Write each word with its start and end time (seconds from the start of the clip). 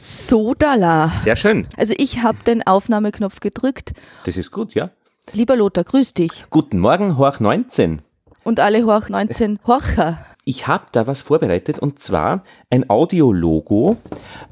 Sodala. 0.00 1.12
Sehr 1.20 1.34
schön. 1.34 1.66
Also 1.76 1.92
ich 1.98 2.22
habe 2.22 2.38
den 2.46 2.64
Aufnahmeknopf 2.64 3.40
gedrückt. 3.40 3.92
Das 4.24 4.36
ist 4.36 4.52
gut, 4.52 4.74
ja. 4.74 4.90
Lieber 5.32 5.56
Lothar, 5.56 5.82
grüß 5.82 6.14
dich. 6.14 6.44
Guten 6.50 6.78
Morgen, 6.78 7.18
Horch 7.18 7.40
19. 7.40 8.00
Und 8.44 8.60
alle 8.60 8.86
Horch 8.86 9.08
19 9.08 9.58
Horcher. 9.66 10.24
Ich 10.44 10.68
habe 10.68 10.86
da 10.92 11.08
was 11.08 11.22
vorbereitet 11.22 11.80
und 11.80 11.98
zwar 11.98 12.44
ein 12.70 12.88
Audiologo, 12.88 13.96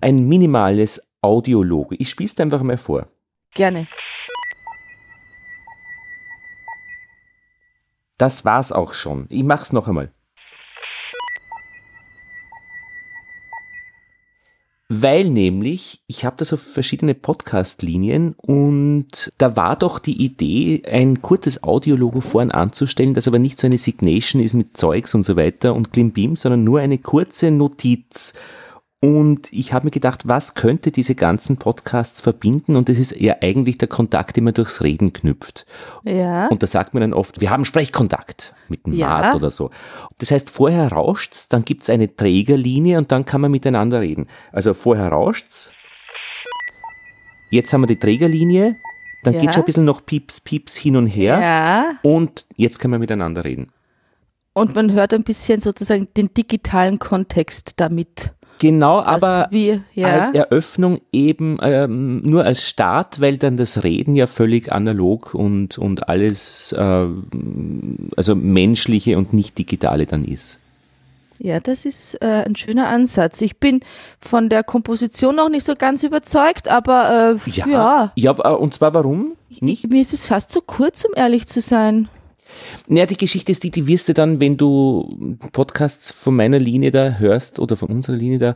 ein 0.00 0.26
minimales 0.26 1.00
Audiologo. 1.22 1.94
Ich 1.96 2.10
spiele 2.10 2.28
es 2.28 2.38
einfach 2.40 2.62
mal 2.62 2.76
vor. 2.76 3.06
Gerne. 3.54 3.86
Das 8.18 8.44
war's 8.44 8.72
auch 8.72 8.92
schon. 8.92 9.26
Ich 9.28 9.44
mach's 9.44 9.72
noch 9.72 9.86
einmal. 9.86 10.10
Weil 14.88 15.30
nämlich, 15.30 16.00
ich 16.06 16.24
habe 16.24 16.36
da 16.38 16.44
so 16.44 16.56
verschiedene 16.56 17.14
Podcast-Linien 17.14 18.36
und 18.36 19.32
da 19.36 19.56
war 19.56 19.74
doch 19.74 19.98
die 19.98 20.24
Idee, 20.24 20.82
ein 20.88 21.22
kurzes 21.22 21.64
Audiologo 21.64 22.20
vorn 22.20 22.52
anzustellen, 22.52 23.12
das 23.12 23.26
aber 23.26 23.40
nicht 23.40 23.58
so 23.58 23.66
eine 23.66 23.78
Signation 23.78 24.40
ist 24.40 24.54
mit 24.54 24.76
Zeugs 24.76 25.12
und 25.16 25.26
so 25.26 25.34
weiter 25.34 25.74
und 25.74 25.92
Klimbim, 25.92 26.36
sondern 26.36 26.62
nur 26.62 26.78
eine 26.78 26.98
kurze 26.98 27.50
Notiz. 27.50 28.32
Und 29.00 29.52
ich 29.52 29.74
habe 29.74 29.84
mir 29.86 29.90
gedacht, 29.90 30.26
was 30.26 30.54
könnte 30.54 30.90
diese 30.90 31.14
ganzen 31.14 31.58
Podcasts 31.58 32.22
verbinden? 32.22 32.76
Und 32.76 32.88
das 32.88 32.98
ist 32.98 33.14
ja 33.20 33.36
eigentlich 33.42 33.76
der 33.76 33.88
Kontakt, 33.88 34.36
den 34.36 34.44
man 34.44 34.54
durchs 34.54 34.82
Reden 34.82 35.12
knüpft. 35.12 35.66
Ja. 36.04 36.46
Und 36.48 36.62
da 36.62 36.66
sagt 36.66 36.94
man 36.94 37.02
dann 37.02 37.12
oft, 37.12 37.40
wir 37.40 37.50
haben 37.50 37.66
Sprechkontakt 37.66 38.54
mit 38.68 38.86
dem 38.86 38.94
Ja. 38.94 39.08
Maß 39.08 39.34
oder 39.34 39.50
so. 39.50 39.70
Das 40.18 40.30
heißt, 40.30 40.48
vorher 40.48 40.88
rauscht's, 40.90 41.48
dann 41.48 41.64
gibt's 41.64 41.90
eine 41.90 42.14
Trägerlinie 42.16 42.96
und 42.96 43.12
dann 43.12 43.26
kann 43.26 43.42
man 43.42 43.50
miteinander 43.50 44.00
reden. 44.00 44.26
Also 44.50 44.72
vorher 44.72 45.08
rauscht's. 45.08 45.72
Jetzt 47.50 47.72
haben 47.72 47.82
wir 47.82 47.86
die 47.86 47.98
Trägerlinie. 48.00 48.76
Dann 49.24 49.34
Ja. 49.34 49.40
geht 49.40 49.52
schon 49.54 49.62
ein 49.62 49.66
bisschen 49.66 49.84
noch 49.84 50.06
Pieps, 50.06 50.40
Pieps 50.40 50.76
hin 50.76 50.96
und 50.96 51.06
her. 51.06 51.38
Ja. 51.40 51.98
Und 52.02 52.46
jetzt 52.56 52.78
können 52.78 52.92
wir 52.92 52.98
miteinander 52.98 53.44
reden. 53.44 53.72
Und 54.54 54.74
man 54.74 54.92
hört 54.92 55.12
ein 55.12 55.22
bisschen 55.22 55.60
sozusagen 55.60 56.08
den 56.16 56.32
digitalen 56.32 56.98
Kontext 56.98 57.74
damit. 57.78 58.32
Genau, 58.58 59.02
aber 59.02 59.48
wir, 59.50 59.82
ja. 59.94 60.08
als 60.08 60.30
Eröffnung 60.30 60.98
eben 61.12 61.58
ähm, 61.62 62.20
nur 62.22 62.44
als 62.44 62.62
Start, 62.62 63.20
weil 63.20 63.36
dann 63.36 63.56
das 63.56 63.84
Reden 63.84 64.14
ja 64.14 64.26
völlig 64.26 64.72
analog 64.72 65.34
und, 65.34 65.78
und 65.78 66.08
alles, 66.08 66.72
äh, 66.72 67.06
also 68.16 68.34
menschliche 68.34 69.18
und 69.18 69.32
nicht 69.32 69.58
digitale 69.58 70.06
dann 70.06 70.24
ist. 70.24 70.58
Ja, 71.38 71.60
das 71.60 71.84
ist 71.84 72.14
äh, 72.22 72.44
ein 72.46 72.56
schöner 72.56 72.88
Ansatz. 72.88 73.42
Ich 73.42 73.58
bin 73.58 73.80
von 74.20 74.48
der 74.48 74.64
Komposition 74.64 75.36
noch 75.36 75.50
nicht 75.50 75.66
so 75.66 75.74
ganz 75.74 76.02
überzeugt, 76.02 76.68
aber 76.68 77.38
äh, 77.46 77.50
ja. 77.50 78.12
ja, 78.14 78.30
äh, 78.32 78.54
und 78.54 78.74
zwar 78.74 78.94
warum? 78.94 79.32
Nicht? 79.60 79.90
Mir 79.90 80.00
ist 80.00 80.14
es 80.14 80.26
fast 80.26 80.50
zu 80.50 80.60
kurz, 80.62 81.04
um 81.04 81.12
ehrlich 81.14 81.46
zu 81.46 81.60
sein. 81.60 82.08
Naja, 82.88 83.06
die 83.06 83.16
Geschichte 83.16 83.52
ist 83.52 83.62
die, 83.62 83.70
die 83.70 83.86
wirst 83.86 84.08
du 84.08 84.14
dann, 84.14 84.40
wenn 84.40 84.56
du 84.56 85.36
Podcasts 85.52 86.12
von 86.12 86.36
meiner 86.36 86.58
Linie 86.58 86.90
da 86.90 87.16
hörst 87.18 87.58
oder 87.58 87.76
von 87.76 87.88
unserer 87.88 88.16
Linie 88.16 88.38
da, 88.38 88.54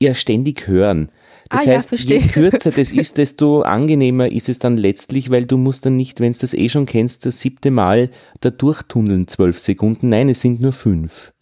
ja 0.00 0.14
ständig 0.14 0.66
hören. 0.66 1.10
Das 1.50 1.62
Ah 1.66 1.70
ja, 1.70 1.76
heißt, 1.78 1.88
verstehe. 1.88 2.20
je 2.20 2.26
kürzer 2.28 2.70
das 2.70 2.92
ist, 2.92 3.16
desto 3.16 3.62
angenehmer 3.62 4.30
ist 4.30 4.48
es 4.50 4.58
dann 4.58 4.76
letztlich, 4.76 5.30
weil 5.30 5.46
du 5.46 5.56
musst 5.56 5.86
dann 5.86 5.96
nicht, 5.96 6.20
wenn 6.20 6.32
du 6.32 6.38
das 6.38 6.52
eh 6.52 6.68
schon 6.68 6.84
kennst, 6.84 7.24
das 7.24 7.40
siebte 7.40 7.70
Mal 7.70 8.10
da 8.40 8.50
durchtunneln, 8.50 9.28
zwölf 9.28 9.58
Sekunden. 9.58 10.10
Nein, 10.10 10.28
es 10.28 10.42
sind 10.42 10.60
nur 10.60 10.72
fünf. 10.72 11.32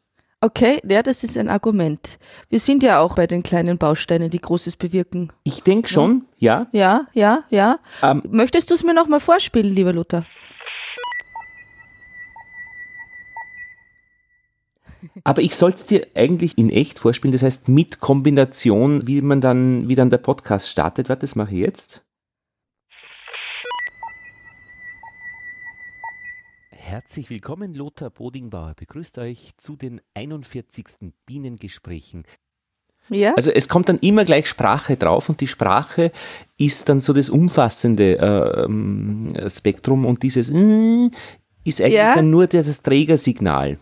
Okay, 0.41 0.81
ja, 0.89 1.03
das 1.03 1.25
ist 1.25 1.37
ein 1.39 1.49
Argument. 1.49 2.19
Wir 2.51 2.61
sind 2.61 2.85
ja 2.85 3.01
auch 3.01 3.17
bei 3.17 3.27
den 3.27 3.43
kleinen 3.43 3.79
Bausteinen, 3.79 4.31
die 4.31 4.41
Großes 4.41 4.77
bewirken. 4.77 5.33
Ich 5.43 5.63
denke 5.65 5.89
schon, 5.89 6.23
ja. 6.39 6.69
Ja, 6.73 7.09
ja, 7.15 7.43
ja. 7.51 7.81
Ähm, 8.03 8.23
Möchtest 8.31 8.71
du 8.71 8.75
es 8.75 8.85
mir 8.85 8.95
nochmal 8.95 9.19
vorspielen, 9.21 9.75
lieber 9.75 9.93
Luther? 9.93 10.25
Aber 15.25 15.43
ich 15.43 15.57
sollte 15.57 15.79
es 15.79 15.87
dir 15.87 16.07
eigentlich 16.15 16.59
in 16.59 16.71
echt 16.71 16.99
vorspielen, 16.99 17.33
das 17.33 17.43
heißt 17.43 17.69
mit 17.69 18.01
Kombination, 18.01 19.07
wie 19.07 19.23
man 19.23 19.41
dann, 19.41 19.89
wie 19.89 19.95
dann 19.95 20.11
der 20.11 20.19
Podcast 20.19 20.69
startet. 20.69 21.09
Warte, 21.09 21.21
das 21.23 21.37
mache 21.37 21.53
ich 21.53 21.61
jetzt. 21.61 22.05
Herzlich 26.71 27.31
willkommen, 27.31 27.75
Lothar 27.75 28.11
Bodingbauer 28.11 28.75
begrüßt 28.77 29.19
euch 29.19 29.53
zu 29.57 29.75
den 29.77 30.01
41. 30.15 31.13
Bienengesprächen. 31.27 32.25
Ja? 33.09 33.35
Also 33.35 33.51
es 33.51 33.69
kommt 33.69 33.89
dann 33.89 33.99
immer 33.99 34.25
gleich 34.25 34.49
Sprache 34.49 34.97
drauf 34.97 35.29
und 35.29 35.41
die 35.41 35.47
Sprache 35.47 36.13
ist 36.59 36.89
dann 36.89 37.01
so 37.01 37.13
das 37.13 37.31
umfassende 37.31 38.19
äh, 38.19 38.65
ähm, 38.65 39.33
Spektrum 39.49 40.05
und 40.05 40.23
dieses 40.23 40.51
äh, 40.51 41.11
ist 41.65 41.81
eigentlich 41.81 41.95
Ja. 41.95 42.15
dann 42.15 42.31
nur 42.31 42.47
das 42.47 42.83
Trägersignal. 42.83 43.79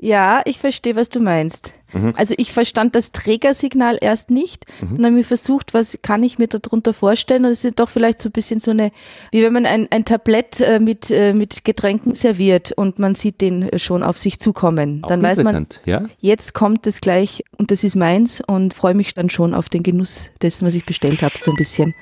Ja, 0.00 0.42
ich 0.44 0.58
verstehe, 0.58 0.94
was 0.94 1.08
du 1.08 1.18
meinst. 1.18 1.74
Mhm. 1.92 2.12
Also 2.16 2.34
ich 2.38 2.52
verstand 2.52 2.94
das 2.94 3.10
Trägersignal 3.12 3.98
erst 4.00 4.30
nicht 4.30 4.64
und 4.80 5.04
habe 5.04 5.10
mir 5.10 5.24
versucht, 5.24 5.74
was 5.74 5.98
kann 6.02 6.22
ich 6.22 6.38
mir 6.38 6.46
darunter 6.46 6.92
vorstellen 6.92 7.44
und 7.44 7.50
es 7.50 7.64
ist 7.64 7.80
doch 7.80 7.88
vielleicht 7.88 8.20
so 8.20 8.28
ein 8.28 8.32
bisschen 8.32 8.60
so 8.60 8.70
eine, 8.70 8.92
wie 9.32 9.42
wenn 9.42 9.52
man 9.52 9.66
ein, 9.66 9.88
ein 9.90 10.04
Tablett 10.04 10.60
äh, 10.60 10.78
mit, 10.78 11.10
äh, 11.10 11.32
mit 11.32 11.64
Getränken 11.64 12.14
serviert 12.14 12.72
und 12.72 12.98
man 12.98 13.14
sieht 13.14 13.40
den 13.40 13.70
schon 13.78 14.02
auf 14.02 14.18
sich 14.18 14.38
zukommen. 14.38 15.00
Auch 15.02 15.08
Dann 15.08 15.22
weiß 15.22 15.42
man, 15.42 15.66
ja? 15.84 16.04
jetzt 16.20 16.54
kommt 16.54 16.86
es 16.86 17.00
gleich 17.00 17.42
und 17.56 17.70
das 17.70 17.82
ist 17.82 17.96
meins 17.96 18.40
und 18.46 18.74
freue 18.74 18.94
mich 18.94 19.14
dann 19.14 19.30
schon 19.30 19.54
auf 19.54 19.68
den 19.68 19.82
Genuss 19.82 20.30
dessen, 20.42 20.66
was 20.66 20.74
ich 20.74 20.84
bestellt 20.84 21.22
habe, 21.22 21.38
so 21.38 21.50
ein 21.50 21.56
bisschen. 21.56 21.94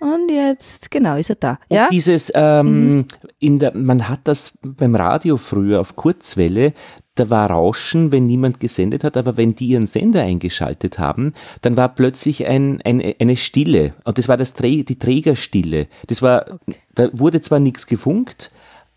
Und 0.00 0.30
jetzt, 0.30 0.90
genau, 0.90 1.16
ist 1.16 1.30
er 1.30 1.36
da. 1.36 1.58
Und 1.68 1.76
Ja, 1.76 1.88
dieses, 1.90 2.30
ähm, 2.34 3.04
in 3.38 3.58
der, 3.58 3.76
man 3.76 4.08
hat 4.08 4.20
das 4.24 4.58
beim 4.62 4.94
Radio 4.94 5.36
früher 5.36 5.80
auf 5.80 5.96
Kurzwelle, 5.96 6.74
da 7.14 7.30
war 7.30 7.50
Rauschen, 7.50 8.10
wenn 8.10 8.26
niemand 8.26 8.58
gesendet 8.60 9.04
hat, 9.04 9.16
aber 9.16 9.36
wenn 9.36 9.54
die 9.54 9.68
ihren 9.68 9.86
Sender 9.86 10.22
eingeschaltet 10.22 10.98
haben, 10.98 11.32
dann 11.62 11.76
war 11.76 11.88
plötzlich 11.88 12.46
ein, 12.46 12.80
ein, 12.82 13.00
eine 13.20 13.36
Stille. 13.36 13.94
Und 14.04 14.18
das 14.18 14.28
war 14.28 14.36
das 14.36 14.54
die 14.54 14.98
Trägerstille. 14.98 15.86
Das 16.08 16.22
war, 16.22 16.58
da 16.94 17.08
wurde 17.12 17.40
zwar 17.40 17.60
nichts 17.60 17.86
gefunkt, 17.86 18.50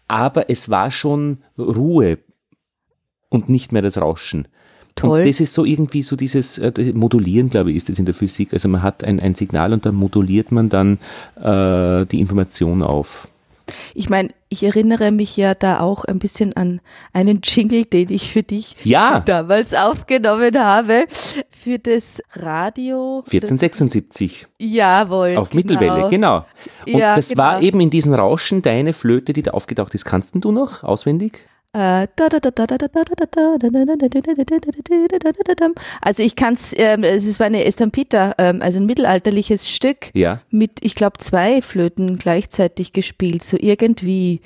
aber 0.07 0.49
es 0.49 0.69
war 0.69 0.89
schon 0.89 1.43
Ruhe 1.57 2.17
und 3.29 3.49
nicht 3.49 3.71
mehr 3.71 3.81
das 3.81 3.99
Rauschen. 3.99 4.47
Toll. 4.97 5.19
Und 5.21 5.27
das 5.27 5.39
ist 5.39 5.53
so 5.53 5.63
irgendwie 5.63 6.03
so 6.03 6.15
dieses 6.17 6.57
äh, 6.57 6.71
Modulieren, 6.93 7.49
glaube 7.49 7.71
ich, 7.71 7.77
ist 7.77 7.87
das 7.89 7.99
in 7.99 8.05
der 8.05 8.13
Physik. 8.13 8.51
Also 8.51 8.67
man 8.67 8.83
hat 8.83 9.03
ein, 9.03 9.19
ein 9.21 9.33
Signal 9.35 9.71
und 9.71 9.85
dann 9.85 9.95
moduliert 9.95 10.51
man 10.51 10.67
dann 10.69 10.99
äh, 11.35 12.05
die 12.07 12.19
Information 12.19 12.81
auf. 12.81 13.29
ich 13.93 14.09
meine, 14.09 14.29
ich 14.49 14.63
erinnere 14.63 15.11
mich 15.11 15.35
ja 15.35 15.53
da 15.53 15.81
auch 15.81 16.05
ein 16.05 16.19
bisschen 16.19 16.53
an 16.55 16.79
einen 17.13 17.41
Jingle, 17.43 17.83
den 17.85 18.09
ich 18.11 18.31
für 18.31 18.41
dich 18.43 18.75
Ja, 18.83 19.19
damals 19.19 19.73
aufgenommen 19.73 20.57
habe. 20.57 21.05
Für 21.51 21.77
das 21.79 22.21
Radio. 22.33 23.23
1476 23.25 24.47
Jawohl. 24.59 25.35
auf 25.37 25.49
genau. 25.49 25.59
Mittelwelle, 25.61 26.09
genau. 26.09 26.45
Und 26.87 26.97
Ja, 26.97 27.15
das 27.17 27.29
genau. 27.29 27.43
war 27.43 27.61
eben 27.61 27.81
in 27.81 27.89
diesem 27.89 28.13
Rauschen 28.13 28.61
deine 28.61 28.93
Flöte, 28.93 29.33
die 29.33 29.43
da 29.43 29.51
aufgetaucht 29.51 29.93
ist. 29.95 30.05
Kannst 30.05 30.33
du 30.35 30.51
noch 30.51 30.83
auswendig? 30.83 31.45
Also 36.01 36.23
ich 36.23 36.35
kann 36.35 36.57
ähm, 36.75 37.03
es, 37.03 37.27
es 37.27 37.39
war 37.39 37.47
eine 37.47 37.65
Estampita, 37.65 38.33
ähm, 38.37 38.61
also 38.61 38.79
ein 38.79 38.85
mittelalterliches 38.85 39.69
Stück 39.69 40.09
ja. 40.13 40.41
mit, 40.49 40.79
ich 40.81 40.95
glaube, 40.95 41.17
zwei 41.19 41.61
Flöten 41.61 42.17
gleichzeitig 42.17 42.93
gespielt, 42.93 43.43
so 43.43 43.57
irgendwie. 43.59 44.41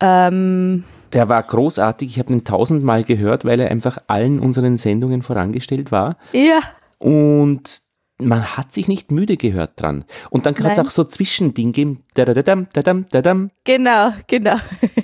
Ähm, 0.00 0.84
der 1.12 1.28
war 1.28 1.42
großartig, 1.42 2.10
ich 2.10 2.18
habe 2.18 2.32
ihn 2.32 2.44
tausendmal 2.44 3.04
gehört, 3.04 3.44
weil 3.44 3.60
er 3.60 3.70
einfach 3.70 3.98
allen 4.06 4.38
unseren 4.38 4.76
Sendungen 4.76 5.22
vorangestellt 5.22 5.92
war. 5.92 6.18
Ja. 6.32 6.60
Und 6.98 7.85
man 8.18 8.56
hat 8.56 8.72
sich 8.72 8.88
nicht 8.88 9.10
müde 9.10 9.36
gehört 9.36 9.72
dran. 9.80 10.04
Und 10.30 10.46
dann 10.46 10.54
kann 10.54 10.70
es 10.70 10.78
auch 10.78 10.90
so 10.90 11.04
Zwischending 11.04 11.72
geben. 11.72 12.02
Dadadadam, 12.14 12.66
dadam, 12.72 13.06
dadam. 13.10 13.50
genau, 13.64 14.12
genau. 14.26 14.56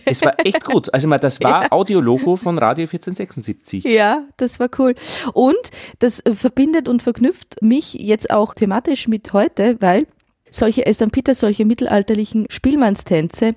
Es 0.06 0.22
war 0.22 0.34
echt 0.44 0.64
gut. 0.70 0.92
Also 0.94 1.08
mal, 1.08 1.18
das 1.18 1.40
war 1.42 1.70
Audiologo 1.72 2.36
von 2.36 2.56
Radio 2.58 2.84
1476. 2.84 3.84
Ja, 3.84 4.24
das 4.38 4.58
war 4.60 4.68
cool. 4.78 4.94
Und 5.34 5.56
das 5.98 6.20
äh, 6.20 6.34
verbindet 6.34 6.88
und 6.88 7.02
verknüpft 7.02 7.60
mich 7.60 7.92
jetzt 7.94 8.30
auch 8.30 8.54
thematisch 8.54 9.08
mit 9.08 9.32
heute, 9.34 9.76
weil 9.80 10.06
solche 10.50 10.86
Estampita, 10.86 11.34
solche 11.34 11.64
mittelalterlichen 11.66 12.46
Spielmannstänze 12.50 13.54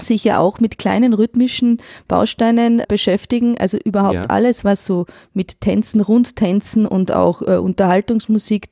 sich 0.00 0.24
ja 0.24 0.40
auch 0.40 0.58
mit 0.58 0.76
kleinen 0.78 1.14
rhythmischen 1.14 1.78
Bausteinen 2.08 2.82
beschäftigen. 2.88 3.56
Also 3.58 3.78
überhaupt 3.78 4.14
Ja. 4.14 4.22
alles, 4.22 4.64
was 4.64 4.84
so 4.86 5.06
mit 5.34 5.60
Tänzen, 5.60 6.00
Rundtänzen 6.00 6.84
und 6.86 7.12
auch 7.12 7.42
äh, 7.42 7.58
Unterhaltungsmusik 7.58 8.66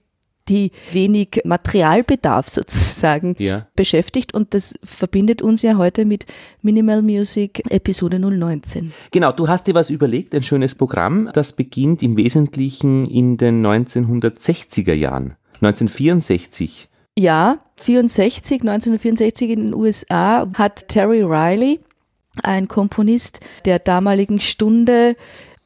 die 0.49 0.73
wenig 0.93 1.41
Materialbedarf 1.45 2.49
sozusagen 2.49 3.37
Ja. 3.39 3.67
beschäftigt 3.77 4.35
und 4.35 4.55
das 4.55 4.75
verbindet 4.83 5.43
uns 5.43 5.63
ja 5.63 5.77
heute 5.77 6.05
mit 6.05 6.27
Minimal 6.63 7.03
Music 7.03 7.63
Episode 7.71 8.19
019. 8.19 8.93
Genau, 9.11 9.33
du 9.33 9.49
hast 9.49 9.67
dir 9.67 9.75
was 9.75 9.91
überlegt, 9.91 10.35
ein 10.35 10.43
schönes 10.43 10.75
Programm, 10.75 11.31
das 11.33 11.55
beginnt 11.55 12.03
im 12.03 12.17
Wesentlichen 12.17 13.07
in 13.07 13.37
den 13.37 13.65
1960er 13.65 14.95
Jahren, 14.95 15.35
1964. 15.61 16.89
Ja, 17.19 17.59
64, 17.77 18.63
1964 18.63 19.51
in 19.51 19.61
den 19.67 19.75
USA 19.75 20.49
hat 20.55 20.89
Terry 20.89 21.23
Riley, 21.23 21.81
ein 22.43 22.69
Komponist 22.69 23.41
der 23.67 23.79
damaligen 23.79 24.41
Stunde, 24.41 25.17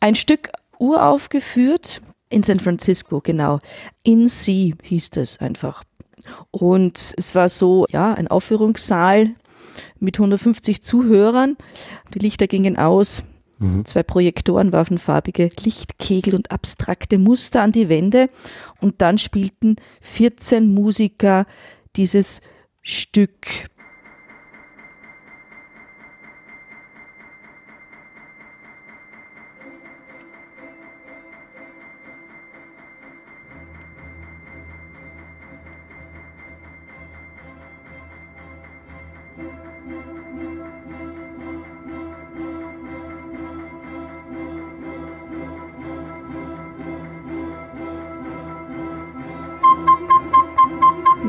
ein 0.00 0.16
Stück 0.16 0.50
uraufgeführt 0.78 2.02
in 2.28 2.42
San 2.42 2.60
Francisco, 2.60 3.20
genau. 3.22 3.60
In 4.02 4.28
C 4.28 4.74
hieß 4.82 5.10
das 5.10 5.38
einfach. 5.38 5.82
Und 6.50 7.14
es 7.16 7.34
war 7.34 7.48
so, 7.48 7.86
ja, 7.90 8.14
ein 8.14 8.28
Aufführungssaal 8.28 9.30
mit 9.98 10.18
150 10.18 10.82
Zuhörern. 10.82 11.56
Die 12.14 12.18
Lichter 12.18 12.46
gingen 12.46 12.76
aus. 12.76 13.22
Zwei 13.84 14.02
Projektoren 14.02 14.70
warfen 14.72 14.98
farbige 14.98 15.50
Lichtkegel 15.62 16.34
und 16.34 16.50
abstrakte 16.50 17.16
Muster 17.16 17.62
an 17.62 17.72
die 17.72 17.88
Wände. 17.88 18.28
Und 18.82 19.00
dann 19.00 19.16
spielten 19.16 19.76
14 20.02 20.68
Musiker 20.74 21.46
dieses 21.96 22.42
Stück. 22.82 23.70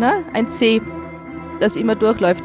Na, 0.07 0.23
ein 0.31 0.49
C, 0.49 0.81
das 1.59 1.75
immer 1.75 1.93
durchläuft. 1.93 2.41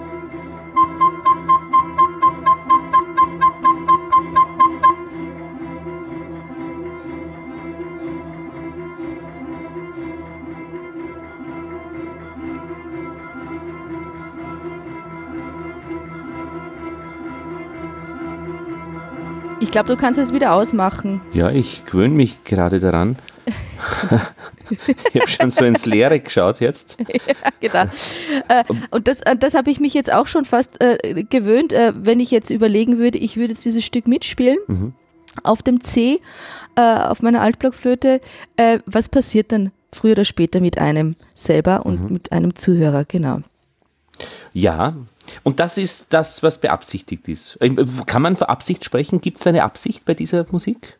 Ich 19.60 19.70
glaube, 19.70 19.86
du 19.86 19.96
kannst 19.96 20.18
es 20.18 20.32
wieder 20.32 20.52
ausmachen. 20.52 21.20
Ja, 21.32 21.50
ich 21.50 21.84
gewöhne 21.84 22.16
mich 22.16 22.42
gerade 22.42 22.80
daran. 22.80 23.16
ich 25.12 25.20
habe 25.20 25.28
schon 25.30 25.50
so 25.50 25.64
ins 25.64 25.86
Leere 25.86 26.20
geschaut 26.20 26.60
jetzt. 26.60 26.96
genau. 27.60 27.84
Äh, 28.48 28.64
und 28.90 29.08
das, 29.08 29.20
äh, 29.22 29.36
das 29.36 29.54
habe 29.54 29.70
ich 29.70 29.80
mich 29.80 29.94
jetzt 29.94 30.12
auch 30.12 30.26
schon 30.26 30.44
fast 30.44 30.80
äh, 30.82 31.24
gewöhnt, 31.24 31.72
äh, 31.72 31.92
wenn 31.96 32.20
ich 32.20 32.30
jetzt 32.30 32.50
überlegen 32.50 32.98
würde, 32.98 33.18
ich 33.18 33.36
würde 33.36 33.52
jetzt 33.52 33.64
dieses 33.64 33.84
Stück 33.84 34.08
mitspielen 34.08 34.58
Mhm. 34.66 34.94
auf 35.42 35.62
dem 35.62 35.82
C, 35.82 36.20
äh, 36.76 36.80
auf 36.80 37.22
meiner 37.22 37.40
Altblockflöte. 37.40 38.20
Äh, 38.56 38.78
was 38.86 39.08
passiert 39.08 39.52
dann 39.52 39.72
früher 39.92 40.12
oder 40.12 40.24
später 40.24 40.60
mit 40.60 40.78
einem 40.78 41.16
selber 41.34 41.84
und 41.86 42.00
Mhm. 42.00 42.12
mit 42.12 42.32
einem 42.32 42.54
Zuhörer? 42.56 43.04
Genau. 43.04 43.40
Ja, 44.52 44.94
und 45.42 45.58
das 45.60 45.78
ist 45.78 46.12
das, 46.12 46.42
was 46.42 46.60
beabsichtigt 46.60 47.26
ist. 47.28 47.56
Ähm, 47.60 47.76
Kann 48.06 48.22
man 48.22 48.36
von 48.36 48.48
Absicht 48.48 48.84
sprechen? 48.84 49.20
Gibt 49.20 49.38
es 49.38 49.44
da 49.44 49.50
eine 49.50 49.64
Absicht 49.64 50.04
bei 50.04 50.14
dieser 50.14 50.46
Musik? 50.50 50.98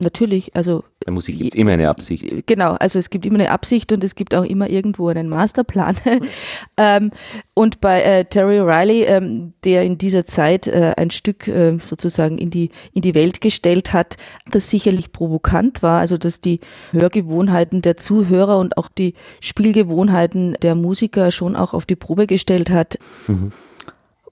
Natürlich, 0.00 0.54
also 0.54 0.84
Bei 1.04 1.10
Musik 1.10 1.38
gibt 1.38 1.54
es 1.54 1.58
immer 1.58 1.72
eine 1.72 1.88
Absicht. 1.88 2.46
Genau, 2.46 2.74
also 2.74 3.00
es 3.00 3.10
gibt 3.10 3.26
immer 3.26 3.40
eine 3.40 3.50
Absicht 3.50 3.90
und 3.90 4.04
es 4.04 4.14
gibt 4.14 4.32
auch 4.32 4.44
immer 4.44 4.70
irgendwo 4.70 5.08
einen 5.08 5.28
Masterplan. 5.28 5.96
ähm, 6.76 7.10
und 7.54 7.80
bei 7.80 8.02
äh, 8.02 8.24
Terry 8.24 8.60
Riley, 8.60 9.02
ähm, 9.02 9.54
der 9.64 9.82
in 9.82 9.98
dieser 9.98 10.24
Zeit 10.24 10.68
äh, 10.68 10.94
ein 10.96 11.10
Stück 11.10 11.48
äh, 11.48 11.78
sozusagen 11.80 12.38
in 12.38 12.50
die, 12.50 12.70
in 12.92 13.02
die 13.02 13.16
Welt 13.16 13.40
gestellt 13.40 13.92
hat, 13.92 14.16
das 14.52 14.70
sicherlich 14.70 15.10
provokant 15.10 15.82
war, 15.82 15.98
also 15.98 16.16
dass 16.16 16.40
die 16.40 16.60
Hörgewohnheiten 16.92 17.82
der 17.82 17.96
Zuhörer 17.96 18.60
und 18.60 18.76
auch 18.76 18.88
die 18.88 19.14
Spielgewohnheiten 19.40 20.56
der 20.62 20.76
Musiker 20.76 21.32
schon 21.32 21.56
auch 21.56 21.74
auf 21.74 21.86
die 21.86 21.96
Probe 21.96 22.28
gestellt 22.28 22.70
hat, 22.70 23.00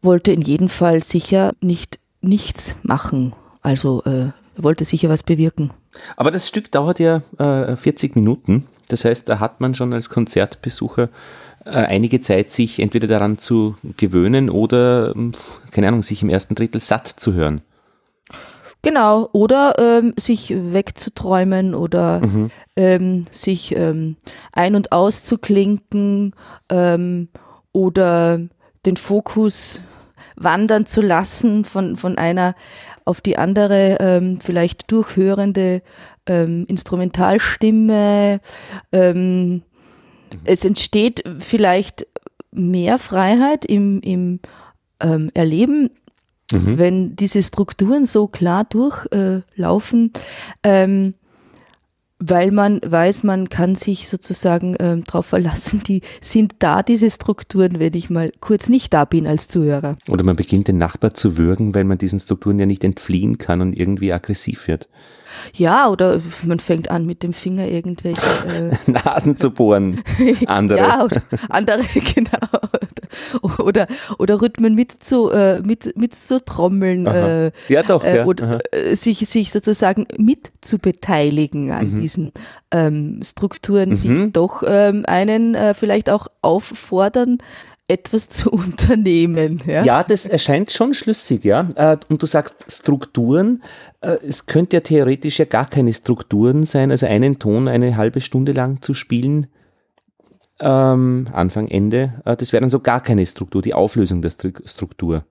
wollte 0.01 0.31
in 0.31 0.43
jedem 0.43 0.69
Fall 0.69 1.03
sicher 1.03 1.55
nicht 1.61 1.99
nichts 2.21 2.77
machen. 2.85 3.35
Also 3.63 4.05
äh, 4.05 4.31
er 4.57 4.65
wollte 4.65 4.85
sicher 4.85 5.09
was 5.09 5.23
bewirken. 5.23 5.73
Aber 6.17 6.31
das 6.31 6.49
Stück 6.49 6.71
dauert 6.73 6.99
ja 6.99 7.23
äh, 7.39 7.77
40 7.77 8.17
Minuten. 8.17 8.67
Das 8.89 9.05
heißt, 9.05 9.29
da 9.29 9.41
hat 9.41 9.61
man 9.61 9.75
schon 9.75 9.93
als 9.93 10.11
Konzertbesucher 10.11 11.09
äh, 11.65 11.71
einige 11.71 12.21
Zeit, 12.21 12.51
sich 12.51 12.81
entweder 12.81 13.07
daran 13.07 13.39
zu 13.39 13.77
gewöhnen 13.97 14.49
oder, 14.49 15.15
ähm, 15.15 15.33
keine 15.73 15.89
Ahnung, 15.89 16.03
sich 16.03 16.23
im 16.23 16.31
ersten 16.31 16.55
Drittel 16.55 16.81
satt 16.81 17.09
zu 17.09 17.35
hören. 17.35 17.61
Genau, 18.83 19.29
oder 19.33 19.75
ähm, 19.79 20.15
sich 20.17 20.55
wegzuträumen 20.55 21.75
oder 21.75 22.23
ähm, 22.77 23.25
sich 23.33 23.75
ähm, 23.75 24.15
ein- 24.53 24.77
und 24.77 24.93
auszuklinken 24.93 26.35
ähm, 26.69 27.29
oder 27.73 28.39
den 28.85 28.97
Fokus 28.97 29.83
wandern 30.37 30.87
zu 30.87 31.01
lassen 31.01 31.65
von, 31.65 31.97
von 31.97 32.19
einer 32.19 32.55
auf 33.05 33.21
die 33.21 33.39
andere, 33.39 33.99
ähm, 34.01 34.39
vielleicht 34.41 34.91
durchhörende 34.91 35.83
ähm, 36.27 36.67
Instrumentalstimme. 36.69 38.41
Ähm, 38.93 39.63
es 40.45 40.65
entsteht 40.65 41.23
vielleicht 41.39 42.07
mehr 42.51 42.99
Freiheit 42.99 43.65
im, 43.65 44.01
im 44.01 44.41
ähm, 45.01 45.31
Erleben, 45.35 45.91
wenn 46.51 47.17
diese 47.17 47.43
Strukturen 47.43 48.07
so 48.07 48.29
klar 48.29 48.65
durchlaufen, 48.65 50.13
ähm, 50.63 51.15
weil 52.19 52.51
man 52.51 52.81
weiß, 52.85 53.25
man 53.25 53.49
kann 53.51 53.75
sich 53.75 54.09
sozusagen 54.09 54.77
ähm, 54.81 55.05
darauf 55.05 55.27
verlassen, 55.27 55.83
die 55.87 56.01
sind 56.21 56.57
da, 56.61 56.83
diese 56.83 57.11
Strukturen, 57.11 57.79
wenn 57.79 57.95
ich 57.95 58.09
mal 58.09 58.33
kurz 58.41 58.69
nicht 58.69 58.95
da 58.95 59.05
bin 59.05 59.27
als 59.27 59.49
Zuhörer. 59.49 59.97
Oder 60.09 60.25
man 60.25 60.37
beginnt 60.37 60.69
den 60.69 60.79
Nachbar 60.79 61.13
zu 61.13 61.37
würgen, 61.37 61.75
weil 61.75 61.85
man 61.85 61.99
diesen 61.99 62.19
Strukturen 62.19 62.59
ja 62.59 62.67
nicht 62.67 62.85
entfliehen 62.85 63.37
kann 63.37 63.61
und 63.61 63.75
irgendwie 63.75 64.13
aggressiv 64.13 64.67
wird. 64.67 64.89
Ja, 65.53 65.89
oder 65.89 66.21
man 66.45 66.61
fängt 66.61 66.91
an 66.91 67.07
mit 67.07 67.23
dem 67.23 67.33
Finger 67.33 67.69
irgendwelche 67.69 68.21
äh, 68.87 68.91
Nasen 68.91 69.37
zu 69.37 69.51
bohren, 69.51 70.03
andere. 70.47 70.79
Ja, 70.79 71.07
andere, 71.49 71.83
genau. 72.15 72.61
Oder, 73.59 73.87
oder 74.19 74.41
Rhythmen 74.41 74.75
mit 74.75 75.03
zu, 75.03 75.31
äh, 75.31 75.61
mit, 75.61 75.97
mit 75.97 76.15
zu 76.15 76.45
trommeln. 76.45 77.07
Äh, 77.07 77.53
Ja, 77.69 77.83
doch, 77.83 78.05
äh, 78.05 78.17
ja. 78.19 78.25
Oder 78.27 78.61
äh, 78.73 78.95
sich, 78.95 79.19
sich 79.29 79.53
sozusagen 79.53 80.07
mit 80.19 80.53
zu 80.61 80.79
beteiligen 80.79 81.71
an 81.71 81.93
Mhm. 81.93 82.01
diesen 82.01 82.33
ähm, 82.71 83.21
Strukturen, 83.25 84.01
die 84.01 84.33
doch 84.33 84.63
ähm, 84.67 85.05
einen 85.07 85.55
äh, 85.55 85.75
vielleicht 85.75 86.11
auch 86.11 86.27
auffordern, 86.43 87.39
etwas 87.89 88.29
zu 88.29 88.51
unternehmen. 88.51 89.63
Ja? 89.67 89.85
Ja, 89.85 90.03
das 90.03 90.27
erscheint 90.27 90.71
schon 90.73 90.93
schlüssig, 90.95 91.45
ja. 91.45 91.69
Und 92.09 92.21
du 92.23 92.27
sagst 92.27 92.65
Strukturen. 92.69 93.63
Es 94.01 94.47
könnte 94.47 94.77
ja 94.77 94.81
theoretisch 94.81 95.39
ja 95.39 95.45
gar 95.45 95.69
keine 95.69 95.93
Strukturen 95.93 96.65
sein, 96.65 96.91
also 96.91 97.07
einen 97.07 97.39
Ton 97.39 97.69
eine 97.69 97.97
halbe 97.97 98.21
Stunde 98.21 98.53
lang 98.53 98.81
zu 98.83 98.93
spielen. 98.95 99.47
Ähm, 100.61 101.27
Anfang, 101.33 101.69
Ende. 101.69 102.15
Äh, 102.25 102.37
Das 102.37 102.53
wäre 102.53 102.61
dann 102.63 102.71
so 102.71 102.81
gar 102.81 103.01
keine 103.01 103.27
Struktur, 103.27 103.63
die 103.63 103.75
Auflösung 103.75 104.23
der 104.23 104.31
Stru- 104.31 104.67
Struktur. 104.69 105.25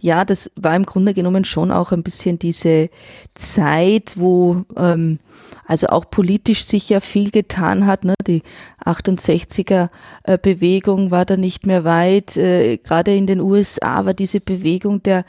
Ja, 0.00 0.24
das 0.24 0.50
war 0.56 0.74
im 0.74 0.84
Grunde 0.84 1.14
genommen 1.14 1.44
schon 1.44 1.70
auch 1.70 1.92
ein 1.92 2.02
bisschen 2.02 2.40
diese 2.40 2.90
Zeit, 3.36 4.14
wo 4.16 4.64
ähm, 4.76 5.20
also 5.64 5.86
auch 5.86 6.10
politisch 6.10 6.64
sich 6.64 6.88
ja 6.88 6.98
viel 6.98 7.30
getan 7.30 7.86
hat. 7.86 8.04
Ne? 8.04 8.14
Die 8.26 8.42
68er 8.84 9.90
äh, 10.24 10.38
Bewegung 10.42 11.12
war 11.12 11.24
da 11.24 11.36
nicht 11.36 11.66
mehr 11.66 11.84
weit. 11.84 12.36
Äh, 12.36 12.78
Gerade 12.78 13.14
in 13.14 13.28
den 13.28 13.40
USA 13.40 14.04
war 14.04 14.14
diese 14.14 14.40
Bewegung 14.40 15.04
der 15.04 15.24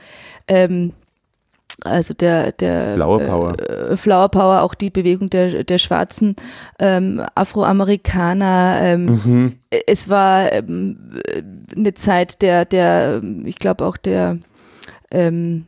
ähm, 0.48 0.94
also 1.82 2.14
der, 2.14 2.52
der 2.52 2.94
Flower 2.94 3.20
Power. 3.20 3.60
äh, 3.60 3.98
Flower 3.98 4.30
Power, 4.30 4.62
auch 4.62 4.74
die 4.74 4.90
Bewegung 4.90 5.30
der, 5.30 5.64
der 5.64 5.78
schwarzen 5.78 6.36
ähm, 6.80 7.22
Afroamerikaner. 7.36 8.80
Ähm, 8.82 9.58
Es 9.88 10.10
war 10.10 10.52
ähm, 10.52 11.22
eine 11.76 11.94
Zeit 11.94 12.42
der, 12.42 12.66
der 12.66 13.22
ich 13.46 13.58
glaube 13.58 13.86
auch 13.86 13.98
der, 13.98 14.38
ähm, 15.12 15.66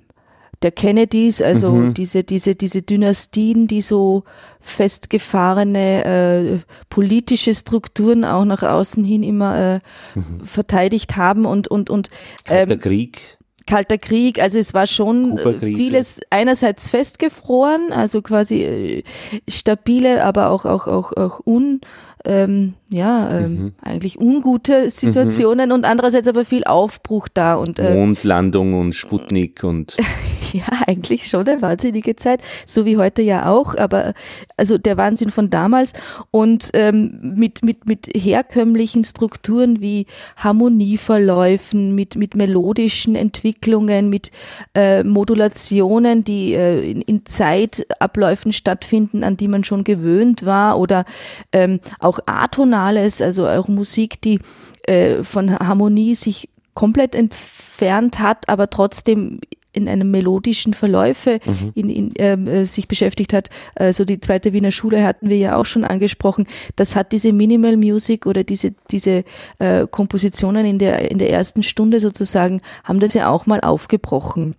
der 0.62 0.72
Kennedys, 0.72 1.42
also 1.42 1.72
mhm. 1.72 1.94
diese, 1.94 2.24
diese, 2.24 2.56
diese 2.56 2.82
Dynastien, 2.82 3.68
die 3.68 3.82
so 3.82 4.24
festgefahrene 4.62 6.06
äh, 6.06 6.60
politische 6.90 7.54
Strukturen 7.54 8.24
auch 8.24 8.46
nach 8.46 8.64
außen 8.64 9.04
hin 9.04 9.24
immer 9.24 9.76
äh, 9.76 9.80
mhm. 10.16 10.46
verteidigt 10.46 11.18
haben 11.18 11.46
und 11.46 11.68
und 11.68 11.90
und 11.90 12.10
ähm, 12.48 12.68
Kalter 12.70 12.78
Krieg. 12.78 13.38
Kalter 13.66 13.98
Krieg, 13.98 14.42
also 14.42 14.58
es 14.58 14.74
war 14.74 14.88
schon 14.88 15.40
vieles 15.60 16.20
einerseits 16.30 16.90
festgefroren, 16.90 17.92
also 17.92 18.22
quasi 18.22 18.64
äh, 18.64 19.04
stabile, 19.48 20.24
aber 20.24 20.50
auch 20.50 20.66
auch 20.66 20.88
auch 20.88 21.14
auch 21.14 21.40
un 21.44 21.82
ähm, 22.26 22.76
ja, 22.90 23.40
ähm, 23.40 23.56
mhm. 23.56 23.74
eigentlich 23.82 24.20
ungute 24.20 24.90
Situationen 24.90 25.70
mhm. 25.70 25.76
und 25.76 25.86
andererseits 25.86 26.28
aber 26.28 26.46
viel 26.46 26.64
Aufbruch 26.64 27.28
da. 27.28 27.56
Und, 27.56 27.80
äh, 27.80 27.94
Mondlandung 27.94 28.76
und 28.76 28.94
Sputnik 28.94 29.64
und. 29.64 29.98
ja, 30.54 30.66
eigentlich 30.88 31.28
schon 31.28 31.48
eine 31.48 31.62
wahnsinnige 31.62 32.16
Zeit, 32.16 32.42
so 32.66 32.86
wie 32.86 32.98
heute 32.98 33.22
ja 33.22 33.50
auch, 33.50 33.76
aber 33.76 34.14
also 34.56 34.78
der 34.78 34.98
Wahnsinn 34.98 35.32
von 35.32 35.50
damals 35.50 35.94
und 36.32 36.70
ähm, 36.74 37.34
mit, 37.36 37.64
mit, 37.64 37.88
mit 37.88 38.08
herkömmlichen 38.14 39.04
Strukturen 39.04 39.82
wie 39.82 40.06
Harmonieverläufen, 40.38 41.96
mit, 41.96 42.16
mit 42.16 42.36
melodischen 42.36 43.16
Entwicklungen, 43.16 44.10
mit 44.10 44.32
äh, 44.76 45.04
Modulationen, 45.04 46.24
die 46.24 46.54
äh, 46.54 46.90
in, 46.90 47.02
in 47.02 47.26
Zeitabläufen 47.26 48.54
stattfinden, 48.54 49.24
an 49.24 49.36
die 49.36 49.48
man 49.48 49.64
schon 49.64 49.84
gewöhnt 49.84 50.46
war 50.46 50.80
oder 50.80 51.06
ähm, 51.52 51.80
auch 52.14 52.20
Atonales, 52.26 53.22
also 53.22 53.48
auch 53.48 53.68
Musik, 53.68 54.22
die 54.22 54.40
äh, 54.84 55.24
von 55.24 55.58
Harmonie 55.58 56.16
sich 56.16 56.50
komplett 56.74 57.16
entfernt 57.16 58.20
hat, 58.20 58.50
aber 58.50 58.70
trotzdem 58.70 59.40
in 59.76 59.90
einem 59.90 60.12
melodischen 60.12 60.76
Verläufe 60.76 61.40
mhm. 61.44 61.72
in, 61.74 61.90
in, 61.90 62.14
ähm, 62.18 62.48
äh, 62.48 62.66
sich 62.66 62.88
beschäftigt 62.88 63.34
hat. 63.34 63.50
Also 63.76 64.06
die 64.06 64.20
zweite 64.20 64.54
Wiener 64.54 64.72
Schule 64.72 65.04
hatten 65.04 65.30
wir 65.30 65.38
ja 65.38 65.56
auch 65.56 65.66
schon 65.66 65.84
angesprochen. 65.84 66.48
Das 66.76 66.96
hat 66.96 67.12
diese 67.12 67.34
Minimal 67.34 67.76
Music 67.76 68.28
oder 68.28 68.44
diese, 68.44 68.76
diese 68.92 69.24
äh, 69.58 69.88
Kompositionen 69.90 70.66
in 70.66 70.78
der, 70.78 71.10
in 71.10 71.18
der 71.18 71.32
ersten 71.32 71.64
Stunde 71.64 72.00
sozusagen, 72.00 72.62
haben 72.84 73.00
das 73.00 73.16
ja 73.16 73.30
auch 73.30 73.48
mal 73.48 73.62
aufgebrochen. 73.62 74.56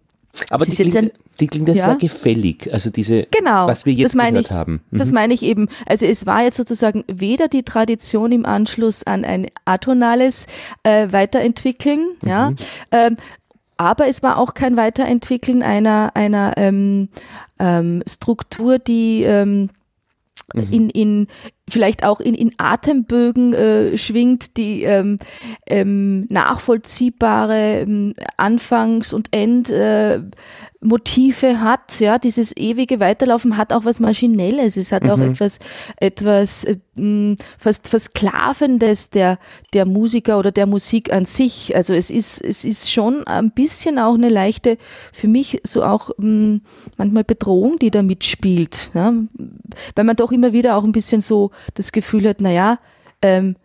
Aber 0.51 0.65
die 0.65 0.73
klingt, 0.73 1.13
die 1.41 1.47
klingt 1.47 1.69
ja 1.69 1.75
sehr 1.75 1.97
gefällig, 1.97 2.73
also 2.73 2.91
diese, 2.91 3.27
genau, 3.31 3.67
was 3.67 3.87
wir 3.87 3.93
jetzt 3.93 4.17
gehört 4.17 4.37
ich, 4.47 4.51
haben. 4.51 4.83
Mhm. 4.91 4.99
Das 4.99 5.13
meine 5.13 5.35
ich 5.35 5.43
eben. 5.43 5.69
Also 5.87 6.07
es 6.07 6.27
war 6.27 6.43
jetzt 6.43 6.57
sozusagen 6.57 7.05
weder 7.07 7.49
die 7.49 7.63
Tradition 7.63 8.33
im 8.33 8.47
Anschluss 8.47 9.03
an 9.05 9.25
ein 9.25 9.49
atonales 9.65 10.47
äh, 10.83 11.11
Weiterentwickeln, 11.11 12.07
mhm. 12.23 12.29
ja, 12.29 12.53
ähm, 12.93 13.17
aber 13.77 14.07
es 14.07 14.23
war 14.23 14.39
auch 14.39 14.55
kein 14.55 14.77
Weiterentwickeln 14.77 15.63
einer, 15.63 16.13
einer 16.15 16.55
ähm, 16.57 17.09
ähm, 17.59 18.03
Struktur, 18.07 18.79
die 18.79 19.25
ähm, 19.25 19.69
mhm. 20.55 20.69
in, 20.71 20.91
in 20.91 21.29
vielleicht 21.69 22.05
auch 22.05 22.21
in, 22.21 22.35
in 22.35 22.53
Atembögen 22.59 23.55
äh, 23.55 23.97
schwingt, 23.97 24.57
die 24.57 24.83
ähm, 24.83 25.19
ähm, 25.67 26.27
nachvollziehbare 26.29 27.81
ähm, 27.81 28.15
Anfangs- 28.37 29.13
und 29.13 29.33
End 29.33 29.71
äh, 29.71 30.21
hat, 31.61 32.01
ja, 32.01 32.19
dieses 32.19 32.57
ewige 32.57 33.01
Weiterlaufen 33.01 33.57
hat 33.57 33.73
auch 33.73 33.85
was 33.85 34.01
Maschinelles, 34.01 34.77
es 34.77 34.93
hat 34.93 35.05
mhm. 35.05 35.11
auch 35.11 35.19
etwas, 35.19 35.59
etwas 35.97 36.65
äh, 36.65 37.37
fast 37.59 37.89
Versklavendes 37.89 39.11
der, 39.11 39.39
der 39.73 39.87
Musiker 39.87 40.39
oder 40.39 40.53
der 40.53 40.67
Musik 40.67 41.13
an 41.13 41.25
sich. 41.25 41.75
Also 41.75 41.95
es 41.95 42.11
ist, 42.11 42.43
es 42.43 42.65
ist 42.65 42.93
schon 42.93 43.27
ein 43.27 43.51
bisschen 43.51 43.99
auch 43.99 44.15
eine 44.15 44.29
leichte, 44.29 44.77
für 45.13 45.29
mich 45.29 45.61
so 45.65 45.83
auch 45.83 46.11
mh, 46.19 46.61
manchmal 46.99 47.25
Bedrohung, 47.25 47.79
die 47.79 47.91
da 47.91 48.03
mitspielt, 48.03 48.91
ja, 48.95 49.13
weil 49.95 50.05
man 50.05 50.17
doch 50.17 50.33
immer 50.33 50.53
wieder 50.53 50.77
auch 50.77 50.85
ein 50.85 50.93
bisschen 50.93 51.21
so 51.21 51.51
das 51.75 51.93
Gefühl 51.93 52.29
hat, 52.29 52.41
naja, 52.41 52.79
ähm, 53.23 53.57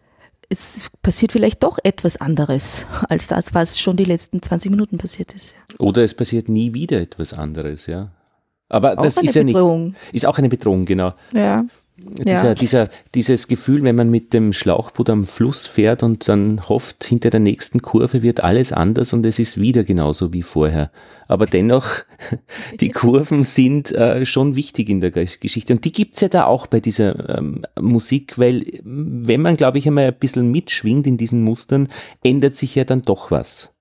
es 0.50 0.90
passiert 1.04 1.32
vielleicht 1.32 1.64
doch 1.64 1.78
etwas 1.84 2.18
anderes 2.18 2.88
als 3.08 3.28
das, 3.28 3.54
was 3.54 3.80
schon 3.80 3.98
die 3.98 4.06
letzten 4.06 4.42
20 4.42 4.72
Minuten 4.72 4.98
passiert 4.98 5.34
ist. 5.34 5.54
Oder 5.78 6.04
es 6.04 6.16
passiert 6.16 6.50
nie 6.50 6.74
wieder 6.74 7.00
etwas 7.00 7.34
anderes, 7.34 7.86
ja. 7.86 8.12
Aber 8.68 8.98
auch 8.98 9.04
das 9.04 9.18
ist 9.18 9.36
ja 9.36 9.44
Bedrohung. 9.44 9.88
nicht. 9.88 10.14
Ist 10.14 10.26
auch 10.26 10.38
eine 10.38 10.50
Bedrohung, 10.50 10.86
genau. 10.86 11.14
Ja. 11.32 11.66
Dieser, 12.00 12.50
ja. 12.50 12.54
dieser, 12.54 12.90
dieses 13.16 13.48
Gefühl, 13.48 13.84
wenn 13.84 13.96
man 13.96 14.10
mit 14.10 14.34
dem 14.34 14.54
Schlauchboot 14.54 15.10
am 15.10 15.26
Fluss 15.26 15.68
fährt 15.68 16.04
und 16.04 16.28
dann 16.28 16.68
hofft, 16.68 17.04
hinter 17.04 17.30
der 17.30 17.40
nächsten 17.40 17.82
Kurve 17.82 18.22
wird 18.22 18.44
alles 18.44 18.72
anders 18.72 19.14
und 19.14 19.26
es 19.26 19.40
ist 19.40 19.60
wieder 19.60 19.84
genauso 19.84 20.34
wie 20.34 20.44
vorher. 20.44 20.92
Aber 21.28 21.46
dennoch, 21.46 21.88
die 22.80 22.90
Kurven 22.90 23.44
sind 23.46 23.92
äh, 23.92 24.26
schon 24.26 24.56
wichtig 24.56 24.90
in 24.90 25.02
der 25.02 25.12
Geschichte. 25.12 25.74
Und 25.74 25.86
die 25.86 25.92
gibt's 25.92 26.22
ja 26.22 26.28
da 26.28 26.46
auch 26.46 26.68
bei 26.68 26.80
dieser 26.80 27.38
ähm, 27.38 27.64
Musik, 27.80 28.38
weil 28.38 28.64
wenn 28.84 29.42
man, 29.42 29.58
glaube 29.58 29.78
ich, 29.78 29.88
einmal 29.88 30.06
ein 30.06 30.20
bisschen 30.20 30.52
mitschwingt 30.52 31.08
in 31.08 31.18
diesen 31.18 31.44
Mustern, 31.44 31.90
ändert 32.24 32.56
sich 32.56 32.76
ja 32.76 32.84
dann 32.84 33.02
doch 33.02 33.32
was. 33.32 33.72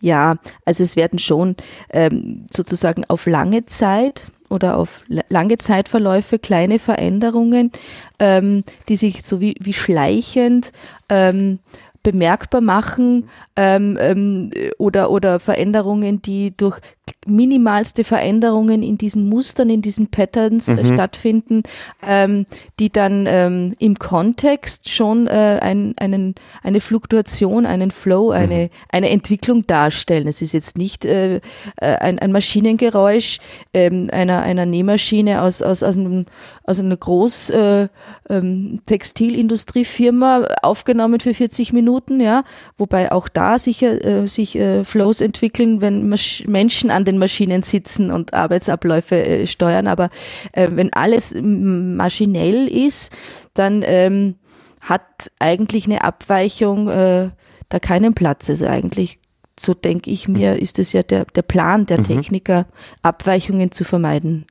Ja, 0.00 0.38
also 0.64 0.82
es 0.82 0.96
werden 0.96 1.18
schon 1.18 1.56
ähm, 1.90 2.46
sozusagen 2.50 3.04
auf 3.04 3.26
lange 3.26 3.66
Zeit 3.66 4.24
oder 4.50 4.76
auf 4.76 5.02
lange 5.28 5.56
Zeitverläufe 5.56 6.38
kleine 6.38 6.78
Veränderungen, 6.78 7.70
ähm, 8.18 8.64
die 8.88 8.96
sich 8.96 9.22
so 9.22 9.40
wie, 9.40 9.56
wie 9.60 9.72
schleichend 9.72 10.72
ähm, 11.08 11.58
bemerkbar 12.02 12.60
machen 12.60 13.28
ähm, 13.56 13.98
ähm, 14.00 14.50
oder, 14.78 15.10
oder 15.10 15.40
Veränderungen, 15.40 16.22
die 16.22 16.56
durch 16.56 16.80
minimalste 17.26 18.04
Veränderungen 18.04 18.82
in 18.82 18.98
diesen 18.98 19.28
Mustern, 19.28 19.70
in 19.70 19.82
diesen 19.82 20.08
Patterns 20.08 20.68
äh, 20.68 20.74
mhm. 20.74 20.94
stattfinden, 20.94 21.62
ähm, 22.06 22.46
die 22.78 22.90
dann 22.90 23.26
ähm, 23.28 23.74
im 23.78 23.98
Kontext 23.98 24.90
schon 24.90 25.26
äh, 25.26 25.58
ein, 25.60 25.94
einen, 25.98 26.34
eine 26.62 26.80
Fluktuation, 26.80 27.66
einen 27.66 27.90
Flow, 27.90 28.30
eine, 28.30 28.64
mhm. 28.64 28.68
eine 28.90 29.10
Entwicklung 29.10 29.66
darstellen. 29.66 30.28
Es 30.28 30.42
ist 30.42 30.52
jetzt 30.52 30.78
nicht 30.78 31.04
äh, 31.04 31.36
äh 31.36 31.40
ein, 31.80 32.18
ein 32.18 32.32
Maschinengeräusch 32.32 33.38
ähm, 33.74 34.08
einer, 34.12 34.42
einer 34.42 34.66
Nähmaschine 34.66 35.42
aus, 35.42 35.62
aus, 35.62 35.82
aus, 35.82 35.96
einem, 35.96 36.26
aus 36.64 36.80
einer 36.80 36.96
Groß 36.96 37.50
äh, 37.50 37.88
ähm, 38.28 38.80
Textilindustriefirma 38.86 40.44
aufgenommen 40.62 41.20
für 41.20 41.34
40 41.34 41.72
Minuten, 41.72 42.20
ja, 42.20 42.44
wobei 42.76 43.12
auch 43.12 43.28
da 43.28 43.58
sicher 43.58 44.04
äh, 44.04 44.26
sich 44.26 44.56
äh, 44.56 44.84
Flows 44.84 45.20
entwickeln, 45.20 45.80
wenn 45.80 46.08
Masch 46.08 46.44
Menschen 46.46 46.90
an 46.98 47.04
den 47.04 47.18
Maschinen 47.18 47.62
sitzen 47.62 48.10
und 48.10 48.34
Arbeitsabläufe 48.34 49.16
äh, 49.24 49.46
steuern. 49.46 49.86
Aber 49.86 50.10
äh, 50.52 50.68
wenn 50.72 50.92
alles 50.92 51.34
maschinell 51.40 52.68
ist, 52.68 53.16
dann 53.54 53.82
ähm, 53.86 54.34
hat 54.80 55.30
eigentlich 55.38 55.86
eine 55.86 56.02
Abweichung 56.02 56.88
äh, 56.88 57.30
da 57.68 57.78
keinen 57.78 58.14
Platz. 58.14 58.50
Also 58.50 58.66
eigentlich 58.66 59.20
so 59.60 59.74
denke 59.74 60.10
ich 60.10 60.28
mir, 60.28 60.52
mhm. 60.52 60.58
ist 60.58 60.78
es 60.78 60.92
ja 60.92 61.02
der, 61.02 61.24
der 61.24 61.42
Plan 61.42 61.86
der 61.86 62.00
mhm. 62.00 62.06
Techniker, 62.06 62.66
Abweichungen 63.02 63.72
zu 63.72 63.84
vermeiden. 63.84 64.46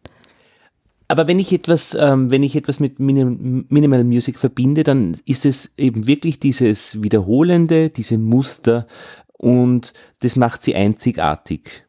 Aber 1.10 1.28
wenn 1.28 1.40
ich 1.40 1.54
etwas, 1.54 1.96
ähm, 1.98 2.30
wenn 2.32 2.44
ich 2.44 2.56
etwas 2.56 2.82
mit 2.82 3.00
Minim 3.00 3.66
Minimal 3.70 4.04
Music 4.04 4.38
verbinde, 4.38 4.84
dann 4.84 5.16
ist 5.26 5.46
es 5.46 5.72
eben 5.78 6.06
wirklich 6.06 6.40
dieses 6.40 7.02
Wiederholende, 7.02 7.90
diese 7.90 8.18
Muster 8.18 8.88
und 9.38 9.94
das 10.20 10.36
macht 10.36 10.64
sie 10.64 10.76
einzigartig. 10.76 11.87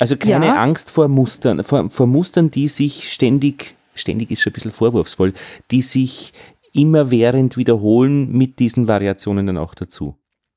Also 0.00 0.16
keine 0.16 0.46
ja. 0.46 0.56
Angst 0.56 0.90
vor 0.90 1.08
Mustern, 1.08 1.62
vor, 1.62 1.90
vor 1.90 2.06
Mustern, 2.06 2.50
die 2.50 2.68
sich 2.68 3.12
ständig, 3.12 3.74
ständig 3.94 4.30
ist 4.30 4.40
schon 4.40 4.50
ein 4.50 4.54
bisschen 4.54 4.70
vorwurfsvoll, 4.70 5.34
die 5.70 5.82
sich 5.82 6.32
immerwährend 6.72 7.56
wiederholen 7.56 8.30
mit 8.32 8.58
diesen 8.58 8.88
Variationen 8.88 9.46
dann 9.46 9.58
auch 9.58 9.74
dazu. 9.74 10.16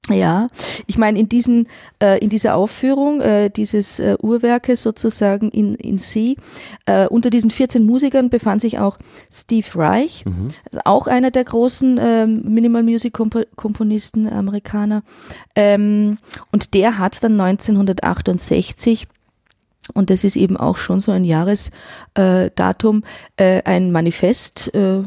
Ja, 0.10 0.48
ich 0.86 0.98
meine, 0.98 1.18
in, 1.18 1.30
diesen, 1.30 1.70
äh, 2.02 2.20
in 2.20 2.30
dieser 2.30 2.56
Aufführung 2.56 3.22
äh, 3.22 3.50
dieses 3.50 4.00
äh, 4.00 4.18
Uhrwerkes 4.22 4.82
sozusagen 4.82 5.50
in, 5.50 5.76
in 5.76 5.98
C, 5.98 6.36
äh, 6.86 7.08
unter 7.08 7.30
diesen 7.30 7.50
14 7.50 7.86
Musikern 7.86 8.30
befand 8.30 8.60
sich 8.60 8.80
auch 8.80 8.98
Steve 9.32 9.66
Reich, 9.76 10.26
mhm. 10.26 10.50
also 10.66 10.82
auch 10.84 11.08
einer 11.08 11.32
der 11.32 11.46
großen 11.46 11.98
ähm, 12.02 12.42
Minimal 12.44 12.84
Music 12.84 13.14
Komponisten, 13.14 14.28
Amerikaner. 14.28 15.04
Ähm, 15.56 16.18
und 16.52 16.74
der 16.74 16.98
hat 16.98 17.24
dann 17.24 17.40
1968 17.40 19.08
und 19.94 20.10
das 20.10 20.24
ist 20.24 20.36
eben 20.36 20.58
auch 20.58 20.78
schon 20.78 21.00
so 21.00 21.12
ein 21.12 21.24
Jahresdatum, 21.24 23.04
äh, 23.38 23.62
ein 23.64 23.92
Manifest. 23.92 24.74
Äh, 24.74 25.02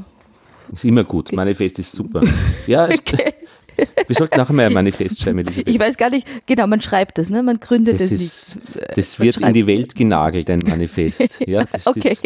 ist 0.72 0.84
immer 0.84 1.04
gut, 1.04 1.32
Manifest 1.32 1.78
ist 1.78 1.92
super. 1.92 2.20
Ja, 2.66 2.84
okay. 2.84 3.34
Wir 4.06 4.16
sollten 4.16 4.40
auch 4.40 4.48
mal 4.50 4.66
ein 4.66 4.72
Manifest 4.72 5.20
schreiben, 5.20 5.40
Elisabeth. 5.40 5.68
Ich 5.68 5.78
weiß 5.78 5.96
gar 5.98 6.08
nicht, 6.08 6.26
genau, 6.46 6.66
man 6.66 6.80
schreibt 6.80 7.18
das, 7.18 7.28
ne? 7.28 7.42
man 7.42 7.60
gründet 7.60 8.00
das, 8.00 8.10
das 8.10 8.12
ist, 8.12 8.56
nicht. 8.56 8.98
Das 8.98 9.20
wird 9.20 9.36
in 9.36 9.52
die 9.52 9.66
Welt 9.66 9.94
genagelt, 9.94 10.48
ein 10.48 10.60
Manifest. 10.60 11.40
Ja, 11.46 11.64
das, 11.64 11.86
okay. 11.86 12.16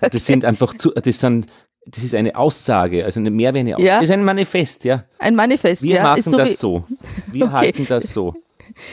Das, 0.00 0.10
das 0.10 0.26
sind 0.26 0.44
einfach 0.44 0.76
zu, 0.76 0.90
das 0.90 1.18
sind 1.18 1.46
das 1.86 2.04
ist 2.04 2.14
eine 2.14 2.36
Aussage, 2.36 3.04
also 3.04 3.20
mehr 3.20 3.54
wie 3.54 3.60
eine 3.60 3.74
Aussage. 3.74 3.88
Ja. 3.88 3.96
Das 3.96 4.04
ist 4.04 4.10
ein 4.12 4.22
Manifest, 4.24 4.84
ja. 4.84 5.04
Ein 5.18 5.34
Manifest, 5.34 5.82
Wir 5.82 5.96
ja. 5.96 6.02
machen 6.02 6.22
so 6.22 6.36
das 6.36 6.58
so. 6.58 6.84
Wir 7.32 7.46
okay. 7.46 7.54
halten 7.54 7.86
das 7.88 8.12
so. 8.12 8.34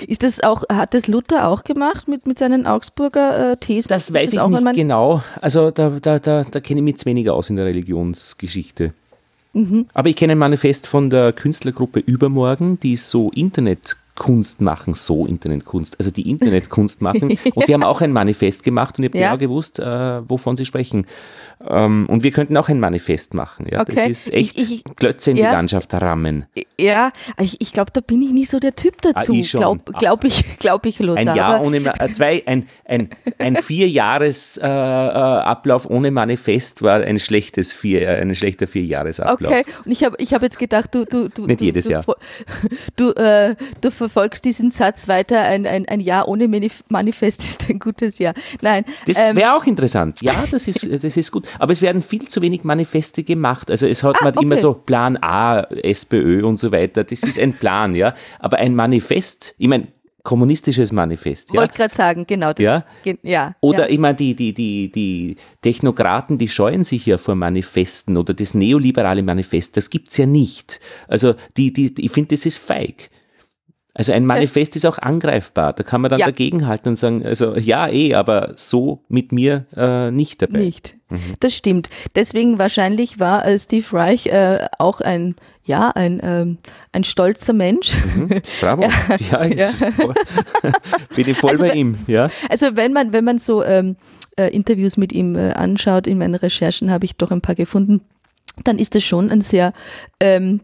Ist 0.08 0.24
das 0.24 0.44
auch, 0.44 0.64
hat 0.70 0.94
das 0.94 1.08
Luther 1.08 1.48
auch 1.48 1.64
gemacht 1.64 2.08
mit, 2.08 2.28
mit 2.28 2.38
seinen 2.38 2.66
Augsburger 2.66 3.52
äh, 3.52 3.58
Thesen? 3.58 3.90
Das 3.90 4.14
weiß 4.14 4.32
das 4.32 4.44
ich 4.44 4.50
nicht 4.50 4.74
genau. 4.74 5.22
Also 5.42 5.72
da, 5.72 5.90
da, 6.02 6.20
da, 6.20 6.44
da 6.44 6.60
kenne 6.60 6.80
ich 6.80 6.84
mich 6.84 6.98
zu 6.98 7.06
wenig 7.06 7.30
aus 7.30 7.50
in 7.50 7.56
der 7.56 7.66
Religionsgeschichte. 7.66 8.94
Mhm. 9.54 9.88
Aber 9.94 10.10
ich 10.10 10.16
kenne 10.16 10.34
ein 10.34 10.38
Manifest 10.38 10.88
von 10.88 11.10
der 11.10 11.34
Künstlergruppe 11.34 12.00
Übermorgen, 12.00 12.80
die 12.80 12.96
so 12.96 13.32
Internetkunst 14.18 14.62
machen, 14.62 14.96
so 14.96 15.26
Internetkunst, 15.26 16.00
also 16.00 16.12
die 16.12 16.30
Internetkunst 16.30 17.02
machen. 17.02 17.38
und 17.56 17.68
die 17.68 17.74
haben 17.74 17.84
auch 17.84 18.02
ein 18.02 18.12
Manifest 18.12 18.64
gemacht 18.64 18.98
und 18.98 19.06
ich 19.06 19.12
habe 19.12 19.20
ja. 19.20 19.28
genau 19.36 19.40
gewusst, 19.40 19.80
äh, 19.80 20.30
wovon 20.30 20.58
sie 20.58 20.66
sprechen. 20.66 21.06
Ähm, 21.66 22.06
und 22.08 22.24
wir 22.24 22.32
könnten 22.32 22.56
auch 22.58 22.70
ein 22.70 22.80
Manifest 22.80 23.34
machen. 23.34 23.68
Ja? 23.70 23.82
Okay. 23.82 23.96
Das 23.96 24.10
ist 24.10 24.34
echt 24.34 24.60
ich, 24.60 24.74
ich, 24.74 24.84
Klötze 24.96 25.32
in 25.32 25.38
ja. 25.38 25.50
die 25.50 25.56
Landschaft 25.56 25.94
rammen. 25.94 26.46
Ja, 26.80 27.12
ich, 27.40 27.60
ich 27.62 27.74
glaube, 27.74 27.92
da 27.92 28.02
bin 28.02 28.22
ich 28.22 28.32
nicht 28.32 28.50
so 28.50 28.60
der 28.60 28.76
Typ 28.76 29.02
dazu. 29.02 29.34
Ah, 29.34 29.58
Glaube 29.58 29.82
glaub 29.98 30.24
ich, 30.24 30.44
glaub 30.60 30.86
ich, 30.86 31.00
Lothar. 31.00 31.18
Ein 31.18 31.36
Jahr 31.36 31.62
ohne, 31.62 31.78
äh, 31.78 32.12
zwei, 32.12 32.44
ein, 32.46 32.68
ein, 32.86 33.10
ein 33.40 33.56
vier 33.58 33.88
Jahres 33.88 34.58
äh, 34.58 34.68
äh, 34.68 35.78
ohne 35.90 36.12
Manifest 36.12 36.82
war 36.82 37.02
ein 37.02 37.20
schlechtes 37.20 37.74
vier, 37.74 38.02
äh, 38.02 38.22
ein 38.22 38.36
schlechter 38.36 38.68
Vierjahresablauf. 38.68 39.52
Okay, 39.52 39.64
und 39.86 39.92
ich 39.92 40.04
habe 40.04 40.16
ich 40.20 40.34
hab 40.34 40.42
jetzt 40.42 40.60
gedacht, 40.60 40.94
du, 40.94 41.06
du, 41.06 41.28
du, 41.30 41.46
Nicht 41.46 41.62
du, 41.62 41.66
jedes 41.66 41.86
du, 41.86 41.92
Jahr. 41.92 42.06
Du, 42.96 43.12
äh, 43.12 43.56
du 43.82 43.92
verfolgst 44.08 44.46
diesen 44.46 44.72
Satz 44.72 45.08
weiter, 45.08 45.42
ein, 45.42 45.66
ein, 45.66 45.88
ein 45.88 46.00
Jahr 46.00 46.28
ohne 46.28 46.48
Manifest 46.48 47.44
ist 47.44 47.70
ein 47.70 47.80
gutes 47.80 48.20
Jahr. 48.20 48.34
Nein. 48.62 48.86
Das 49.06 49.20
ähm, 49.20 49.36
wäre 49.36 49.56
auch 49.56 49.66
interessant. 49.66 50.22
Ja, 50.22 50.46
das 50.50 50.68
ist, 50.68 50.88
das 51.04 51.18
ist 51.18 51.32
gut. 51.32 51.48
Aber 51.60 51.72
es 51.74 51.82
werden 51.82 52.02
viel 52.02 52.28
zu 52.28 52.42
wenig 52.42 52.64
Manifeste 52.64 53.24
gemacht. 53.24 53.70
Also 53.70 53.86
es 53.86 54.04
hat 54.04 54.18
ah, 54.20 54.26
man 54.26 54.34
okay. 54.36 54.46
immer 54.46 54.58
so 54.58 54.74
Plan 54.74 55.18
A, 55.22 55.62
SPÖ 55.62 56.46
und 56.46 56.58
so 56.58 56.72
weiter. 56.72 57.04
Das 57.04 57.24
ist 57.24 57.40
ein 57.40 57.54
Plan, 57.54 57.96
ja. 57.96 58.14
Aber 58.40 58.58
ein 58.58 58.76
Manifest, 58.76 59.56
ich 59.58 59.68
meine, 59.68 59.88
kommunistisches 60.24 60.92
Manifest. 60.92 61.54
Ja? 61.54 61.62
Wollte 61.62 61.74
gerade 61.76 61.96
sagen, 61.96 62.26
genau. 62.28 62.52
Das, 62.52 62.60
ja? 62.60 62.86
ja. 63.24 63.56
Oder 63.62 63.88
ja. 63.88 63.94
ich 63.94 63.98
meine, 63.98 64.16
die, 64.16 64.36
die, 64.36 64.54
die, 64.54 64.92
die 64.92 65.38
Technokraten, 65.62 66.38
die 66.38 66.50
scheuen 66.50 66.84
sich 66.84 67.06
ja 67.06 67.18
vor 67.18 67.36
Manifesten 67.36 68.18
oder 68.18 68.34
das 68.34 68.54
neoliberale 68.54 69.24
Manifest, 69.24 69.78
das 69.78 69.90
gibt 69.90 70.10
es 70.10 70.18
ja 70.18 70.26
nicht. 70.26 70.82
Also 71.08 71.36
die, 71.56 71.72
die, 71.72 71.94
ich 71.98 72.12
finde, 72.12 72.36
das 72.36 72.46
ist 72.46 72.58
feig. 72.58 73.10
Also 73.98 74.14
ein 74.14 74.28
Manifest 74.28 74.76
ist 74.76 74.86
auch 74.86 75.00
angreifbar. 75.00 75.74
Da 75.74 75.82
kann 75.82 76.02
man 76.02 76.12
dann 76.12 76.20
ja. 76.20 76.28
dagegenhalten 76.28 76.92
und 76.92 76.98
sagen, 76.98 77.26
also 77.26 77.58
ja, 77.58 77.88
eh, 77.88 78.14
aber 78.14 78.54
so 78.56 79.04
mit 79.10 79.32
mir 79.32 79.66
äh, 79.76 80.12
nicht 80.12 80.40
dabei. 80.40 80.60
Nicht. 80.60 80.96
Mhm. 81.10 81.34
Das 81.40 81.56
stimmt. 81.56 81.90
Deswegen 82.16 82.60
wahrscheinlich 82.60 83.20
war 83.20 83.48
äh, 83.48 83.58
Steve 83.58 83.86
Reich 83.94 84.28
äh, 84.28 84.68
auch 84.78 85.02
ein, 85.02 85.36
ja, 85.64 85.90
ein, 85.90 86.22
ähm, 86.22 86.60
ein 86.92 87.06
stolzer 87.06 87.54
Mensch. 87.54 87.96
Mhm. 88.16 88.30
Bravo. 88.62 88.84
ja, 89.32 89.46
ja. 89.46 89.66
Voll, 89.66 90.14
bin 91.16 91.30
ich 91.30 91.38
voll 91.38 91.50
also, 91.50 91.64
bei 91.64 91.74
ihm. 91.74 91.98
Ja. 92.06 92.30
Also 92.50 92.76
wenn 92.76 92.94
man, 92.94 93.14
wenn 93.14 93.26
man 93.26 93.40
so 93.40 93.64
ähm, 93.64 93.96
äh, 94.38 94.50
Interviews 94.50 94.98
mit 94.98 95.12
ihm 95.12 95.36
äh, 95.36 95.54
anschaut, 95.54 96.06
in 96.06 96.20
meinen 96.20 96.36
Recherchen 96.36 96.92
habe 96.92 97.06
ich 97.06 97.16
doch 97.16 97.32
ein 97.32 97.42
paar 97.42 97.56
gefunden, 97.56 98.02
dann 98.64 98.78
ist 98.78 98.94
das 98.94 99.04
schon 99.04 99.32
ein 99.32 99.42
sehr 99.42 99.74
ähm, 100.20 100.62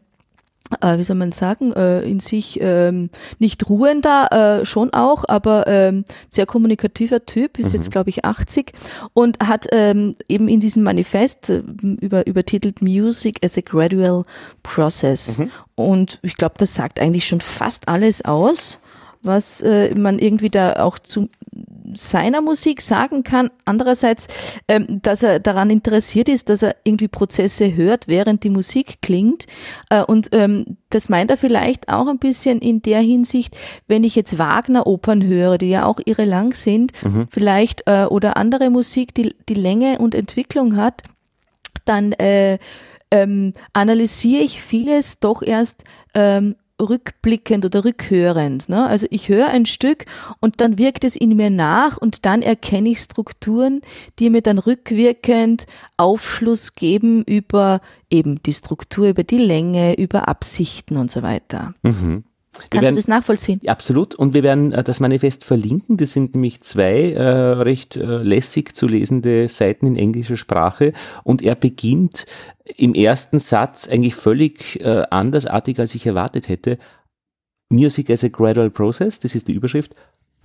äh, 0.81 0.97
wie 0.97 1.03
soll 1.03 1.15
man 1.15 1.31
sagen, 1.31 1.73
äh, 1.73 2.01
in 2.01 2.19
sich 2.19 2.59
ähm, 2.61 3.09
nicht 3.39 3.69
ruhender, 3.69 4.61
äh, 4.61 4.65
schon 4.65 4.93
auch, 4.93 5.25
aber 5.27 5.67
ähm, 5.67 6.05
sehr 6.29 6.45
kommunikativer 6.45 7.25
Typ, 7.25 7.59
ist 7.59 7.69
mhm. 7.69 7.75
jetzt 7.75 7.91
glaube 7.91 8.09
ich 8.09 8.25
80 8.25 8.71
und 9.13 9.39
hat 9.39 9.67
ähm, 9.71 10.15
eben 10.27 10.47
in 10.47 10.59
diesem 10.59 10.83
Manifest 10.83 11.49
äh, 11.49 11.63
über, 11.81 12.25
übertitelt 12.27 12.81
Music 12.81 13.43
as 13.43 13.57
a 13.57 13.61
Gradual 13.61 14.25
Process. 14.63 15.37
Mhm. 15.37 15.51
Und 15.75 16.19
ich 16.21 16.37
glaube, 16.37 16.55
das 16.57 16.75
sagt 16.75 16.99
eigentlich 16.99 17.27
schon 17.27 17.41
fast 17.41 17.87
alles 17.87 18.23
aus 18.25 18.79
was 19.23 19.61
äh, 19.61 19.95
man 19.95 20.19
irgendwie 20.19 20.49
da 20.49 20.73
auch 20.83 20.99
zu 20.99 21.29
seiner 21.95 22.41
Musik 22.41 22.81
sagen 22.81 23.23
kann. 23.23 23.49
Andererseits, 23.65 24.27
ähm, 24.67 24.99
dass 25.01 25.23
er 25.23 25.39
daran 25.39 25.69
interessiert 25.69 26.29
ist, 26.29 26.49
dass 26.49 26.61
er 26.61 26.75
irgendwie 26.83 27.07
Prozesse 27.07 27.75
hört, 27.75 28.07
während 28.07 28.43
die 28.43 28.49
Musik 28.49 29.01
klingt. 29.01 29.47
Äh, 29.89 30.03
und 30.03 30.29
ähm, 30.33 30.77
das 30.89 31.09
meint 31.09 31.31
er 31.31 31.37
vielleicht 31.37 31.89
auch 31.89 32.07
ein 32.07 32.19
bisschen 32.19 32.59
in 32.59 32.81
der 32.81 32.99
Hinsicht, 32.99 33.57
wenn 33.87 34.03
ich 34.03 34.15
jetzt 34.15 34.37
Wagner-Opern 34.37 35.23
höre, 35.23 35.57
die 35.57 35.69
ja 35.69 35.85
auch 35.85 35.99
irre 36.05 36.25
lang 36.25 36.53
sind, 36.53 36.91
mhm. 37.03 37.27
vielleicht, 37.29 37.87
äh, 37.87 38.05
oder 38.05 38.37
andere 38.37 38.69
Musik, 38.69 39.13
die, 39.13 39.35
die 39.49 39.55
Länge 39.55 39.99
und 39.99 40.15
Entwicklung 40.15 40.75
hat, 40.75 41.03
dann 41.85 42.13
äh, 42.13 42.57
ähm, 43.11 43.53
analysiere 43.73 44.41
ich 44.41 44.61
vieles 44.61 45.19
doch 45.19 45.43
erst 45.43 45.83
ähm, 46.15 46.55
rückblickend 46.83 47.65
oder 47.65 47.85
rückhörend. 47.85 48.69
Ne? 48.69 48.87
Also 48.87 49.07
ich 49.09 49.29
höre 49.29 49.47
ein 49.47 49.65
Stück 49.65 50.05
und 50.39 50.61
dann 50.61 50.77
wirkt 50.77 51.03
es 51.03 51.15
in 51.15 51.35
mir 51.35 51.49
nach 51.49 51.97
und 51.97 52.25
dann 52.25 52.41
erkenne 52.41 52.89
ich 52.89 52.99
Strukturen, 52.99 53.81
die 54.19 54.29
mir 54.29 54.41
dann 54.41 54.59
rückwirkend 54.59 55.65
Aufschluss 55.97 56.75
geben 56.75 57.23
über 57.23 57.81
eben 58.09 58.41
die 58.43 58.53
Struktur, 58.53 59.09
über 59.09 59.23
die 59.23 59.37
Länge, 59.37 59.97
über 59.97 60.27
Absichten 60.27 60.97
und 60.97 61.11
so 61.11 61.21
weiter. 61.23 61.73
Mhm. 61.83 62.23
Kannst 62.53 62.83
werden, 62.83 62.95
du 62.95 62.99
das 62.99 63.07
nachvollziehen? 63.07 63.61
Absolut. 63.65 64.15
Und 64.15 64.33
wir 64.33 64.43
werden 64.43 64.71
äh, 64.71 64.83
das 64.83 64.99
Manifest 64.99 65.43
verlinken. 65.43 65.97
Das 65.97 66.11
sind 66.11 66.35
nämlich 66.35 66.61
zwei 66.61 67.11
äh, 67.11 67.21
recht 67.21 67.95
äh, 67.95 68.21
lässig 68.21 68.75
zu 68.75 68.87
lesende 68.87 69.47
Seiten 69.47 69.87
in 69.87 69.95
englischer 69.95 70.37
Sprache. 70.37 70.93
Und 71.23 71.41
er 71.41 71.55
beginnt 71.55 72.25
im 72.77 72.93
ersten 72.93 73.39
Satz 73.39 73.87
eigentlich 73.87 74.15
völlig 74.15 74.79
äh, 74.81 75.03
andersartig, 75.09 75.79
als 75.79 75.95
ich 75.95 76.05
erwartet 76.05 76.47
hätte. 76.47 76.77
Music 77.69 78.09
as 78.11 78.23
a 78.23 78.27
gradual 78.27 78.69
process, 78.69 79.19
das 79.19 79.33
ist 79.33 79.47
die 79.47 79.53
Überschrift. 79.53 79.95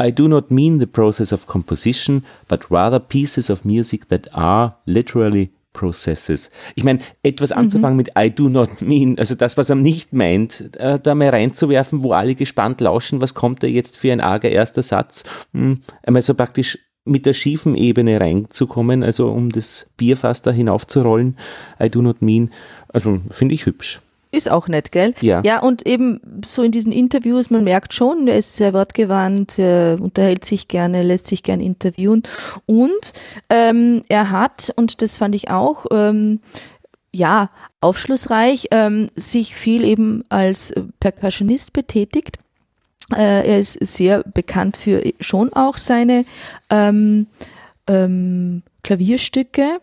I 0.00 0.12
do 0.12 0.28
not 0.28 0.50
mean 0.50 0.78
the 0.78 0.86
process 0.86 1.32
of 1.32 1.46
composition, 1.46 2.24
but 2.46 2.70
rather 2.70 3.00
pieces 3.00 3.50
of 3.50 3.64
music 3.64 4.08
that 4.08 4.32
are 4.32 4.76
literally 4.86 5.50
processes. 5.72 6.50
Ich 6.74 6.84
meine, 6.84 7.00
etwas 7.22 7.50
mhm. 7.50 7.58
anzufangen 7.58 7.96
mit 7.96 8.10
I 8.18 8.30
do 8.30 8.48
not 8.48 8.80
mean, 8.82 9.18
also 9.18 9.34
das, 9.34 9.56
was 9.56 9.70
er 9.70 9.76
nicht 9.76 10.12
meint, 10.12 10.76
äh, 10.76 10.98
da 10.98 11.14
mal 11.14 11.28
reinzuwerfen, 11.28 12.02
wo 12.02 12.12
alle 12.12 12.34
gespannt 12.34 12.80
lauschen, 12.80 13.20
was 13.20 13.34
kommt 13.34 13.62
da 13.62 13.66
jetzt 13.66 13.96
für 13.96 14.12
ein 14.12 14.20
arger 14.20 14.50
erster 14.50 14.82
Satz, 14.82 15.24
hm, 15.52 15.80
einmal 16.02 16.22
so 16.22 16.34
praktisch 16.34 16.78
mit 17.04 17.26
der 17.26 17.32
schiefen 17.32 17.74
Ebene 17.74 18.20
reinzukommen, 18.20 19.02
also 19.02 19.30
um 19.30 19.50
das 19.50 19.88
Bierfass 19.96 20.42
da 20.42 20.50
hinaufzurollen. 20.50 21.38
I 21.80 21.88
do 21.88 22.02
not 22.02 22.22
mean, 22.22 22.50
also 22.88 23.20
finde 23.30 23.54
ich 23.54 23.66
hübsch. 23.66 24.00
Ist 24.30 24.50
auch 24.50 24.68
nett, 24.68 24.92
gell? 24.92 25.14
Ja. 25.22 25.40
Ja, 25.42 25.60
und 25.60 25.86
eben 25.86 26.20
so 26.44 26.62
in 26.62 26.70
diesen 26.70 26.92
Interviews, 26.92 27.48
man 27.48 27.64
merkt 27.64 27.94
schon, 27.94 28.28
er 28.28 28.36
ist 28.36 28.56
sehr 28.56 28.74
wortgewandt, 28.74 29.58
er 29.58 29.96
unterhält 30.00 30.44
sich 30.44 30.68
gerne, 30.68 31.02
lässt 31.02 31.26
sich 31.26 31.42
gern 31.42 31.60
interviewen. 31.60 32.22
Und 32.66 33.14
ähm, 33.48 34.02
er 34.08 34.30
hat, 34.30 34.72
und 34.76 35.00
das 35.00 35.16
fand 35.16 35.34
ich 35.34 35.50
auch, 35.50 35.86
ähm, 35.90 36.40
ja, 37.10 37.50
aufschlussreich, 37.80 38.68
ähm, 38.70 39.08
sich 39.16 39.54
viel 39.54 39.82
eben 39.82 40.24
als 40.28 40.74
Percussionist 41.00 41.72
betätigt. 41.72 42.38
Äh, 43.16 43.48
er 43.48 43.58
ist 43.58 43.72
sehr 43.86 44.22
bekannt 44.22 44.76
für 44.76 45.02
schon 45.20 45.52
auch 45.54 45.78
seine 45.78 46.26
ähm, 46.68 47.26
ähm, 47.86 48.62
Klavierstücke, 48.88 49.80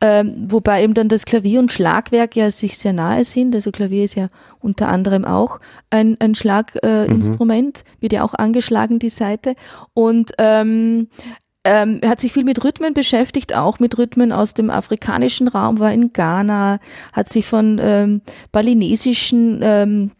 ähm, 0.00 0.46
wobei 0.48 0.82
eben 0.82 0.94
dann 0.94 1.10
das 1.10 1.26
Klavier 1.26 1.60
und 1.60 1.72
Schlagwerk 1.72 2.36
ja 2.36 2.50
sich 2.50 2.78
sehr 2.78 2.94
nahe 2.94 3.22
sind. 3.22 3.54
Also 3.54 3.70
Klavier 3.70 4.04
ist 4.04 4.14
ja 4.14 4.28
unter 4.60 4.88
anderem 4.88 5.26
auch 5.26 5.60
ein, 5.90 6.16
ein 6.20 6.34
Schlaginstrument, 6.34 7.78
äh, 7.78 7.82
mhm. 7.82 8.02
wird 8.02 8.12
ja 8.14 8.24
auch 8.24 8.32
angeschlagen, 8.32 8.98
die 8.98 9.10
Seite. 9.10 9.56
Und 9.92 10.32
ähm, 10.38 11.08
ähm, 11.64 11.98
er 12.00 12.08
hat 12.08 12.20
sich 12.20 12.32
viel 12.32 12.44
mit 12.44 12.64
Rhythmen 12.64 12.94
beschäftigt, 12.94 13.54
auch 13.54 13.78
mit 13.78 13.98
Rhythmen 13.98 14.32
aus 14.32 14.54
dem 14.54 14.70
afrikanischen 14.70 15.48
Raum, 15.48 15.78
war 15.78 15.92
in 15.92 16.14
Ghana, 16.14 16.78
hat 17.12 17.28
sich 17.28 17.44
von 17.44 17.78
ähm, 17.82 18.22
balinesischen, 18.52 19.60
ähm, 19.62 20.12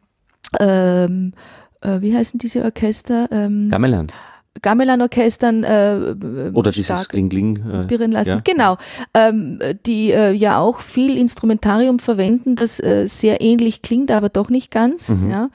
ähm, 0.60 1.32
äh, 1.80 2.02
wie 2.02 2.14
heißen 2.14 2.38
diese 2.38 2.64
Orchester? 2.64 3.28
Ähm, 3.32 3.70
Gamelan. 3.70 4.08
Gamelan-Orchestern 4.62 5.64
äh, 5.64 6.50
oder 6.52 6.70
dieses 6.70 7.08
Kling-Kling 7.08 7.64
äh, 7.70 7.74
inspirieren 7.74 8.12
lassen. 8.12 8.30
Ja. 8.30 8.40
Genau, 8.42 8.76
ähm, 9.14 9.58
die 9.86 10.10
äh, 10.10 10.32
ja 10.32 10.58
auch 10.58 10.80
viel 10.80 11.16
Instrumentarium 11.16 11.98
verwenden, 11.98 12.56
das 12.56 12.80
äh, 12.80 13.06
sehr 13.06 13.40
ähnlich 13.40 13.82
klingt, 13.82 14.10
aber 14.10 14.28
doch 14.28 14.48
nicht 14.48 14.70
ganz. 14.70 15.10
Mhm. 15.10 15.30
Ja. 15.30 15.50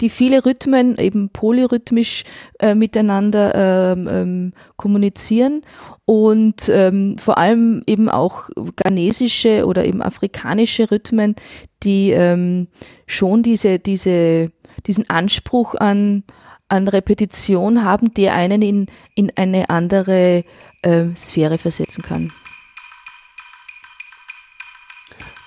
Die 0.00 0.10
viele 0.10 0.44
Rhythmen 0.44 0.98
eben 0.98 1.30
polyrhythmisch 1.30 2.24
äh, 2.58 2.74
miteinander 2.74 3.54
ähm, 3.54 4.08
ähm, 4.10 4.52
kommunizieren 4.76 5.62
und 6.04 6.70
ähm, 6.72 7.18
vor 7.18 7.36
allem 7.36 7.82
eben 7.86 8.08
auch 8.08 8.48
ghanesische 8.76 9.66
oder 9.66 9.84
eben 9.84 10.02
afrikanische 10.02 10.90
Rhythmen, 10.90 11.34
die 11.82 12.12
ähm, 12.12 12.68
schon 13.06 13.42
diese, 13.42 13.78
diese, 13.78 14.52
diesen 14.86 15.10
Anspruch 15.10 15.74
an 15.74 16.22
an 16.68 16.88
Repetition 16.88 17.84
haben, 17.84 18.12
die 18.14 18.28
einen 18.28 18.62
in, 18.62 18.86
in 19.14 19.32
eine 19.36 19.70
andere 19.70 20.44
äh, 20.82 21.14
Sphäre 21.14 21.58
versetzen 21.58 22.02
kann. 22.02 22.32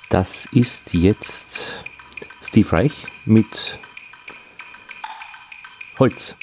Das 0.10 0.48
ist 0.52 0.94
jetzt 0.94 1.84
Steve 2.42 2.72
Reich 2.72 3.06
mit 3.26 3.80
Holz. 6.00 6.36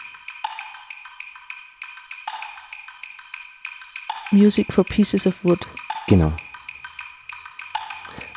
Music 4.30 4.72
for 4.72 4.84
Pieces 4.84 5.26
of 5.26 5.42
Wood. 5.44 5.66
Genau. 6.08 6.32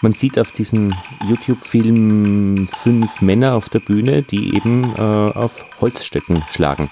Man 0.02 0.14
sieht 0.14 0.40
auf 0.40 0.52
diesem 0.52 0.96
YouTube-Film 1.28 2.68
fünf 2.70 3.22
Männer 3.22 3.56
auf 3.56 3.68
der 3.68 3.80
Bühne, 3.80 4.24
die 4.24 4.56
eben 4.56 4.96
äh, 4.96 5.02
auf 5.02 5.66
Holzstöcken 5.82 6.44
schlagen. 6.50 6.90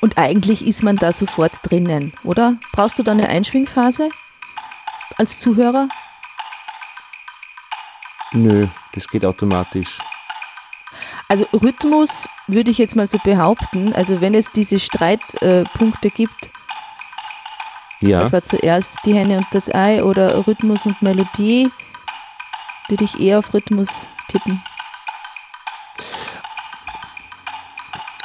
Und 0.00 0.18
eigentlich 0.18 0.66
ist 0.66 0.82
man 0.82 0.96
da 0.96 1.12
sofort 1.12 1.58
drinnen, 1.62 2.12
oder? 2.22 2.58
Brauchst 2.72 2.98
du 2.98 3.02
da 3.02 3.12
eine 3.12 3.28
Einschwingphase 3.28 4.10
als 5.16 5.38
Zuhörer? 5.38 5.88
Nö, 8.32 8.68
das 8.92 9.08
geht 9.08 9.24
automatisch. 9.24 9.98
Also 11.28 11.46
Rhythmus 11.52 12.28
würde 12.46 12.70
ich 12.70 12.78
jetzt 12.78 12.96
mal 12.96 13.06
so 13.06 13.18
behaupten, 13.18 13.92
also 13.92 14.20
wenn 14.20 14.34
es 14.34 14.50
diese 14.52 14.78
Streitpunkte 14.78 16.08
äh, 16.08 16.10
gibt, 16.10 16.50
ja. 18.02 18.20
was 18.20 18.32
war 18.32 18.42
zuerst 18.42 19.00
die 19.04 19.14
Henne 19.14 19.38
und 19.38 19.46
das 19.52 19.72
Ei 19.74 20.02
oder 20.02 20.46
Rhythmus 20.46 20.86
und 20.86 21.00
Melodie, 21.02 21.70
würde 22.88 23.04
ich 23.04 23.20
eher 23.20 23.38
auf 23.38 23.54
Rhythmus 23.54 24.10
tippen. 24.28 24.62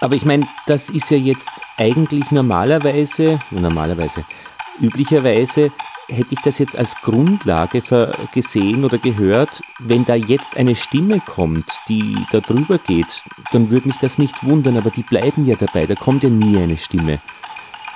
Aber 0.02 0.16
ich 0.16 0.26
meine, 0.26 0.48
das 0.68 0.90
ist 0.90 1.10
ja 1.10 1.18
jetzt 1.18 1.62
eigentlich 1.78 2.30
normalerweise, 2.32 3.40
normalerweise, 3.50 4.26
üblicherweise 4.80 5.72
hätte 6.08 6.34
ich 6.34 6.42
das 6.42 6.60
jetzt 6.60 6.78
als 6.78 6.96
Grundlage 7.02 7.82
gesehen 8.32 8.86
oder 8.86 8.98
gehört, 8.98 9.62
wenn 9.80 10.06
da 10.06 10.16
jetzt 10.16 10.58
eine 10.58 10.76
Stimme 10.76 11.20
kommt, 11.20 11.66
die 11.90 12.16
da 12.32 12.40
drüber 12.40 12.78
geht, 12.78 13.24
dann 13.52 13.72
würde 13.72 13.88
mich 13.88 13.98
das 13.98 14.18
nicht 14.18 14.46
wundern, 14.46 14.78
aber 14.78 14.92
die 14.92 15.04
bleiben 15.04 15.46
ja 15.46 15.56
dabei, 15.56 15.86
da 15.88 15.96
kommt 15.96 16.24
ja 16.24 16.30
nie 16.30 16.58
eine 16.58 16.78
Stimme. 16.78 17.20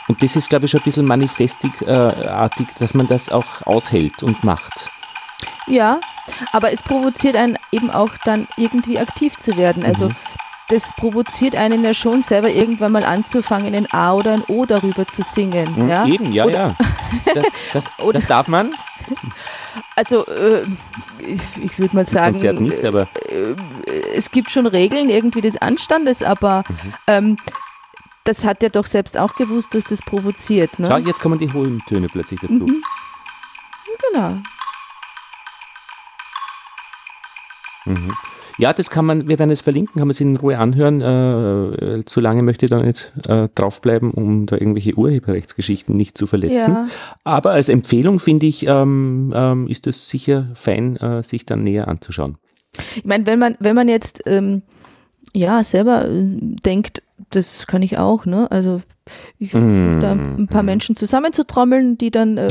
Und 0.09 0.21
das 0.21 0.35
ist, 0.35 0.49
glaube 0.49 0.65
ich, 0.65 0.71
schon 0.71 0.81
ein 0.81 0.83
bisschen 0.83 1.05
manifestartig, 1.05 2.67
dass 2.79 2.93
man 2.93 3.07
das 3.07 3.29
auch 3.29 3.65
aushält 3.65 4.23
und 4.23 4.43
macht. 4.43 4.89
Ja, 5.67 6.01
aber 6.51 6.73
es 6.73 6.83
provoziert 6.83 7.35
einen 7.35 7.57
eben 7.71 7.91
auch 7.91 8.17
dann 8.25 8.47
irgendwie 8.57 8.99
aktiv 8.99 9.37
zu 9.37 9.55
werden. 9.55 9.85
Also 9.85 10.09
mhm 10.09 10.15
das 10.69 10.93
provoziert 10.93 11.55
einen 11.55 11.83
ja 11.83 11.93
schon 11.93 12.21
selber 12.21 12.49
irgendwann 12.49 12.91
mal 12.91 13.03
anzufangen, 13.03 13.73
ein 13.73 13.91
A 13.91 14.13
oder 14.13 14.33
ein 14.33 14.43
O 14.47 14.65
darüber 14.65 15.07
zu 15.07 15.23
singen. 15.23 15.73
Mhm, 15.75 15.89
ja? 15.89 16.05
Eben, 16.05 16.31
ja, 16.31 16.45
oder, 16.45 16.53
ja. 16.53 16.75
Das, 17.73 17.85
das, 17.97 18.13
das, 18.13 18.27
darf 18.27 18.47
man. 18.47 18.73
Also 19.95 20.25
äh, 20.27 20.65
ich, 21.17 21.41
ich 21.61 21.79
würde 21.79 21.95
mal 21.95 22.05
sagen, 22.05 22.33
Konzert 22.33 22.61
nicht, 22.61 22.85
aber 22.85 23.07
äh, 23.29 23.55
es 24.15 24.29
gibt 24.29 24.51
schon 24.51 24.67
Regeln 24.67 25.09
irgendwie 25.09 25.41
des 25.41 25.57
Anstandes, 25.57 26.21
aber 26.21 26.63
mhm. 26.67 26.93
ähm, 27.07 27.37
das 28.29 28.45
hat 28.45 28.61
er 28.61 28.69
doch 28.69 28.85
selbst 28.85 29.17
auch 29.17 29.35
gewusst, 29.35 29.73
dass 29.73 29.83
das 29.83 30.01
provoziert. 30.01 30.77
Ne? 30.77 30.87
Schau, 30.87 30.97
jetzt 30.97 31.19
kommen 31.19 31.39
die 31.39 31.51
hohen 31.51 31.81
Töne 31.87 32.07
plötzlich 32.07 32.39
dazu. 32.39 32.53
Mhm. 32.53 32.83
Genau. 34.11 34.37
Mhm. 37.85 38.13
Ja, 38.59 38.73
das 38.73 38.89
kann 38.89 39.05
man, 39.05 39.27
wir 39.27 39.39
werden 39.39 39.49
es 39.49 39.61
verlinken, 39.61 39.93
kann 39.95 40.07
man 40.07 40.11
es 40.11 40.21
in 40.21 40.35
Ruhe 40.35 40.59
anhören. 40.59 41.01
Äh, 41.01 42.03
zu 42.05 42.19
lange 42.19 42.43
möchte 42.43 42.65
ich 42.65 42.69
da 42.69 42.77
nicht 42.77 43.11
äh, 43.25 43.47
draufbleiben, 43.55 44.11
um 44.11 44.45
da 44.45 44.57
irgendwelche 44.57 44.95
Urheberrechtsgeschichten 44.95 45.95
nicht 45.95 46.17
zu 46.17 46.27
verletzen. 46.27 46.73
Ja. 46.73 46.87
Aber 47.23 47.51
als 47.51 47.69
Empfehlung 47.69 48.19
finde 48.19 48.45
ich, 48.45 48.67
ähm, 48.67 49.33
ähm, 49.35 49.67
ist 49.67 49.87
es 49.87 50.09
sicher 50.09 50.49
fein, 50.53 50.97
äh, 50.97 51.23
sich 51.23 51.45
dann 51.45 51.63
näher 51.63 51.87
anzuschauen. 51.87 52.37
Ich 52.95 53.05
meine, 53.05 53.25
wenn 53.25 53.39
man, 53.39 53.55
wenn 53.59 53.75
man 53.75 53.87
jetzt 53.87 54.21
ähm, 54.25 54.61
ja 55.33 55.63
selber 55.63 56.07
äh, 56.07 56.27
denkt, 56.63 57.01
das 57.29 57.67
kann 57.67 57.81
ich 57.81 57.97
auch, 57.97 58.25
ne? 58.25 58.49
Also 58.51 58.81
ich 59.37 59.51
versuche 59.51 59.99
da 59.99 60.11
ein 60.11 60.47
paar 60.47 60.63
mhm. 60.63 60.67
Menschen 60.67 60.95
zusammenzutrommeln, 60.95 61.97
die 61.97 62.11
dann 62.11 62.37
äh, 62.37 62.49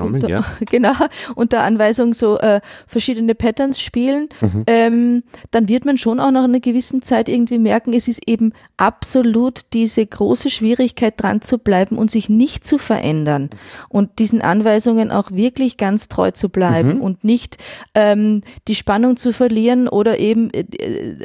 unter, 0.00 0.28
ja. 0.28 0.44
genau, 0.70 0.94
unter 1.34 1.62
Anweisung 1.62 2.14
so 2.14 2.38
äh, 2.38 2.60
verschiedene 2.86 3.34
Patterns 3.34 3.80
spielen, 3.80 4.28
mhm. 4.40 4.64
ähm, 4.66 5.22
dann 5.50 5.68
wird 5.68 5.84
man 5.84 5.98
schon 5.98 6.20
auch 6.20 6.30
nach 6.30 6.44
einer 6.44 6.60
gewissen 6.60 7.02
Zeit 7.02 7.28
irgendwie 7.28 7.58
merken, 7.58 7.92
es 7.92 8.08
ist 8.08 8.28
eben 8.28 8.52
absolut 8.76 9.72
diese 9.72 10.04
große 10.04 10.50
Schwierigkeit 10.50 11.14
dran 11.16 11.42
zu 11.42 11.58
bleiben 11.58 11.98
und 11.98 12.10
sich 12.10 12.28
nicht 12.28 12.66
zu 12.66 12.78
verändern 12.78 13.50
und 13.88 14.18
diesen 14.18 14.42
Anweisungen 14.42 15.10
auch 15.10 15.30
wirklich 15.30 15.76
ganz 15.76 16.08
treu 16.08 16.30
zu 16.30 16.48
bleiben 16.48 16.96
mhm. 16.96 17.00
und 17.00 17.24
nicht 17.24 17.58
ähm, 17.94 18.42
die 18.68 18.74
Spannung 18.74 19.16
zu 19.16 19.32
verlieren 19.32 19.88
oder 19.88 20.18
eben 20.18 20.50
äh, 20.50 20.60
äh 20.60 21.16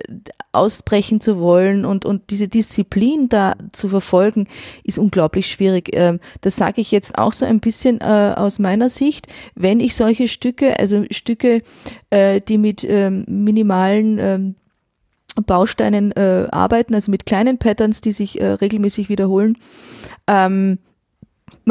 ausbrechen 0.54 1.22
zu 1.22 1.40
wollen 1.40 1.86
und, 1.86 2.06
und 2.06 2.30
diese 2.30 2.48
Disziplin 2.48 3.30
da 3.30 3.56
zu 3.72 3.88
verfolgen, 3.88 4.48
ist 4.84 5.00
unglaublich 5.00 5.48
schwierig. 5.48 5.90
Ähm, 5.94 6.20
das 6.42 6.56
sage 6.56 6.82
ich 6.82 6.92
jetzt 6.92 7.18
auch 7.18 7.34
so 7.34 7.46
ein 7.46 7.60
bisschen 7.60 8.02
äh, 8.02 8.34
aus 8.36 8.60
meiner 8.60 8.90
Sicht. 8.90 9.28
Wenn 9.56 9.80
ich 9.80 9.96
solche 9.96 10.28
Stücke, 10.28 10.80
also 10.80 11.04
Stücke, 11.12 11.62
äh, 12.10 12.42
die 12.42 12.58
mit 12.58 12.84
ähm, 12.84 13.26
minimalen 13.28 14.18
ähm, 14.20 14.56
Bausteinen 15.46 16.12
äh, 16.12 16.48
arbeiten, 16.52 16.94
also 16.94 17.10
mit 17.10 17.26
kleinen 17.26 17.58
Patterns, 17.58 18.02
die 18.02 18.12
sich 18.12 18.42
regelmäßig 18.42 19.08
wiederholen, 19.08 19.58
man 20.28 20.78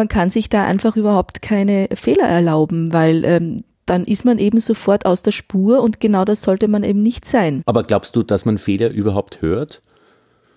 kann 0.09 0.31
sich 0.31 0.49
da 0.49 0.65
einfach 0.65 0.97
überhaupt 0.97 1.43
keine 1.43 1.89
Fehler 1.95 2.25
erlauben, 2.25 2.93
weil 2.93 3.63
dann 3.87 4.05
ist 4.05 4.25
man 4.25 4.39
eben 4.39 4.61
sofort 4.61 5.05
aus 5.05 5.23
der 5.23 5.33
Spur 5.33 5.83
und 5.83 6.01
genau 6.01 6.25
das 6.25 6.43
sollte 6.43 6.69
man 6.69 6.85
eben 6.85 7.03
nicht 7.03 7.27
sein. 7.27 7.63
Aber 7.67 7.83
glaubst 7.83 8.17
du, 8.17 8.23
dass 8.23 8.45
man 8.45 8.57
Fehler 8.57 8.91
überhaupt 8.91 9.43
hört? 9.43 9.83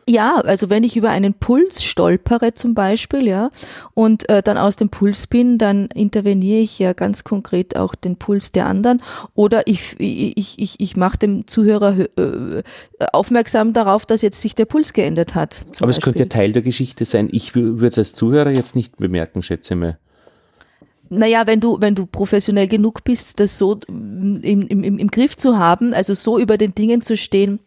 Ja, 0.07 0.35
also 0.35 0.69
wenn 0.69 0.83
ich 0.83 0.97
über 0.97 1.09
einen 1.09 1.33
Puls 1.33 1.83
stolpere 1.83 2.53
zum 2.53 2.73
Beispiel, 2.73 3.27
ja, 3.27 3.51
und 3.93 4.27
äh, 4.29 4.43
dann 4.43 4.57
aus 4.57 4.75
dem 4.75 4.89
Puls 4.89 5.27
bin, 5.27 5.57
dann 5.57 5.87
interveniere 5.87 6.59
ich 6.59 6.77
ja 6.77 6.93
ganz 6.93 7.23
konkret 7.23 7.77
auch 7.77 7.95
den 7.95 8.17
Puls 8.17 8.51
der 8.51 8.65
anderen 8.65 9.01
oder 9.33 9.65
ich, 9.65 9.95
ich, 9.99 10.59
ich, 10.59 10.79
ich 10.79 10.97
mache 10.97 11.17
dem 11.19 11.47
Zuhörer 11.47 11.97
äh, 12.17 12.63
aufmerksam 13.13 13.71
darauf, 13.71 14.05
dass 14.05 14.21
jetzt 14.21 14.41
sich 14.41 14.55
der 14.55 14.65
Puls 14.65 14.91
geändert 14.91 15.35
hat. 15.35 15.61
Aber 15.79 15.89
es 15.89 16.01
könnte 16.01 16.19
ja 16.19 16.25
Teil 16.25 16.51
der 16.51 16.63
Geschichte 16.63 17.05
sein. 17.05 17.29
Ich 17.31 17.55
würde 17.55 17.87
es 17.87 17.97
als 17.97 18.13
Zuhörer 18.13 18.51
jetzt 18.51 18.75
nicht 18.75 18.97
bemerken, 18.97 19.41
schätze 19.41 19.75
mal. 19.75 19.97
Naja, 21.09 21.45
wenn 21.45 21.59
du, 21.59 21.79
wenn 21.79 21.95
du 21.95 22.07
professionell 22.07 22.67
genug 22.67 23.03
bist, 23.03 23.39
das 23.39 23.57
so 23.57 23.79
im, 23.87 24.41
im, 24.41 24.97
im 24.97 25.07
Griff 25.09 25.37
zu 25.37 25.57
haben, 25.57 25.93
also 25.93 26.13
so 26.13 26.39
über 26.39 26.57
den 26.57 26.73
Dingen 26.73 27.01
zu 27.01 27.15
stehen, 27.15 27.59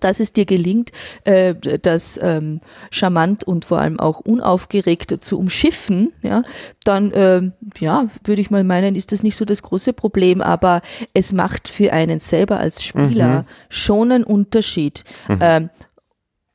dass 0.00 0.20
es 0.20 0.32
dir 0.32 0.44
gelingt, 0.44 0.90
äh, 1.24 1.54
das 1.54 2.18
ähm, 2.22 2.60
charmant 2.90 3.44
und 3.44 3.64
vor 3.64 3.78
allem 3.78 4.00
auch 4.00 4.20
unaufgeregt 4.20 5.24
zu 5.24 5.38
umschiffen, 5.38 6.12
ja, 6.22 6.42
dann 6.84 7.12
äh, 7.12 7.50
ja, 7.78 8.06
würde 8.24 8.40
ich 8.40 8.50
mal 8.50 8.64
meinen, 8.64 8.96
ist 8.96 9.12
das 9.12 9.22
nicht 9.22 9.36
so 9.36 9.44
das 9.44 9.62
große 9.62 9.92
Problem, 9.92 10.40
aber 10.40 10.82
es 11.12 11.32
macht 11.32 11.68
für 11.68 11.92
einen 11.92 12.20
selber 12.20 12.58
als 12.58 12.82
Spieler 12.82 13.42
mhm. 13.42 13.46
schon 13.68 14.12
einen 14.12 14.24
Unterschied. 14.24 15.04
Mhm. 15.28 15.38
Ähm, 15.40 15.70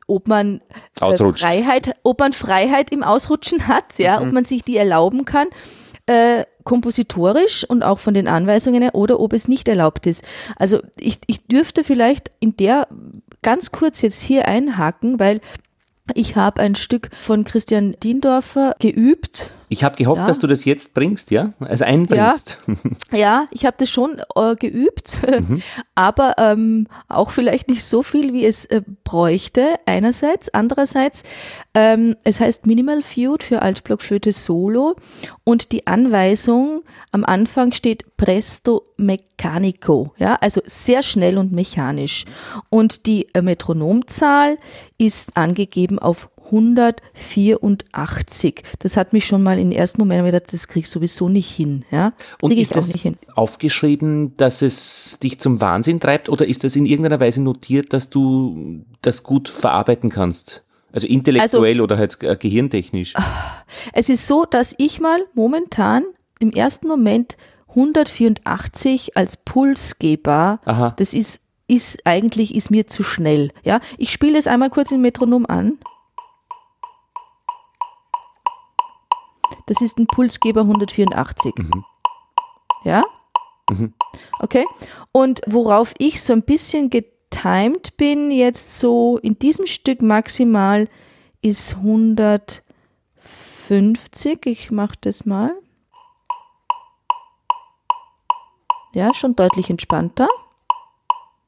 ob 0.08 0.28
man 0.28 0.62
äh, 1.02 1.16
Freiheit, 1.34 1.94
ob 2.02 2.20
man 2.20 2.34
Freiheit 2.34 2.92
im 2.92 3.04
Ausrutschen 3.04 3.68
hat, 3.68 4.00
ja, 4.00 4.20
mhm. 4.20 4.28
ob 4.28 4.34
man 4.34 4.46
sich 4.46 4.64
die 4.64 4.78
erlauben 4.78 5.26
kann 5.26 5.48
äh, 6.10 6.46
kompositorisch 6.64 7.64
und 7.64 7.84
auch 7.84 8.00
von 8.00 8.16
den 8.16 8.28
Anweisungen 8.28 8.82
her 8.82 8.96
oder 8.96 9.20
ob 9.20 9.32
es 9.32 9.48
nicht 9.48 9.68
erlaubt 9.68 10.08
ist. 10.08 10.24
Also 10.56 10.82
ich, 11.00 11.20
ich 11.28 11.46
dürfte 11.46 11.84
vielleicht 11.84 12.32
in 12.40 12.58
der 12.58 12.88
ganz 13.42 13.72
kurz 13.72 14.02
jetzt 14.02 14.22
hier 14.22 14.48
einhaken, 14.48 15.20
weil 15.20 15.42
ich 16.14 16.36
habe 16.36 16.62
ein 16.62 16.76
Stück 16.76 17.10
von 17.20 17.44
Christian 17.44 17.96
Diendorfer 18.04 18.76
geübt. 18.80 19.52
Ich 19.72 19.84
habe 19.84 19.96
gehofft, 19.96 20.22
ja. 20.22 20.28
dass 20.28 20.40
du 20.40 20.48
das 20.48 20.66
jetzt 20.66 20.96
bringst, 20.96 21.30
ja? 21.30 21.54
Also 21.60 21.86
einbringst. 21.86 22.58
Ja, 23.12 23.18
ja 23.18 23.48
ich 23.52 23.66
habe 23.66 23.78
das 23.78 23.90
schon 23.90 24.20
äh, 24.36 24.56
geübt, 24.56 25.22
mhm. 25.48 25.62
aber 25.96 26.34
ähm, 26.40 26.88
auch 27.08 27.30
vielleicht 27.30 27.70
nicht 27.70 27.84
so 27.84 28.02
viel, 28.02 28.34
wie 28.34 28.46
es 28.46 28.66
äh, 28.66 28.82
bräuchte, 29.04 29.76
einerseits. 29.86 30.52
Andererseits, 30.52 31.24
ähm, 31.76 32.16
es 32.24 32.40
heißt 32.40 32.66
Minimal 32.66 33.04
Feud 33.04 33.44
für 33.44 33.62
Altblockflöte 33.62 34.34
Solo 34.34 34.96
und 35.44 35.72
die 35.72 35.86
Anweisung 35.86 36.82
am 37.12 37.24
Anfang 37.24 37.72
steht 37.72 38.18
Presto 38.18 38.88
Meccanico, 38.98 40.14
ja, 40.18 40.36
also 40.42 40.62
sehr 40.66 41.04
schnell 41.04 41.38
und 41.38 41.52
mechanisch. 41.52 42.26
Und 42.70 43.06
die 43.06 43.28
äh, 43.34 43.44
Metronomzahl 43.44 44.58
ist 44.98 45.38
angegeben 45.38 46.00
auf 46.00 46.30
184. 46.52 48.64
Das 48.80 48.98
hat 48.98 49.14
mich 49.14 49.26
schon 49.26 49.44
mal 49.44 49.60
im 49.60 49.72
ersten 49.72 50.02
Moment 50.02 50.26
gedacht, 50.26 50.52
das 50.52 50.68
krieg 50.68 50.84
ich 50.84 50.90
sowieso 50.90 51.30
nicht 51.30 51.50
hin. 51.50 51.86
Ja? 51.92 52.14
Und 52.42 52.52
ist 52.52 52.76
das 52.76 52.94
aufgeschrieben, 53.36 54.36
dass 54.38 54.62
es 54.62 55.18
dich 55.22 55.40
zum 55.40 55.62
Wahnsinn 55.62 56.00
treibt 56.00 56.30
oder 56.30 56.48
ist 56.48 56.64
das 56.64 56.76
in 56.76 56.86
irgendeiner 56.86 57.20
Weise 57.20 57.42
notiert, 57.42 57.94
dass 57.94 58.10
du 58.10 58.84
das 59.02 59.24
gut 59.24 59.48
verarbeiten 59.48 60.10
kannst? 60.10 60.64
Also 60.92 61.08
intellektuell 61.08 61.74
also, 61.74 61.84
oder 61.84 61.98
halt 61.98 62.22
äh, 62.24 62.36
gehirntechnisch? 62.36 63.14
Es 63.94 64.10
ist 64.10 64.26
so, 64.26 64.46
dass 64.46 64.74
ich 64.78 65.00
mal 65.00 65.20
momentan 65.34 66.04
im 66.40 66.52
ersten 66.52 66.88
Moment 66.88 67.38
184 67.70 69.16
als 69.16 69.38
Pulsgeber, 69.38 70.60
Aha. 70.66 70.94
das 70.98 71.14
ist, 71.14 71.44
ist 71.68 72.06
eigentlich, 72.06 72.56
ist 72.56 72.72
mir 72.72 72.88
zu 72.88 73.04
schnell. 73.04 73.52
Ja, 73.64 73.80
ich 73.98 74.12
spiele 74.12 74.38
es 74.38 74.48
einmal 74.48 74.70
kurz 74.70 74.92
im 74.92 75.02
Metronom 75.02 75.46
an. 75.46 75.78
Das 79.68 79.82
ist 79.82 80.00
ein 80.00 80.08
Pulsgeber 80.08 80.62
184. 80.62 81.54
Mhm. 81.58 81.86
Ja? 82.84 83.04
Mhm. 83.70 83.94
Okay. 84.40 84.66
Und 85.12 85.42
worauf 85.48 85.94
ich 85.98 86.22
so 86.22 86.34
ein 86.34 86.44
bisschen 86.44 86.90
getimed 86.90 87.96
bin, 87.98 88.32
jetzt 88.32 88.80
so 88.80 89.18
in 89.18 89.38
diesem 89.40 89.68
Stück 89.68 90.02
maximal, 90.02 90.88
ist 91.42 91.78
150. 91.78 94.46
Ich 94.46 94.72
mache 94.72 94.96
das 95.02 95.26
mal. 95.26 95.54
Ja, 98.94 99.14
schon 99.14 99.36
deutlich 99.36 99.70
entspannter. 99.70 100.30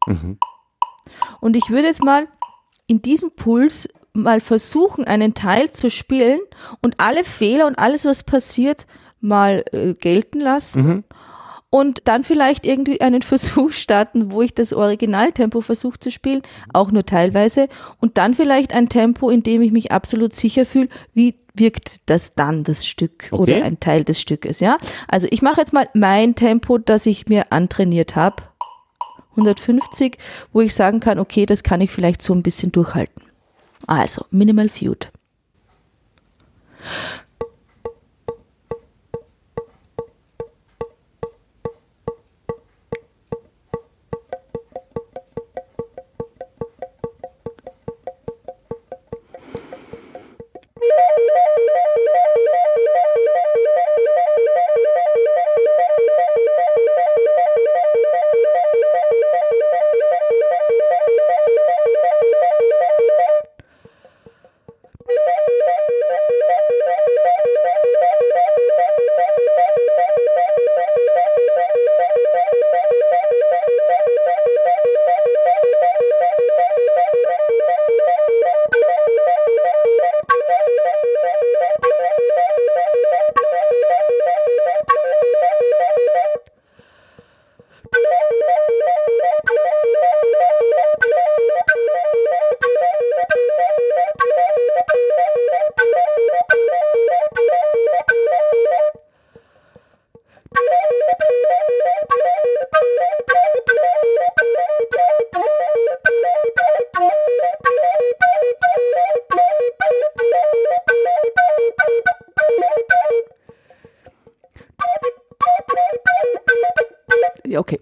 Mhm. 0.06 0.38
Und 1.40 1.56
ich 1.56 1.70
würde 1.70 1.88
jetzt 1.88 2.04
mal 2.04 2.28
in 2.88 3.02
diesem 3.02 3.32
Puls 3.32 3.88
mal 4.14 4.42
versuchen, 4.42 5.06
einen 5.06 5.34
Teil 5.34 5.72
zu 5.72 5.90
spielen 5.90 6.40
und 6.82 6.96
alle 7.00 7.24
Fehler 7.24 7.68
und 7.68 7.80
alles, 7.80 8.06
was 8.06 8.24
passiert, 8.24 8.86
mal 9.20 9.64
äh, 9.72 9.94
gelten 9.94 10.40
lassen. 10.40 10.86
Mhm. 10.86 11.04
Und 11.70 12.02
dann 12.04 12.26
vielleicht 12.26 12.66
irgendwie 12.66 13.00
einen 13.00 13.22
Versuch 13.22 13.72
starten, 13.72 14.32
wo 14.32 14.42
ich 14.42 14.54
das 14.54 14.74
Originaltempo 14.74 15.62
versuche 15.62 16.00
zu 16.00 16.12
spielen, 16.12 16.42
auch 16.74 16.92
nur 16.92 17.06
teilweise. 17.06 17.70
Und 18.00 18.18
dann 18.18 18.36
vielleicht 18.36 18.74
ein 18.74 18.90
Tempo, 18.90 19.30
in 19.30 19.44
dem 19.44 19.62
ich 19.62 19.72
mich 19.72 19.92
absolut 19.92 20.36
sicher 20.36 20.66
fühle, 20.66 20.90
wie 21.14 21.36
wirkt 21.54 22.10
das 22.10 22.36
dann, 22.36 22.64
das 22.64 22.86
Stück 22.86 23.30
Okay. 23.32 23.42
oder 23.42 23.66
ein 23.66 23.80
Teil 23.80 24.04
des 24.04 24.20
Stückes. 24.20 24.60
Ja? 24.60 24.78
Also 25.08 25.28
ich 25.32 25.42
mache 25.42 25.62
jetzt 25.62 25.74
mal 25.74 25.88
mein 25.94 26.36
Tempo, 26.36 26.78
das 26.78 27.06
ich 27.06 27.28
mir 27.28 27.52
antrainiert 27.52 28.16
habe. 28.16 28.44
150, 29.32 30.18
wo 30.52 30.60
ich 30.60 30.76
sagen 30.76 31.00
kann, 31.00 31.20
okay, 31.20 31.46
das 31.46 31.64
kann 31.64 31.80
ich 31.80 31.92
vielleicht 31.92 32.22
so 32.22 32.34
ein 32.34 32.44
bisschen 32.44 32.74
durchhalten. 32.74 33.31
Also, 33.88 34.26
Minimal 34.32 34.70
Feud. 34.70 35.12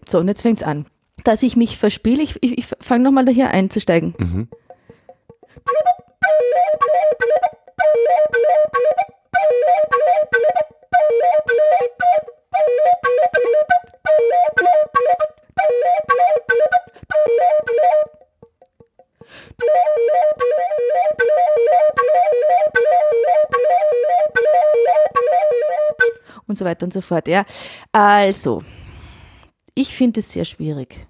So 0.09 0.19
und 0.19 0.27
jetzt 0.27 0.41
fängt's 0.41 0.63
an. 0.63 0.85
Dass 1.23 1.43
ich 1.43 1.55
mich 1.55 1.77
verspiele, 1.77 2.23
ich, 2.23 2.41
ich, 2.41 2.57
ich 2.57 2.65
fange 2.79 3.03
nochmal 3.03 3.25
daher 3.25 3.51
einzusteigen. 3.51 4.13
Mhm. 4.17 4.47
und 26.49 26.57
so 26.57 26.65
weiter 26.65 26.85
und 26.85 26.91
so 26.91 27.01
fort. 27.01 27.27
Ja, 27.27 27.45
also, 27.91 28.63
ich 29.79 29.95
finde 29.95 30.19
es 30.19 30.33
sehr 30.33 30.45
schwierig. 30.45 31.07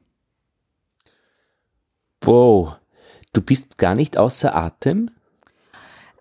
Wow, 2.21 2.75
du 3.34 3.41
bist 3.41 3.77
gar 3.77 3.95
nicht 3.95 4.17
außer 4.17 4.55
Atem? 4.55 5.10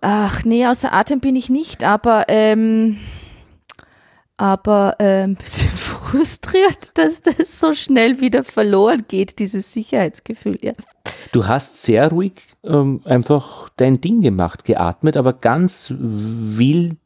Ach 0.01 0.45
nee, 0.45 0.67
außer 0.67 0.93
Atem 0.93 1.21
bin 1.21 1.37
ich 1.37 1.51
nicht, 1.51 1.85
aber 1.85 2.25
ähm, 2.29 2.99
aber 4.39 4.97
ähm, 4.99 5.31
ein 5.33 5.35
bisschen 5.35 5.71
frustriert, 5.71 6.97
dass 6.97 7.21
das 7.21 7.61
so 7.61 7.75
schnell 7.75 8.21
wieder 8.21 8.45
verloren 8.45 9.05
geht, 9.09 9.39
dieses 9.41 9.73
Sicherheitsgefühl. 9.73 10.59
Ja. 10.63 10.73
Du 11.33 11.47
hast 11.47 11.83
sehr 11.83 12.09
ruhig 12.09 12.33
ähm, 12.65 13.03
einfach 13.05 13.69
dein 13.77 14.01
Ding 14.01 14.23
gemacht, 14.23 14.65
geatmet, 14.65 15.19
aber 15.19 15.35
ganz 15.35 15.93
wilde 15.99 16.97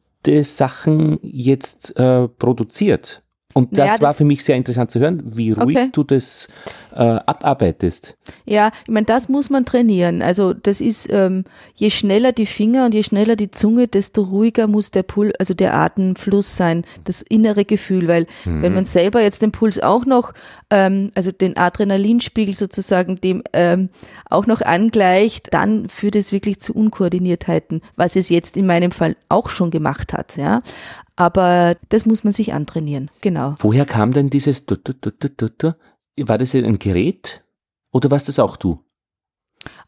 Sachen 0.43 1.19
jetzt 1.21 1.97
äh, 1.97 2.29
produziert. 2.29 3.22
Und 3.53 3.77
das, 3.77 4.01
war 4.01 4.09
das- 4.09 4.17
für 4.17 4.25
mich 4.25 4.43
sehr 4.43 4.55
interessant 4.55 4.91
zu 4.91 4.99
hören, 4.99 5.21
wie 5.35 5.51
ruhig 5.51 5.77
Okay. 5.77 5.89
du 5.91 6.03
das 6.03 6.47
äh, 6.95 6.99
abarbeitest. 6.99 8.15
Ja, 8.45 8.71
ich 8.85 8.91
meine, 8.91 9.05
das 9.05 9.27
muss 9.29 9.49
man 9.49 9.65
trainieren. 9.65 10.21
Also 10.21 10.53
das 10.53 10.79
ist, 10.81 11.07
ähm, 11.11 11.43
je 11.73 11.89
schneller 11.89 12.31
die 12.31 12.45
Finger 12.45 12.85
und 12.85 12.93
je 12.93 13.01
schneller 13.03 13.35
die 13.35 13.49
Zunge, 13.51 13.87
desto 13.87 14.21
ruhiger 14.21 14.67
muss 14.67 14.91
der 14.91 15.01
Pul, 15.03 15.33
also 15.39 15.53
der 15.55 15.73
Atemfluss 15.75 16.55
sein, 16.55 16.85
das 17.03 17.21
innere 17.23 17.65
Gefühl, 17.65 18.07
weil 18.07 18.27
wenn 18.45 18.73
man 18.75 18.85
selber 18.85 19.21
jetzt 19.21 19.41
den 19.41 19.51
Puls 19.51 19.79
auch 19.79 20.05
noch, 20.05 20.33
ähm, 20.69 21.09
also 21.15 21.31
den 21.31 21.57
Adrenalinspiegel 21.57 22.53
sozusagen 22.55 23.19
dem 23.21 23.43
ähm, 23.53 23.89
auch 24.29 24.45
noch 24.45 24.61
angleicht, 24.61 25.53
dann 25.53 25.89
führt 25.89 26.15
es 26.15 26.31
wirklich 26.31 26.59
zu 26.59 26.73
Unkoordiniertheiten, 26.73 27.81
was 27.95 28.15
es 28.15 28.29
jetzt 28.29 28.55
in 28.55 28.67
meinem 28.67 28.91
Fall 28.91 29.15
auch 29.29 29.49
schon 29.49 29.71
gemacht 29.71 30.13
hat, 30.13 30.37
ja. 30.37 30.61
Aber 31.15 31.75
das 31.89 32.05
muss 32.05 32.23
man 32.23 32.33
sich 32.33 32.53
antrainieren, 32.53 33.11
genau. 33.21 33.55
Woher 33.59 33.85
kam 33.85 34.13
denn 34.13 34.29
dieses 34.29 34.65
du, 34.65 34.75
du, 34.77 34.93
du? 34.93 35.75
War 36.17 36.37
das 36.37 36.53
ein 36.55 36.79
Gerät 36.79 37.43
oder 37.91 38.09
warst 38.11 38.27
das 38.27 38.39
auch 38.39 38.57
du? 38.57 38.79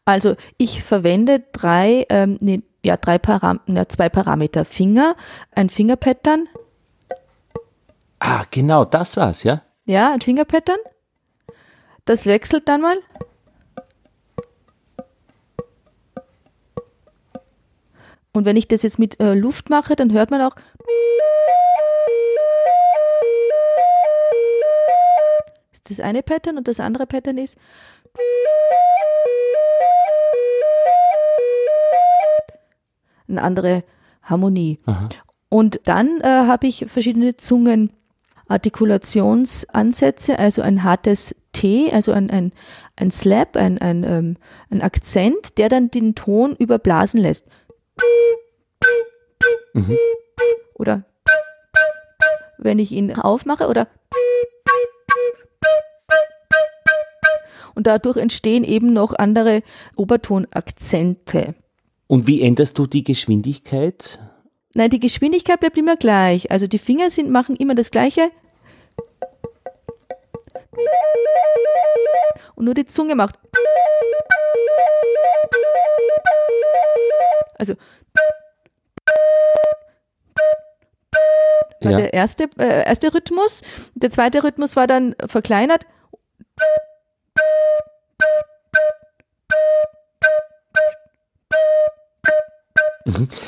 Also 0.04 0.36
ich 0.56 0.82
verwende 0.82 1.44
drei, 1.52 2.06
ähm, 2.10 2.38
nee, 2.40 2.62
ja, 2.84 2.96
drei 2.96 3.18
Param 3.18 3.60
ja, 3.66 3.88
zwei 3.88 4.08
Parameter. 4.08 4.64
Finger, 4.64 5.16
ein 5.52 5.68
Fingerpattern, 5.68 6.48
Ah, 8.18 8.44
genau, 8.50 8.84
das 8.84 9.16
war's, 9.16 9.42
ja? 9.42 9.62
ja, 9.84 10.12
ein 10.12 10.20
Fingerpattern. 10.20 10.78
Das 12.04 12.26
wechselt 12.26 12.68
dann 12.68 12.80
mal. 12.80 12.96
Und 18.36 18.44
wenn 18.44 18.56
ich 18.56 18.68
das 18.68 18.82
jetzt 18.82 18.98
mit 18.98 19.18
äh, 19.18 19.32
Luft 19.32 19.70
mache, 19.70 19.96
dann 19.96 20.12
hört 20.12 20.30
man 20.30 20.42
auch. 20.42 20.54
Das 25.70 25.78
ist 25.78 25.88
das 25.88 26.00
eine 26.00 26.22
Pattern 26.22 26.58
und 26.58 26.68
das 26.68 26.78
andere 26.78 27.06
Pattern 27.06 27.38
ist. 27.38 27.56
Eine 33.26 33.40
andere 33.40 33.84
Harmonie. 34.22 34.80
Aha. 34.84 35.08
Und 35.48 35.80
dann 35.84 36.20
äh, 36.20 36.26
habe 36.26 36.66
ich 36.66 36.84
verschiedene 36.88 37.38
Zungenartikulationsansätze, 37.38 40.38
also 40.38 40.60
ein 40.60 40.84
hartes 40.84 41.34
T, 41.52 41.90
also 41.90 42.12
ein, 42.12 42.28
ein, 42.28 42.52
ein 42.96 43.10
Slap, 43.10 43.56
ein, 43.56 43.78
ein, 43.78 44.04
ähm, 44.04 44.36
ein 44.68 44.82
Akzent, 44.82 45.56
der 45.56 45.70
dann 45.70 45.90
den 45.90 46.14
Ton 46.14 46.54
überblasen 46.54 47.18
lässt. 47.18 47.46
Mhm. 49.74 49.98
Oder 50.74 51.04
wenn 52.58 52.78
ich 52.78 52.92
ihn 52.92 53.14
aufmache 53.14 53.68
oder 53.68 53.88
und 57.74 57.86
dadurch 57.86 58.16
entstehen 58.16 58.64
eben 58.64 58.92
noch 58.92 59.12
andere 59.12 59.62
Obertonakzente. 59.96 61.54
Und 62.06 62.26
wie 62.26 62.40
änderst 62.40 62.78
du 62.78 62.86
die 62.86 63.04
Geschwindigkeit? 63.04 64.18
Nein, 64.74 64.90
die 64.90 65.00
Geschwindigkeit 65.00 65.60
bleibt 65.60 65.76
immer 65.76 65.96
gleich. 65.96 66.50
Also 66.50 66.66
die 66.66 66.78
Finger 66.78 67.10
sind, 67.10 67.30
machen 67.30 67.56
immer 67.56 67.74
das 67.74 67.90
Gleiche. 67.90 68.30
Und 72.54 72.64
nur 72.64 72.74
die 72.74 72.86
Zunge 72.86 73.14
macht. 73.14 73.38
Also 77.58 77.74
war 81.82 81.92
Ja. 81.92 81.98
der 81.98 82.14
erste, 82.14 82.48
äh, 82.58 82.84
erste 82.86 83.12
Rhythmus. 83.14 83.62
Der 83.94 84.10
zweite 84.10 84.42
Rhythmus 84.42 84.76
war 84.76 84.86
dann 84.86 85.14
verkleinert. 85.26 85.84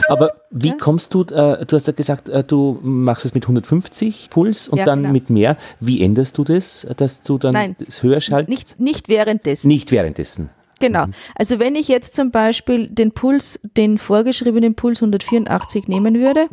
Aber 0.08 0.32
wie 0.50 0.68
Ja. 0.68 0.74
kommst 0.78 1.14
du, 1.14 1.22
äh, 1.22 1.64
du 1.66 1.76
hast 1.76 1.86
ja 1.88 1.92
gesagt, 1.92 2.28
äh, 2.28 2.44
du 2.44 2.78
machst 2.82 3.24
es 3.24 3.34
mit 3.34 3.46
150 3.48 4.30
Puls 4.30 4.68
und 4.68 4.78
Ja, 4.78 4.84
dann 4.84 5.00
genau. 5.02 5.12
mit 5.12 5.30
mehr. 5.30 5.56
Wie 5.80 6.02
änderst 6.02 6.38
du 6.38 6.44
das, 6.44 6.86
dass 6.96 7.20
du 7.22 7.38
dann 7.38 7.54
Nein. 7.54 7.76
höher 8.00 8.20
schaltest? 8.20 8.48
Nicht, 8.78 8.80
nicht 8.80 9.08
währenddessen. 9.08 9.68
Nicht 9.68 9.90
währenddessen. 9.90 10.50
Genau. 10.80 11.06
Also 11.34 11.58
wenn 11.58 11.74
ich 11.74 11.88
jetzt 11.88 12.14
zum 12.14 12.30
Beispiel 12.30 12.88
den 12.88 13.12
Puls, 13.12 13.60
den 13.76 13.98
vorgeschriebenen 13.98 14.74
Puls 14.74 15.00
184 15.00 15.88
nehmen 15.88 16.14
würde. 16.14 16.48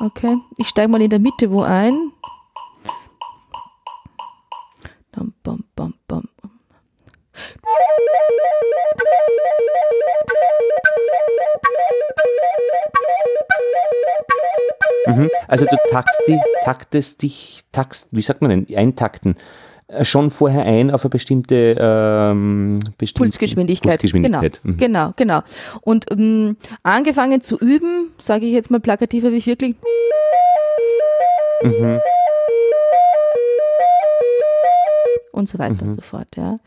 Okay, 0.00 0.36
ich 0.58 0.68
steige 0.68 0.88
mal 0.88 1.00
in 1.00 1.10
der 1.10 1.20
Mitte 1.20 1.50
wo 1.50 1.62
ein. 1.62 2.12
Bam, 5.12 5.32
bam, 5.42 5.64
bam, 5.76 5.94
bam. 6.08 6.28
Mhm. 15.06 15.30
Also 15.48 15.66
du 15.66 15.76
taktst, 15.90 16.22
die, 16.26 16.40
taktest 16.64 17.22
dich, 17.22 17.64
taktst, 17.72 18.08
wie 18.10 18.20
sagt 18.20 18.42
man 18.42 18.50
denn, 18.50 18.76
eintakten, 18.76 19.36
schon 20.02 20.30
vorher 20.30 20.64
ein 20.64 20.90
auf 20.90 21.04
eine 21.04 21.10
bestimmte, 21.10 21.76
ähm, 21.78 22.80
bestimmte 22.98 23.18
Pulsgeschwindigkeit. 23.24 23.92
Pulsgeschwindigkeit. 23.92 24.60
Genau, 24.62 24.74
Mhm. 24.74 24.78
genau, 24.78 25.12
genau. 25.16 25.40
Und 25.82 26.06
ähm, 26.10 26.56
angefangen 26.82 27.40
zu 27.42 27.58
üben, 27.58 28.10
sage 28.18 28.46
ich 28.46 28.52
jetzt 28.52 28.70
mal 28.70 28.80
plakativer 28.80 29.30
wie 29.32 29.44
wirklich. 29.46 29.76
Mhm. 31.62 32.00
Und 35.34 35.48
so 35.48 35.58
weiter 35.58 35.84
und 35.84 35.94
so 35.94 36.00
fort, 36.00 36.28
ja. 36.36 36.60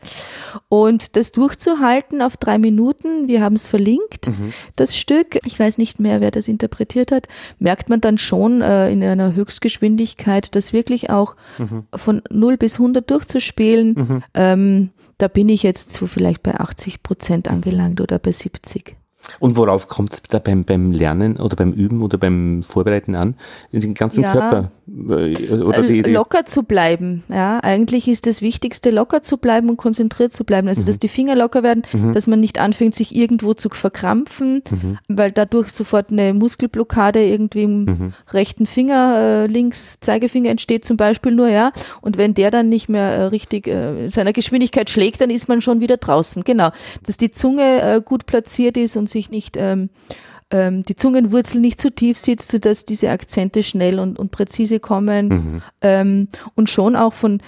Und 0.68 1.16
das 1.16 1.32
durchzuhalten 1.32 2.20
auf 2.20 2.36
drei 2.36 2.58
Minuten, 2.58 3.26
wir 3.26 3.40
haben 3.40 3.54
es 3.54 3.66
verlinkt, 3.66 4.26
Mhm. 4.26 4.52
das 4.76 4.94
Stück, 4.94 5.38
ich 5.46 5.58
weiß 5.58 5.78
nicht 5.78 6.00
mehr, 6.00 6.20
wer 6.20 6.30
das 6.30 6.48
interpretiert 6.48 7.10
hat, 7.10 7.28
merkt 7.58 7.88
man 7.88 8.02
dann 8.02 8.18
schon 8.18 8.60
äh, 8.60 8.90
in 8.90 9.02
einer 9.02 9.34
Höchstgeschwindigkeit, 9.34 10.54
das 10.54 10.74
wirklich 10.74 11.08
auch 11.08 11.34
Mhm. 11.58 11.84
von 11.96 12.22
0 12.30 12.58
bis 12.58 12.78
100 12.78 13.10
durchzuspielen. 13.10 14.22
Ähm, 14.34 14.90
da 15.16 15.28
bin 15.28 15.48
ich 15.48 15.62
jetzt 15.62 15.94
so 15.94 16.06
vielleicht 16.06 16.42
bei 16.42 16.54
80 16.60 17.02
Prozent 17.02 17.48
angelangt 17.48 18.00
oder 18.02 18.18
bei 18.18 18.32
70. 18.32 18.96
Und 19.38 19.56
worauf 19.56 19.88
kommt 19.88 20.12
es 20.12 20.22
da 20.22 20.38
beim, 20.38 20.64
beim 20.64 20.92
Lernen 20.92 21.36
oder 21.36 21.56
beim 21.56 21.72
Üben 21.72 22.02
oder 22.02 22.18
beim 22.18 22.62
Vorbereiten 22.62 23.14
an? 23.14 23.34
Den 23.72 23.94
ganzen 23.94 24.22
Ja. 24.24 24.32
Körper? 24.32 24.70
äh, 24.88 25.52
Oder 25.52 25.82
die, 25.82 26.02
die, 26.02 26.10
locker 26.12 26.46
zu 26.46 26.62
bleiben. 26.62 27.22
Ja, 27.28 27.60
eigentlich 27.60 28.08
ist 28.08 28.26
das 28.26 28.40
Wichtigste, 28.42 28.90
locker 28.90 29.20
zu 29.22 29.36
bleiben 29.36 29.68
und 29.68 29.76
konzentriert 29.76 30.32
zu 30.32 30.44
bleiben. 30.44 30.64
Mhm. 30.66 30.70
Also, 30.70 30.82
dass 30.82 30.98
die 30.98 31.08
Finger 31.08 31.34
locker 31.36 31.62
werden, 31.62 31.82
dass 32.14 32.26
man 32.26 32.40
nicht 32.40 32.58
anfängt, 32.58 32.94
sich 32.94 33.14
irgendwo 33.14 33.52
zu 33.54 33.68
verkrampfen, 33.68 34.62
Mhm. 34.70 34.98
weil 35.08 35.30
dadurch 35.32 35.70
sofort 35.70 36.10
eine 36.10 36.32
Muskelblockade 36.34 37.22
irgendwie 37.24 37.62
im 37.64 37.84
Mhm. 37.84 38.12
rechten 38.32 38.66
Finger, 38.66 39.44
äh, 39.44 39.46
links 39.46 40.00
Zeigefinger 40.00 40.50
entsteht 40.50 40.84
zum 40.84 40.96
Beispiel 40.96 41.32
nur, 41.32 41.48
ja. 41.48 41.72
Und 42.00 42.16
wenn 42.16 42.34
der 42.34 42.50
dann 42.50 42.68
nicht 42.68 42.88
mehr 42.88 43.10
äh, 43.10 43.22
richtig 43.24 43.66
äh, 43.66 44.04
in 44.04 44.10
seiner 44.10 44.32
Geschwindigkeit 44.32 44.88
schlägt, 44.90 45.20
dann 45.20 45.30
ist 45.30 45.48
man 45.48 45.60
schon 45.60 45.80
wieder 45.80 45.96
draußen. 45.98 46.44
Genau. 46.44 46.70
Dass 47.06 47.16
die 47.16 47.30
Zunge 47.30 47.82
äh, 47.82 48.00
gut 48.02 48.26
platziert 48.26 48.76
ist 48.76 48.96
und 48.96 49.08
sich 49.18 49.30
nicht 49.30 49.56
ähm, 49.58 49.90
ähm, 50.50 50.84
die 50.84 50.96
Zungenwurzel 50.96 51.60
nicht 51.60 51.80
zu 51.80 51.90
tief 51.90 52.16
sitzt, 52.16 52.48
sodass 52.48 52.84
diese 52.84 53.10
Akzente 53.10 53.62
schnell 53.62 53.98
und, 53.98 54.18
und 54.18 54.30
präzise 54.30 54.80
kommen 54.80 55.62
ähm, 55.82 56.28
und 56.54 56.70
schon 56.70 56.96
auch 56.96 57.12
von 57.12 57.42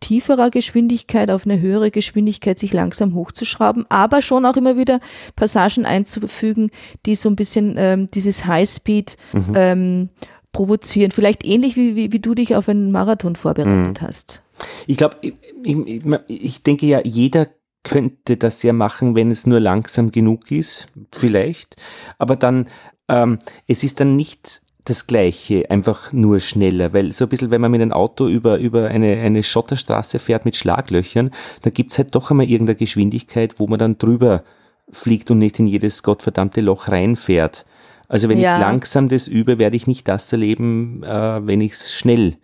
tieferer 0.00 0.50
Geschwindigkeit 0.50 1.30
auf 1.30 1.44
eine 1.44 1.60
höhere 1.60 1.90
Geschwindigkeit 1.90 2.58
sich 2.58 2.72
langsam 2.72 3.14
hochzuschrauben, 3.14 3.84
aber 3.88 4.22
schon 4.22 4.46
auch 4.46 4.56
immer 4.56 4.76
wieder 4.76 5.00
Passagen 5.34 5.84
einzufügen, 5.84 6.70
die 7.04 7.14
so 7.14 7.28
ein 7.28 7.36
bisschen 7.36 7.74
ähm, 7.76 8.08
dieses 8.12 8.46
Highspeed 8.46 9.16
ähm, 9.54 10.08
provozieren. 10.52 11.10
Vielleicht 11.10 11.44
ähnlich 11.44 11.74
wie, 11.76 11.96
wie, 11.96 12.12
wie 12.12 12.20
du 12.20 12.34
dich 12.34 12.54
auf 12.54 12.68
einen 12.68 12.92
Marathon 12.92 13.34
vorbereitet 13.34 14.00
hast. 14.00 14.42
Ich 14.86 14.96
glaube, 14.96 15.16
ich, 15.20 15.34
ich, 15.64 16.02
ich 16.28 16.62
denke 16.62 16.86
ja, 16.86 17.00
jeder 17.02 17.48
könnte 17.84 18.36
das 18.36 18.62
ja 18.62 18.72
machen, 18.72 19.14
wenn 19.14 19.30
es 19.30 19.46
nur 19.46 19.60
langsam 19.60 20.10
genug 20.10 20.50
ist, 20.50 20.88
vielleicht. 21.12 21.76
Aber 22.18 22.34
dann, 22.34 22.68
ähm, 23.08 23.38
es 23.68 23.84
ist 23.84 24.00
dann 24.00 24.16
nicht 24.16 24.62
das 24.84 25.06
Gleiche, 25.06 25.70
einfach 25.70 26.12
nur 26.12 26.40
schneller, 26.40 26.92
weil 26.92 27.12
so 27.12 27.24
ein 27.24 27.28
bisschen, 27.28 27.50
wenn 27.50 27.60
man 27.60 27.70
mit 27.70 27.80
einem 27.80 27.92
Auto 27.92 28.28
über, 28.28 28.58
über 28.58 28.88
eine, 28.88 29.16
eine 29.18 29.42
Schotterstraße 29.42 30.18
fährt 30.18 30.44
mit 30.44 30.56
Schlaglöchern, 30.56 31.30
dann 31.62 31.72
gibt's 31.72 31.96
halt 31.96 32.14
doch 32.14 32.30
einmal 32.30 32.50
irgendeine 32.50 32.76
Geschwindigkeit, 32.76 33.58
wo 33.58 33.66
man 33.66 33.78
dann 33.78 33.96
drüber 33.96 34.44
fliegt 34.90 35.30
und 35.30 35.38
nicht 35.38 35.58
in 35.58 35.66
jedes 35.66 36.02
gottverdammte 36.02 36.60
Loch 36.60 36.88
reinfährt. 36.88 37.64
Also 38.08 38.28
wenn 38.28 38.38
Ja. 38.38 38.54
ich 38.54 38.60
langsam 38.60 39.08
das 39.08 39.26
übe, 39.26 39.58
werde 39.58 39.76
ich 39.76 39.86
nicht 39.86 40.06
das 40.06 40.30
erleben, 40.30 41.02
äh, 41.02 41.46
wenn 41.46 41.62
ich 41.62 41.72
es 41.72 41.94
schnell 41.94 42.36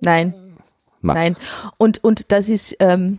Nein, 0.00 0.34
mache. 1.00 1.18
Nein. 1.18 1.36
Und, 1.78 2.02
und 2.04 2.30
das 2.30 2.48
ist, 2.48 2.76
ähm, 2.78 3.18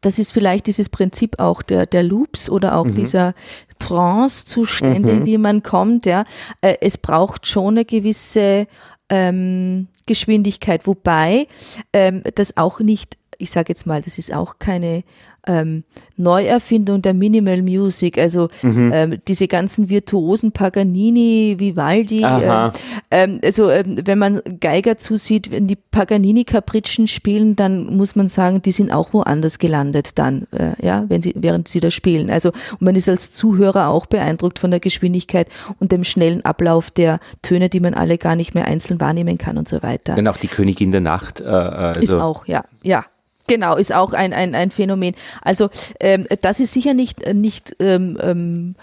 das 0.00 0.18
ist 0.18 0.32
vielleicht 0.32 0.66
dieses 0.66 0.88
Prinzip 0.88 1.38
auch 1.38 1.62
der, 1.62 1.86
der 1.86 2.02
Loops 2.02 2.48
oder 2.48 2.76
auch 2.76 2.86
dieser 2.86 3.34
Trance-Zustände, 3.78 5.10
in 5.10 5.24
die 5.24 5.38
man 5.38 5.62
kommt, 5.62 6.06
ja. 6.06 6.24
Äh, 6.60 6.76
es 6.80 6.98
braucht 6.98 7.46
schon 7.46 7.74
eine 7.74 7.84
gewisse 7.84 8.66
ähm, 9.08 9.88
Geschwindigkeit, 10.06 10.86
wobei 10.86 11.46
ähm, 11.92 12.22
das 12.34 12.56
auch 12.56 12.80
nicht, 12.80 13.18
ich 13.38 13.50
sage 13.50 13.70
jetzt 13.70 13.86
mal, 13.86 14.00
das 14.00 14.18
ist 14.18 14.32
auch 14.32 14.58
keine 14.58 15.02
ähm, 15.46 15.84
Neuerfindung 16.16 17.02
der 17.02 17.14
Minimal 17.14 17.62
Music, 17.62 18.18
also 18.18 18.48
ähm, 18.62 19.18
diese 19.26 19.48
ganzen 19.48 19.88
virtuosen 19.88 20.52
Paganini, 20.52 21.56
Vivaldi, 21.58 22.22
ähm, 22.22 22.70
ähm, 23.10 23.40
also 23.42 23.70
ähm, 23.70 24.00
wenn 24.04 24.18
man 24.18 24.42
Geiger 24.60 24.98
zusieht, 24.98 25.50
wenn 25.50 25.66
die 25.66 25.76
Paganini-Kapritschen 25.76 27.08
spielen, 27.08 27.56
dann 27.56 27.96
muss 27.96 28.16
man 28.16 28.28
sagen, 28.28 28.62
die 28.62 28.72
sind 28.72 28.92
auch 28.92 29.12
woanders 29.12 29.58
gelandet 29.58 30.18
dann, 30.18 30.46
äh, 30.52 30.72
ja, 30.84 31.06
wenn 31.08 31.22
sie, 31.22 31.34
während 31.36 31.68
sie 31.68 31.80
da 31.80 31.90
spielen. 31.90 32.30
Also 32.30 32.50
und 32.72 32.82
man 32.82 32.94
ist 32.94 33.08
als 33.08 33.30
Zuhörer 33.30 33.88
auch 33.88 34.06
beeindruckt 34.06 34.58
von 34.58 34.70
der 34.70 34.80
Geschwindigkeit 34.80 35.48
und 35.78 35.92
dem 35.92 36.04
schnellen 36.04 36.44
Ablauf 36.44 36.90
der 36.90 37.20
Töne, 37.42 37.68
die 37.68 37.80
man 37.80 37.94
alle 37.94 38.18
gar 38.18 38.36
nicht 38.36 38.54
mehr 38.54 38.66
einzeln 38.66 39.00
wahrnehmen 39.00 39.38
kann 39.38 39.58
und 39.58 39.68
so 39.68 39.82
weiter. 39.82 40.14
Dann 40.14 40.28
auch 40.28 40.36
die 40.36 40.48
Königin 40.48 40.92
der 40.92 41.00
Nacht. 41.00 41.40
Äh, 41.40 41.44
äh, 41.44 41.90
Ist 42.02 42.12
also, 42.12 42.20
auch, 42.20 42.46
ja, 42.46 42.64
ja. 42.82 43.04
Genau, 43.50 43.74
ist 43.76 43.92
auch 43.92 44.12
ein, 44.12 44.32
ein, 44.32 44.54
ein 44.54 44.70
Phänomen. 44.70 45.16
Also 45.42 45.70
ähm, 45.98 46.24
das 46.40 46.60
ist 46.60 46.72
sicher 46.72 46.94
nicht, 46.94 47.34
nicht 47.34 47.74
ähm, 47.80 48.16
ähm, 48.22 48.76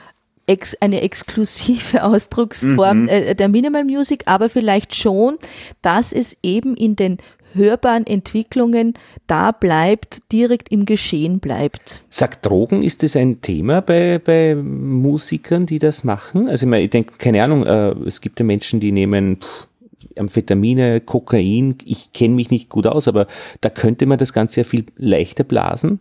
ex, 0.45 0.75
eine 0.81 0.99
exklusive 0.99 2.03
Ausdrucksform 2.03 3.07
äh, 3.07 3.33
der 3.33 3.47
Minimal 3.47 3.85
Music, 3.85 4.23
aber 4.25 4.49
vielleicht 4.49 4.93
schon, 4.93 5.37
dass 5.81 6.11
es 6.11 6.35
eben 6.43 6.75
in 6.75 6.97
den 6.97 7.19
hörbaren 7.53 8.05
Entwicklungen 8.05 8.95
da 9.25 9.53
bleibt, 9.53 10.33
direkt 10.33 10.69
im 10.69 10.85
Geschehen 10.85 11.39
bleibt. 11.39 12.03
Sagt 12.09 12.45
Drogen, 12.45 12.83
ist 12.83 13.03
das 13.03 13.15
ein 13.15 13.39
Thema 13.39 13.81
bei, 13.81 14.19
bei 14.19 14.53
Musikern, 14.53 15.65
die 15.65 15.79
das 15.79 16.03
machen? 16.03 16.49
Also 16.49 16.65
ich, 16.65 16.69
meine, 16.69 16.83
ich 16.83 16.89
denke, 16.89 17.13
keine 17.17 17.41
Ahnung, 17.41 17.65
äh, 17.65 17.91
es 18.05 18.19
gibt 18.19 18.37
ja 18.39 18.45
Menschen, 18.45 18.81
die 18.81 18.91
nehmen 18.91 19.37
pff, 19.37 19.66
Amphetamine, 20.17 21.01
Kokain, 21.01 21.75
ich 21.85 22.11
kenne 22.11 22.35
mich 22.35 22.49
nicht 22.49 22.69
gut 22.69 22.87
aus, 22.87 23.07
aber 23.07 23.27
da 23.61 23.69
könnte 23.69 24.05
man 24.05 24.17
das 24.17 24.33
Ganze 24.33 24.61
ja 24.61 24.63
viel 24.63 24.85
leichter 24.97 25.43
blasen, 25.43 25.99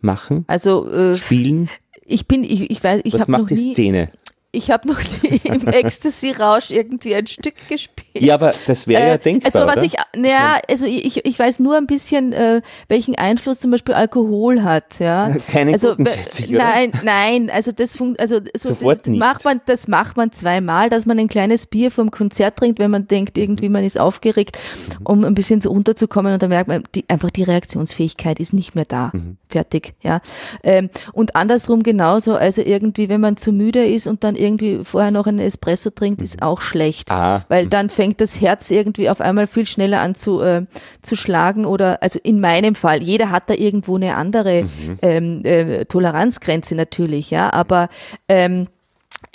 machen, 0.00 0.44
Also 0.48 0.88
äh, 0.90 1.16
spielen. 1.16 1.68
ich 2.06 2.26
bin, 2.28 2.44
ich, 2.44 2.70
ich 2.70 2.82
weiß, 2.82 3.00
ich 3.04 3.14
Was 3.14 3.22
habe 3.22 3.32
noch 3.32 3.38
macht 3.40 3.50
die 3.50 3.54
nie, 3.54 3.72
Szene? 3.72 4.10
Ich 4.54 4.70
habe 4.70 4.86
noch 4.86 5.00
nie 5.22 5.40
im 5.44 5.66
Ecstasy-Rausch 5.66 6.70
irgendwie 6.70 7.14
ein 7.14 7.26
Stück 7.26 7.54
gespielt. 7.68 8.06
Ja, 8.18 8.34
aber 8.34 8.52
das 8.66 8.86
wäre 8.86 9.02
ja 9.08 9.14
Äh, 9.14 9.18
denkbar, 9.18 9.50
Also 9.54 9.66
was 9.66 9.78
oder? 9.78 9.86
ich, 9.86 9.94
naja, 10.14 10.58
also 10.68 10.84
ich, 10.84 11.24
ich 11.24 11.38
weiß 11.38 11.60
nur 11.60 11.76
ein 11.78 11.86
bisschen, 11.86 12.34
äh, 12.34 12.60
welchen 12.88 13.14
Einfluss 13.14 13.60
zum 13.60 13.70
Beispiel 13.70 13.94
Alkohol 13.94 14.62
hat, 14.62 14.98
ja. 15.00 15.30
Keinen 15.50 15.72
also, 15.72 15.96
guten, 15.96 16.06
ich, 16.38 16.50
oder? 16.50 16.58
Nein, 16.58 16.92
nein, 17.02 17.50
also 17.50 17.72
das 17.72 17.96
funkt, 17.96 18.20
also 18.20 18.40
so, 18.54 18.68
Sofort 18.68 18.98
das, 18.98 19.02
das 19.02 19.06
nicht. 19.08 19.20
macht 19.20 19.44
man, 19.46 19.60
das 19.64 19.88
macht 19.88 20.16
man 20.18 20.30
zweimal, 20.32 20.90
dass 20.90 21.06
man 21.06 21.18
ein 21.18 21.28
kleines 21.28 21.66
Bier 21.66 21.90
vom 21.90 22.10
Konzert 22.10 22.56
trinkt, 22.56 22.78
wenn 22.78 22.90
man 22.90 23.08
denkt, 23.08 23.38
irgendwie 23.38 23.70
man 23.70 23.84
ist 23.84 23.98
aufgeregt, 23.98 24.58
um 25.04 25.24
ein 25.24 25.34
bisschen 25.34 25.62
so 25.62 25.70
unterzukommen 25.70 26.34
und 26.34 26.42
dann 26.42 26.50
merkt 26.50 26.68
man, 26.68 26.82
die, 26.94 27.04
einfach 27.08 27.30
die 27.30 27.44
Reaktionsfähigkeit 27.44 28.38
ist 28.38 28.52
nicht 28.52 28.74
mehr 28.74 28.84
da. 28.86 29.10
Mhm. 29.14 29.38
Fertig, 29.48 29.94
ja. 30.02 30.20
Ähm, 30.62 30.90
und 31.14 31.36
andersrum 31.36 31.82
genauso, 31.82 32.34
also 32.34 32.60
irgendwie, 32.60 33.08
wenn 33.08 33.20
man 33.22 33.38
zu 33.38 33.50
müde 33.52 33.84
ist 33.86 34.06
und 34.06 34.22
dann 34.24 34.36
irgendwie 34.42 34.84
vorher 34.84 35.10
noch 35.10 35.26
einen 35.26 35.38
Espresso 35.38 35.90
trinkt, 35.90 36.20
ist 36.20 36.42
auch 36.42 36.60
schlecht. 36.60 37.10
Ah. 37.10 37.44
Weil 37.48 37.66
dann 37.66 37.88
fängt 37.88 38.20
das 38.20 38.40
Herz 38.40 38.70
irgendwie 38.70 39.08
auf 39.08 39.20
einmal 39.20 39.46
viel 39.46 39.66
schneller 39.66 40.00
an 40.00 40.14
zu, 40.14 40.40
äh, 40.40 40.66
zu 41.00 41.16
schlagen 41.16 41.64
oder, 41.64 42.02
also 42.02 42.18
in 42.22 42.40
meinem 42.40 42.74
Fall, 42.74 43.02
jeder 43.02 43.30
hat 43.30 43.48
da 43.48 43.54
irgendwo 43.54 43.96
eine 43.96 44.16
andere 44.16 44.64
ähm, 45.02 45.42
äh, 45.44 45.84
Toleranzgrenze 45.84 46.74
natürlich, 46.74 47.30
ja, 47.30 47.52
aber 47.52 47.88
ähm, 48.28 48.66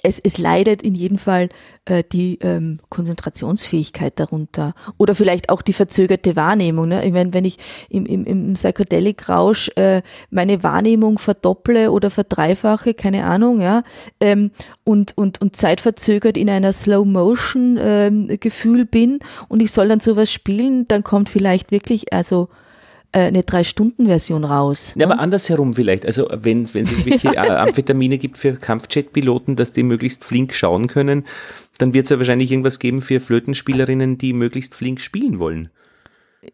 es, 0.04 0.20
es 0.20 0.38
leidet 0.38 0.84
in 0.84 0.96
jedem 0.96 1.18
Fall 1.18 1.50
äh, 1.86 2.04
die 2.04 2.40
ähm, 2.42 2.80
Konzentrationsfähigkeit 2.90 4.20
darunter 4.20 4.74
oder 4.98 5.16
vielleicht 5.16 5.50
auch 5.50 5.62
die 5.62 5.72
verzögerte 5.74 6.36
Wahrnehmung. 6.36 6.90
Ne? 6.90 7.06
Ich 7.06 7.12
mein, 7.12 7.34
wenn 7.34 7.46
ich 7.46 7.58
im, 7.90 8.06
im, 8.06 8.26
im 8.26 8.54
Psychedelic-Rausch 8.54 9.72
äh, 9.76 10.02
meine 10.30 10.64
Wahrnehmung 10.64 11.18
verdopple 11.18 11.92
oder 11.92 12.10
verdreifache, 12.10 12.94
keine 12.94 13.26
Ahnung, 13.26 13.62
ja, 13.62 13.84
ähm, 14.20 14.52
und, 14.84 15.18
und, 15.18 15.42
und 15.42 15.56
zeitverzögert 15.56 16.38
in 16.38 16.50
einer 16.50 16.74
Slow-Motion-Gefühl 16.74 18.86
bin 18.86 19.20
und 19.48 19.62
ich 19.62 19.72
soll 19.72 19.88
dann 19.88 20.00
sowas 20.00 20.32
spielen, 20.32 20.88
dann 20.88 21.04
kommt 21.04 21.30
vielleicht 21.30 21.72
wirklich, 21.72 22.14
also 22.14 22.50
eine 23.20 23.44
Drei-Stunden-Version 23.44 24.44
raus. 24.44 24.94
Ja, 24.96 25.06
ne? 25.06 25.14
aber 25.14 25.22
andersherum 25.22 25.74
vielleicht. 25.74 26.06
Also 26.06 26.28
wenn 26.32 26.64
es 26.64 26.76
irgendwelche 26.76 27.30
äh, 27.30 27.38
Amphetamine 27.50 28.18
gibt 28.18 28.38
für 28.38 28.54
Kampfjet-Piloten, 28.54 29.56
dass 29.56 29.72
die 29.72 29.84
möglichst 29.84 30.24
flink 30.24 30.54
schauen 30.54 30.88
können, 30.88 31.26
dann 31.78 31.94
wird 31.94 32.06
es 32.06 32.10
ja 32.10 32.18
wahrscheinlich 32.18 32.52
irgendwas 32.52 32.80
geben 32.80 33.02
für 33.02 33.20
Flötenspielerinnen, 33.20 34.18
die 34.18 34.34
möglichst 34.34 34.76
flink 34.76 35.00
spielen 35.00 35.40
wollen. 35.40 35.70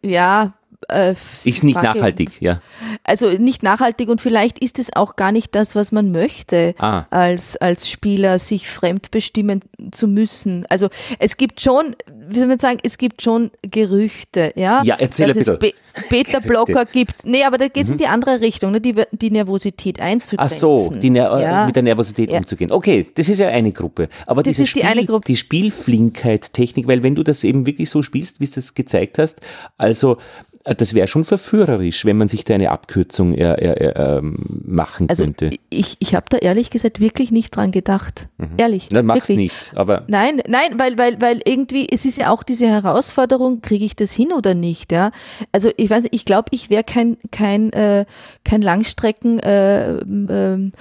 ja, 0.02 0.54
äh, 0.88 1.14
Ist 1.44 1.64
nicht 1.64 1.74
Frage- 1.78 1.98
nachhaltig, 1.98 2.40
ja. 2.40 2.60
Also 3.04 3.28
nicht 3.30 3.62
nachhaltig 3.62 4.08
und 4.08 4.20
vielleicht 4.20 4.58
ist 4.58 4.78
es 4.78 4.94
auch 4.94 5.16
gar 5.16 5.32
nicht 5.32 5.54
das, 5.54 5.74
was 5.74 5.92
man 5.92 6.12
möchte, 6.12 6.74
Ah. 6.78 7.04
als, 7.10 7.56
als 7.56 7.88
Spieler 7.88 8.38
sich 8.38 8.68
fremdbestimmen 8.68 9.60
zu 9.92 10.08
müssen. 10.08 10.64
Also 10.68 10.88
es 11.18 11.36
gibt 11.36 11.60
schon, 11.60 11.96
wie 12.28 12.38
soll 12.38 12.46
man 12.48 12.58
sagen, 12.58 12.78
es 12.82 12.98
gibt 12.98 13.22
schon 13.22 13.50
Gerüchte, 13.62 14.52
ja, 14.56 14.82
Ja, 14.82 14.96
erzähl 14.98 15.28
dass 15.28 15.36
ein 15.36 15.54
es 15.54 15.58
Be 15.58 15.72
Beta-Blocker. 16.08 16.82
Mhm. 16.84 16.88
gibt. 16.92 17.24
Nee, 17.26 17.44
aber 17.44 17.58
da 17.58 17.68
geht 17.68 17.84
es 17.84 17.90
in 17.90 17.98
die 17.98 18.06
andere 18.06 18.40
Richtung, 18.40 18.72
ne, 18.72 18.80
die, 18.80 18.94
die 19.12 19.30
Nervosität 19.30 19.98
Ach 20.00 20.04
einzugrenzen. 20.06 20.58
so, 20.58 20.92
ja. 21.40 21.66
mit 21.66 21.76
der 21.76 21.82
Nervosität 21.82 22.30
Ja. 22.30 22.38
umzugehen. 22.38 22.72
Okay, 22.72 23.06
das 23.14 23.28
ist 23.28 23.38
ja 23.38 23.48
eine 23.48 23.72
Gruppe. 23.72 24.08
Aber 24.26 24.42
Das 24.42 24.50
diese 24.52 24.62
ist 24.64 24.74
die 24.74 24.80
Spiel, 24.80 24.90
eine 24.90 25.04
Gruppe. 25.04 25.26
die 25.26 25.36
Spielflinkheit, 25.36 26.52
Technik, 26.52 26.86
weil 26.88 27.02
wenn 27.02 27.14
du 27.14 27.22
das 27.22 27.44
eben 27.44 27.66
wirklich 27.66 27.90
so 27.90 28.02
spielst, 28.02 28.40
wie 28.40 28.46
du 28.46 28.58
es 28.58 28.74
gezeigt 28.74 29.18
hast, 29.18 29.40
also 29.78 30.18
das 30.64 30.94
wäre 30.94 31.08
schon 31.08 31.24
verführerisch, 31.24 32.06
wenn 32.06 32.16
man 32.16 32.28
sich 32.28 32.44
da 32.44 32.54
eine 32.54 32.70
Abkürzung 32.70 33.34
äh, 33.34 33.52
äh, 33.52 33.88
äh, 33.88 34.18
ähm, 34.18 34.36
machen 34.64 35.10
Also 35.10 35.24
könnte. 35.24 35.50
ich, 35.68 35.96
ich 36.00 36.14
habe 36.14 36.24
da 36.30 36.38
ehrlich 36.38 36.70
gesagt 36.70 37.00
wirklich 37.00 37.30
nicht 37.30 37.54
dran 37.54 37.70
gedacht. 37.70 38.28
Ehrlich. 38.56 38.88
Na, 38.90 39.02
mach's 39.02 39.28
wirklich. 39.28 39.36
nicht, 39.36 39.72
aber 39.76 40.04
Nein, 40.06 40.40
nein, 40.48 40.78
weil, 40.78 40.96
weil, 40.96 41.20
weil 41.20 41.40
irgendwie, 41.44 41.86
es 41.90 42.06
ist 42.06 42.16
ja 42.16 42.30
auch 42.30 42.42
diese 42.42 42.66
Herausforderung, 42.66 43.60
kriege 43.60 43.84
ich 43.84 43.94
das 43.94 44.12
hin 44.12 44.32
oder 44.32 44.54
nicht, 44.54 44.90
ja. 44.90 45.10
Also 45.52 45.70
ich 45.76 45.90
weiß 45.90 46.04
nicht, 46.04 46.14
ich 46.14 46.24
glaube, 46.24 46.48
ich 46.52 46.70
wäre 46.70 46.84
kein, 46.84 47.18
kein, 47.30 47.70
äh, 47.74 48.06
kein 48.44 48.62
Langstrecken 48.62 49.40
äh, 49.40 49.98
ähm, 49.98 50.72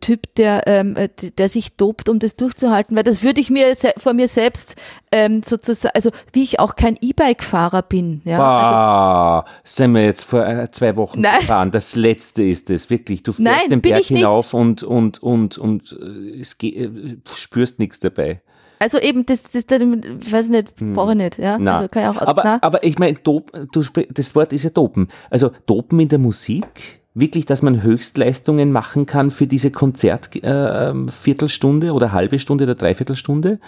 Typ, 0.00 0.34
der, 0.36 0.66
ähm, 0.66 0.96
äh, 0.96 1.08
der 1.38 1.48
sich 1.48 1.76
dopt, 1.76 2.08
um 2.08 2.18
das 2.18 2.36
durchzuhalten, 2.36 2.96
weil 2.96 3.02
das 3.04 3.22
würde 3.22 3.40
ich 3.40 3.50
mir 3.50 3.74
vor 3.96 4.14
mir 4.14 4.28
selbst 4.28 4.76
ähm, 5.12 5.42
sozusagen, 5.42 5.94
also 5.94 6.10
wie 6.32 6.42
ich 6.42 6.58
auch 6.58 6.76
kein 6.76 6.96
E-Bike-Fahrer 7.00 7.82
bin, 7.82 8.22
ja. 8.24 8.38
Also, 8.38 8.74
Ah, 8.76 9.44
sind 9.64 9.92
wir 9.94 10.04
jetzt 10.04 10.24
vor 10.24 10.46
äh, 10.46 10.70
zwei 10.70 10.96
Wochen 10.96 11.20
Nein. 11.20 11.40
gefahren. 11.40 11.70
Das 11.70 11.96
letzte 11.96 12.42
ist 12.42 12.70
es, 12.70 12.90
wirklich. 12.90 13.22
Du 13.22 13.32
fährst 13.32 13.40
Nein, 13.44 13.70
den 13.70 13.80
Berg 13.80 14.04
hinauf 14.04 14.54
und, 14.54 14.82
und, 14.82 15.22
und, 15.22 15.58
und 15.58 15.96
äh, 16.00 16.40
äh, 16.40 17.16
spürst 17.32 17.78
nichts 17.78 18.00
dabei. 18.00 18.40
also 18.78 18.98
eben, 18.98 19.26
das, 19.26 19.44
das, 19.50 19.66
das 19.66 19.80
ich 19.80 20.32
weiß 20.32 20.48
nicht, 20.48 20.74
brauche 20.76 21.12
ich 21.12 21.18
nicht, 21.18 21.38
ja. 21.38 21.56
Hm. 21.56 21.64
Na. 21.64 21.76
Also 21.76 21.88
kann 21.88 22.02
ich 22.02 22.08
auch, 22.08 22.26
aber, 22.26 22.42
na. 22.44 22.58
aber 22.62 22.84
ich 22.84 22.98
meine, 22.98 23.18
das 23.22 24.34
Wort 24.34 24.52
ist 24.52 24.64
ja 24.64 24.70
Dopen. 24.70 25.08
Also 25.30 25.50
Dopen 25.66 26.00
in 26.00 26.08
der 26.08 26.18
Musik, 26.18 27.02
wirklich, 27.14 27.46
dass 27.46 27.62
man 27.62 27.82
Höchstleistungen 27.82 28.72
machen 28.72 29.06
kann 29.06 29.30
für 29.30 29.46
diese 29.46 29.70
Konzertviertelstunde 29.70 31.86
äh, 31.86 31.90
ähm, 31.90 31.94
oder 31.96 32.12
halbe 32.12 32.38
Stunde 32.38 32.64
oder 32.64 32.74
Dreiviertelstunde. 32.74 33.58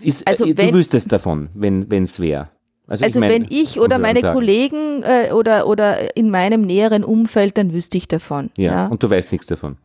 Ist, 0.00 0.26
Also 0.26 0.46
äh, 0.46 0.56
wenn- 0.56 0.72
du 0.72 0.78
wüsstest 0.78 1.12
davon, 1.12 1.50
wenn 1.54 2.04
es 2.04 2.18
wäre. 2.20 2.48
Also, 2.86 3.04
Also 3.04 3.20
mein, 3.20 3.30
wenn 3.30 3.46
ich 3.50 3.78
oder 3.78 3.98
meine 3.98 4.20
sagen. 4.20 4.34
Kollegen 4.34 5.02
äh, 5.04 5.30
oder, 5.32 5.68
oder 5.68 6.16
in 6.16 6.30
meinem 6.30 6.62
näheren 6.62 7.04
Umfeld, 7.04 7.56
dann 7.56 7.72
wüsste 7.72 7.96
ich 7.98 8.08
davon. 8.08 8.50
Ja, 8.56 8.72
Ja. 8.72 8.86
und 8.88 9.02
du 9.04 9.10
weißt 9.10 9.30
nichts 9.30 9.46
davon. 9.46 9.76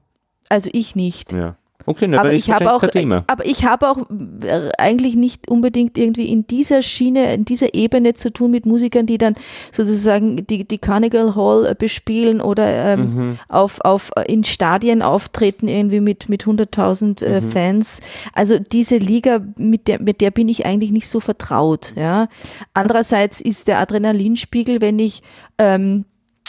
Also 0.49 0.71
ich 0.73 0.95
nicht. 0.95 1.31
Ja. 1.31 1.55
Okay, 1.87 2.07
na, 2.07 2.19
aber 2.19 2.33
ich 2.33 2.49
habe 2.49 2.73
auch, 2.73 2.83
aber 3.27 3.45
ich 3.45 3.63
habe 3.65 3.89
auch 3.89 3.97
äh, 4.43 4.69
eigentlich 4.77 5.15
nicht 5.15 5.49
unbedingt 5.49 5.97
irgendwie 5.97 6.27
in 6.29 6.47
dieser 6.47 6.81
Schiene, 6.81 7.33
in 7.33 7.45
dieser 7.45 7.73
Ebene 7.75 8.13
zu 8.15 8.31
tun 8.33 8.51
mit 8.51 8.65
Musikern, 8.65 9.05
die 9.05 9.17
dann 9.17 9.35
sozusagen 9.71 10.45
die, 10.47 10.67
die 10.67 10.77
Carnegie 10.77 11.33
Hall 11.35 11.65
äh, 11.67 11.75
bespielen 11.77 12.41
oder 12.41 12.93
ähm, 12.93 13.15
Mhm. 13.15 13.39
auf, 13.49 13.79
auf 13.81 14.11
äh, 14.15 14.31
in 14.31 14.43
Stadien 14.43 15.01
auftreten 15.01 15.67
irgendwie 15.67 15.99
mit 15.99 16.27
mit 16.29 16.43
100.000 16.45 17.23
äh, 17.23 17.41
Mhm. 17.41 17.51
Fans. 17.51 18.01
Also 18.33 18.57
diese 18.59 18.97
Liga 18.97 19.41
mit 19.57 19.87
der 19.87 20.01
mit 20.01 20.21
der 20.21 20.31
bin 20.31 20.49
ich 20.49 20.65
eigentlich 20.65 20.91
nicht 20.91 21.07
so 21.07 21.19
vertraut. 21.19 21.93
Ja. 21.95 22.27
Andererseits 22.73 23.41
ist 23.41 23.67
der 23.67 23.79
Adrenalinspiegel, 23.79 24.81
wenn 24.81 24.97
ich 24.99 25.21
ähm, 25.59 26.05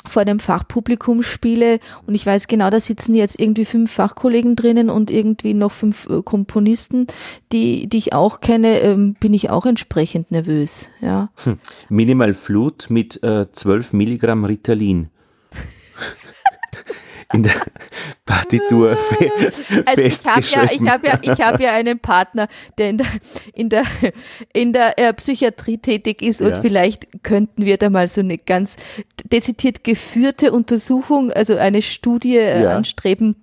vor 0.09 0.25
dem 0.25 0.41
Fachpublikum 0.41 1.23
spiele 1.23 1.79
und 2.07 2.15
ich 2.15 2.25
weiß 2.27 2.49
genau, 2.49 2.71
da 2.71 2.81
sitzen 2.81 3.15
jetzt 3.15 3.39
irgendwie 3.41 3.65
fünf 3.65 3.93
Fachkollegen 3.93 4.57
drinnen 4.57 4.91
und 4.91 5.11
irgendwie 5.11 5.55
noch 5.55 5.73
fünf 5.73 6.09
äh, 6.09 6.23
Komponisten, 6.23 7.07
die, 7.53 7.89
die 7.89 7.99
ich 7.99 8.13
auch 8.13 8.41
kenne, 8.41 8.81
ähm, 8.81 9.15
bin 9.19 9.35
ich 9.35 9.51
auch 9.51 9.67
entsprechend 9.67 10.31
nervös. 10.31 10.89
Ja. 11.01 11.31
Minimal 11.89 12.35
Flut 12.35 12.87
mit 12.89 13.23
äh, 13.23 13.51
12 13.51 13.93
Milligramm 13.93 14.45
Ritalin. 14.45 15.09
In 17.33 17.43
der 17.43 17.53
Partitur 18.25 18.97
fe 18.97 19.31
Also 19.85 20.01
ich 20.03 20.25
habe 20.25 20.41
ja, 20.43 20.63
ich 20.65 20.79
festgeschrieben. 20.79 20.91
habe 20.91 21.07
ja, 21.09 21.19
ich 21.23 21.41
habe 21.41 21.63
ja 21.65 21.73
einen 21.73 21.99
Partner, 21.99 22.47
der 22.79 22.91
in 22.91 22.99
der, 22.99 23.07
in 23.53 23.69
der, 23.69 23.85
in 24.53 24.73
der 24.73 24.97
äh, 24.99 25.13
Psychiatrie 25.13 25.79
tätig 25.79 26.23
ist 26.23 26.41
Ja. 26.41 26.47
und 26.49 26.59
vielleicht 26.59 27.25
könnten 27.25 27.65
wir 27.65 27.79
da 27.79 27.91
mal 27.91 28.07
so 28.07 28.21
eine 28.21 28.39
ganz 28.39 28.77
dezidiert 29.33 29.85
geführte 29.85 30.53
Untersuchung, 30.53 31.33
also 31.33 31.57
eine 31.57 31.83
Studie 31.83 32.37
äh, 32.37 32.63
Ja. 32.63 32.77
anstreben, 32.77 33.37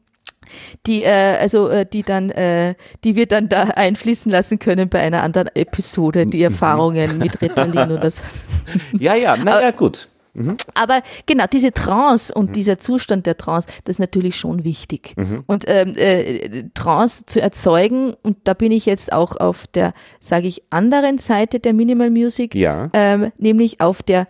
die 0.86 1.04
äh, 1.04 1.38
also 1.40 1.70
äh, 1.70 1.86
die 1.86 2.04
dann 2.04 2.30
äh, 2.30 2.76
die 3.04 3.16
wir 3.16 3.26
dann 3.28 3.50
da 3.50 3.64
einfließen 3.76 4.32
lassen 4.32 4.60
können 4.60 4.90
bei 4.90 5.00
einer 5.00 5.24
anderen 5.24 5.50
Episode 5.56 6.26
Mhm. 6.26 6.30
die 6.30 6.44
Erfahrungen 6.44 7.18
mit 7.18 7.42
Ritalin 7.42 7.92
oder 7.92 8.10
so. 8.10 8.22
Ja, 8.98 9.16
ja, 9.16 9.36
naja, 9.38 9.72
gut. 9.72 10.08
Aber 10.74 11.02
genau, 11.28 11.46
diese 11.52 11.72
Trance 11.74 12.34
Mhm. 12.36 12.40
und 12.42 12.56
dieser 12.56 12.80
Zustand 12.80 13.28
der 13.28 13.38
Trance, 13.38 13.68
das 13.84 13.96
ist 13.96 14.00
natürlich 14.00 14.36
schon 14.36 14.64
wichtig. 14.64 15.14
Und 15.46 15.66
ähm, 15.68 15.94
äh, 15.96 16.64
Trance 16.74 17.26
zu 17.28 17.40
erzeugen, 17.40 18.16
und 18.24 18.38
da 18.46 18.56
bin 18.56 18.72
ich 18.72 18.88
jetzt 18.88 19.14
auch 19.14 19.38
auf 19.38 19.68
der, 19.68 19.94
sage 20.20 20.48
ich, 20.48 20.64
anderen 20.72 21.20
Seite 21.20 21.60
der 21.60 21.74
Minimal 21.74 22.10
Music, 22.10 22.56
Ja. 22.56 22.90
ähm, 22.94 23.32
nämlich 23.38 23.80
auf 23.80 24.02
der 24.02 24.28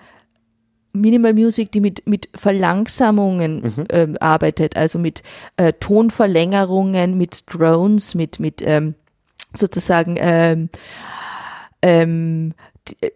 Minimal 0.93 1.33
Music, 1.33 1.71
die 1.71 1.81
mit, 1.81 2.07
mit 2.07 2.29
Verlangsamungen 2.35 3.61
Mhm. 3.61 3.85
ähm, 3.89 4.17
arbeitet, 4.19 4.77
also 4.77 4.99
mit 4.99 5.23
äh, 5.57 5.73
Tonverlängerungen, 5.73 7.17
mit 7.17 7.43
Drones, 7.47 8.13
mit, 8.15 8.39
mit 8.39 8.61
ähm, 8.63 8.93
sozusagen 9.55 10.15
ähm, 10.19 10.69
ähm, 11.81 12.53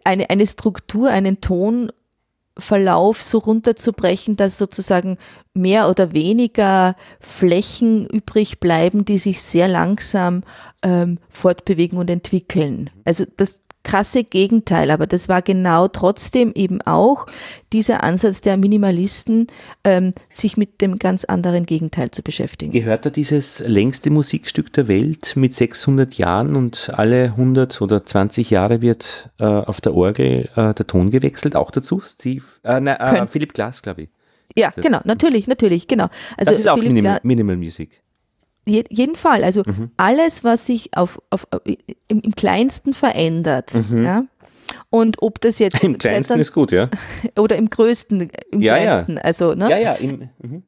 eine, 0.04 0.30
eine 0.30 0.46
Struktur, 0.46 1.10
einen 1.10 1.40
Tonverlauf 1.40 3.22
so 3.22 3.38
runterzubrechen, 3.38 4.36
dass 4.36 4.58
sozusagen 4.58 5.18
mehr 5.54 5.88
oder 5.88 6.12
weniger 6.12 6.96
Flächen 7.20 8.06
übrig 8.06 8.60
bleiben, 8.60 9.04
die 9.04 9.18
sich 9.18 9.42
sehr 9.42 9.68
langsam 9.68 10.42
ähm, 10.82 11.18
fortbewegen 11.28 11.98
und 11.98 12.10
entwickeln. 12.10 12.90
Also 13.04 13.24
das 13.36 13.60
krasse 13.88 14.22
Gegenteil, 14.22 14.90
aber 14.90 15.06
das 15.06 15.28
war 15.30 15.40
genau 15.40 15.88
trotzdem 15.88 16.52
eben 16.54 16.82
auch 16.82 17.24
dieser 17.72 18.02
Ansatz 18.02 18.42
der 18.42 18.58
Minimalisten, 18.58 19.46
ähm, 19.82 20.12
sich 20.28 20.56
mit 20.58 20.82
dem 20.82 20.96
ganz 20.96 21.24
anderen 21.24 21.64
Gegenteil 21.64 22.10
zu 22.10 22.22
beschäftigen. 22.22 22.72
Gehört 22.72 23.06
da 23.06 23.10
dieses 23.10 23.60
längste 23.60 24.10
Musikstück 24.10 24.72
der 24.74 24.88
Welt 24.88 25.34
mit 25.36 25.54
600 25.54 26.14
Jahren 26.18 26.54
und 26.54 26.90
alle 26.92 27.24
100 27.36 27.80
oder 27.80 28.04
20 28.04 28.50
Jahre 28.50 28.82
wird 28.82 29.30
äh, 29.38 29.44
auf 29.44 29.80
der 29.80 29.94
Orgel 29.94 30.50
äh, 30.54 30.74
der 30.74 30.86
Ton 30.86 31.10
gewechselt, 31.10 31.56
auch 31.56 31.70
dazu? 31.70 32.00
Steve, 32.04 32.44
äh, 32.64 32.80
nein, 32.80 32.96
äh, 32.96 33.26
Philipp 33.26 33.54
Glass, 33.54 33.82
glaube 33.82 34.02
ich. 34.02 34.08
Ja, 34.54 34.70
genau, 34.70 35.00
natürlich, 35.04 35.46
natürlich, 35.46 35.88
genau. 35.88 36.08
Also 36.36 36.50
Das 36.50 36.58
ist 36.60 36.68
auch 36.68 36.78
Glass- 36.78 37.20
Minimal 37.22 37.56
Music. 37.56 38.02
Je, 38.68 38.84
jeden 38.90 39.16
Fall. 39.16 39.42
Also 39.44 39.62
Mhm. 39.66 39.90
alles, 39.96 40.44
was 40.44 40.66
sich 40.66 40.90
auf, 40.96 41.20
auf, 41.30 41.46
im, 42.08 42.20
im 42.20 42.32
Kleinsten 42.32 42.92
verändert. 42.92 43.70
Ja? 43.92 44.24
Und 44.90 45.22
ob 45.22 45.40
das 45.40 45.58
jetzt 45.58 45.82
Mhm. 45.82 45.92
Im 45.94 45.98
kleinsten 45.98 46.34
dann- 46.34 46.40
ist 46.40 46.52
gut, 46.52 46.72
ja. 46.72 46.90
oder 47.38 47.56
im 47.56 47.70
Größten, 47.70 48.30
im 48.52 48.60
Ja, 48.60 48.76
ja. 48.76 48.82
Kleinsten. 49.02 49.18
Also, 49.18 49.54
ne? 49.54 49.70
Ja, 49.70 49.78
ja. 49.78 49.92
Im, 49.94 50.28
mhm. 50.42 50.62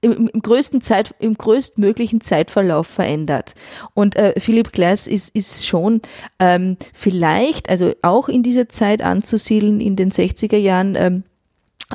im, 0.00 0.28
im, 0.32 0.40
größten 0.42 0.80
Zeit, 0.82 1.14
im 1.18 1.34
größtmöglichen 1.34 2.20
Zeitverlauf 2.20 2.86
verändert. 2.86 3.54
Und 3.94 4.16
äh, 4.16 4.38
Philip 4.38 4.72
Glass 4.72 5.08
ist, 5.08 5.34
ist 5.34 5.66
schon 5.66 6.02
ähm, 6.38 6.76
vielleicht, 6.92 7.68
also 7.70 7.92
auch 8.02 8.28
in 8.28 8.42
dieser 8.42 8.68
Zeit 8.68 9.00
anzusiedeln, 9.02 9.80
in 9.80 9.96
den 9.96 10.10
60er 10.10 10.56
Jahren, 10.58 10.94
ähm, 10.96 11.24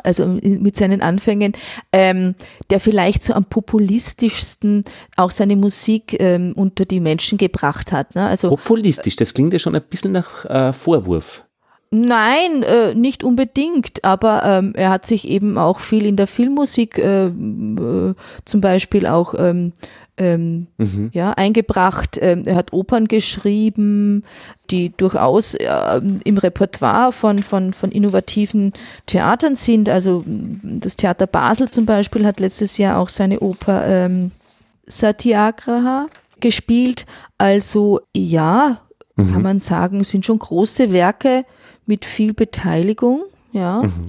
also 0.04 0.26
mit 0.26 0.76
seinen 0.76 1.02
Anfängen, 1.02 1.54
ähm, 1.92 2.36
der 2.70 2.80
vielleicht 2.80 3.24
so 3.24 3.34
am 3.34 3.46
populistischsten 3.46 4.86
auch 5.16 5.32
seine 5.32 5.56
Musik 5.56 6.16
ähm, 6.20 6.54
unter 6.56 6.86
die 6.86 7.00
Menschen 7.00 7.38
gebracht 7.38 7.92
hat. 7.92 8.16
Ne? 8.16 8.28
Also, 8.28 8.50
Populistisch, 8.50 9.16
das 9.16 9.34
klingt 9.34 9.54
ja 9.54 9.60
schon 9.60 9.76
ein 9.76 9.84
bisschen 9.84 10.12
nach 10.12 10.46
äh, 10.46 10.74
Vorwurf. 10.74 11.44
Nein, 11.96 12.64
äh, 12.64 12.96
nicht 12.96 13.24
unbedingt, 13.24 14.04
aber 14.04 14.42
ähm, 14.44 14.74
er 14.76 14.90
hat 14.90 15.06
sich 15.06 15.28
eben 15.28 15.60
auch 15.60 15.80
viel 15.80 16.08
in 16.08 16.16
der 16.16 16.26
Filmmusik 16.26 16.98
äh, 16.98 17.28
äh, 17.28 18.16
zum 18.46 18.62
Beispiel 18.62 19.06
auch 19.06 19.36
ähm, 19.38 19.74
ähm, 20.18 20.68
mhm. 20.78 21.10
ja, 21.14 21.32
eingebracht. 21.32 22.18
Ähm, 22.22 22.44
er 22.46 22.56
hat 22.56 22.74
Opern 22.74 23.08
geschrieben, 23.08 24.24
die 24.70 24.96
durchaus 24.96 25.56
äh, 25.56 26.02
im 26.24 26.38
Repertoire 26.38 27.12
von, 27.12 27.42
von, 27.42 27.74
von 27.74 27.92
innovativen 27.92 28.74
Theatern 29.06 29.56
sind. 29.56 29.90
Also 29.90 30.24
das 30.26 30.96
Theater 30.96 31.28
Basel 31.28 31.68
zum 31.68 31.86
Beispiel 31.86 32.26
hat 32.26 32.40
letztes 32.40 32.78
Jahr 32.78 33.00
auch 33.00 33.10
seine 33.10 33.40
Oper 33.40 33.86
ähm, 33.88 34.32
Satyagraha 34.86 36.08
gespielt. 36.40 37.06
Also 37.38 38.02
ja, 38.16 38.82
mhm. 39.16 39.34
kann 39.34 39.42
man 39.42 39.60
sagen, 39.60 40.04
sind 40.04 40.26
schon 40.26 40.40
große 40.40 40.92
Werke 40.92 41.46
mit 41.86 42.06
viel 42.06 42.34
Beteiligung. 42.34 43.24
Ja. 43.54 43.84
Mhm. 43.84 44.08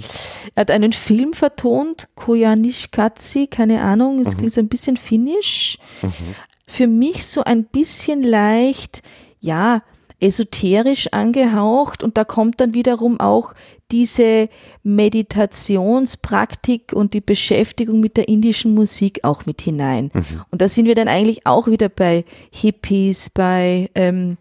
Er 0.55 0.63
hat 0.63 0.71
einen 0.71 0.93
Film 0.93 1.35
vertont, 1.35 2.09
Koyanishkatsi, 2.17 3.47
keine 3.47 3.83
Ahnung, 3.83 4.21
es 4.21 4.35
mhm. 4.35 4.39
klingt 4.39 4.53
so 4.53 4.61
ein 4.61 4.69
bisschen 4.69 4.97
finnisch. 4.97 5.79
Mhm. 6.03 6.35
Für 6.67 6.87
mich 6.87 7.27
so 7.27 7.45
ein 7.45 7.65
bisschen 7.65 8.23
leicht, 8.23 9.03
ja, 9.41 9.83
esoterisch 10.21 11.13
angehaucht 11.13 12.03
und 12.03 12.17
da 12.17 12.25
kommt 12.25 12.61
dann 12.61 12.73
wiederum 12.73 13.21
auch 13.21 13.53
diese 13.91 14.49
Meditationspraktik 14.83 16.95
und 16.95 17.13
die 17.13 17.21
Beschäftigung 17.21 18.01
mit 18.01 18.17
der 18.17 18.29
indischen 18.29 18.75
Musik 18.75 19.21
auch 19.23 19.45
mit 19.45 19.61
hinein. 19.61 20.11
Mhm. 20.15 20.41
Und 20.51 20.63
da 20.63 20.69
sind 20.69 20.87
wir 20.87 20.95
dann 20.95 21.09
eigentlich 21.09 21.47
auch 21.47 21.67
wieder 21.67 21.91
bei 21.91 22.25
Hippies, 22.51 23.29
bei 23.31 23.91
ähm, 23.95 24.39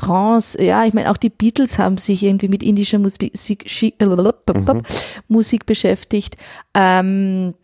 Trance, 0.00 0.62
ja, 0.62 0.84
ich 0.84 0.94
meine, 0.94 1.10
auch 1.10 1.16
die 1.16 1.28
Beatles 1.30 1.78
haben 1.78 1.98
sich 1.98 2.22
irgendwie 2.22 2.48
mit 2.48 2.62
indischer 2.62 2.98
Musik, 2.98 3.32
mhm. 3.34 4.82
Musik 5.28 5.66
beschäftigt. 5.66 6.36
Ähm, 6.74 7.54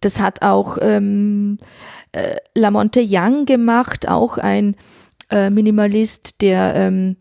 das 0.00 0.20
hat 0.20 0.42
auch 0.42 0.78
ähm, 0.80 1.58
äh, 2.12 2.36
Lamonte 2.54 3.04
Young 3.06 3.44
gemacht, 3.44 4.08
auch 4.08 4.38
ein 4.38 4.76
äh, 5.30 5.50
Minimalist, 5.50 6.40
der 6.40 6.74
ähm, 6.74 7.16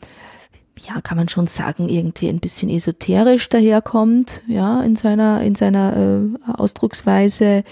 ja, 0.79 1.01
kann 1.01 1.17
man 1.17 1.29
schon 1.29 1.47
sagen, 1.47 1.89
irgendwie 1.89 2.29
ein 2.29 2.39
bisschen 2.39 2.69
esoterisch 2.69 3.49
daherkommt, 3.49 4.43
ja, 4.47 4.82
in 4.82 4.95
seiner, 4.95 5.41
in 5.41 5.55
seiner 5.55 5.95
äh, 5.95 6.51
Ausdrucksweise. 6.53 7.63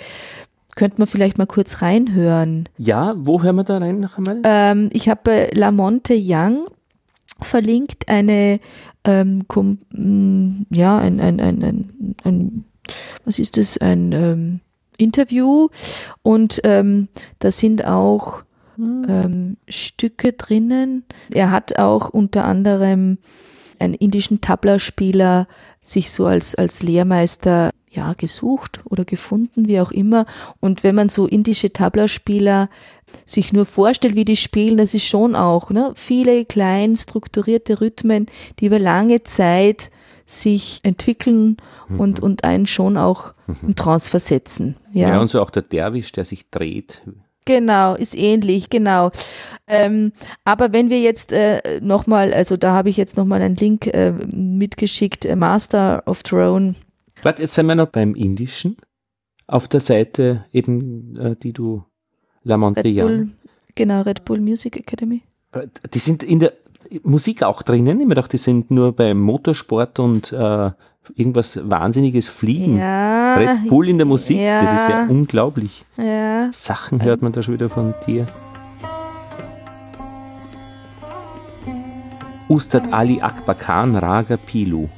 Könnte 0.79 0.99
man 0.99 1.07
vielleicht 1.07 1.37
mal 1.37 1.45
kurz 1.45 1.81
reinhören. 1.81 2.69
Ja, 2.77 3.13
wo 3.17 3.43
hören 3.43 3.57
wir 3.57 3.65
da 3.65 3.79
rein 3.79 3.99
noch 3.99 4.17
einmal? 4.17 4.39
Ähm, 4.45 4.89
ich 4.93 5.09
habe 5.09 5.19
bei 5.25 5.49
Lamonte 5.53 6.15
Young 6.17 6.67
verlinkt 7.41 8.07
eine, 8.07 8.61
ähm, 9.03 9.43
mm, 9.91 10.67
ja, 10.73 10.97
ein, 10.97 11.19
ein, 11.19 11.41
ein, 11.41 11.63
ein, 11.63 12.15
ein, 12.23 12.65
was 13.25 13.39
ist 13.39 13.57
das, 13.57 13.77
ein 13.77 14.13
ähm, 14.13 14.61
Interview 14.97 15.67
und 16.21 16.61
ähm, 16.63 17.09
da 17.39 17.51
sind 17.51 17.83
auch 17.83 18.43
hm. 18.75 19.05
ähm, 19.09 19.57
Stücke 19.67 20.31
drinnen. 20.31 21.03
Er 21.29 21.51
hat 21.51 21.77
auch 21.77 22.07
unter 22.07 22.45
anderem 22.45 23.17
einen 23.79 23.95
indischen 23.95 24.39
Tabla-Spieler 24.39 25.49
sich 25.81 26.09
so 26.09 26.25
als, 26.25 26.55
als 26.55 26.83
Lehrmeister 26.83 27.71
ja, 27.91 28.13
gesucht 28.13 28.81
oder 28.85 29.03
gefunden, 29.05 29.67
wie 29.67 29.79
auch 29.79 29.91
immer. 29.91 30.25
Und 30.59 30.83
wenn 30.83 30.95
man 30.95 31.09
so 31.09 31.25
indische 31.25 31.73
Tabla-Spieler 31.73 32.69
sich 33.25 33.51
nur 33.53 33.65
vorstellt, 33.65 34.15
wie 34.15 34.25
die 34.25 34.35
spielen, 34.35 34.77
das 34.77 34.93
ist 34.93 35.05
schon 35.05 35.35
auch 35.35 35.71
ne, 35.71 35.93
viele 35.95 36.45
klein 36.45 36.95
strukturierte 36.95 37.81
Rhythmen, 37.81 38.27
die 38.59 38.67
über 38.67 38.79
lange 38.79 39.23
Zeit 39.23 39.89
sich 40.25 40.81
entwickeln 40.83 41.57
mhm. 41.87 41.99
und, 41.99 42.19
und 42.19 42.43
einen 42.43 42.67
schon 42.67 42.97
auch 42.97 43.33
mhm. 43.47 43.69
in 43.69 43.75
Trance 43.75 44.09
versetzen. 44.09 44.75
Ja. 44.93 45.09
ja, 45.09 45.19
und 45.19 45.29
so 45.29 45.41
auch 45.41 45.49
der 45.49 45.63
Derwisch, 45.63 46.11
der 46.11 46.25
sich 46.25 46.49
dreht. 46.51 47.01
Genau, 47.45 47.95
ist 47.95 48.15
ähnlich, 48.15 48.69
genau. 48.69 49.09
Ähm, 49.65 50.11
aber 50.45 50.71
wenn 50.71 50.91
wir 50.91 50.99
jetzt 50.99 51.31
äh, 51.31 51.79
nochmal, 51.81 52.31
also 52.31 52.57
da 52.57 52.73
habe 52.73 52.89
ich 52.89 52.97
jetzt 52.97 53.17
nochmal 53.17 53.41
einen 53.41 53.55
Link 53.55 53.87
äh, 53.87 54.11
mitgeschickt, 54.11 55.25
äh, 55.25 55.35
Master 55.35 56.03
of 56.05 56.21
Throne 56.21 56.75
Warte, 57.23 57.41
jetzt 57.41 57.53
sind 57.53 57.65
wir 57.67 57.75
noch 57.75 57.87
beim 57.87 58.15
Indischen. 58.15 58.77
Auf 59.47 59.67
der 59.67 59.79
Seite 59.79 60.45
eben, 60.53 61.15
äh, 61.17 61.35
die 61.35 61.53
du 61.53 61.83
La 62.43 62.57
Monte 62.57 62.83
Genau, 63.75 64.01
Red 64.01 64.25
Bull 64.25 64.39
Music 64.39 64.77
Academy. 64.77 65.23
Äh, 65.51 65.67
die 65.93 65.99
sind 65.99 66.23
in 66.23 66.39
der 66.39 66.53
Musik 67.03 67.43
auch 67.43 67.61
drinnen. 67.61 67.99
Ich 67.99 68.07
mir 68.07 68.15
gedacht, 68.15 68.31
die 68.31 68.37
sind 68.37 68.71
nur 68.71 68.95
beim 68.95 69.19
Motorsport 69.19 69.99
und 69.99 70.31
äh, 70.31 70.71
irgendwas 71.15 71.59
Wahnsinniges 71.61 72.27
Fliegen. 72.27 72.77
Ja, 72.77 73.35
Red 73.35 73.67
Bull 73.67 73.89
in 73.89 73.97
der 73.97 74.07
Musik, 74.07 74.37
ja, 74.37 74.61
das 74.61 74.81
ist 74.81 74.89
ja 74.89 75.05
unglaublich. 75.07 75.85
Ja. 75.97 76.49
Sachen 76.51 77.03
hört 77.03 77.21
man 77.21 77.31
da 77.31 77.41
schon 77.41 77.53
wieder 77.53 77.69
von 77.69 77.93
dir. 78.07 78.27
Ustad 82.47 82.91
Ali 82.93 83.21
Akbar 83.21 83.55
Khan 83.55 83.95
Raga 83.95 84.37
Pilu. 84.37 84.89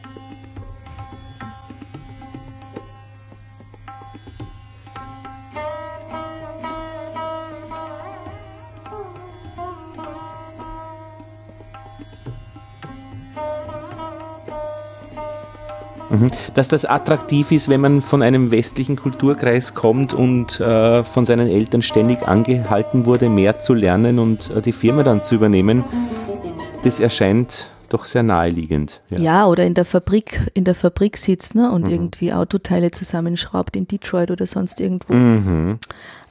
Dass 16.53 16.67
das 16.67 16.85
attraktiv 16.85 17.51
ist, 17.51 17.69
wenn 17.69 17.81
man 17.81 18.01
von 18.01 18.21
einem 18.21 18.51
westlichen 18.51 18.95
Kulturkreis 18.95 19.73
kommt 19.73 20.13
und 20.13 20.59
äh, 20.59 21.03
von 21.03 21.25
seinen 21.25 21.47
Eltern 21.47 21.81
ständig 21.81 22.27
angehalten 22.27 23.05
wurde, 23.05 23.29
mehr 23.29 23.59
zu 23.59 23.73
lernen 23.73 24.19
und 24.19 24.49
äh, 24.49 24.61
die 24.61 24.71
Firma 24.73 25.03
dann 25.03 25.23
zu 25.23 25.35
übernehmen, 25.35 25.83
das 26.83 26.99
erscheint 26.99 27.69
doch 27.89 28.05
sehr 28.05 28.23
naheliegend. 28.23 29.01
Ja. 29.09 29.19
ja, 29.19 29.47
oder 29.47 29.65
in 29.65 29.73
der 29.73 29.85
Fabrik, 29.85 30.41
in 30.53 30.63
der 30.63 30.75
Fabrik 30.75 31.17
sitzt 31.17 31.55
ne, 31.55 31.71
und 31.71 31.85
mhm. 31.85 31.91
irgendwie 31.91 32.33
Autoteile 32.33 32.91
zusammenschraubt 32.91 33.75
in 33.75 33.87
Detroit 33.87 34.31
oder 34.31 34.47
sonst 34.47 34.79
irgendwo. 34.79 35.13
Mhm. 35.13 35.79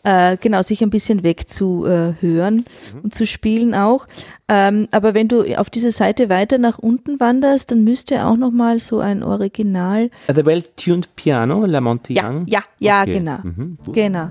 Äh, 0.02 0.36
genau, 0.40 0.62
sich 0.62 0.82
ein 0.82 0.90
bisschen 0.90 1.22
wegzuhören 1.22 2.56
mhm. 2.56 3.00
und 3.02 3.14
zu 3.14 3.26
spielen 3.26 3.74
auch. 3.74 4.06
Ähm, 4.48 4.88
aber 4.92 5.14
wenn 5.14 5.28
du 5.28 5.44
auf 5.56 5.70
dieser 5.70 5.90
Seite 5.90 6.28
weiter 6.28 6.58
nach 6.58 6.78
unten 6.78 7.20
wanderst, 7.20 7.70
dann 7.70 7.84
müsste 7.84 8.26
auch 8.26 8.36
nochmal 8.36 8.78
so 8.78 9.00
ein 9.00 9.22
Original. 9.22 10.10
The 10.34 10.44
Well-Tuned 10.44 11.14
Piano, 11.16 11.66
La 11.66 11.80
Monte 11.80 12.12
Ja, 12.14 12.42
ja, 12.46 12.62
ja, 12.78 13.02
okay. 13.02 13.12
genau. 13.14 13.38
Mhm. 13.42 13.78
Genau. 13.92 14.30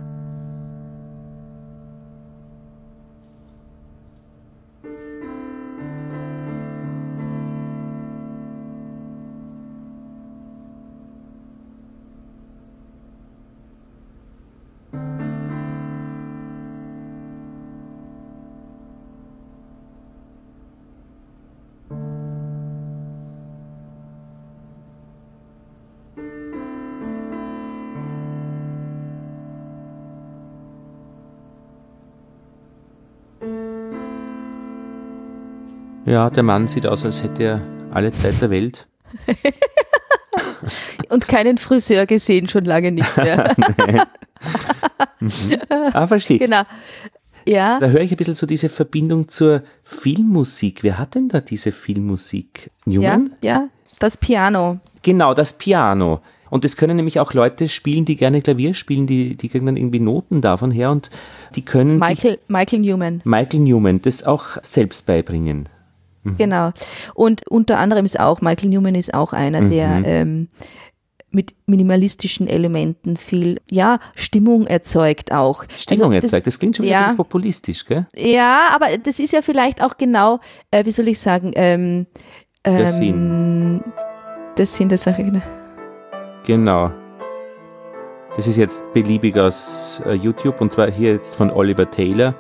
Ja, 36.10 36.32
der 36.32 36.42
Mann 36.42 36.68
sieht 36.68 36.88
aus, 36.88 37.06
als 37.06 37.22
hätte 37.22 37.44
er 37.44 37.62
alle 37.92 38.12
Zeit 38.12 38.42
der 38.42 38.50
Welt. 38.50 38.88
Und 41.10 41.28
keinen 41.28 41.60
Friseur 41.60 42.08
gesehen, 42.08 42.48
schon 42.48 42.66
lange 42.66 42.92
nicht 42.92 43.16
mehr. 43.16 43.56
Ah, 45.70 46.08
verstehe. 46.08 46.40
Genau. 46.40 46.64
Ja. 47.46 47.80
Da 47.80 47.88
höre 47.88 48.02
ich 48.02 48.10
ein 48.12 48.18
bisschen 48.18 48.36
so 48.36 48.48
diese 48.48 48.70
Verbindung 48.70 49.28
zur 49.28 49.62
Filmmusik. 49.84 50.82
Wer 50.82 50.98
hat 50.98 51.14
denn 51.14 51.28
da 51.30 51.42
diese 51.42 51.72
Filmmusik? 51.72 52.72
Newman? 52.86 53.36
Ja, 53.44 53.52
ja, 53.52 53.70
das 54.00 54.18
Piano. 54.18 54.80
Genau, 55.04 55.34
das 55.36 55.54
Piano. 55.54 56.22
Und 56.50 56.64
das 56.64 56.76
können 56.78 56.96
nämlich 56.96 57.20
auch 57.20 57.34
Leute 57.34 57.68
spielen, 57.68 58.06
die 58.06 58.16
gerne 58.16 58.42
Klavier 58.42 58.74
spielen, 58.74 59.06
die, 59.06 59.36
die 59.36 59.50
kriegen 59.50 59.68
dann 59.68 59.78
irgendwie 59.78 60.00
Noten 60.00 60.42
davon 60.42 60.72
her 60.72 60.90
und 60.90 61.12
die 61.56 61.64
können 61.64 62.00
Michael, 62.00 62.32
sich 62.32 62.40
Michael 62.48 62.80
Newman. 62.80 63.22
Michael 63.26 63.60
Newman 63.60 64.00
das 64.02 64.24
auch 64.24 64.58
selbst 64.64 65.06
beibringen. 65.06 65.70
Mhm. 66.24 66.38
Genau. 66.38 66.72
Und 67.14 67.48
unter 67.50 67.78
anderem 67.78 68.06
ist 68.06 68.20
auch, 68.20 68.42
Michael 68.42 68.70
Newman 68.70 68.96
ist 68.96 69.14
auch 69.14 69.34
einer, 69.34 69.62
mhm. 69.62 69.70
der 69.70 70.02
ähm, 70.06 70.48
mit 71.32 71.56
minimalistischen 71.68 72.48
Elementen 72.48 73.16
viel, 73.16 73.62
ja, 73.70 74.00
Stimmung 74.16 74.66
erzeugt 74.66 75.32
auch. 75.32 75.64
Stimmung 75.78 76.08
also 76.08 76.16
das, 76.16 76.24
erzeugt, 76.34 76.48
das 76.48 76.60
klingt 76.60 76.78
schon 76.78 76.86
wieder 76.86 77.00
ja, 77.00 77.14
populistisch, 77.14 77.86
gell? 77.86 78.08
Ja, 78.16 78.70
aber 78.74 78.98
das 78.98 79.20
ist 79.20 79.34
ja 79.34 79.42
vielleicht 79.42 79.84
auch 79.84 79.98
genau, 79.98 80.40
äh, 80.72 80.86
wie 80.86 80.92
soll 80.92 81.08
ich 81.08 81.20
sagen, 81.20 81.52
ähm, 81.56 82.08
der 82.66 82.80
ähm, 82.80 82.90
Sinn. 82.90 83.84
Der 84.58 84.66
Sinn 84.66 84.90
der 84.90 84.98
Sache, 84.98 85.24
genau. 85.24 85.42
Genau. 86.46 86.92
Das 88.36 88.48
ist 88.48 88.58
jetzt 88.58 88.92
beliebig 88.94 89.38
aus 89.38 90.02
äh, 90.06 90.14
YouTube 90.14 90.62
und 90.62 90.72
zwar 90.72 90.90
hier 90.92 91.14
jetzt 91.14 91.36
von 91.36 91.52
Oliver 91.52 91.90
Taylor. 91.90 92.36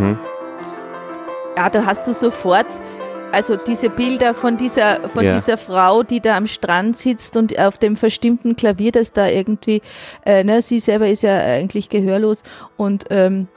Mhm. 0.00 0.18
Ja, 1.56 1.70
da 1.70 1.84
hast 1.84 2.06
du 2.06 2.12
sofort 2.12 2.80
also 3.32 3.56
diese 3.56 3.90
Bilder 3.90 4.34
von 4.34 4.56
dieser, 4.56 5.08
von 5.08 5.24
ja. 5.24 5.34
dieser 5.34 5.58
Frau, 5.58 6.02
die 6.02 6.20
da 6.20 6.36
am 6.36 6.46
Strand 6.46 6.96
sitzt 6.96 7.36
und 7.36 7.58
auf 7.58 7.78
dem 7.78 7.96
verstimmten 7.96 8.56
Klavier, 8.56 8.92
das 8.92 9.12
da 9.12 9.28
irgendwie, 9.28 9.82
äh, 10.24 10.44
ne, 10.44 10.62
sie 10.62 10.80
selber 10.80 11.08
ist 11.08 11.22
ja 11.22 11.38
eigentlich 11.38 11.88
gehörlos 11.88 12.42
und, 12.76 13.04
ähm, 13.10 13.48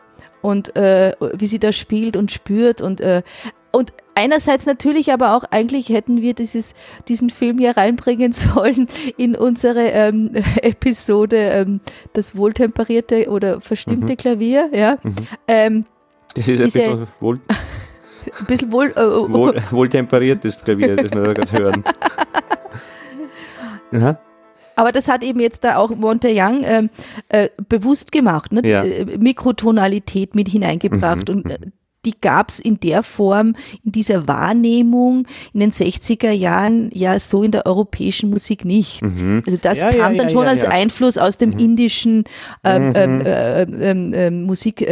und 0.41 0.75
äh, 0.75 1.13
wie 1.33 1.47
sie 1.47 1.59
da 1.59 1.71
spielt 1.71 2.17
und 2.17 2.31
spürt 2.31 2.81
und, 2.81 3.01
äh, 3.01 3.23
und 3.71 3.93
einerseits 4.13 4.67
natürlich, 4.67 5.11
aber 5.11 5.35
auch 5.35 5.45
eigentlich 5.49 5.89
hätten 5.89 6.21
wir 6.21 6.35
dieses, 6.35 6.75
diesen 7.07 7.31
Film 7.31 7.59
ja 7.59 7.71
reinbringen 7.71 8.31
sollen 8.33 8.87
in 9.17 9.35
unsere 9.35 9.87
ähm, 9.89 10.31
Episode 10.61 11.37
ähm, 11.37 11.81
das 12.13 12.35
wohltemperierte 12.35 13.29
oder 13.29 13.61
verstimmte 13.61 14.13
mhm. 14.13 14.17
Klavier, 14.17 14.69
ja. 14.73 14.97
Mhm. 15.01 15.15
Ähm, 15.47 15.85
das 16.35 16.47
ist 16.47 16.59
ein 16.59 16.65
bisschen 16.65 17.07
wohl 17.19 17.39
ein 18.39 18.45
bisschen 18.45 18.71
wohl, 18.71 18.91
äh, 18.95 18.95
wohl, 19.31 19.55
wohltemperiertes 19.71 20.63
Klavier, 20.63 20.95
das 20.95 21.11
wir 21.11 21.23
da 21.23 21.33
gerade 21.33 21.51
hören. 21.51 21.83
Aha. 23.93 24.19
Aber 24.75 24.91
das 24.91 25.07
hat 25.07 25.23
eben 25.23 25.39
jetzt 25.39 25.63
da 25.63 25.77
auch 25.77 25.91
Montaigne 25.91 26.65
ähm, 26.65 26.89
äh, 27.29 27.49
bewusst 27.69 28.11
gemacht, 28.11 28.51
ne? 28.51 28.67
Ja. 28.67 28.83
Äh, 28.83 29.17
Mikrotonalität 29.19 30.33
mit 30.33 30.49
hineingebracht. 30.49 31.29
Mhm, 31.29 31.35
und 31.35 31.51
äh, 31.51 31.59
mhm 31.63 31.73
die 32.05 32.19
gab 32.19 32.49
es 32.49 32.59
in 32.59 32.79
der 32.79 33.03
Form, 33.03 33.55
in 33.83 33.91
dieser 33.91 34.27
Wahrnehmung 34.27 35.25
in 35.53 35.59
den 35.61 35.71
60er 35.71 36.31
Jahren 36.31 36.89
ja 36.93 37.17
so 37.17 37.43
in 37.43 37.51
der 37.51 37.65
europäischen 37.65 38.29
Musik 38.29 38.65
nicht. 38.65 39.01
Mhm. 39.01 39.41
Also 39.45 39.57
das 39.61 39.81
ja, 39.81 39.91
kam 39.91 40.13
ja, 40.13 40.17
dann 40.17 40.27
ja, 40.27 40.29
schon 40.29 40.45
als 40.45 40.65
Einfluss 40.65 41.17
aus 41.17 41.37
dem 41.37 41.51
mhm. 41.51 41.59
indischen 41.59 42.23
ähm, 42.63 42.89
mhm. 42.89 42.93
ähm, 42.95 43.21
äh, 43.21 43.61
ähm, 43.63 44.13
ähm 44.13 44.43
Musik. 44.43 44.85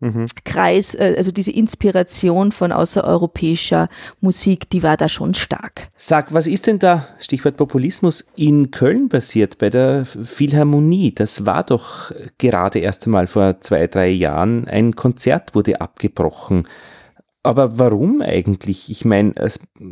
Mhm. 0.00 0.26
Kreis, 0.44 0.94
äh, 0.94 1.14
also 1.16 1.30
diese 1.30 1.52
Inspiration 1.52 2.52
von 2.52 2.72
außereuropäischer 2.72 3.88
Musik, 4.20 4.68
die 4.70 4.82
war 4.82 4.96
da 4.96 5.08
schon 5.08 5.34
stark. 5.34 5.88
Sag, 5.96 6.34
was 6.34 6.46
ist 6.46 6.66
denn 6.66 6.78
da, 6.78 7.06
Stichwort 7.18 7.56
Populismus, 7.56 8.24
in 8.36 8.70
Köln 8.70 9.08
passiert 9.08 9.58
bei 9.58 9.70
der 9.70 10.04
Philharmonie? 10.04 11.14
Das 11.14 11.46
war 11.46 11.64
doch 11.64 12.12
gerade 12.38 12.78
erst 12.80 13.06
einmal 13.06 13.26
vor 13.26 13.60
zwei, 13.60 13.86
drei 13.86 14.08
Jahren. 14.08 14.68
Ein 14.68 14.94
Konzert 14.94 15.54
wurde 15.54 15.80
abgebrochen. 15.80 16.64
Aber 17.42 17.78
warum 17.78 18.22
eigentlich? 18.22 18.90
Ich 18.90 19.04
meine, 19.04 19.32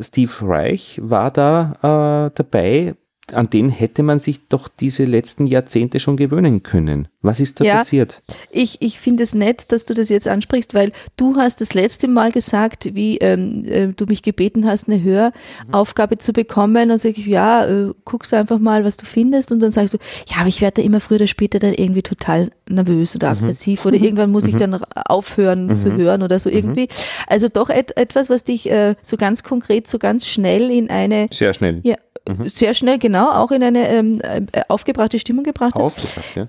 Steve 0.01 0.33
Reich 0.43 0.99
war 1.03 1.31
da 1.31 2.27
äh, 2.27 2.35
dabei 2.35 2.97
an 3.33 3.49
den 3.49 3.71
hätte 3.71 4.03
man 4.03 4.19
sich 4.19 4.49
doch 4.49 4.69
diese 4.69 5.05
letzten 5.05 5.47
Jahrzehnte 5.47 5.99
schon 5.99 6.17
gewöhnen 6.17 6.63
können. 6.63 7.09
Was 7.23 7.41
ist 7.41 7.59
da 7.59 7.65
ja, 7.65 7.77
passiert? 7.79 8.23
Ich, 8.51 8.83
ich 8.83 9.01
finde 9.01 9.23
es 9.23 9.35
nett, 9.35 9.73
dass 9.73 9.87
du 9.87 9.95
das 9.95 10.11
jetzt 10.11 10.29
ansprichst, 10.29 10.75
weil 10.75 10.93
du 11.17 11.37
hast 11.37 11.63
das 11.63 11.73
letzte 11.73 12.07
Mal 12.07 12.33
gesagt, 12.33 12.95
wie 12.95 13.17
ähm, 13.19 13.65
äh, 13.65 13.87
du 13.89 14.05
mich 14.05 14.23
gebeten 14.23 14.67
hast, 14.67 14.89
eine 14.89 15.03
Höraufgabe 15.03 16.17
mhm. 16.17 16.21
zu 16.21 16.33
bekommen. 16.35 16.91
Und 16.91 16.99
sage 16.99 17.15
ich, 17.17 17.27
ja, 17.27 17.67
äh, 17.67 17.93
guckst 18.05 18.35
einfach 18.35 18.59
mal, 18.59 18.85
was 18.85 18.99
du 18.99 19.07
findest. 19.07 19.53
Und 19.53 19.61
dann 19.61 19.73
sagst 19.73 19.95
du, 19.95 19.99
ja, 20.29 20.39
aber 20.41 20.49
ich 20.49 20.61
werde 20.61 20.83
da 20.83 20.87
immer 20.87 21.01
früher 21.01 21.17
oder 21.17 21.27
später 21.27 21.59
dann 21.59 21.73
irgendwie 21.73 22.03
total 22.03 22.51
nervös 22.69 23.17
oder 23.17 23.33
mhm. 23.33 23.39
aggressiv 23.39 23.85
mhm. 23.85 23.89
oder 23.89 24.05
irgendwann 24.05 24.31
muss 24.31 24.45
ich 24.45 24.55
mhm. 24.55 24.59
dann 24.59 24.85
aufhören 25.09 25.69
mhm. 25.69 25.77
zu 25.79 25.97
hören 25.97 26.23
oder 26.23 26.39
so 26.39 26.51
irgendwie. 26.51 26.89
Also 27.27 27.49
doch 27.49 27.71
et 27.71 27.97
etwas, 27.97 28.29
was 28.29 28.45
dich 28.45 28.71
äh, 28.71 28.97
so 29.01 29.17
ganz 29.17 29.43
konkret, 29.43 29.89
so 29.89 29.99
ganz 29.99 30.27
schnell 30.27 30.71
in 30.71 30.91
eine... 30.91 31.29
Sehr 31.33 31.55
schnell. 31.55 31.81
Ja, 31.85 31.97
mhm. 32.29 32.49
sehr 32.49 32.75
schnell, 32.75 32.99
genau, 32.99 33.31
auch 33.31 33.51
in 33.51 33.63
eine 33.63 33.89
ähm, 33.89 34.21
äh, 34.21 34.63
aufgebrachte 34.69 35.19
Stimmung 35.19 35.45
gebracht 35.45 35.75
hat. 35.75 35.83
Aufgebracht, 35.83 36.37
ja. 36.37 36.49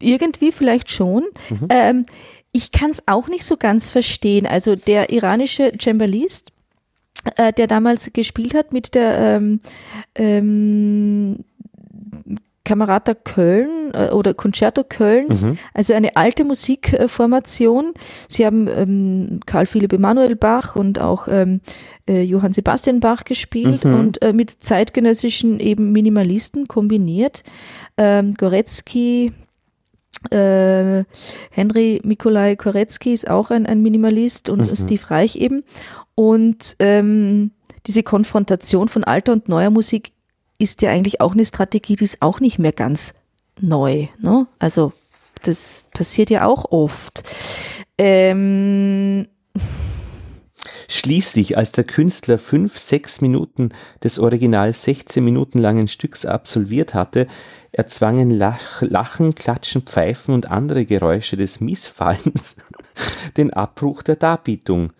Irgendwie 0.00 0.52
vielleicht 0.52 0.90
schon. 0.90 1.24
Mhm. 1.50 1.68
Ähm, 1.70 2.06
ich 2.52 2.70
kann 2.70 2.90
es 2.90 3.02
auch 3.06 3.28
nicht 3.28 3.44
so 3.44 3.56
ganz 3.56 3.90
verstehen. 3.90 4.46
Also 4.46 4.76
der 4.76 5.10
iranische 5.10 5.72
Cembalist, 5.80 6.52
äh, 7.36 7.52
der 7.52 7.66
damals 7.66 8.12
gespielt 8.12 8.54
hat 8.54 8.72
mit 8.72 8.94
der 8.94 9.40
ähm, 9.40 9.60
Camerata 12.64 13.14
Köln 13.14 13.92
äh, 13.92 14.08
oder 14.10 14.34
Concerto 14.34 14.84
Köln, 14.84 15.28
mhm. 15.28 15.58
also 15.74 15.94
eine 15.94 16.16
alte 16.16 16.44
Musikformation. 16.44 17.92
Sie 18.28 18.46
haben 18.46 18.68
ähm, 18.68 19.40
Karl 19.46 19.66
Philipp 19.66 19.92
Emanuel 19.92 20.34
Bach 20.36 20.74
und 20.74 20.98
auch 20.98 21.28
ähm, 21.28 21.60
äh, 22.08 22.22
Johann 22.22 22.52
Sebastian 22.52 23.00
Bach 23.00 23.24
gespielt 23.24 23.84
mhm. 23.84 23.94
und 23.94 24.22
äh, 24.22 24.32
mit 24.32 24.62
zeitgenössischen 24.64 25.60
eben 25.60 25.92
Minimalisten 25.92 26.66
kombiniert. 26.66 27.44
Ähm, 27.96 28.34
Goretzky, 28.34 29.32
äh, 30.30 31.04
Henry 31.50 32.00
Mikolai 32.02 32.56
Koretzky 32.56 33.12
ist 33.12 33.28
auch 33.28 33.50
ein, 33.50 33.66
ein 33.66 33.82
Minimalist 33.82 34.48
und 34.48 34.70
mhm. 34.70 34.76
Steve 34.76 35.10
Reich 35.10 35.36
eben. 35.36 35.64
Und 36.14 36.76
ähm, 36.78 37.50
diese 37.86 38.02
Konfrontation 38.02 38.88
von 38.88 39.04
alter 39.04 39.32
und 39.32 39.48
neuer 39.48 39.70
Musik 39.70 40.13
ist 40.58 40.82
ja 40.82 40.90
eigentlich 40.90 41.20
auch 41.20 41.32
eine 41.32 41.44
Strategie, 41.44 41.96
die 41.96 42.04
ist 42.04 42.22
auch 42.22 42.40
nicht 42.40 42.58
mehr 42.58 42.72
ganz 42.72 43.14
neu. 43.60 44.08
Ne? 44.18 44.46
Also 44.58 44.92
das 45.42 45.88
passiert 45.92 46.30
ja 46.30 46.46
auch 46.46 46.70
oft. 46.70 47.22
Ähm 47.98 49.26
Schließlich, 50.88 51.56
als 51.56 51.72
der 51.72 51.84
Künstler 51.84 52.38
fünf, 52.38 52.78
sechs 52.78 53.20
Minuten 53.20 53.70
des 54.02 54.18
Original 54.18 54.72
16 54.72 55.24
Minuten 55.24 55.58
langen 55.58 55.88
Stücks 55.88 56.26
absolviert 56.26 56.94
hatte, 56.94 57.26
erzwangen 57.72 58.30
Lach, 58.30 58.82
Lachen, 58.82 59.34
Klatschen, 59.34 59.82
Pfeifen 59.82 60.34
und 60.34 60.50
andere 60.50 60.84
Geräusche 60.84 61.36
des 61.36 61.60
Missfallens 61.60 62.56
den 63.36 63.52
Abbruch 63.52 64.02
der 64.02 64.16
Darbietung. 64.16 64.92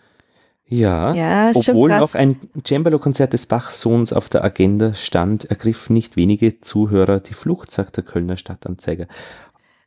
Ja, 0.67 1.15
ja 1.15 1.53
obwohl 1.55 1.91
noch 1.91 2.15
ein 2.15 2.41
Cembalo-Konzert 2.65 3.33
des 3.33 3.47
Bachs-Sohns 3.47 4.13
auf 4.13 4.29
der 4.29 4.45
Agenda 4.45 4.95
stand, 4.95 5.45
ergriffen 5.45 5.95
nicht 5.95 6.17
wenige 6.17 6.61
Zuhörer 6.61 7.21
die 7.21 7.35
Flucht, 7.35 7.71
sagt 7.71 7.97
der 7.97 8.05
Kölner 8.05 8.37
Stadtanzeiger. 8.37 9.07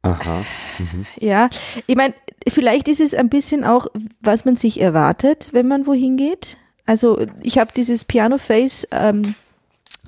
Aha. 0.03 0.43
Mhm. 0.77 1.05
Ja, 1.19 1.49
ich 1.87 1.95
meine, 1.95 2.13
vielleicht 2.47 2.87
ist 2.87 3.01
es 3.01 3.13
ein 3.13 3.29
bisschen 3.29 3.63
auch, 3.63 3.87
was 4.21 4.45
man 4.45 4.55
sich 4.55 4.79
erwartet, 4.79 5.49
wenn 5.51 5.67
man 5.67 5.87
wohin 5.87 6.15
geht. 6.15 6.57
Also 6.85 7.19
ich 7.41 7.57
habe 7.57 7.71
dieses 7.75 8.05
Piano 8.05 8.37
Face 8.37 8.87
ähm, 8.91 9.35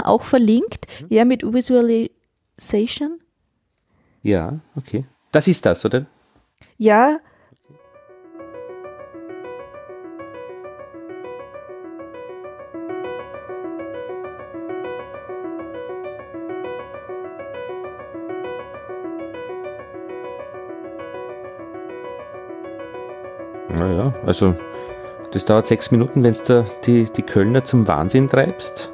auch 0.04 0.24
verlinkt, 0.24 0.86
mhm. 1.02 1.08
ja, 1.10 1.26
mit 1.26 1.44
Visualization. 1.44 3.20
Ja, 4.22 4.60
okay. 4.76 5.06
Das 5.32 5.48
ist 5.48 5.66
das, 5.66 5.84
oder? 5.84 6.06
Ja, 6.78 7.20
Also 24.26 24.56
das 25.32 25.46
dauert 25.46 25.68
sechs 25.68 25.92
Minuten, 25.92 26.24
wenn 26.24 26.36
du 26.48 26.66
die, 26.86 27.06
die 27.06 27.22
Kölner 27.22 27.64
zum 27.64 27.88
Wahnsinn 27.88 28.28
treibst. 28.28 28.92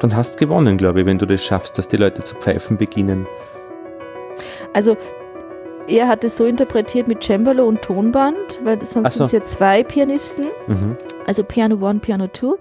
Dann 0.00 0.16
hast 0.16 0.34
du 0.34 0.46
gewonnen, 0.46 0.78
glaube 0.78 1.00
ich, 1.00 1.06
wenn 1.06 1.18
du 1.18 1.26
das 1.26 1.44
schaffst, 1.44 1.78
dass 1.78 1.88
die 1.88 1.96
Leute 1.96 2.22
zu 2.22 2.34
pfeifen 2.34 2.76
beginnen. 2.76 3.26
Also 4.72 4.96
er 5.86 6.08
hat 6.08 6.24
es 6.24 6.36
so 6.36 6.44
interpretiert 6.44 7.08
mit 7.08 7.22
Cembalo 7.22 7.66
und 7.66 7.82
Tonband, 7.82 8.60
weil 8.64 8.84
sonst 8.84 9.14
so. 9.14 9.18
sind 9.18 9.26
es 9.26 9.32
ja 9.32 9.42
zwei 9.42 9.82
Pianisten, 9.82 10.46
mhm. 10.66 10.96
also 11.26 11.42
Piano 11.44 11.76
One, 11.76 11.98
Piano 11.98 12.28
Two. 12.28 12.56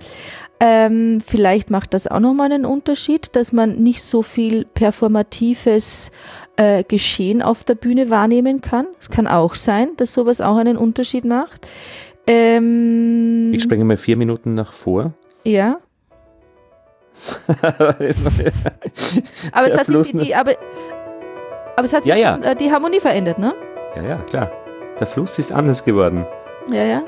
Ähm, 0.60 1.22
vielleicht 1.26 1.70
macht 1.70 1.94
das 1.94 2.08
auch 2.08 2.20
nochmal 2.20 2.52
einen 2.52 2.66
Unterschied, 2.66 3.36
dass 3.36 3.54
man 3.54 3.78
nicht 3.78 4.04
so 4.04 4.22
viel 4.24 4.66
performatives 4.66 6.12
äh, 6.60 6.84
Geschehen 6.84 7.42
auf 7.42 7.64
der 7.64 7.76
Bühne 7.76 8.10
wahrnehmen 8.10 8.60
kann. 8.60 8.88
Es 9.00 9.10
kann 9.10 9.28
auch 9.28 9.56
sein, 9.56 9.92
dass 9.96 10.12
sowas 10.12 10.42
auch 10.42 10.58
einen 10.58 10.76
Unterschied 10.76 11.24
macht. 11.24 11.66
Ähm, 12.28 13.54
ich 13.54 13.64
springe 13.64 13.86
mal 13.86 13.96
vier 13.96 14.18
Minuten 14.18 14.56
nach 14.56 14.74
vor. 14.74 15.14
Ja. 15.46 15.78
aber 17.62 18.02
es 18.02 19.78
hat 19.78 19.88
sich 19.88 20.12
die, 20.12 20.18
die, 20.18 20.36
aber, 20.36 20.56
aber 21.76 21.84
es 21.86 21.94
hat 21.94 22.04
sich 22.04 22.14
ja, 22.14 22.20
ja. 22.20 22.40
Schon, 22.44 22.58
die 22.58 22.72
Harmonie 22.72 23.00
verändert, 23.00 23.40
ne? 23.40 23.54
Ja, 23.96 24.04
ja, 24.04 24.18
klar. 24.18 24.52
Der 25.00 25.08
Fluss 25.08 25.40
ist 25.40 25.54
anders 25.54 25.84
geworden. 25.84 26.26
Ja, 26.72 26.84
ja. 26.84 27.04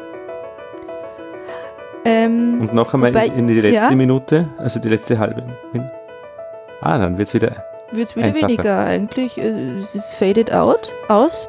Ähm, 2.06 2.60
Und 2.62 2.74
noch 2.74 2.94
einmal 2.94 3.14
wobei, 3.14 3.28
in 3.28 3.48
die 3.48 3.60
letzte 3.60 3.88
ja? 3.88 3.96
Minute, 3.96 4.50
also 4.58 4.80
die 4.80 4.90
letzte 4.90 5.20
halbe. 5.20 5.44
Ah, 6.82 6.98
dann 6.98 7.18
wird 7.18 7.28
es 7.28 7.34
wieder. 7.34 7.71
Wird 7.92 8.08
es 8.08 8.16
wieder 8.16 8.28
einfacher. 8.28 8.48
weniger 8.48 8.80
eigentlich. 8.80 9.38
Äh, 9.38 9.78
es 9.80 9.96
ist 9.96 10.16
faded 10.16 10.52
out, 10.52 10.92
aus. 11.10 11.48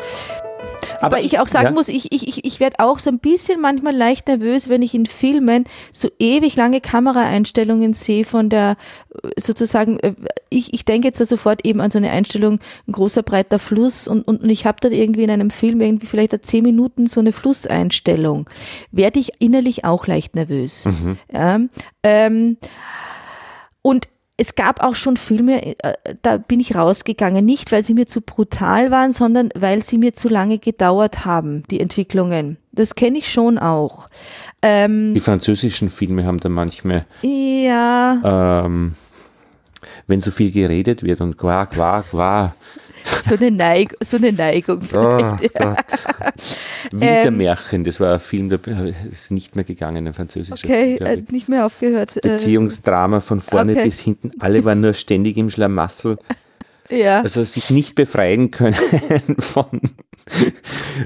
Aber 1.01 1.21
ich 1.21 1.41
auch 1.41 1.49
sagen 1.49 1.67
ja. 1.67 1.71
muss, 1.73 1.89
ich, 1.89 2.13
ich, 2.13 2.45
ich 2.45 2.61
werde 2.61 2.79
auch 2.79 3.01
so 3.01 3.11
ein 3.11 3.19
bisschen 3.19 3.61
manchmal 3.61 3.95
leicht 3.95 4.29
nervös, 4.29 4.69
wenn 4.69 4.83
ich 4.83 4.95
in 4.95 5.07
Filmen 5.07 5.65
so 5.91 6.09
ewig 6.21 6.55
lange 6.55 6.81
Kameraeinstellungen 6.81 7.93
sehe 7.93 8.25
von 8.25 8.49
der 8.49 8.77
sozusagen, 9.37 9.99
äh, 10.01 10.15
ich, 10.49 10.73
ich 10.73 10.85
denke 10.85 11.09
jetzt 11.09 11.21
da 11.21 11.25
sofort 11.25 11.67
eben 11.67 11.81
an 11.81 11.91
so 11.91 11.99
eine 11.99 12.11
Einstellung, 12.11 12.61
ein 12.87 12.93
großer 12.93 13.25
breiter 13.25 13.59
Fluss 13.59 14.07
und, 14.07 14.27
und, 14.27 14.43
und 14.43 14.49
ich 14.49 14.65
habe 14.65 14.79
dann 14.81 14.93
irgendwie 14.93 15.25
in 15.25 15.31
einem 15.31 15.51
Film 15.51 15.81
irgendwie 15.81 16.07
vielleicht 16.07 16.47
zehn 16.47 16.63
Minuten 16.63 17.09
so 17.09 17.19
eine 17.19 17.33
Flusseinstellung. 17.33 18.49
Werde 18.93 19.19
ich 19.19 19.33
innerlich 19.41 19.85
auch 19.85 20.07
leicht 20.07 20.37
nervös. 20.37 20.85
Mhm. 20.87 21.19
Ja, 21.33 21.59
ähm, 22.05 22.59
und 23.83 24.09
es 24.43 24.57
gab 24.57 24.83
auch 24.83 24.97
schon 24.97 25.17
Filme, 25.17 25.77
äh, 25.85 25.95
da 26.23 26.37
bin 26.37 26.59
ich 26.59 26.75
rausgegangen, 26.75 27.45
nicht 27.45 27.71
weil 27.71 27.85
sie 27.85 27.95
mir 27.95 28.09
zu 28.09 28.21
brutal 28.21 28.91
waren, 28.91 29.13
sondern 29.13 29.51
weil 29.55 29.85
sie 29.85 29.99
mir 29.99 30.15
zu 30.15 30.29
lange 30.29 30.59
gedauert 30.59 31.25
haben, 31.25 31.63
die 31.71 31.79
Entwicklungen. 31.79 32.59
Das 32.73 32.97
kenne 32.97 33.19
ich 33.19 33.31
schon 33.31 33.57
auch. 33.59 34.09
Ähm, 34.61 35.15
die 35.15 35.21
französischen 35.21 35.91
Filme 35.91 36.27
haben 36.27 36.41
da 36.41 36.49
manchmal. 36.49 37.07
Ja. 37.23 38.65
Ähm, 38.65 38.97
wenn 40.07 40.21
so 40.21 40.31
viel 40.31 40.51
geredet 40.51 41.03
wird 41.03 41.21
und 41.21 41.37
qua, 41.37 41.67
qua, 41.67 42.03
qua. 42.03 42.55
So 43.21 43.35
eine, 43.35 43.51
Neig 43.51 43.97
so 44.01 44.17
eine 44.17 44.33
Neigung 44.33 44.81
vielleicht. 44.81 45.51
Oh, 45.61 45.75
Wintermärchen, 46.93 47.81
ähm, 47.81 47.85
das 47.85 47.99
war 47.99 48.15
ein 48.15 48.21
Film, 48.21 48.49
der 48.49 48.61
ist 49.11 49.33
nicht 49.33 49.57
mehr 49.57 49.65
gegangen, 49.65 50.07
ein 50.07 50.15
französischer 50.15 50.65
Okay, 50.65 50.97
äh, 50.97 51.23
nicht 51.31 51.49
mehr 51.49 51.67
aufgehört. 51.67 52.17
Äh. 52.19 52.29
Beziehungsdrama 52.29 53.21
von 53.21 53.41
vorne 53.41 53.73
okay. 53.73 53.85
bis 53.85 54.01
hinten. 54.01 54.31
Alle 54.39 54.65
waren 54.65 54.81
nur 54.81 54.95
ständig 54.95 55.37
im 55.37 55.51
Schlamassel. 55.51 56.19
Ja. 56.91 57.23
Also 57.23 57.43
sich 57.45 57.71
nicht 57.71 57.95
befreien 57.95 58.51
können 58.51 58.75
von, 59.39 59.81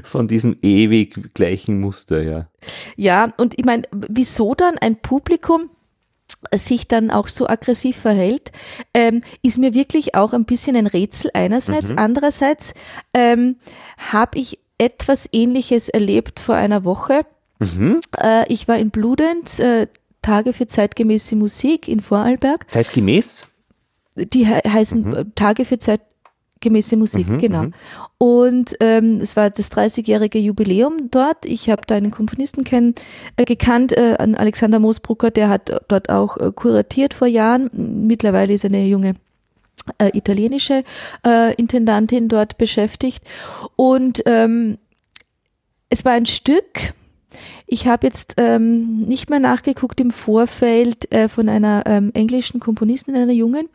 von 0.03 0.27
diesem 0.27 0.57
ewig 0.61 1.33
gleichen 1.33 1.79
Muster, 1.79 2.23
ja. 2.23 2.49
Ja, 2.97 3.33
und 3.37 3.57
ich 3.57 3.65
meine, 3.65 3.85
wieso 3.93 4.57
dann 4.57 4.79
ein 4.79 4.97
Publikum 4.97 5.71
sich 6.55 6.89
dann 6.89 7.11
auch 7.11 7.29
so 7.29 7.49
aggressiv 7.49 7.97
verhält, 7.97 8.53
ähm, 8.95 9.23
ist 9.43 9.59
mir 9.59 9.75
wirklich 9.75 10.15
auch 10.15 10.33
ein 10.33 10.45
bisschen 10.45 10.77
ein 10.77 10.87
Rätsel 10.87 11.31
einerseits. 11.35 11.93
Mhm. 11.93 11.99
Andererseits 11.99 12.75
ähm, 13.15 13.57
habe 14.13 14.39
ich 14.39 14.61
etwas 14.79 15.29
Ähnliches 15.33 15.89
erlebt 15.89 16.41
vor 16.41 16.55
einer 16.55 16.85
Woche. 16.85 17.21
Mhm. 17.59 18.01
Äh, 18.21 18.53
ich 18.53 18.69
war 18.69 18.79
in 18.79 18.91
Bludenz, 18.91 19.59
äh, 19.59 19.87
Tage 20.23 20.53
für 20.53 20.67
zeitgemäße 20.67 21.37
Musik 21.37 21.89
in 21.89 22.01
Vorarlberg. 22.01 22.71
Zeitgemäß? 22.71 23.47
Die 24.17 24.47
he 24.47 24.55
heißen 24.69 25.03
mhm. 25.03 25.33
Tage 25.35 25.65
für 25.65 25.79
zeitgemäße 26.57 26.97
Musik, 26.97 27.29
mhm, 27.29 27.39
genau. 27.39 27.63
Mhm. 27.63 27.75
Und 28.19 28.77
ähm, 28.81 29.21
es 29.21 29.37
war 29.37 29.51
das 29.51 29.71
30-jährige 29.71 30.39
Jubiläum 30.39 31.11
dort. 31.11 31.45
Ich 31.45 31.69
habe 31.71 31.83
da 31.87 31.97
einen 31.97 32.11
Komponisten 32.11 32.65
kenn, 32.65 32.95
äh, 33.37 33.45
gekannt, 33.45 33.93
äh, 33.93 34.17
Alexander 34.19 34.79
Moosbrucker, 34.79 35.31
der 35.31 35.49
hat 35.49 35.83
dort 35.89 36.09
auch 36.09 36.37
äh, 36.39 36.53
kuratiert 36.53 37.15
vor 37.15 37.27
Jahren. 37.27 37.71
Mittlerweile 38.07 38.55
ist 38.55 38.65
eine 38.65 38.85
junge 38.85 39.15
äh, 39.99 40.17
italienische 40.17 40.83
äh, 41.25 41.55
Intendantin 41.55 42.29
dort 42.29 42.59
beschäftigt. 42.59 43.25
Und 43.77 44.23
ähm, 44.27 44.79
es 45.91 46.05
war 46.05 46.13
ein 46.13 46.27
Stück, 46.27 46.95
ich 47.67 47.87
habe 47.87 48.07
jetzt 48.07 48.35
ähm, 48.37 49.01
nicht 49.01 49.29
mehr 49.29 49.41
nachgeguckt 49.41 50.01
im 50.01 50.13
Vorfeld 50.13 51.13
äh, 51.13 51.29
von 51.29 51.49
einer 51.49 51.83
ähm, 51.87 52.13
englischen 52.15 52.61
Komponistin, 52.61 53.17
einer 53.17 53.33
jungen. 53.33 53.69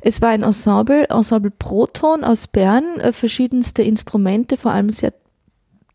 Es 0.00 0.22
war 0.22 0.30
ein 0.30 0.42
Ensemble, 0.42 1.06
Ensemble 1.10 1.50
Proton 1.50 2.24
aus 2.24 2.46
Bern, 2.46 2.98
äh, 3.00 3.12
verschiedenste 3.12 3.82
Instrumente, 3.82 4.56
vor 4.56 4.72
allem 4.72 4.90
sehr 4.90 5.12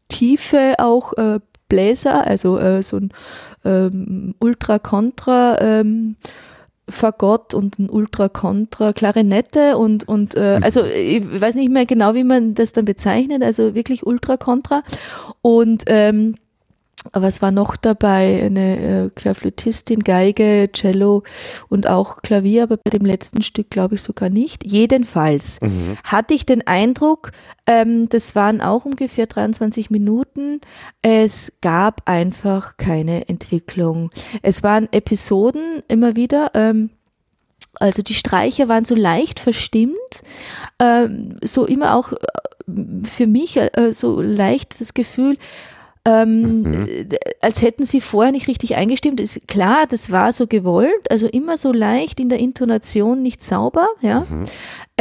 tiefe 0.09 0.75
auch 0.77 1.13
äh, 1.13 1.39
Bläser, 1.69 2.25
also 2.25 2.59
äh, 2.59 2.83
so 2.83 2.97
ein 2.97 3.13
ähm, 3.65 4.35
Ultra-Contra. 4.39 5.59
Ähm, 5.61 6.15
Fagott 6.91 7.53
und 7.53 7.77
ein 7.77 7.87
Ultra-Contra, 7.87 8.93
Klarinette 8.93 9.77
und, 9.77 10.07
und 10.07 10.33
äh, 10.35 10.57
mhm. 10.57 10.63
also 10.63 10.83
ich 10.83 11.23
weiß 11.39 11.53
nicht 11.53 11.69
mehr 11.69 11.85
genau, 11.85 12.15
wie 12.15 12.23
man 12.23 12.55
das 12.55 12.73
dann 12.73 12.85
bezeichnet, 12.85 13.43
also 13.43 13.75
wirklich 13.75 14.07
Ultra-Contra 14.07 14.81
und 15.43 15.83
ähm, 15.85 16.33
aber 17.13 17.27
es 17.27 17.41
war 17.41 17.51
noch 17.51 17.75
dabei 17.75 18.43
eine 18.43 19.05
äh, 19.05 19.09
Querflötistin, 19.09 19.99
Geige, 19.99 20.69
Cello 20.73 21.23
und 21.69 21.87
auch 21.87 22.21
Klavier, 22.21 22.63
aber 22.63 22.77
bei 22.77 22.89
dem 22.89 23.05
letzten 23.05 23.41
Stück 23.41 23.69
glaube 23.69 23.95
ich 23.95 24.01
sogar 24.01 24.29
nicht. 24.29 24.65
Jedenfalls 24.65 25.61
mhm. 25.61 25.97
hatte 26.03 26.33
ich 26.33 26.45
den 26.45 26.65
Eindruck, 26.67 27.31
ähm, 27.65 28.09
das 28.09 28.35
waren 28.35 28.61
auch 28.61 28.85
ungefähr 28.85 29.27
23 29.27 29.89
Minuten. 29.89 30.61
Es 31.01 31.53
gab 31.61 32.07
einfach 32.09 32.77
keine 32.77 33.29
Entwicklung. 33.29 34.11
Es 34.41 34.63
waren 34.63 34.87
Episoden 34.91 35.83
immer 35.87 36.15
wieder. 36.15 36.51
Ähm, 36.53 36.89
also 37.79 38.01
die 38.01 38.13
Streicher 38.13 38.67
waren 38.67 38.85
so 38.85 38.95
leicht 38.95 39.39
verstimmt, 39.39 40.23
ähm, 40.79 41.37
so 41.43 41.65
immer 41.65 41.95
auch 41.95 42.11
äh, 42.11 42.17
für 43.03 43.27
mich 43.27 43.57
äh, 43.57 43.93
so 43.93 44.21
leicht 44.21 44.79
das 44.81 44.93
Gefühl, 44.93 45.37
ähm, 46.05 46.61
mhm. 46.61 47.09
als 47.41 47.61
hätten 47.61 47.85
sie 47.85 48.01
vorher 48.01 48.31
nicht 48.31 48.47
richtig 48.47 48.75
eingestimmt. 48.75 49.19
Ist 49.19 49.47
klar, 49.47 49.85
das 49.87 50.11
war 50.11 50.31
so 50.31 50.47
gewollt, 50.47 51.09
also 51.09 51.27
immer 51.27 51.57
so 51.57 51.71
leicht 51.71 52.19
in 52.19 52.29
der 52.29 52.39
Intonation, 52.39 53.21
nicht 53.21 53.43
sauber, 53.43 53.87
ja. 54.01 54.21
Mhm. 54.21 54.45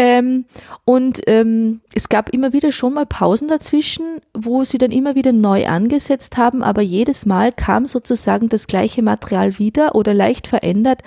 Ähm, 0.01 0.45
und 0.85 1.23
ähm, 1.27 1.81
es 1.93 2.09
gab 2.09 2.29
immer 2.29 2.53
wieder 2.53 2.71
schon 2.71 2.95
mal 2.95 3.05
Pausen 3.05 3.49
dazwischen, 3.49 4.21
wo 4.33 4.63
sie 4.63 4.79
dann 4.79 4.93
immer 4.93 5.17
wieder 5.17 5.33
neu 5.33 5.67
angesetzt 5.67 6.37
haben, 6.37 6.63
aber 6.63 6.83
jedes 6.83 7.27
Mal 7.27 7.51
kam 7.51 7.85
sozusagen 7.89 8.49
das 8.49 8.69
gleiche 8.69 9.03
Material 9.03 9.59
wieder 9.59 9.97
oder 9.97 10.15
leicht 10.15 10.47
verändert. 10.47 11.03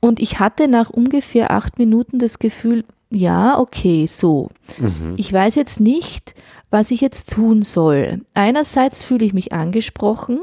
Und 0.00 0.20
ich 0.20 0.38
hatte 0.38 0.68
nach 0.68 0.90
ungefähr 0.90 1.50
acht 1.50 1.78
Minuten 1.78 2.18
das 2.18 2.38
Gefühl, 2.38 2.84
ja, 3.08 3.58
okay, 3.58 4.06
so. 4.06 4.50
Mhm. 4.76 5.14
Ich 5.16 5.32
weiß 5.32 5.54
jetzt 5.54 5.80
nicht, 5.80 6.34
was 6.68 6.90
ich 6.90 7.00
jetzt 7.00 7.30
tun 7.32 7.62
soll. 7.62 8.20
Einerseits 8.34 9.02
fühle 9.02 9.24
ich 9.24 9.32
mich 9.32 9.54
angesprochen, 9.54 10.40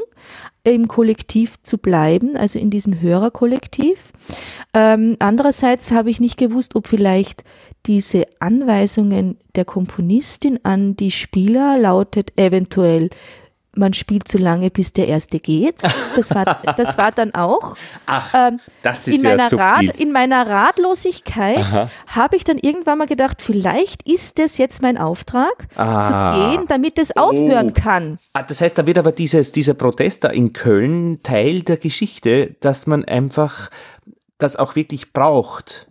im 0.63 0.87
Kollektiv 0.87 1.61
zu 1.61 1.77
bleiben, 1.77 2.37
also 2.37 2.57
in 2.57 2.71
diesem 2.71 2.99
Hörerkollektiv. 3.01 4.13
Ähm, 4.73 5.15
andererseits 5.19 5.91
habe 5.91 6.09
ich 6.09 6.19
nicht 6.19 6.37
gewusst, 6.37 6.75
ob 6.75 6.87
vielleicht 6.87 7.43
diese 7.85 8.25
Anweisungen 8.39 9.37
der 9.55 9.65
Komponistin 9.65 10.59
an 10.63 10.95
die 10.95 11.11
Spieler 11.11 11.77
lautet 11.77 12.37
eventuell 12.37 13.09
man 13.75 13.93
spielt 13.93 14.27
so 14.27 14.37
lange, 14.37 14.69
bis 14.69 14.93
der 14.93 15.07
erste 15.07 15.39
geht. 15.39 15.81
Das 16.15 16.29
war, 16.35 16.61
das 16.77 16.97
war 16.97 17.11
dann 17.11 17.33
auch. 17.33 17.75
Ach, 18.05 18.33
ähm, 18.35 18.59
das 18.83 19.07
ist 19.07 19.15
in, 19.15 19.23
ja 19.23 19.31
meiner 19.31 19.51
Rat, 19.51 19.97
in 19.97 20.11
meiner 20.11 20.47
Ratlosigkeit 20.47 21.89
habe 22.05 22.35
ich 22.35 22.43
dann 22.43 22.59
irgendwann 22.59 22.99
mal 22.99 23.07
gedacht, 23.07 23.41
vielleicht 23.41 24.07
ist 24.07 24.37
das 24.37 24.59
jetzt 24.59 24.83
mein 24.83 24.97
Auftrag, 24.97 25.67
ah. 25.75 26.35
zu 26.35 26.39
gehen, 26.39 26.65
damit 26.67 26.99
es 26.99 27.17
aufhören 27.17 27.73
oh. 27.75 27.81
kann. 27.81 28.19
Ah, 28.33 28.43
das 28.43 28.61
heißt, 28.61 28.77
da 28.77 28.85
wird 28.85 28.99
aber 28.99 29.11
dieses, 29.11 29.51
dieser 29.51 29.73
Protest 29.73 30.23
da 30.23 30.29
in 30.29 30.53
Köln 30.53 31.23
Teil 31.23 31.61
der 31.61 31.77
Geschichte, 31.77 32.55
dass 32.59 32.85
man 32.85 33.03
einfach 33.05 33.71
das 34.37 34.55
auch 34.55 34.75
wirklich 34.75 35.13
braucht 35.13 35.87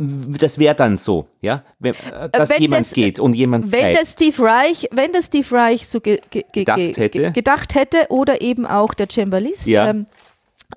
das 0.00 0.58
wäre 0.58 0.74
dann 0.74 0.96
so, 0.96 1.26
ja, 1.42 1.62
wenn, 1.78 1.92
äh, 1.92 2.30
dass 2.30 2.50
wenn 2.50 2.62
jemand 2.62 2.86
das, 2.86 2.92
geht 2.92 3.20
und 3.20 3.34
jemand 3.34 3.70
wenn 3.70 3.94
der 3.94 4.06
Steve 4.06 4.42
Reich, 4.42 4.88
wenn 4.92 5.12
der 5.12 5.20
Steve 5.20 5.50
Reich 5.52 5.86
so 5.86 6.00
ge, 6.00 6.20
ge, 6.30 6.44
gedacht, 6.52 6.78
hätte. 6.78 7.32
gedacht, 7.32 7.74
hätte. 7.74 8.06
oder 8.08 8.40
eben 8.40 8.64
auch 8.64 8.94
der 8.94 9.08
Cembalist, 9.10 9.66
ja. 9.66 9.90
ähm, 9.90 10.06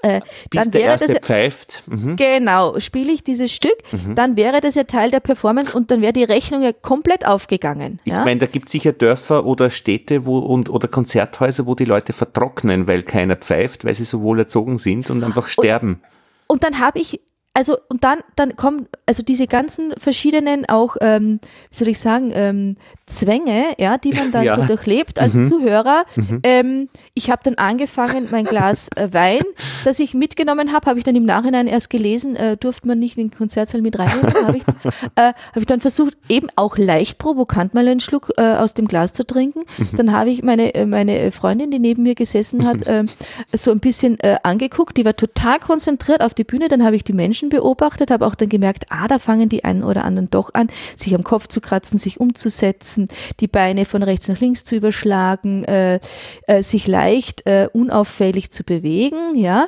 äh, 0.02 0.20
Bis 0.50 0.64
dann 0.64 0.74
wäre 0.74 0.98
das 0.98 1.14
pfeift. 1.20 1.84
Mhm. 1.88 2.16
Genau, 2.16 2.80
spiele 2.80 3.12
ich 3.12 3.24
dieses 3.24 3.54
Stück, 3.54 3.78
mhm. 3.92 4.16
dann 4.16 4.36
wäre 4.36 4.60
das 4.60 4.76
ja 4.76 4.84
Teil 4.84 5.12
der 5.12 5.20
Performance 5.20 5.78
und 5.78 5.92
dann 5.92 6.02
wäre 6.02 6.14
die 6.14 6.24
Rechnung 6.24 6.64
ja 6.64 6.74
komplett 6.74 7.26
aufgegangen. 7.26 8.00
Ich 8.04 8.12
ja? 8.12 8.26
meine, 8.26 8.40
da 8.40 8.46
gibt 8.48 8.66
es 8.66 8.72
sicher 8.72 8.92
Dörfer 8.92 9.46
oder 9.46 9.70
Städte 9.70 10.26
wo, 10.26 10.40
und, 10.40 10.70
oder 10.70 10.88
Konzerthäuser, 10.88 11.66
wo 11.66 11.76
die 11.76 11.86
Leute 11.86 12.12
vertrocknen, 12.12 12.88
weil 12.88 13.04
keiner 13.04 13.36
pfeift, 13.36 13.86
weil 13.86 13.94
sie 13.94 14.06
so 14.06 14.22
wohl 14.22 14.40
erzogen 14.40 14.80
sind 14.80 15.10
und 15.10 15.24
einfach 15.24 15.48
sterben. 15.48 16.02
Und, 16.48 16.56
und 16.56 16.64
dann 16.64 16.80
habe 16.80 17.00
ich 17.00 17.22
also 17.54 17.78
und 17.90 18.04
dann, 18.04 18.20
dann 18.36 18.56
kommen 18.56 18.88
also 19.06 19.22
diese 19.24 19.48
ganzen 19.48 19.94
verschiedenen 19.98 20.68
auch, 20.68 20.96
ähm, 21.02 21.40
wie 21.70 21.76
soll 21.76 21.88
ich 21.88 22.00
sagen, 22.00 22.32
ähm, 22.34 22.78
Zwänge, 23.06 23.76
ja, 23.80 23.98
die 23.98 24.14
man 24.14 24.32
da 24.32 24.42
ja. 24.42 24.56
so 24.56 24.66
durchlebt 24.66 25.20
als 25.20 25.34
mhm. 25.34 25.46
Zuhörer. 25.46 26.06
Mhm. 26.16 26.40
Ähm, 26.44 26.90
ich 27.14 27.30
habe 27.30 27.42
dann 27.44 27.56
angefangen, 27.56 28.28
mein 28.32 28.46
Glas 28.46 28.90
äh, 28.96 29.10
Wein, 29.12 29.44
das 29.84 30.00
ich 30.00 30.14
mitgenommen 30.14 30.72
habe, 30.72 30.90
habe 30.90 31.00
ich 31.00 31.04
dann 31.04 31.16
im 31.16 31.26
Nachhinein 31.26 31.68
erst 31.68 31.90
gelesen, 31.90 32.36
äh, 32.36 32.56
durfte 32.56 32.88
man 32.88 33.00
nicht 33.00 33.18
in 33.18 33.28
den 33.28 33.38
Konzertsaal 33.38 33.82
mit 33.82 34.00
reinnehmen. 34.00 34.34
habe 34.46 34.58
ich, 34.58 34.64
äh, 35.16 35.34
hab 35.34 35.58
ich 35.58 35.66
dann 35.66 35.82
versucht, 35.82 36.18
eben 36.30 36.48
auch 36.56 36.78
leicht 36.78 37.18
provokant 37.18 37.74
mal 37.74 37.88
einen 37.88 38.00
Schluck 38.00 38.32
äh, 38.38 38.42
aus 38.42 38.74
dem 38.74 38.88
Glas 38.88 39.14
zu 39.14 39.28
trinken. 39.28 39.64
Mhm. 39.78 39.98
Dann 39.98 40.12
habe 40.14 40.30
ich 40.30 40.42
meine, 40.42 40.74
äh, 40.74 40.86
meine 40.86 41.32
Freundin, 41.32 41.72
die 41.72 41.80
neben 41.80 42.04
mir 42.04 42.16
gesessen 42.16 42.66
hat, 42.66 42.88
äh, 42.88 43.04
so 43.52 43.72
ein 43.72 43.80
bisschen 43.80 44.18
äh, 44.22 44.38
angeguckt. 44.44 44.96
Die 44.98 45.06
war 45.06 45.16
total 45.16 45.60
konzentriert 45.60 46.22
auf 46.22 46.34
die 46.34 46.46
Bühne. 46.46 46.70
Dann 46.70 46.84
habe 46.84 46.96
ich 46.96 47.04
die 47.04 47.14
Menschen 47.14 47.50
beobachtet, 47.50 48.12
habe 48.12 48.26
auch 48.26 48.36
dann 48.36 48.50
gemerkt, 48.50 48.86
ah, 48.90 49.08
da 49.08 49.20
fangen 49.20 49.50
die 49.50 49.66
einen 49.66 49.84
oder 49.84 50.06
anderen 50.06 50.30
doch 50.30 50.54
an, 50.54 50.68
sich 50.96 51.14
am 51.14 51.24
Kopf 51.24 51.48
zu 51.48 51.60
kratzen, 51.60 52.00
sich 52.00 52.20
umzusetzen, 52.20 52.93
die 53.40 53.48
Beine 53.48 53.86
von 53.86 54.04
rechts 54.04 54.28
nach 54.28 54.40
links 54.40 54.64
zu 54.64 54.76
überschlagen, 54.76 55.64
äh, 55.64 56.00
äh, 56.48 56.62
sich 56.62 56.88
leicht 56.88 57.46
äh, 57.46 57.68
unauffällig 57.74 58.52
zu 58.52 58.64
bewegen, 58.64 59.36
ja. 59.36 59.68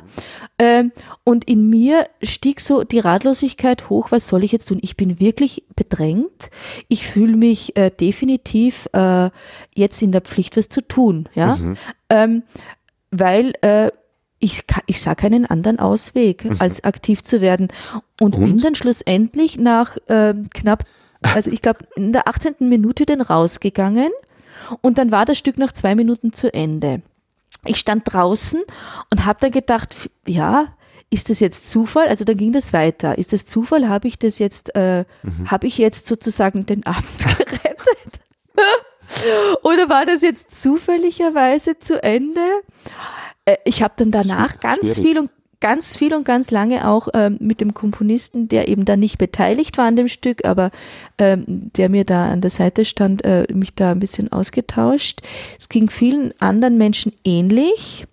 Ähm, 0.58 0.92
und 1.24 1.44
in 1.44 1.68
mir 1.68 2.06
stieg 2.22 2.60
so 2.60 2.84
die 2.84 2.98
Ratlosigkeit 2.98 3.90
hoch, 3.90 4.10
was 4.10 4.28
soll 4.28 4.44
ich 4.44 4.52
jetzt 4.52 4.66
tun? 4.66 4.78
Ich 4.82 4.96
bin 4.96 5.20
wirklich 5.20 5.64
bedrängt. 5.74 6.50
Ich 6.88 7.06
fühle 7.06 7.36
mich 7.36 7.76
äh, 7.76 7.90
definitiv 7.90 8.88
äh, 8.92 9.30
jetzt 9.74 10.02
in 10.02 10.12
der 10.12 10.22
Pflicht, 10.22 10.56
was 10.56 10.68
zu 10.68 10.80
tun, 10.80 11.28
ja. 11.34 11.56
Mhm. 11.56 11.76
Ähm, 12.08 12.42
weil 13.10 13.52
äh, 13.62 13.90
ich, 14.38 14.64
ich 14.86 15.00
sah 15.00 15.14
keinen 15.14 15.46
anderen 15.46 15.78
Ausweg, 15.78 16.44
mhm. 16.44 16.56
als 16.58 16.84
aktiv 16.84 17.22
zu 17.22 17.40
werden. 17.40 17.68
Und, 18.20 18.34
und? 18.36 18.44
bin 18.44 18.58
dann 18.58 18.74
schlussendlich 18.74 19.58
nach 19.58 19.96
äh, 20.08 20.34
knapp, 20.54 20.84
also 21.34 21.50
ich 21.50 21.62
glaube, 21.62 21.80
in 21.96 22.12
der 22.12 22.28
18. 22.28 22.56
Minute 22.60 23.06
dann 23.06 23.20
rausgegangen 23.20 24.10
und 24.80 24.98
dann 24.98 25.10
war 25.10 25.24
das 25.24 25.38
Stück 25.38 25.58
nach 25.58 25.72
zwei 25.72 25.94
Minuten 25.94 26.32
zu 26.32 26.52
Ende. 26.52 27.02
Ich 27.64 27.78
stand 27.78 28.02
draußen 28.12 28.62
und 29.10 29.24
habe 29.24 29.40
dann 29.40 29.50
gedacht, 29.50 30.10
ja, 30.26 30.68
ist 31.10 31.30
das 31.30 31.40
jetzt 31.40 31.68
Zufall? 31.70 32.08
Also 32.08 32.24
dann 32.24 32.36
ging 32.36 32.52
das 32.52 32.72
weiter. 32.72 33.16
Ist 33.18 33.32
das 33.32 33.46
Zufall? 33.46 33.88
Habe 33.88 34.08
ich 34.08 34.18
das 34.18 34.38
jetzt, 34.38 34.74
äh, 34.74 35.04
mhm. 35.22 35.50
habe 35.50 35.66
ich 35.66 35.78
jetzt 35.78 36.06
sozusagen 36.06 36.66
den 36.66 36.84
Abend 36.84 37.18
gerettet? 37.38 38.20
Oder 39.62 39.88
war 39.88 40.04
das 40.04 40.22
jetzt 40.22 40.60
zufälligerweise 40.60 41.78
zu 41.78 42.02
Ende? 42.02 42.40
Äh, 43.44 43.56
ich 43.64 43.82
habe 43.82 43.94
dann 43.96 44.10
danach 44.10 44.58
ganz 44.58 44.98
viel 44.98 45.18
und 45.18 45.30
ganz 45.60 45.96
viel 45.96 46.14
und 46.14 46.24
ganz 46.24 46.50
lange 46.50 46.86
auch 46.88 47.08
ähm, 47.14 47.38
mit 47.40 47.60
dem 47.60 47.74
Komponisten, 47.74 48.48
der 48.48 48.68
eben 48.68 48.84
da 48.84 48.96
nicht 48.96 49.18
beteiligt 49.18 49.78
war 49.78 49.86
an 49.86 49.96
dem 49.96 50.08
Stück, 50.08 50.44
aber 50.44 50.70
ähm, 51.18 51.44
der 51.76 51.88
mir 51.88 52.04
da 52.04 52.30
an 52.30 52.40
der 52.40 52.50
Seite 52.50 52.84
stand, 52.84 53.24
äh, 53.24 53.46
mich 53.52 53.74
da 53.74 53.92
ein 53.92 54.00
bisschen 54.00 54.30
ausgetauscht. 54.32 55.20
Es 55.58 55.68
ging 55.68 55.88
vielen 55.88 56.32
anderen 56.40 56.78
Menschen 56.78 57.12
ähnlich. 57.24 58.06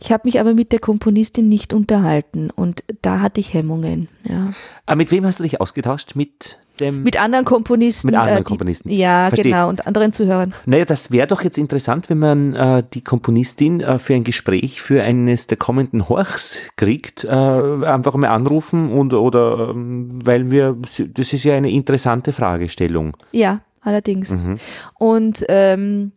Ich 0.00 0.12
habe 0.12 0.22
mich 0.26 0.38
aber 0.38 0.52
mit 0.52 0.72
der 0.72 0.80
Komponistin 0.80 1.48
nicht 1.48 1.72
unterhalten 1.72 2.50
und 2.50 2.84
da 3.00 3.20
hatte 3.20 3.40
ich 3.40 3.54
Hemmungen. 3.54 4.08
Ja. 4.28 4.42
Aber 4.44 4.52
ah, 4.86 4.96
mit 4.96 5.10
wem 5.10 5.24
hast 5.24 5.38
du 5.38 5.44
dich 5.44 5.60
ausgetauscht? 5.60 6.14
Mit 6.14 6.58
dem 6.80 7.02
mit 7.02 7.20
anderen 7.20 7.44
Komponisten. 7.44 8.08
Mit 8.08 8.16
anderen 8.16 8.38
äh, 8.38 8.42
die, 8.42 8.44
Komponisten. 8.44 8.90
Ja, 8.90 9.28
Verstehe. 9.28 9.52
genau, 9.52 9.68
und 9.68 9.86
anderen 9.86 10.12
Zuhörern. 10.12 10.54
Naja, 10.66 10.84
das 10.84 11.10
wäre 11.10 11.26
doch 11.26 11.42
jetzt 11.42 11.58
interessant, 11.58 12.10
wenn 12.10 12.18
man 12.18 12.54
äh, 12.54 12.82
die 12.92 13.02
Komponistin 13.02 13.80
äh, 13.80 13.98
für 13.98 14.14
ein 14.14 14.24
Gespräch 14.24 14.80
für 14.80 15.02
eines 15.02 15.46
der 15.46 15.56
kommenden 15.56 16.08
Horchs 16.08 16.60
kriegt, 16.76 17.24
äh, 17.24 17.28
einfach 17.28 18.14
mal 18.14 18.28
anrufen 18.28 18.90
und 18.90 19.12
oder 19.14 19.70
ähm, 19.70 20.18
weil 20.24 20.50
wir, 20.50 20.76
das 20.80 21.32
ist 21.32 21.44
ja 21.44 21.54
eine 21.54 21.70
interessante 21.70 22.32
Fragestellung. 22.32 23.16
Ja, 23.32 23.60
allerdings. 23.80 24.30
Mhm. 24.30 24.56
Und 24.94 25.44
ähm, 25.48 26.12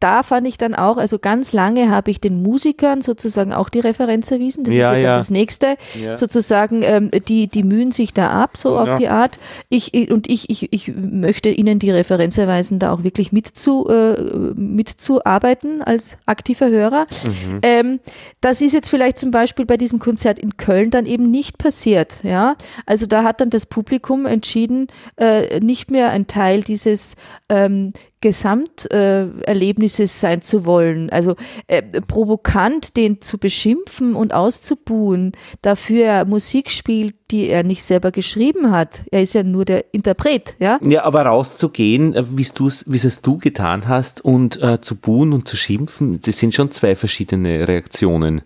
da 0.00 0.22
fand 0.22 0.46
ich 0.46 0.58
dann 0.58 0.74
auch, 0.74 0.96
also 0.96 1.18
ganz 1.18 1.52
lange 1.52 1.90
habe 1.90 2.10
ich 2.10 2.20
den 2.20 2.40
Musikern 2.40 3.02
sozusagen 3.02 3.52
auch 3.52 3.68
die 3.68 3.80
Referenz 3.80 4.30
erwiesen. 4.30 4.62
Das 4.62 4.74
ja, 4.74 4.90
ist 4.90 4.96
ja, 4.96 5.00
ja. 5.00 5.08
dann 5.08 5.18
das 5.18 5.30
nächste. 5.30 5.76
Ja. 6.00 6.14
Sozusagen, 6.14 6.82
ähm, 6.82 7.10
die, 7.26 7.48
die 7.48 7.64
mühen 7.64 7.90
sich 7.90 8.14
da 8.14 8.30
ab, 8.30 8.56
so 8.56 8.78
auf 8.78 8.98
die 8.98 9.08
Art. 9.08 9.38
Ich, 9.68 10.10
und 10.10 10.30
ich, 10.30 10.50
ich, 10.50 10.72
ich 10.72 10.92
möchte 10.94 11.48
ihnen 11.48 11.80
die 11.80 11.90
Referenz 11.90 12.38
erweisen, 12.38 12.78
da 12.78 12.92
auch 12.92 13.02
wirklich 13.02 13.32
mitzu, 13.32 13.88
äh, 13.88 14.20
mitzuarbeiten 14.54 15.82
als 15.82 16.16
aktiver 16.26 16.68
Hörer. 16.68 17.06
Mhm. 17.24 17.60
Ähm, 17.62 18.00
das 18.40 18.60
ist 18.60 18.74
jetzt 18.74 18.90
vielleicht 18.90 19.18
zum 19.18 19.32
Beispiel 19.32 19.66
bei 19.66 19.76
diesem 19.76 19.98
Konzert 19.98 20.38
in 20.38 20.56
Köln 20.56 20.90
dann 20.90 21.06
eben 21.06 21.28
nicht 21.30 21.58
passiert. 21.58 22.22
Ja? 22.22 22.56
Also 22.86 23.06
da 23.06 23.24
hat 23.24 23.40
dann 23.40 23.50
das 23.50 23.66
Publikum 23.66 24.26
entschieden, 24.26 24.86
äh, 25.16 25.58
nicht 25.58 25.90
mehr 25.90 26.10
ein 26.10 26.28
Teil 26.28 26.62
dieses 26.62 27.16
ähm, 27.48 27.92
Gesamterlebnisses 28.20 30.20
sein 30.20 30.42
zu 30.42 30.64
wollen. 30.64 31.10
Also 31.10 31.36
äh, 31.66 31.82
provokant 32.00 32.96
den 32.96 33.20
zu 33.20 33.38
beschimpfen 33.38 34.14
und 34.14 34.34
auszubuhen, 34.34 35.32
dafür 35.62 36.04
er 36.04 36.24
Musik 36.24 36.70
spielt, 36.70 37.14
die 37.30 37.48
er 37.48 37.62
nicht 37.62 37.82
selber 37.82 38.10
geschrieben 38.10 38.70
hat. 38.70 39.02
Er 39.10 39.22
ist 39.22 39.34
ja 39.34 39.42
nur 39.42 39.64
der 39.64 39.92
Interpret, 39.92 40.56
ja? 40.58 40.78
Ja, 40.82 41.04
aber 41.04 41.22
rauszugehen, 41.22 42.14
äh, 42.14 42.24
wie 42.30 42.42
es 42.42 43.22
du 43.22 43.38
getan 43.38 43.86
hast, 43.86 44.24
und 44.24 44.60
äh, 44.62 44.80
zu 44.80 44.96
buhen 44.96 45.32
und 45.32 45.46
zu 45.46 45.56
schimpfen, 45.56 46.20
das 46.20 46.38
sind 46.38 46.54
schon 46.54 46.72
zwei 46.72 46.96
verschiedene 46.96 47.68
Reaktionen. 47.68 48.42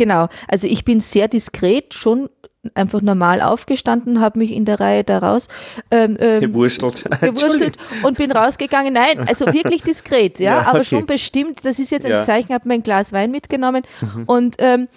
Genau, 0.00 0.28
also 0.48 0.66
ich 0.66 0.86
bin 0.86 1.00
sehr 1.00 1.28
diskret 1.28 1.92
schon 1.92 2.30
einfach 2.74 3.00
normal 3.00 3.40
aufgestanden, 3.40 4.20
habe 4.20 4.38
mich 4.38 4.52
in 4.52 4.64
der 4.64 4.80
Reihe 4.80 5.04
daraus 5.04 5.48
ähm, 5.90 6.16
ähm, 6.20 6.40
gewurstelt. 6.40 7.04
gewurstelt 7.20 7.76
und 8.02 8.18
bin 8.18 8.30
rausgegangen. 8.30 8.92
Nein, 8.92 9.20
also 9.26 9.46
wirklich 9.46 9.82
diskret, 9.82 10.38
ja, 10.38 10.56
ja 10.60 10.66
aber 10.66 10.80
okay. 10.80 10.84
schon 10.84 11.06
bestimmt. 11.06 11.64
Das 11.64 11.78
ist 11.78 11.90
jetzt 11.90 12.04
ein 12.06 12.12
ja. 12.12 12.22
Zeichen. 12.22 12.52
Habe 12.52 12.68
mein 12.68 12.82
Glas 12.82 13.12
Wein 13.12 13.30
mitgenommen 13.30 13.82
mhm. 14.00 14.24
und 14.24 14.56
ähm, 14.58 14.88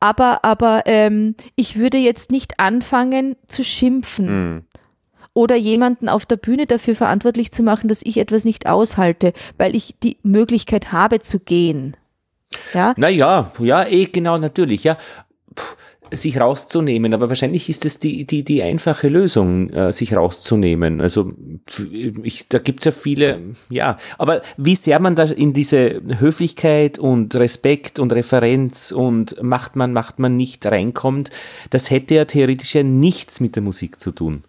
aber 0.00 0.44
aber 0.44 0.82
ähm, 0.86 1.34
ich 1.56 1.76
würde 1.76 1.98
jetzt 1.98 2.30
nicht 2.30 2.58
anfangen 2.58 3.36
zu 3.48 3.64
schimpfen. 3.64 4.54
Mhm. 4.54 4.62
Oder 5.32 5.54
jemanden 5.54 6.08
auf 6.08 6.26
der 6.26 6.36
Bühne 6.36 6.66
dafür 6.66 6.96
verantwortlich 6.96 7.52
zu 7.52 7.62
machen, 7.62 7.86
dass 7.86 8.02
ich 8.02 8.16
etwas 8.16 8.44
nicht 8.44 8.66
aushalte, 8.66 9.32
weil 9.58 9.76
ich 9.76 9.94
die 10.02 10.16
Möglichkeit 10.24 10.90
habe 10.90 11.20
zu 11.20 11.38
gehen. 11.38 11.96
Ja? 12.74 12.94
Naja, 12.96 13.52
ja, 13.60 13.84
eh, 13.86 14.06
genau, 14.06 14.38
natürlich, 14.38 14.82
ja. 14.82 14.96
Puh 15.54 15.76
sich 16.12 16.40
rauszunehmen, 16.40 17.14
aber 17.14 17.28
wahrscheinlich 17.28 17.68
ist 17.68 17.84
es 17.84 17.98
die, 17.98 18.24
die, 18.24 18.42
die 18.42 18.62
einfache 18.62 19.08
Lösung, 19.08 19.70
äh, 19.70 19.92
sich 19.92 20.16
rauszunehmen. 20.16 21.00
Also 21.00 21.32
ich, 22.22 22.48
da 22.48 22.58
gibt's 22.58 22.84
ja 22.84 22.92
viele, 22.92 23.40
ja, 23.68 23.96
aber 24.18 24.42
wie 24.56 24.74
sehr 24.74 25.00
man 25.00 25.16
da 25.16 25.24
in 25.24 25.52
diese 25.52 26.00
Höflichkeit 26.18 26.98
und 26.98 27.34
Respekt 27.34 27.98
und 27.98 28.12
Referenz 28.12 28.92
und 28.92 29.40
macht 29.42 29.76
man, 29.76 29.92
macht 29.92 30.18
man 30.18 30.36
nicht 30.36 30.66
reinkommt, 30.66 31.30
das 31.70 31.90
hätte 31.90 32.14
ja 32.14 32.24
theoretisch 32.24 32.74
ja 32.74 32.82
nichts 32.82 33.40
mit 33.40 33.56
der 33.56 33.62
Musik 33.62 34.00
zu 34.00 34.12
tun. 34.12 34.44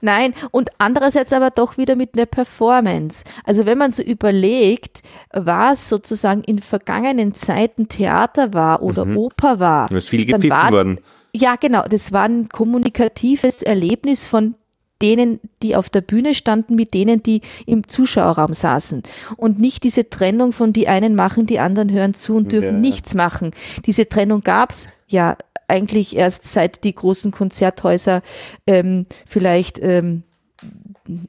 Nein, 0.00 0.34
und 0.50 0.70
andererseits 0.78 1.32
aber 1.32 1.50
doch 1.50 1.76
wieder 1.76 1.96
mit 1.96 2.14
der 2.14 2.26
Performance. 2.26 3.24
Also 3.44 3.66
wenn 3.66 3.78
man 3.78 3.92
so 3.92 4.02
überlegt, 4.02 5.02
was 5.32 5.88
sozusagen 5.88 6.42
in 6.42 6.58
vergangenen 6.58 7.34
Zeiten 7.34 7.88
Theater 7.88 8.54
war 8.54 8.82
oder 8.82 9.04
mhm. 9.04 9.16
Oper 9.16 9.60
war. 9.60 9.88
Da 9.88 9.96
ist 9.96 10.08
viel 10.08 10.24
gepfiffen 10.24 10.50
war, 10.50 10.72
worden. 10.72 11.00
Ja, 11.34 11.56
genau. 11.56 11.84
Das 11.88 12.12
war 12.12 12.24
ein 12.24 12.48
kommunikatives 12.48 13.62
Erlebnis 13.62 14.26
von 14.26 14.54
denen, 15.02 15.40
die 15.62 15.76
auf 15.76 15.90
der 15.90 16.00
Bühne 16.00 16.34
standen, 16.34 16.74
mit 16.74 16.94
denen, 16.94 17.22
die 17.22 17.42
im 17.66 17.86
Zuschauerraum 17.86 18.52
saßen. 18.52 19.02
Und 19.36 19.58
nicht 19.58 19.84
diese 19.84 20.08
Trennung 20.08 20.52
von 20.52 20.72
die 20.72 20.88
einen 20.88 21.14
machen, 21.14 21.46
die 21.46 21.58
anderen 21.58 21.92
hören 21.92 22.14
zu 22.14 22.36
und 22.36 22.52
dürfen 22.52 22.66
ja. 22.66 22.80
nichts 22.80 23.14
machen. 23.14 23.50
Diese 23.84 24.08
Trennung 24.08 24.40
gab 24.40 24.70
es 24.70 24.88
ja 25.06 25.36
eigentlich 25.68 26.16
erst 26.16 26.44
seit 26.46 26.84
die 26.84 26.94
großen 26.94 27.32
Konzerthäuser 27.32 28.22
ähm, 28.66 29.06
vielleicht 29.26 29.78
ähm, 29.82 30.22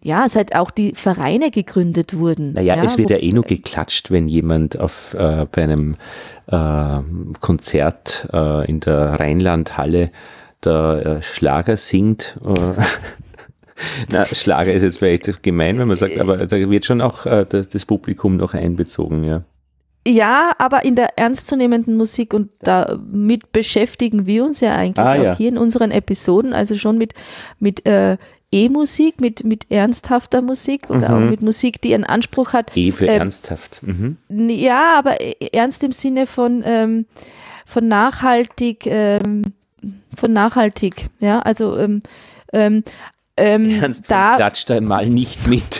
ja, 0.04 0.28
seit 0.28 0.56
auch 0.56 0.72
die 0.72 0.94
Vereine 0.96 1.52
gegründet 1.52 2.18
wurden. 2.18 2.54
Naja, 2.54 2.76
ja, 2.76 2.84
es 2.84 2.98
wird 2.98 3.10
ja 3.10 3.18
eh 3.18 3.32
nur 3.32 3.44
geklatscht, 3.44 4.12
wenn 4.12 4.28
jemand 4.28 4.80
auf, 4.80 5.14
äh, 5.14 5.46
bei 5.52 5.64
einem 5.64 5.96
äh, 6.48 7.00
Konzert 7.40 8.28
äh, 8.34 8.68
in 8.68 8.80
der 8.80 9.20
Rheinlandhalle 9.20 10.12
der 10.64 11.06
äh, 11.06 11.22
Schlager 11.22 11.78
singt. 11.78 12.40
Äh, 12.44 12.54
na, 14.12 14.26
Schlager 14.26 14.74
ist 14.74 14.84
jetzt 14.84 15.00
vielleicht 15.00 15.44
gemein, 15.44 15.78
wenn 15.78 15.88
man 15.88 15.98
sagt, 15.98 16.20
aber 16.20 16.48
da 16.48 16.58
wird 16.58 16.86
schon 16.86 17.02
auch 17.02 17.26
äh, 17.26 17.46
das 17.46 17.86
Publikum 17.86 18.38
noch 18.38 18.54
einbezogen, 18.54 19.24
ja. 19.24 19.44
Ja, 20.08 20.54
aber 20.58 20.86
in 20.86 20.96
der 20.96 21.18
ernstzunehmenden 21.18 21.98
Musik 21.98 22.34
und 22.34 22.50
damit 22.62 23.52
beschäftigen 23.52 24.26
wir 24.26 24.46
uns 24.46 24.62
ja 24.62 24.76
eigentlich 24.76 25.06
ah, 25.06 25.14
auch 25.14 25.24
ja. 25.24 25.36
hier 25.36 25.50
in 25.50 25.58
unseren 25.58 25.92
Episoden, 25.92 26.54
also 26.54 26.76
schon 26.76 26.98
mit, 26.98 27.14
mit 27.60 27.86
äh, 27.86 28.18
E-Musik, 28.52 29.20
mit, 29.20 29.44
mit 29.44 29.70
ernsthafter 29.70 30.42
Musik 30.42 30.90
oder 30.90 31.10
mhm. 31.10 31.16
auch 31.16 31.30
mit 31.30 31.42
Musik, 31.42 31.82
die 31.82 31.94
einen 31.94 32.06
Anspruch 32.06 32.54
hat. 32.54 32.72
E 32.78 32.92
für 32.92 33.08
äh, 33.08 33.18
ernsthaft. 33.18 33.82
Mhm. 33.84 34.18
Ja, 34.30 34.98
aber 34.98 35.20
e, 35.20 35.36
ernst 35.52 35.84
im 35.84 35.92
Sinne 35.92 36.26
von, 36.26 36.64
ähm, 36.66 37.06
von 37.66 37.88
nachhaltig 37.88 38.86
ähm, 38.86 39.44
von 40.16 40.34
nachhaltig, 40.34 41.10
ja, 41.20 41.40
also 41.40 41.78
ähm, 41.78 42.02
ähm, 42.54 42.84
ähm, 43.38 43.70
Ernst 43.82 44.10
da 44.10 44.36
klatscht 44.36 44.70
da 44.70 44.82
mal 44.82 45.06
nicht 45.06 45.48
mit. 45.48 45.80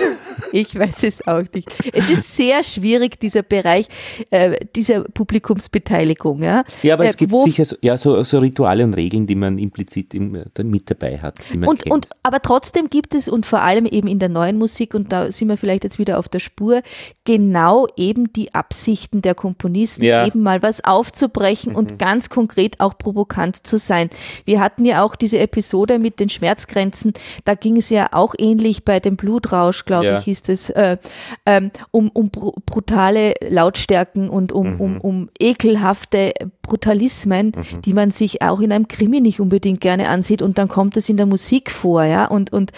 Ich 0.52 0.78
weiß 0.78 1.04
es 1.04 1.28
auch 1.28 1.44
nicht. 1.54 1.70
Es 1.94 2.10
ist 2.10 2.36
sehr 2.36 2.64
schwierig, 2.64 3.20
dieser 3.20 3.44
Bereich 3.44 3.88
äh, 4.30 4.66
dieser 4.76 5.04
Publikumsbeteiligung. 5.04 6.44
Ja, 6.44 6.64
ja 6.84 6.94
aber 6.94 7.06
äh, 7.06 7.10
es 7.10 7.18
gibt 7.18 7.38
sicher 7.40 7.66
so, 7.66 7.76
ja, 7.82 7.98
so, 7.98 8.22
so, 8.24 8.40
Rituale 8.40 8.84
und 8.84 8.94
Regeln, 8.94 9.28
die 9.28 9.36
man 9.36 9.58
implizit 9.58 10.14
im, 10.14 10.36
äh, 10.36 10.64
mit 10.64 10.90
dabei 10.90 11.20
hat. 11.20 11.40
und, 11.54 11.84
kennt. 11.84 11.92
und, 11.92 12.10
aber 12.24 12.42
trotzdem 12.42 12.90
gibt 12.90 13.14
es, 13.16 13.28
und 13.28 13.46
vor 13.46 13.62
allem 13.62 13.86
eben 13.86 14.08
in 14.08 14.20
der 14.20 14.30
neuen 14.30 14.58
Musik, 14.58 14.94
und 14.94 15.12
da 15.12 15.32
sind 15.32 15.50
wir 15.50 15.58
vielleicht 15.58 15.84
jetzt 15.84 16.00
wieder 16.00 16.20
auf 16.20 16.30
der 16.30 16.40
Spur, 16.40 16.82
genau 17.24 17.88
eben 17.96 18.32
die 18.34 18.54
Absichten 18.54 19.22
der 19.22 19.36
Komponisten, 19.36 20.04
ja. 20.04 20.26
eben 20.26 20.44
mal 20.44 20.62
was 20.62 20.84
aufzubrechen 20.84 21.74
mhm. 21.74 21.78
und 21.78 22.00
ganz 22.00 22.30
konkret 22.30 22.80
auch 22.80 22.98
provokant 22.98 23.68
zu 23.68 23.78
sein. 23.78 24.10
Wir 24.46 24.60
hatten 24.60 24.86
ja 24.86 25.04
auch 25.04 25.16
diese 25.16 25.40
Episode 25.40 26.00
mit 26.00 26.20
den 26.20 26.30
Schmerzgrenzen, 26.30 27.14
da 27.44 27.56
ging 27.56 27.78
es 27.78 27.90
ja 27.90 28.10
auch 28.12 28.34
ähnlich 28.38 28.86
bei 28.86 29.00
dem 29.00 29.16
Blutrausch, 29.18 29.86
glaube 29.86 30.06
ja. 30.06 30.20
ich, 30.20 30.28
ist 30.38 30.50
es, 30.50 30.70
äh, 30.70 30.98
ähm, 31.46 31.72
um, 31.92 32.10
um 32.10 32.30
brutale 32.30 33.34
Lautstärken 33.48 34.30
und 34.30 34.52
um, 34.52 34.76
mhm. 34.76 34.82
um, 34.82 35.02
um 35.02 35.30
ekelhafte 35.40 36.34
Brutalismen, 36.62 37.54
mhm. 37.56 37.82
die 37.82 37.94
man 37.94 38.12
sich 38.12 38.42
auch 38.42 38.60
in 38.60 38.72
einem 38.72 38.88
Krimi 38.88 39.20
nicht 39.22 39.40
unbedingt 39.40 39.82
gerne 39.82 40.10
ansieht 40.10 40.42
und 40.42 40.58
dann 40.58 40.68
kommt 40.68 40.98
es 40.98 41.10
in 41.10 41.18
der 41.18 41.26
Musik 41.26 41.72
vor, 41.72 42.04
ja, 42.04 42.26
und, 42.26 42.54
und 42.54 42.72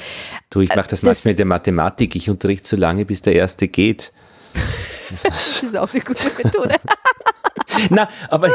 Du, 0.49 0.61
ich 0.61 0.69
mache 0.69 0.89
das, 0.89 1.01
das 1.01 1.03
manchmal 1.03 1.31
mit 1.33 1.39
der 1.39 1.45
Mathematik, 1.45 2.15
ich 2.15 2.29
unterrichte 2.29 2.67
so 2.67 2.77
lange, 2.77 3.05
bis 3.05 3.21
der 3.21 3.33
Erste 3.35 3.67
geht. 3.67 4.11
das 5.23 5.63
ist 5.63 5.77
auch 5.77 5.91
eine 5.93 6.01
gute 6.01 6.23
Methode. 6.41 6.75
Na, 7.89 8.07
aber 8.29 8.49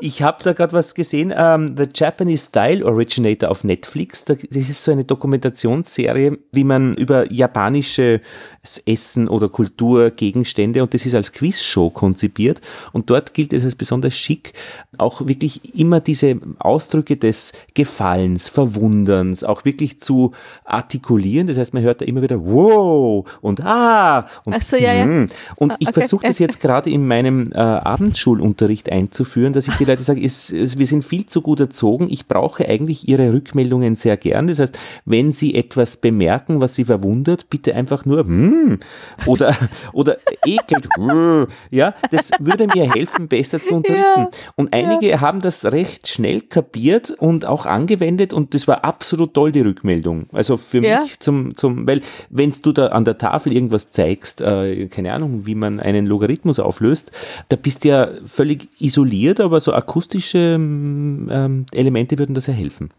ich 0.00 0.22
habe 0.22 0.42
da 0.42 0.52
gerade 0.52 0.72
was 0.72 0.94
gesehen. 0.94 1.32
Um, 1.32 1.38
ähm, 1.38 1.76
The 1.76 1.84
Japanese 1.94 2.46
Style 2.46 2.84
Originator 2.84 3.50
auf 3.50 3.64
Netflix. 3.64 4.24
das 4.24 4.42
ist 4.42 4.82
so 4.82 4.92
eine 4.92 5.04
Dokumentationsserie, 5.04 6.38
wie 6.52 6.64
man 6.64 6.94
über 6.94 7.30
japanische 7.32 8.20
Essen 8.84 9.28
oder 9.28 9.48
Kulturgegenstände 9.48 10.82
und 10.82 10.92
das 10.92 11.06
ist 11.06 11.14
als 11.14 11.32
Quizshow 11.32 11.90
konzipiert. 11.90 12.60
Und 12.92 13.10
dort 13.10 13.34
gilt 13.34 13.52
es 13.52 13.64
als 13.64 13.74
besonders 13.74 14.14
schick, 14.14 14.52
auch 14.98 15.26
wirklich 15.26 15.74
immer 15.74 16.00
diese 16.00 16.38
Ausdrücke 16.58 17.16
des 17.16 17.52
Gefallens, 17.74 18.48
Verwunderns, 18.48 19.44
auch 19.44 19.64
wirklich 19.64 20.00
zu 20.00 20.32
artikulieren. 20.64 21.46
Das 21.46 21.58
heißt, 21.58 21.74
man 21.74 21.82
hört 21.82 22.00
da 22.00 22.04
immer 22.04 22.22
wieder 22.22 22.44
wow 22.44 23.26
und 23.40 23.60
ah 23.64 24.26
und 24.44 24.54
Ach 24.54 24.62
so, 24.62 24.76
ja, 24.76 24.92
ja. 24.92 25.06
Mm. 25.06 25.28
Und 25.56 25.74
ich 25.78 25.88
okay. 25.88 26.00
versuche 26.00 26.26
das 26.26 26.38
jetzt 26.38 26.60
gerade 26.60 26.90
in 26.90 27.06
meinem 27.06 27.52
äh, 27.52 27.56
Abendschulunterricht 27.56 28.65
einzuführen, 28.90 29.52
dass 29.52 29.68
ich 29.68 29.74
die 29.76 29.84
Leute 29.84 30.02
sage, 30.02 30.22
es, 30.22 30.50
es, 30.52 30.78
wir 30.78 30.86
sind 30.86 31.04
viel 31.04 31.26
zu 31.26 31.42
gut 31.42 31.60
erzogen. 31.60 32.08
Ich 32.10 32.26
brauche 32.26 32.68
eigentlich 32.68 33.08
Ihre 33.08 33.32
Rückmeldungen 33.32 33.94
sehr 33.94 34.16
gern. 34.16 34.46
Das 34.46 34.58
heißt, 34.58 34.78
wenn 35.04 35.32
Sie 35.32 35.54
etwas 35.54 35.96
bemerken, 35.96 36.60
was 36.60 36.74
Sie 36.74 36.84
verwundert, 36.84 37.48
bitte 37.50 37.74
einfach 37.74 38.04
nur 38.04 38.20
hm, 38.20 38.78
oder, 39.26 39.54
oder 39.92 40.16
ekelt. 40.44 40.88
ja, 41.70 41.94
das 42.10 42.30
würde 42.38 42.66
mir 42.66 42.92
helfen, 42.92 43.28
besser 43.28 43.62
zu 43.62 43.76
unterrichten. 43.76 44.20
Ja. 44.20 44.30
Und 44.56 44.72
einige 44.72 45.08
ja. 45.08 45.20
haben 45.20 45.40
das 45.40 45.64
recht 45.64 46.08
schnell 46.08 46.40
kapiert 46.40 47.10
und 47.10 47.44
auch 47.44 47.66
angewendet 47.66 48.32
und 48.32 48.54
das 48.54 48.66
war 48.68 48.84
absolut 48.84 49.34
toll, 49.34 49.52
die 49.52 49.60
Rückmeldung. 49.60 50.26
Also 50.32 50.56
für 50.56 50.82
ja. 50.82 51.02
mich 51.02 51.20
zum, 51.20 51.56
zum, 51.56 51.86
weil 51.86 52.00
wenn 52.30 52.52
du 52.62 52.72
da 52.72 52.88
an 52.88 53.04
der 53.04 53.18
Tafel 53.18 53.52
irgendwas 53.52 53.90
zeigst, 53.90 54.40
äh, 54.40 54.86
keine 54.86 55.12
Ahnung, 55.12 55.46
wie 55.46 55.54
man 55.54 55.80
einen 55.80 56.06
Logarithmus 56.06 56.58
auflöst, 56.58 57.12
da 57.48 57.56
bist 57.56 57.84
du 57.84 57.88
ja 57.88 58.08
völlig 58.24 58.45
isoliert, 58.78 59.40
aber 59.40 59.60
so 59.60 59.72
akustische 59.72 60.54
ähm, 60.56 61.66
Elemente 61.72 62.18
würden 62.18 62.34
das 62.34 62.46
ja 62.46 62.54
helfen. 62.54 62.90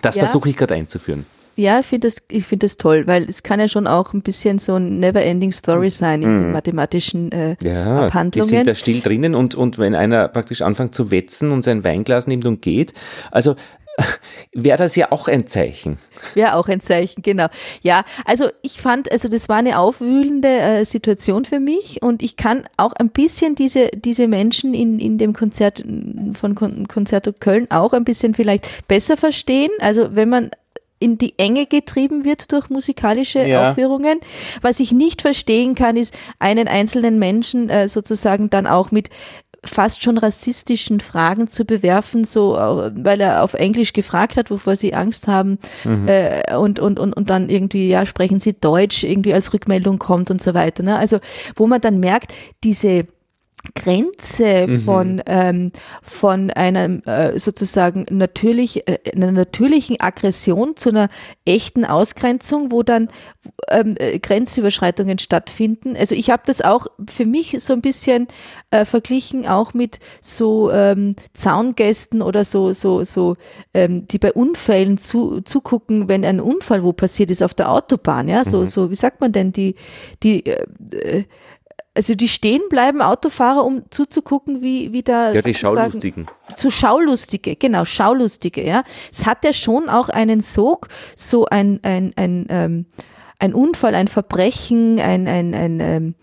Das 0.00 0.16
ja. 0.16 0.24
versuche 0.24 0.48
ich 0.48 0.56
gerade 0.56 0.74
einzuführen. 0.74 1.24
Ja, 1.54 1.80
ich 1.80 1.86
finde 1.86 2.08
das, 2.08 2.44
find 2.44 2.62
das 2.62 2.78
toll, 2.78 3.06
weil 3.06 3.28
es 3.28 3.42
kann 3.42 3.60
ja 3.60 3.68
schon 3.68 3.86
auch 3.86 4.14
ein 4.14 4.22
bisschen 4.22 4.58
so 4.58 4.76
ein 4.76 4.98
Never-Ending 4.98 5.52
Story 5.52 5.90
sein 5.90 6.22
in 6.22 6.28
mm. 6.28 6.38
den 6.38 6.46
mhm. 6.46 6.52
mathematischen 6.52 7.30
äh, 7.30 7.56
ja, 7.62 8.06
Abhandlungen. 8.06 8.48
Die 8.48 8.56
sind 8.56 8.66
da 8.66 8.74
still 8.74 9.00
drinnen 9.00 9.34
und, 9.34 9.54
und 9.54 9.78
wenn 9.78 9.94
einer 9.94 10.28
praktisch 10.28 10.62
anfängt 10.62 10.94
zu 10.94 11.10
wetzen 11.10 11.52
und 11.52 11.62
sein 11.62 11.84
Weinglas 11.84 12.26
nimmt 12.26 12.46
und 12.46 12.62
geht, 12.62 12.94
also 13.30 13.54
wäre 14.52 14.78
das 14.78 14.96
ja 14.96 15.12
auch 15.12 15.28
ein 15.28 15.46
Zeichen. 15.46 15.98
Wäre 16.34 16.54
auch 16.54 16.68
ein 16.68 16.80
Zeichen, 16.80 17.22
genau. 17.22 17.46
Ja, 17.82 18.04
also 18.24 18.48
ich 18.62 18.80
fand, 18.80 19.10
also 19.10 19.28
das 19.28 19.48
war 19.48 19.56
eine 19.56 19.78
aufwühlende 19.78 20.48
äh, 20.48 20.84
Situation 20.84 21.44
für 21.44 21.60
mich 21.60 22.02
und 22.02 22.22
ich 22.22 22.36
kann 22.36 22.64
auch 22.76 22.92
ein 22.92 23.10
bisschen 23.10 23.54
diese, 23.54 23.88
diese 23.88 24.28
Menschen 24.28 24.74
in, 24.74 24.98
in 24.98 25.18
dem 25.18 25.32
Konzert 25.32 25.82
von 26.32 26.54
Kon 26.54 26.88
Konzerto 26.88 27.32
Köln 27.32 27.70
auch 27.70 27.92
ein 27.92 28.04
bisschen 28.04 28.34
vielleicht 28.34 28.88
besser 28.88 29.16
verstehen. 29.16 29.70
Also 29.80 30.14
wenn 30.14 30.28
man 30.28 30.50
in 31.02 31.18
die 31.18 31.34
Enge 31.36 31.66
getrieben 31.66 32.24
wird 32.24 32.52
durch 32.52 32.70
musikalische 32.70 33.44
ja. 33.44 33.70
Aufführungen. 33.70 34.20
Was 34.60 34.78
ich 34.78 34.92
nicht 34.92 35.20
verstehen 35.20 35.74
kann, 35.74 35.96
ist 35.96 36.16
einen 36.38 36.68
einzelnen 36.68 37.18
Menschen 37.18 37.68
äh, 37.68 37.88
sozusagen 37.88 38.50
dann 38.50 38.68
auch 38.68 38.92
mit 38.92 39.10
fast 39.64 40.02
schon 40.02 40.18
rassistischen 40.18 41.00
Fragen 41.00 41.46
zu 41.46 41.64
bewerfen, 41.64 42.24
so 42.24 42.56
äh, 42.56 42.90
weil 42.94 43.20
er 43.20 43.42
auf 43.42 43.54
Englisch 43.54 43.92
gefragt 43.92 44.36
hat, 44.36 44.50
wovor 44.50 44.74
sie 44.76 44.94
Angst 44.94 45.28
haben 45.28 45.58
mhm. 45.84 46.08
äh, 46.08 46.56
und, 46.56 46.80
und, 46.80 46.98
und, 46.98 47.12
und 47.12 47.30
dann 47.30 47.48
irgendwie, 47.48 47.88
ja, 47.88 48.04
sprechen 48.04 48.40
sie 48.40 48.54
Deutsch, 48.54 49.04
irgendwie 49.04 49.34
als 49.34 49.52
Rückmeldung 49.52 49.98
kommt 49.98 50.30
und 50.30 50.42
so 50.42 50.54
weiter. 50.54 50.82
Ne? 50.82 50.96
Also 50.96 51.18
wo 51.54 51.66
man 51.66 51.80
dann 51.80 52.00
merkt, 52.00 52.32
diese 52.64 53.06
Grenze 53.74 54.66
mhm. 54.66 54.78
von, 54.80 55.22
ähm, 55.26 55.72
von 56.02 56.50
einem 56.50 57.02
äh, 57.04 57.38
sozusagen 57.38 58.06
natürlich, 58.10 58.88
äh, 58.88 58.98
einer 59.14 59.30
natürlichen 59.30 60.00
Aggression 60.00 60.76
zu 60.76 60.88
einer 60.88 61.08
echten 61.44 61.84
Ausgrenzung, 61.84 62.72
wo 62.72 62.82
dann 62.82 63.08
ähm, 63.68 63.94
äh, 63.98 64.18
Grenzüberschreitungen 64.18 65.18
stattfinden. 65.18 65.96
Also 65.96 66.14
ich 66.16 66.30
habe 66.30 66.42
das 66.44 66.60
auch 66.60 66.86
für 67.08 67.24
mich 67.24 67.56
so 67.60 67.72
ein 67.72 67.82
bisschen 67.82 68.26
äh, 68.72 68.84
verglichen 68.84 69.46
auch 69.46 69.74
mit 69.74 70.00
so 70.20 70.70
ähm, 70.72 71.14
Zaungästen 71.34 72.20
oder 72.20 72.44
so, 72.44 72.72
so, 72.72 73.04
so, 73.04 73.36
ähm, 73.74 74.08
die 74.08 74.18
bei 74.18 74.32
Unfällen 74.32 74.98
zu, 74.98 75.40
zugucken, 75.42 76.08
wenn 76.08 76.24
ein 76.24 76.40
Unfall 76.40 76.82
wo 76.82 76.92
passiert 76.92 77.30
ist 77.30 77.42
auf 77.42 77.54
der 77.54 77.70
Autobahn, 77.70 78.28
ja, 78.28 78.44
so, 78.44 78.60
mhm. 78.60 78.66
so, 78.66 78.90
wie 78.90 78.96
sagt 78.96 79.20
man 79.20 79.30
denn, 79.30 79.52
die, 79.52 79.76
die, 80.22 80.46
äh, 80.46 80.64
äh 80.90 81.24
also 81.94 82.14
die 82.14 82.28
stehen 82.28 82.62
bleiben 82.70 83.02
Autofahrer, 83.02 83.64
um 83.64 83.82
zuzugucken, 83.90 84.62
wie, 84.62 84.92
wie 84.92 85.02
da. 85.02 85.32
Ja, 85.32 85.40
die 85.40 85.54
Schaulustigen. 85.54 86.26
Zu 86.54 86.70
Schaulustige, 86.70 87.56
genau, 87.56 87.84
Schaulustige, 87.84 88.66
ja. 88.66 88.82
Es 89.10 89.26
hat 89.26 89.44
ja 89.44 89.52
schon 89.52 89.88
auch 89.88 90.08
einen 90.08 90.40
Sog, 90.40 90.88
so 91.16 91.46
ein, 91.46 91.80
ein, 91.82 92.12
ein, 92.16 92.46
ähm, 92.48 92.86
ein 93.38 93.54
Unfall, 93.54 93.94
ein 93.94 94.08
Verbrechen, 94.08 95.00
ein, 95.00 95.28
ein, 95.28 95.54
ein, 95.54 95.80
ähm, 95.80 96.14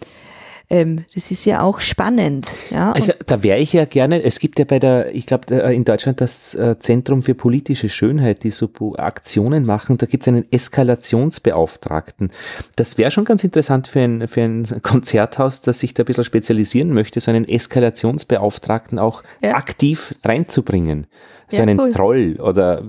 ähm, 0.72 1.06
das 1.16 1.32
ist 1.32 1.46
ja 1.46 1.62
auch 1.62 1.80
spannend. 1.80 2.48
Ja? 2.70 2.92
Also 2.92 3.12
da 3.26 3.42
wäre 3.42 3.58
ich 3.58 3.74
ja 3.74 3.86
gerne, 3.86 4.24
es 4.24 4.40
gibt 4.40 4.60
ja 4.60 4.66
bei 4.66 4.78
der, 4.78 5.16
ich 5.16 5.26
glaube 5.26 5.56
in 5.56 5.84
Deutschland 5.84 6.22
das 6.22 6.54
äh, 6.54 6.78
Zentrum 6.80 7.24
für 7.24 7.34
politische 7.34 7.90
Schönheit, 7.90 8.44
die 8.44 8.52
so 8.52 8.70
Aktionen 8.98 9.66
machen, 9.66 9.98
da 9.98 10.06
gibt 10.06 10.24
es 10.24 10.28
einen 10.28 10.46
Eskalationsbeauftragten. 10.52 12.32
Das 12.76 13.00
wäre 13.00 13.10
schon 13.10 13.26
ganz 13.26 13.44
interessant 13.44 13.88
für 13.88 14.02
ein, 14.02 14.28
für 14.28 14.42
ein 14.42 14.64
Konzerthaus, 14.84 15.62
das 15.62 15.80
sich 15.80 15.96
da 15.96 16.04
ein 16.04 16.06
bisschen 16.06 16.24
spezialisieren 16.24 16.94
möchte, 16.94 17.20
so 17.20 17.32
einen 17.32 17.48
Eskalationsbeauftragten 17.48 19.00
auch 19.00 19.24
ja. 19.42 19.56
aktiv 19.56 20.14
reinzubringen. 20.24 21.08
So 21.50 21.58
ja, 21.58 21.64
einen 21.64 21.80
cool. 21.80 21.92
Troll 21.92 22.40
oder 22.40 22.84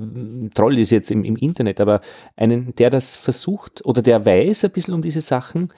Troll 0.52 0.78
ist 0.78 0.90
jetzt 0.90 1.10
im, 1.10 1.24
im 1.24 1.36
Internet, 1.36 1.80
aber 1.80 2.02
einen, 2.36 2.74
der 2.74 2.90
das 2.90 3.16
versucht 3.16 3.82
oder 3.86 4.02
der 4.02 4.26
weiß 4.26 4.64
ein 4.64 4.70
bisschen 4.70 4.92
um 4.92 5.00
diese 5.00 5.22
Sachen, 5.22 5.68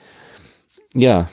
ja, 0.93 1.27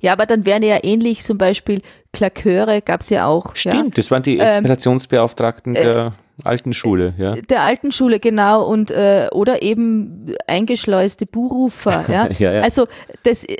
ja, 0.00 0.12
aber 0.12 0.26
dann 0.26 0.46
wären 0.46 0.62
ja 0.62 0.78
ähnlich 0.82 1.22
zum 1.22 1.38
Beispiel 1.38 1.82
Klaköre 2.12 2.82
gab 2.82 3.00
es 3.00 3.10
ja 3.10 3.26
auch. 3.26 3.56
Stimmt, 3.56 3.74
ja. 3.74 3.90
das 3.94 4.10
waren 4.10 4.22
die 4.22 4.38
Explorationsbeauftragten 4.38 5.74
ähm, 5.74 5.82
der 5.82 6.06
äh, 6.06 6.10
alten 6.44 6.74
Schule, 6.74 7.14
ja. 7.16 7.34
Der 7.36 7.62
alten 7.62 7.90
Schule, 7.90 8.20
genau, 8.20 8.66
und 8.66 8.90
äh, 8.90 9.28
oder 9.32 9.62
eben 9.62 10.34
eingeschleuste 10.46 11.24
Buhrufer, 11.24 12.04
ja? 12.12 12.28
ja, 12.30 12.52
ja. 12.52 12.60
Also 12.60 12.86
das 13.22 13.44
äh, 13.44 13.56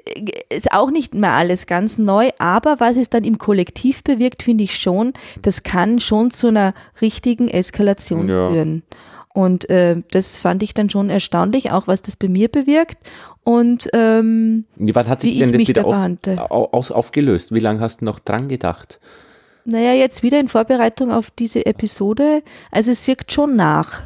ist 0.51 0.71
auch 0.71 0.91
nicht 0.91 1.15
mehr 1.15 1.33
alles 1.33 1.67
ganz 1.67 1.97
neu, 1.97 2.29
aber 2.39 2.79
was 2.79 2.99
es 2.99 3.09
dann 3.09 3.25
im 3.25 3.39
Kollektiv 3.39 4.05
bewirkt, 4.05 4.43
finde 4.43 4.65
ich 4.65 4.79
schon, 4.79 5.15
das 5.41 5.63
kann 5.63 5.99
schon 5.99 6.31
zu 6.31 6.49
einer 6.49 6.75
richtigen 7.01 7.49
Eskalation 7.49 8.29
ja. 8.29 8.51
Und 9.35 9.71
äh, 9.71 10.03
das 10.11 10.39
fand 10.39 10.63
ich 10.63 10.75
dann 10.75 10.91
schon 10.91 11.09
erstaunlich, 11.09 11.71
auch 11.71 11.87
was 11.87 12.03
das 12.03 12.17
bei 12.17 12.29
mir 12.29 12.49
bewirkt. 12.49 12.99
Und 13.45 13.89
ähm, 13.93 14.67
wann 14.77 15.09
hat 15.09 15.23
sich 15.23 15.39
denn 15.39 15.53
das 15.53 15.67
wieder 15.67 15.85
aus, 15.87 15.97
aus, 16.51 16.91
aufgelöst? 16.91 17.53
Wie 17.53 17.61
lange 17.61 17.81
hast 17.81 18.01
du 18.01 18.05
noch 18.05 18.21
dran 18.21 18.49
gedacht? 18.49 19.01
Naja, 19.65 19.93
jetzt 19.93 20.23
wieder 20.23 20.39
in 20.39 20.49
Vorbereitung 20.49 21.11
auf 21.13 21.31
diese 21.31 21.67
Episode. 21.67 22.43
Also 22.71 22.91
es 22.91 23.07
wirkt 23.07 23.33
schon 23.33 23.57
nach. 23.57 24.03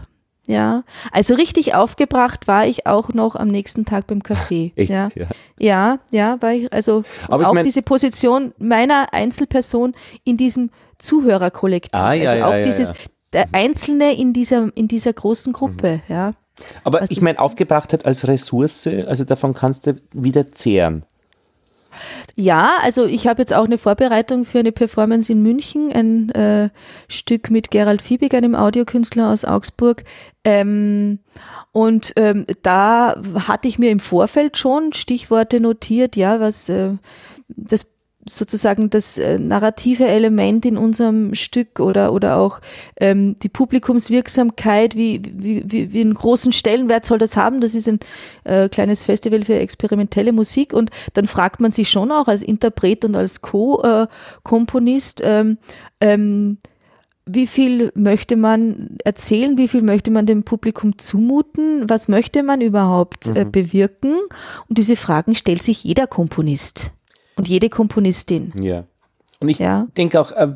Ja, 0.49 0.85
also 1.11 1.35
richtig 1.35 1.75
aufgebracht 1.75 2.47
war 2.47 2.67
ich 2.67 2.87
auch 2.87 3.09
noch 3.09 3.35
am 3.35 3.49
nächsten 3.49 3.85
Tag 3.85 4.07
beim 4.07 4.21
Café. 4.21 4.71
Echt? 4.77 4.91
Ja, 4.91 5.09
ja, 5.17 5.27
ja, 5.59 5.99
ja 6.13 6.37
war 6.41 6.53
ich, 6.53 6.73
also 6.73 7.03
Aber 7.27 7.49
auch 7.49 7.53
mein, 7.53 7.65
diese 7.65 7.83
Position 7.83 8.53
meiner 8.59 9.13
Einzelperson 9.13 9.95
in 10.23 10.37
diesem 10.37 10.71
Zuhörerkollektiv. 10.99 11.99
Ah, 12.01 12.13
ja, 12.13 12.31
also 12.31 12.45
auch 12.45 12.53
ja, 12.53 12.63
dieses, 12.63 12.93
der 13.33 13.47
Einzelne 13.53 14.15
in 14.17 14.33
dieser, 14.33 14.71
in 14.75 14.89
dieser 14.89 15.13
großen 15.13 15.53
Gruppe, 15.53 16.01
mhm. 16.09 16.15
ja. 16.15 16.31
Aber 16.85 17.03
Was 17.03 17.11
ich 17.11 17.21
meine, 17.21 17.39
Aufgebrachtheit 17.39 18.07
als 18.07 18.27
Ressource, 18.27 18.87
also 18.87 19.25
davon 19.25 19.53
kannst 19.53 19.87
du 19.87 19.97
wieder 20.13 20.53
zehren. 20.53 21.05
Ja, 22.35 22.77
also 22.83 23.07
ich 23.07 23.27
habe 23.27 23.43
jetzt 23.43 23.55
auch 23.55 23.65
eine 23.65 23.79
Vorbereitung 23.79 24.45
für 24.45 24.59
eine 24.59 24.73
Performance 24.73 25.33
in 25.33 25.43
München, 25.43 25.93
ein 25.93 26.31
äh, 26.31 26.71
Stück 27.09 27.51
mit 27.51 27.71
Gerald 27.71 28.03
Fiebig, 28.03 28.35
einem 28.35 28.55
Audiokünstler 28.55 29.31
aus 29.31 29.45
Augsburg. 29.45 30.05
Ähm, 30.45 31.21
und 31.73 32.13
ähm, 32.17 32.47
da 32.63 33.17
hatte 33.47 33.69
ich 33.69 33.79
mir 33.79 33.91
im 33.91 34.01
Vorfeld 34.01 34.59
schon 34.59 34.93
Stichworte 34.93 35.61
notiert, 35.61 36.17
ja, 36.17 36.41
was 36.41 36.69
äh, 36.69 36.93
das 37.49 37.96
sozusagen 38.29 38.91
das 38.91 39.19
äh, 39.19 39.39
narrative 39.39 40.07
Element 40.07 40.67
in 40.67 40.77
unserem 40.77 41.35
Stück 41.35 41.81
oder, 41.81 42.13
oder 42.13 42.39
auch 42.39 42.61
ähm, 42.99 43.37
die 43.43 43.49
Publikumswirksamkeit, 43.49 44.97
wie, 44.97 45.23
wie, 45.33 45.65
wie, 45.67 45.93
wie 45.93 46.01
einen 46.01 46.15
großen 46.15 46.53
Stellenwert 46.53 47.07
soll 47.07 47.19
das 47.19 47.37
haben? 47.37 47.61
Das 47.61 47.75
ist 47.75 47.89
ein 47.89 48.01
äh, 48.45 48.69
kleines 48.69 49.05
Festival 49.05 49.43
für 49.43 49.59
experimentelle 49.59 50.33
Musik 50.33 50.73
und 50.73 50.91
dann 51.15 51.27
fragt 51.27 51.61
man 51.61 51.71
sich 51.71 51.91
schon 51.91 52.11
auch 52.11 52.29
als 52.29 52.43
Interpret 52.43 53.05
und 53.05 53.15
als 53.15 53.43
Co-Komponist, 53.43 55.23
ähm, 55.25 55.59
ähm, 56.01 56.59
wie 57.29 57.49
viel 57.49 57.91
möchte 57.97 58.37
man 58.37 58.99
erzählen, 59.05 59.59
wie 59.59 59.67
viel 59.67 59.83
möchte 59.83 60.13
man 60.13 60.27
dem 60.27 60.45
Publikum 60.45 60.97
zumuten, 60.97 61.89
was 61.91 62.07
möchte 62.07 62.45
man 62.45 62.61
überhaupt 62.61 63.27
äh, 63.27 63.45
mhm. 63.45 63.53
bewirken? 63.53 64.15
Und 64.69 64.79
diese 64.79 64.95
Fragen 64.95 65.35
stellt 65.35 65.63
sich 65.65 65.83
jeder 65.83 66.07
Komponist. 66.07 66.93
Und 67.37 67.49
jede 67.49 67.69
Komponistin. 67.69 68.53
Ja. 68.61 68.85
Und 69.39 69.51
ich 69.51 69.59
ja. 69.59 69.87
denke 69.97 70.21
auch 70.21 70.33
äh, 70.33 70.49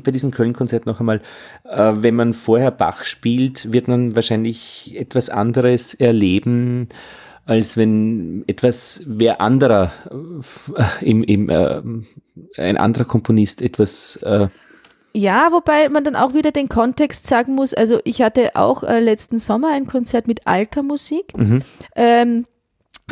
bei 0.00 0.10
diesem 0.10 0.30
Köln-Konzert 0.30 0.84
noch 0.84 1.00
einmal, 1.00 1.22
äh, 1.64 1.92
wenn 1.96 2.14
man 2.14 2.34
vorher 2.34 2.70
Bach 2.70 3.02
spielt, 3.02 3.72
wird 3.72 3.88
man 3.88 4.14
wahrscheinlich 4.14 4.94
etwas 4.96 5.30
anderes 5.30 5.94
erleben, 5.94 6.88
als 7.46 7.78
wenn 7.78 8.44
etwas 8.46 9.02
wer 9.06 9.40
anderer, 9.40 9.90
äh, 10.10 11.04
im, 11.04 11.24
im, 11.24 11.48
äh, 11.48 11.80
ein 12.56 12.76
anderer 12.76 13.06
Komponist 13.06 13.62
etwas 13.62 14.16
äh, 14.16 14.48
ja, 15.14 15.48
wobei 15.50 15.88
man 15.88 16.04
dann 16.04 16.16
auch 16.16 16.34
wieder 16.34 16.52
den 16.52 16.68
Kontext 16.68 17.26
sagen 17.26 17.54
muss. 17.54 17.74
Also 17.74 17.98
ich 18.04 18.22
hatte 18.22 18.54
auch 18.54 18.82
äh, 18.84 19.00
letzten 19.00 19.38
Sommer 19.38 19.72
ein 19.72 19.86
Konzert 19.86 20.28
mit 20.28 20.46
alter 20.46 20.82
Musik. 20.82 21.36
Mhm. 21.36 21.62
Ähm, 21.96 22.46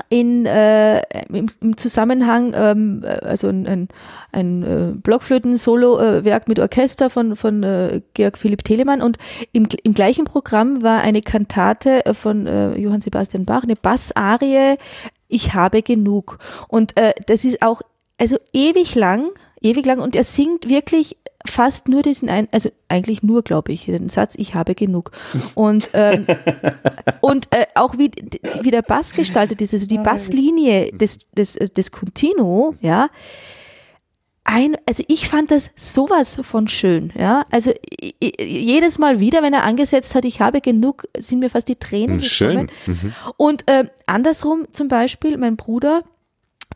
in, 0.09 0.47
äh, 0.47 1.01
im, 1.28 1.49
im, 1.61 1.76
Zusammenhang, 1.76 2.53
ähm, 2.55 3.05
also 3.22 3.49
ein, 3.49 3.66
ein, 3.66 3.88
ein 4.32 4.62
äh, 4.62 4.92
Blockflöten-Solo-Werk 4.99 6.49
mit 6.49 6.59
Orchester 6.59 7.11
von, 7.11 7.36
von 7.36 7.62
äh, 7.62 8.03
Georg 8.14 8.38
Philipp 8.38 8.64
Telemann 8.64 9.03
und 9.03 9.18
im, 9.53 9.68
im 9.82 9.94
gleichen 9.94 10.24
Programm 10.24 10.82
war 10.82 11.01
eine 11.01 11.22
Kantate 11.22 12.03
von 12.12 12.47
äh, 12.47 12.76
Johann 12.78 13.01
Sebastian 13.01 13.44
Bach, 13.44 13.62
eine 13.62 13.76
Bassarie, 13.76 14.76
Ich 15.28 15.55
habe 15.55 15.82
genug. 15.82 16.38
Und 16.68 16.97
äh, 16.97 17.14
das 17.26 17.44
ist 17.44 17.62
auch 17.62 17.82
also 18.18 18.36
ewig 18.53 18.94
lang, 18.94 19.28
ewig 19.61 19.84
lang 19.84 20.01
und 20.01 20.16
er 20.16 20.24
singt 20.24 20.68
wirklich 20.68 21.16
fast 21.47 21.88
nur 21.88 22.03
diesen 22.03 22.28
ein, 22.28 22.49
also 22.53 22.70
eigentlich 22.88 23.22
nur, 23.22 23.42
glaube 23.42 23.72
ich, 23.72 23.86
den 23.86 24.09
Satz, 24.09 24.34
ich 24.36 24.55
habe 24.55 24.74
genug. 24.74 25.11
Und, 25.55 25.90
ähm, 25.94 26.26
und 27.20 27.49
äh, 27.55 27.66
auch 27.74 27.99
wie, 27.99 28.11
wie 28.62 28.70
der 28.70 28.82
Bass 28.82 29.14
gestaltet 29.14 29.61
ist, 29.61 29.72
also 29.72 29.86
die 29.86 29.99
Basslinie 29.99 30.92
des, 30.92 31.18
des, 31.36 31.55
des 31.55 31.90
Continuo, 31.90 32.74
ja, 32.80 33.09
ein, 34.47 34.76
also 34.86 35.03
ich 35.09 35.28
fand 35.28 35.51
das 35.51 35.70
sowas 35.74 36.38
von 36.42 36.68
schön, 36.68 37.12
ja. 37.18 37.44
Also 37.51 37.72
jedes 38.40 38.99
Mal 38.99 39.18
wieder, 39.18 39.42
wenn 39.42 39.53
er 39.53 39.64
angesetzt 39.64 40.14
hat, 40.14 40.24
ich 40.24 40.40
habe 40.40 40.61
genug, 40.61 41.05
sind 41.18 41.40
mir 41.40 41.51
fast 41.51 41.68
die 41.68 41.76
Tränen 41.76 42.20
gekommen. 42.20 42.22
Schön. 42.22 42.70
Mhm. 42.86 43.12
Und 43.36 43.68
äh, 43.68 43.88
andersrum 44.07 44.66
zum 44.70 44.86
Beispiel, 44.88 45.36
mein 45.36 45.57
Bruder, 45.57 46.05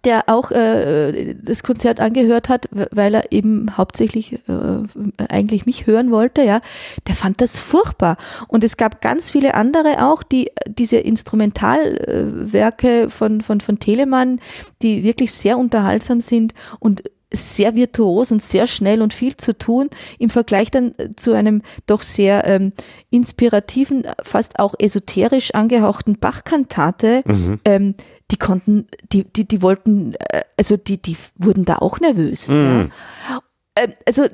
der 0.04 0.28
auch 0.28 0.50
äh, 0.50 1.34
das 1.34 1.62
Konzert 1.62 2.00
angehört 2.00 2.48
hat, 2.48 2.68
weil 2.90 3.14
er 3.14 3.32
eben 3.32 3.76
hauptsächlich 3.76 4.40
äh, 4.48 4.82
eigentlich 5.28 5.66
mich 5.66 5.86
hören 5.86 6.10
wollte, 6.10 6.42
ja, 6.42 6.62
der 7.06 7.14
fand 7.14 7.40
das 7.40 7.58
furchtbar. 7.58 8.16
Und 8.48 8.64
es 8.64 8.78
gab 8.78 9.02
ganz 9.02 9.30
viele 9.30 9.54
andere 9.54 10.06
auch, 10.06 10.22
die 10.22 10.50
diese 10.66 10.96
Instrumentalwerke 10.96 13.10
von, 13.10 13.42
von, 13.42 13.60
von 13.60 13.78
Telemann, 13.78 14.40
die 14.80 15.04
wirklich 15.04 15.32
sehr 15.32 15.58
unterhaltsam 15.58 16.20
sind 16.20 16.54
und 16.78 17.02
sehr 17.32 17.76
virtuos 17.76 18.32
und 18.32 18.42
sehr 18.42 18.66
schnell 18.66 19.02
und 19.02 19.12
viel 19.12 19.36
zu 19.36 19.56
tun 19.56 19.88
im 20.18 20.30
Vergleich 20.30 20.70
dann 20.70 20.94
zu 21.16 21.32
einem 21.32 21.62
doch 21.86 22.02
sehr 22.02 22.46
ähm, 22.46 22.72
inspirativen, 23.10 24.04
fast 24.22 24.58
auch 24.58 24.74
esoterisch 24.78 25.54
angehauchten 25.54 26.18
Bachkantate, 26.18 27.22
mhm. 27.24 27.60
ähm, 27.64 27.94
die 28.30 28.36
konnten, 28.36 28.86
die, 29.12 29.24
die, 29.24 29.46
die 29.46 29.62
wollten, 29.62 30.14
äh, 30.14 30.42
also 30.56 30.76
die, 30.76 31.00
die 31.00 31.16
wurden 31.36 31.64
da 31.64 31.76
auch 31.76 32.00
nervös. 32.00 32.48
Mm. 32.48 32.52
Ja. 32.52 33.40
Ähm, 33.76 33.92
also 34.06 34.26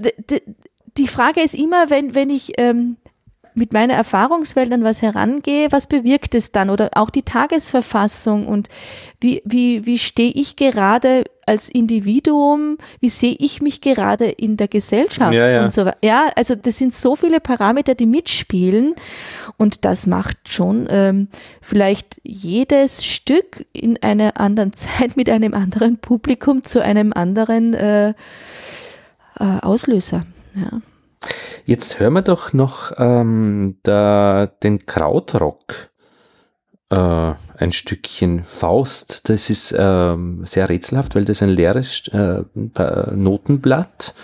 die 0.96 1.08
Frage 1.08 1.40
ist 1.42 1.54
immer, 1.54 1.90
wenn, 1.90 2.14
wenn 2.14 2.30
ich 2.30 2.52
ähm, 2.58 2.96
mit 3.56 3.72
meiner 3.72 3.94
Erfahrungswelt 3.94 4.70
an 4.70 4.84
was 4.84 5.00
herangehe, 5.00 5.68
was 5.72 5.86
bewirkt 5.86 6.34
es 6.34 6.52
dann? 6.52 6.68
Oder 6.68 6.90
auch 6.94 7.08
die 7.08 7.22
Tagesverfassung 7.22 8.46
und 8.46 8.68
wie, 9.20 9.42
wie, 9.44 9.86
wie 9.86 9.98
stehe 9.98 10.30
ich 10.30 10.56
gerade 10.56 11.24
als 11.46 11.70
Individuum, 11.70 12.76
wie 13.00 13.08
sehe 13.08 13.34
ich 13.38 13.62
mich 13.62 13.80
gerade 13.80 14.26
in 14.26 14.58
der 14.58 14.68
Gesellschaft 14.68 15.32
ja, 15.32 15.48
ja. 15.48 15.64
und 15.64 15.72
so 15.72 15.86
weiter. 15.86 15.96
Ja, 16.02 16.30
also 16.36 16.54
das 16.54 16.76
sind 16.76 16.92
so 16.92 17.16
viele 17.16 17.40
Parameter, 17.40 17.94
die 17.94 18.04
mitspielen 18.04 18.94
und 19.56 19.84
das 19.86 20.06
macht 20.06 20.36
schon 20.52 20.86
ähm, 20.90 21.28
vielleicht 21.62 22.20
jedes 22.24 23.06
Stück 23.06 23.64
in 23.72 24.02
einer 24.02 24.38
anderen 24.38 24.72
Zeit 24.74 25.16
mit 25.16 25.30
einem 25.30 25.54
anderen 25.54 25.96
Publikum 25.96 26.62
zu 26.62 26.82
einem 26.82 27.14
anderen 27.14 27.72
äh, 27.72 28.10
äh, 28.10 28.14
Auslöser. 29.62 30.26
Ja. 30.54 30.80
Jetzt 31.64 31.98
hören 31.98 32.14
wir 32.14 32.22
doch 32.22 32.52
noch 32.52 32.92
ähm, 32.98 33.78
da, 33.82 34.46
den 34.62 34.86
Krautrock. 34.86 35.90
Äh, 36.90 37.34
ein 37.58 37.72
Stückchen 37.72 38.44
Faust. 38.44 39.28
Das 39.28 39.50
ist 39.50 39.74
ähm, 39.76 40.42
sehr 40.44 40.68
rätselhaft, 40.68 41.14
weil 41.14 41.24
das 41.24 41.42
ein 41.42 41.48
leeres 41.48 42.08
äh, 42.08 42.42
Notenblatt 42.54 44.14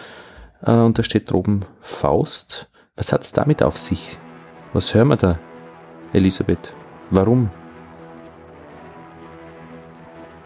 äh, 0.63 0.71
und 0.73 0.99
da 0.99 1.03
steht 1.03 1.31
droben 1.31 1.65
Faust. 1.81 2.69
Was 2.97 3.13
hat 3.13 3.23
es 3.23 3.33
damit 3.33 3.63
auf 3.63 3.79
sich? 3.79 4.19
Was 4.73 4.95
hören 4.95 5.09
wir 5.09 5.17
da, 5.17 5.39
Elisabeth? 6.13 6.75
Warum? 7.11 7.51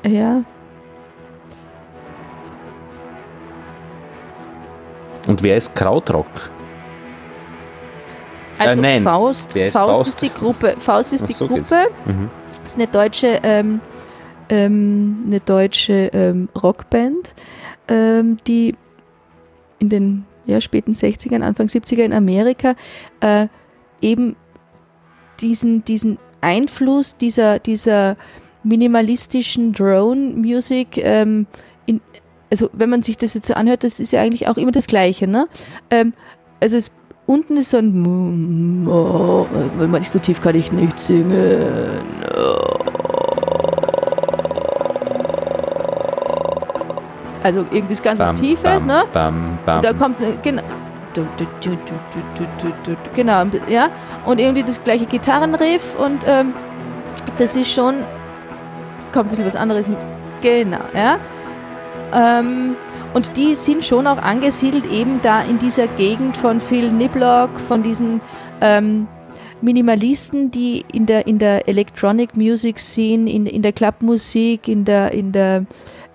Ja. 0.05 0.45
Und 5.27 5.43
wer 5.43 5.57
ist 5.57 5.74
Krautrock? 5.74 6.27
Also 8.59 8.81
äh. 8.81 9.01
Faust, 9.01 9.53
Faust, 9.53 9.73
Faust, 9.73 10.09
ist 10.09 10.23
die 10.23 10.31
Gruppe. 10.31 10.77
Faust 10.79 11.13
ist 11.13 11.23
Ach, 11.23 11.27
die 11.27 11.33
so 11.33 11.47
Gruppe. 11.47 11.89
Mhm. 12.05 12.31
ist 12.65 12.77
eine 12.77 12.87
deutsche, 12.87 13.41
ähm, 13.43 13.81
ähm, 14.49 15.25
eine 15.27 15.41
deutsche 15.41 16.11
ähm, 16.13 16.49
Rockband, 16.61 17.35
ähm, 17.89 18.39
die 18.47 18.75
in 19.79 19.89
den 19.89 20.25
ja, 20.47 20.61
späten 20.61 20.93
60ern, 20.93 21.43
Anfang 21.43 21.67
70er 21.67 22.03
in 22.03 22.13
Amerika 22.13 22.76
äh, 23.21 23.49
eben 24.01 24.37
diesen, 25.41 25.85
diesen 25.85 26.18
Einfluss 26.41 27.17
dieser, 27.17 27.59
dieser 27.59 28.17
minimalistischen 28.63 29.72
Drone-Music 29.72 30.99
ähm, 30.99 31.47
also 32.51 32.71
wenn 32.72 32.91
man 32.91 33.03
sich 33.03 33.17
das 33.17 33.35
jetzt 33.35 33.47
so 33.47 33.55
anhört, 33.55 33.85
das 33.85 34.01
ist 34.01 34.13
ja 34.13 34.22
eigentlich 34.22 34.49
auch 34.49 34.57
immer 34.57 34.72
das 34.72 34.87
Gleiche, 34.87 35.26
ne? 35.26 35.49
Ähm, 35.91 36.13
also 36.61 36.76
es 36.76 36.91
Unten 37.27 37.57
ist 37.57 37.71
so 37.71 37.79
ein 37.79 38.87
oh, 38.89 39.47
wenn 39.79 39.91
man 39.91 40.01
nicht 40.01 40.11
so 40.11 40.21
tief 40.21 40.41
kann 40.41 40.55
ich 40.55 40.71
nicht 40.71 40.97
singen. 40.99 41.67
Also 47.43 47.65
irgendwie 47.71 47.93
ist 47.93 48.03
ganz 48.03 48.19
bam, 48.19 48.37
Tiefes, 48.37 48.63
bam, 48.63 48.87
ne? 48.87 49.05
Bam, 49.13 49.59
bam. 49.67 49.83
Da 49.83 49.93
kommt 49.93 50.19
genau. 50.43 50.63
Genau, 53.15 53.45
ja. 53.69 53.89
Und 54.25 54.41
irgendwie 54.41 54.63
das 54.63 54.83
gleiche 54.83 55.07
Gitarrenriff 55.07 55.97
und 55.99 56.21
ähm, 56.27 56.53
das 57.39 57.57
ist 57.57 57.73
schon. 57.73 57.95
Kommt 59.13 59.27
ein 59.27 59.31
bisschen 59.31 59.47
was 59.47 59.57
anderes. 59.57 59.91
Genau, 60.43 60.79
ja. 60.95 61.19
Ähm, 62.17 62.76
und 63.13 63.37
die 63.37 63.55
sind 63.55 63.84
schon 63.84 64.07
auch 64.07 64.18
angesiedelt 64.18 64.91
eben 64.91 65.21
da 65.22 65.43
in 65.43 65.59
dieser 65.59 65.87
Gegend 65.87 66.37
von 66.37 66.61
Phil 66.61 66.91
Niblock, 66.91 67.61
von 67.61 67.83
diesen 67.83 68.22
ähm, 68.63 69.07
Minimalisten, 69.61 70.51
die 70.51 70.84
in 70.93 71.05
der, 71.05 71.26
in 71.26 71.38
der 71.38 71.68
Electronic 71.68 72.37
Music 72.37 72.79
Scene, 72.79 73.30
in, 73.30 73.47
in 73.47 73.61
der 73.61 73.72
Clubmusik, 73.72 74.67
in 74.67 74.84
der, 74.84 75.13
in 75.13 75.33
der 75.33 75.67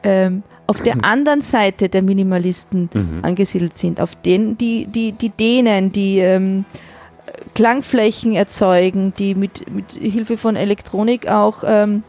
ähm, 0.03 0.44
auf 0.65 0.82
der 0.82 0.95
anderen 1.03 1.41
Seite 1.41 1.88
der 1.88 2.02
Minimalisten 2.02 2.90
mhm. 2.94 3.19
angesiedelt 3.22 3.78
sind, 3.78 4.02
auf 4.02 4.15
denen 4.15 4.57
die, 4.57 4.88
die, 4.88 5.11
die 5.11 5.30
Dänen, 5.30 5.91
die 5.91 6.19
ähm, 6.19 6.65
Klangflächen 7.53 8.34
erzeugen, 8.34 9.14
die 9.18 9.36
mit, 9.36 9.72
mit 9.72 9.91
Hilfe 9.91 10.38
von 10.38 10.56
Elektronik 10.56 11.30
auch 11.30 11.64
ähm, 11.65 12.03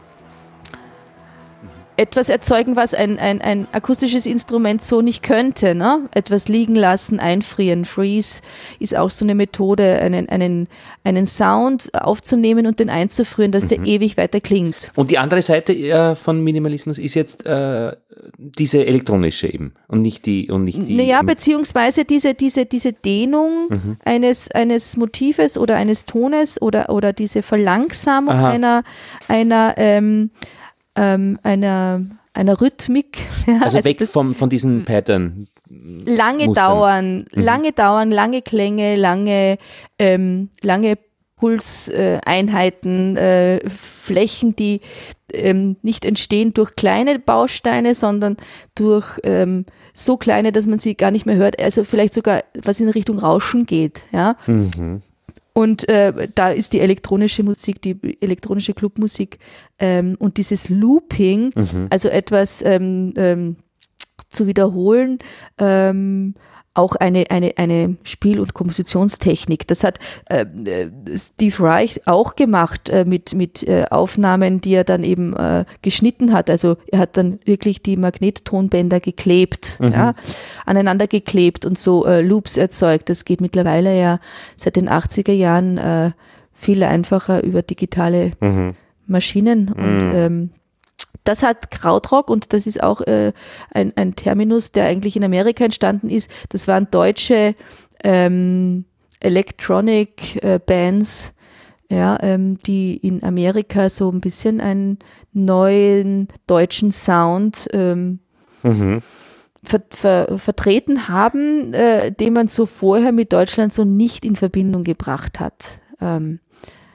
etwas 1.97 2.29
erzeugen, 2.29 2.75
was 2.75 2.93
ein, 2.93 3.19
ein, 3.19 3.41
ein 3.41 3.67
akustisches 3.71 4.25
Instrument 4.25 4.83
so 4.83 5.01
nicht 5.01 5.23
könnte. 5.23 5.75
Ne? 5.75 6.09
Etwas 6.11 6.47
liegen 6.47 6.75
lassen, 6.75 7.19
einfrieren. 7.19 7.85
Freeze 7.85 8.41
ist 8.79 8.97
auch 8.97 9.09
so 9.11 9.25
eine 9.25 9.35
Methode, 9.35 9.99
einen, 9.99 10.27
einen, 10.29 10.67
einen 11.03 11.25
Sound 11.25 11.93
aufzunehmen 11.93 12.65
und 12.67 12.79
den 12.79 12.89
einzufrieren, 12.89 13.51
dass 13.51 13.65
mhm. 13.65 13.69
der 13.69 13.79
ewig 13.85 14.17
weiter 14.17 14.41
klingt. 14.41 14.91
Und 14.95 15.11
die 15.11 15.17
andere 15.17 15.41
Seite 15.41 15.73
äh, 15.73 16.15
von 16.15 16.43
Minimalismus 16.43 16.99
ist 16.99 17.15
jetzt 17.15 17.45
äh, 17.45 17.91
diese 18.37 18.85
elektronische 18.85 19.51
eben 19.53 19.73
und 19.87 20.01
nicht 20.01 20.25
die 20.25 20.49
und 20.49 20.63
nicht 20.63 20.87
die. 20.87 20.95
Naja, 20.95 21.21
beziehungsweise 21.21 22.05
diese, 22.05 22.33
diese, 22.33 22.65
diese 22.65 22.93
Dehnung 22.93 23.67
mhm. 23.69 23.97
eines, 24.03 24.49
eines 24.51 24.97
Motives 24.97 25.57
oder 25.57 25.75
eines 25.75 26.05
Tones 26.05 26.61
oder, 26.61 26.89
oder 26.89 27.13
diese 27.13 27.41
Verlangsamung 27.41 28.33
Aha. 28.33 28.49
einer, 28.49 28.83
einer 29.27 29.73
ähm, 29.77 30.31
ähm, 30.95 31.39
einer, 31.43 32.01
einer 32.33 32.61
Rhythmik. 32.61 33.19
Ja, 33.45 33.55
also, 33.55 33.77
also 33.77 33.83
weg 33.83 34.01
vom, 34.07 34.33
von 34.33 34.49
diesen 34.49 34.85
Pattern. 34.85 35.47
Lange 35.69 36.45
Mustern. 36.45 36.69
dauern, 36.69 37.25
mhm. 37.33 37.41
lange 37.41 37.71
dauern, 37.73 38.09
lange 38.09 38.41
Klänge, 38.41 38.95
lange, 38.95 39.57
ähm, 39.99 40.49
lange 40.61 40.97
Pulseinheiten, 41.43 43.17
äh, 43.17 43.57
äh, 43.57 43.69
Flächen, 43.69 44.55
die 44.55 44.79
ähm, 45.33 45.75
nicht 45.81 46.05
entstehen 46.05 46.53
durch 46.53 46.77
kleine 46.77 47.19
Bausteine, 47.19 47.95
sondern 47.95 48.37
durch 48.75 49.19
ähm, 49.23 49.65
so 49.93 50.15
kleine, 50.15 50.53
dass 50.53 50.67
man 50.67 50.79
sie 50.79 50.95
gar 50.95 51.11
nicht 51.11 51.25
mehr 51.25 51.35
hört. 51.35 51.61
Also 51.61 51.83
vielleicht 51.83 52.13
sogar 52.13 52.45
was 52.63 52.79
in 52.79 52.87
Richtung 52.87 53.19
Rauschen 53.19 53.65
geht. 53.65 54.03
Ja. 54.13 54.37
Mhm. 54.47 55.01
Und 55.53 55.87
äh, 55.87 56.27
da 56.33 56.49
ist 56.49 56.73
die 56.73 56.79
elektronische 56.79 57.43
Musik, 57.43 57.81
die 57.81 58.17
elektronische 58.21 58.73
Clubmusik 58.73 59.37
ähm, 59.77 60.15
und 60.19 60.37
dieses 60.37 60.69
Looping, 60.69 61.51
mhm. 61.55 61.87
also 61.91 62.09
etwas 62.09 62.63
ähm, 62.65 63.13
ähm, 63.15 63.57
zu 64.29 64.47
wiederholen, 64.47 65.19
ähm, 65.59 66.33
auch 66.75 66.95
eine, 66.95 67.29
eine, 67.29 67.53
eine 67.57 67.97
Spiel- 68.03 68.39
und 68.39 68.53
Kompositionstechnik. 68.53 69.67
Das 69.67 69.83
hat 69.83 69.99
äh, 70.25 70.45
Steve 71.15 71.63
Reich 71.63 72.01
auch 72.07 72.35
gemacht 72.35 72.89
äh, 72.89 73.05
mit, 73.05 73.35
mit 73.35 73.67
äh, 73.67 73.85
Aufnahmen, 73.89 74.59
die 74.59 74.73
er 74.73 74.83
dann 74.83 75.03
eben 75.03 75.35
äh, 75.35 75.65
geschnitten 75.83 76.33
hat. 76.33 76.49
Also 76.49 76.77
er 76.87 76.99
hat 76.99 77.17
dann 77.17 77.39
wirklich 77.45 77.83
die 77.83 77.95
Magnettonbänder 77.95 78.99
geklebt, 78.99 79.77
mhm. 79.79 79.91
ja, 79.91 80.15
aneinander 80.65 81.07
geklebt 81.07 81.65
und 81.65 81.77
so 81.77 82.05
äh, 82.05 82.21
Loops 82.21 82.57
erzeugt. 82.57 83.09
Das 83.09 83.23
geht 83.25 83.39
mittlerweile 83.39 83.97
ja 83.99 84.19
seit 84.55 84.75
den 84.75 84.89
80er 84.89 85.33
Jahren 85.33 85.77
äh, 85.77 86.11
viel 86.53 86.83
einfacher 86.83 87.43
über 87.43 87.61
digitale 87.61 88.31
mhm. 88.39 88.71
Maschinen. 89.05 89.71
Und 89.71 90.03
mhm. 90.03 90.11
ähm, 90.13 90.49
das 91.23 91.43
hat 91.43 91.71
Krautrock 91.71 92.29
und 92.29 92.53
das 92.53 92.67
ist 92.67 92.83
auch 92.83 93.01
äh, 93.01 93.33
ein, 93.71 93.93
ein 93.95 94.15
Terminus, 94.15 94.71
der 94.71 94.85
eigentlich 94.85 95.15
in 95.15 95.23
Amerika 95.23 95.65
entstanden 95.65 96.09
ist. 96.09 96.29
Das 96.49 96.67
waren 96.67 96.87
deutsche 96.91 97.55
ähm, 98.03 98.85
Electronic 99.19 100.43
äh, 100.43 100.59
Bands, 100.63 101.33
ja, 101.89 102.17
ähm, 102.21 102.59
die 102.65 102.97
in 102.97 103.23
Amerika 103.23 103.89
so 103.89 104.11
ein 104.11 104.21
bisschen 104.21 104.61
einen 104.61 104.99
neuen 105.31 106.27
deutschen 106.47 106.91
Sound 106.91 107.67
ähm, 107.71 108.19
mhm. 108.63 108.99
ver, 109.63 109.81
ver, 109.89 110.39
vertreten 110.39 111.07
haben, 111.07 111.73
äh, 111.73 112.11
den 112.11 112.33
man 112.33 112.47
so 112.47 112.65
vorher 112.65 113.11
mit 113.11 113.31
Deutschland 113.31 113.73
so 113.73 113.85
nicht 113.85 114.25
in 114.25 114.35
Verbindung 114.35 114.83
gebracht 114.83 115.39
hat. 115.39 115.79
Ähm, 116.01 116.39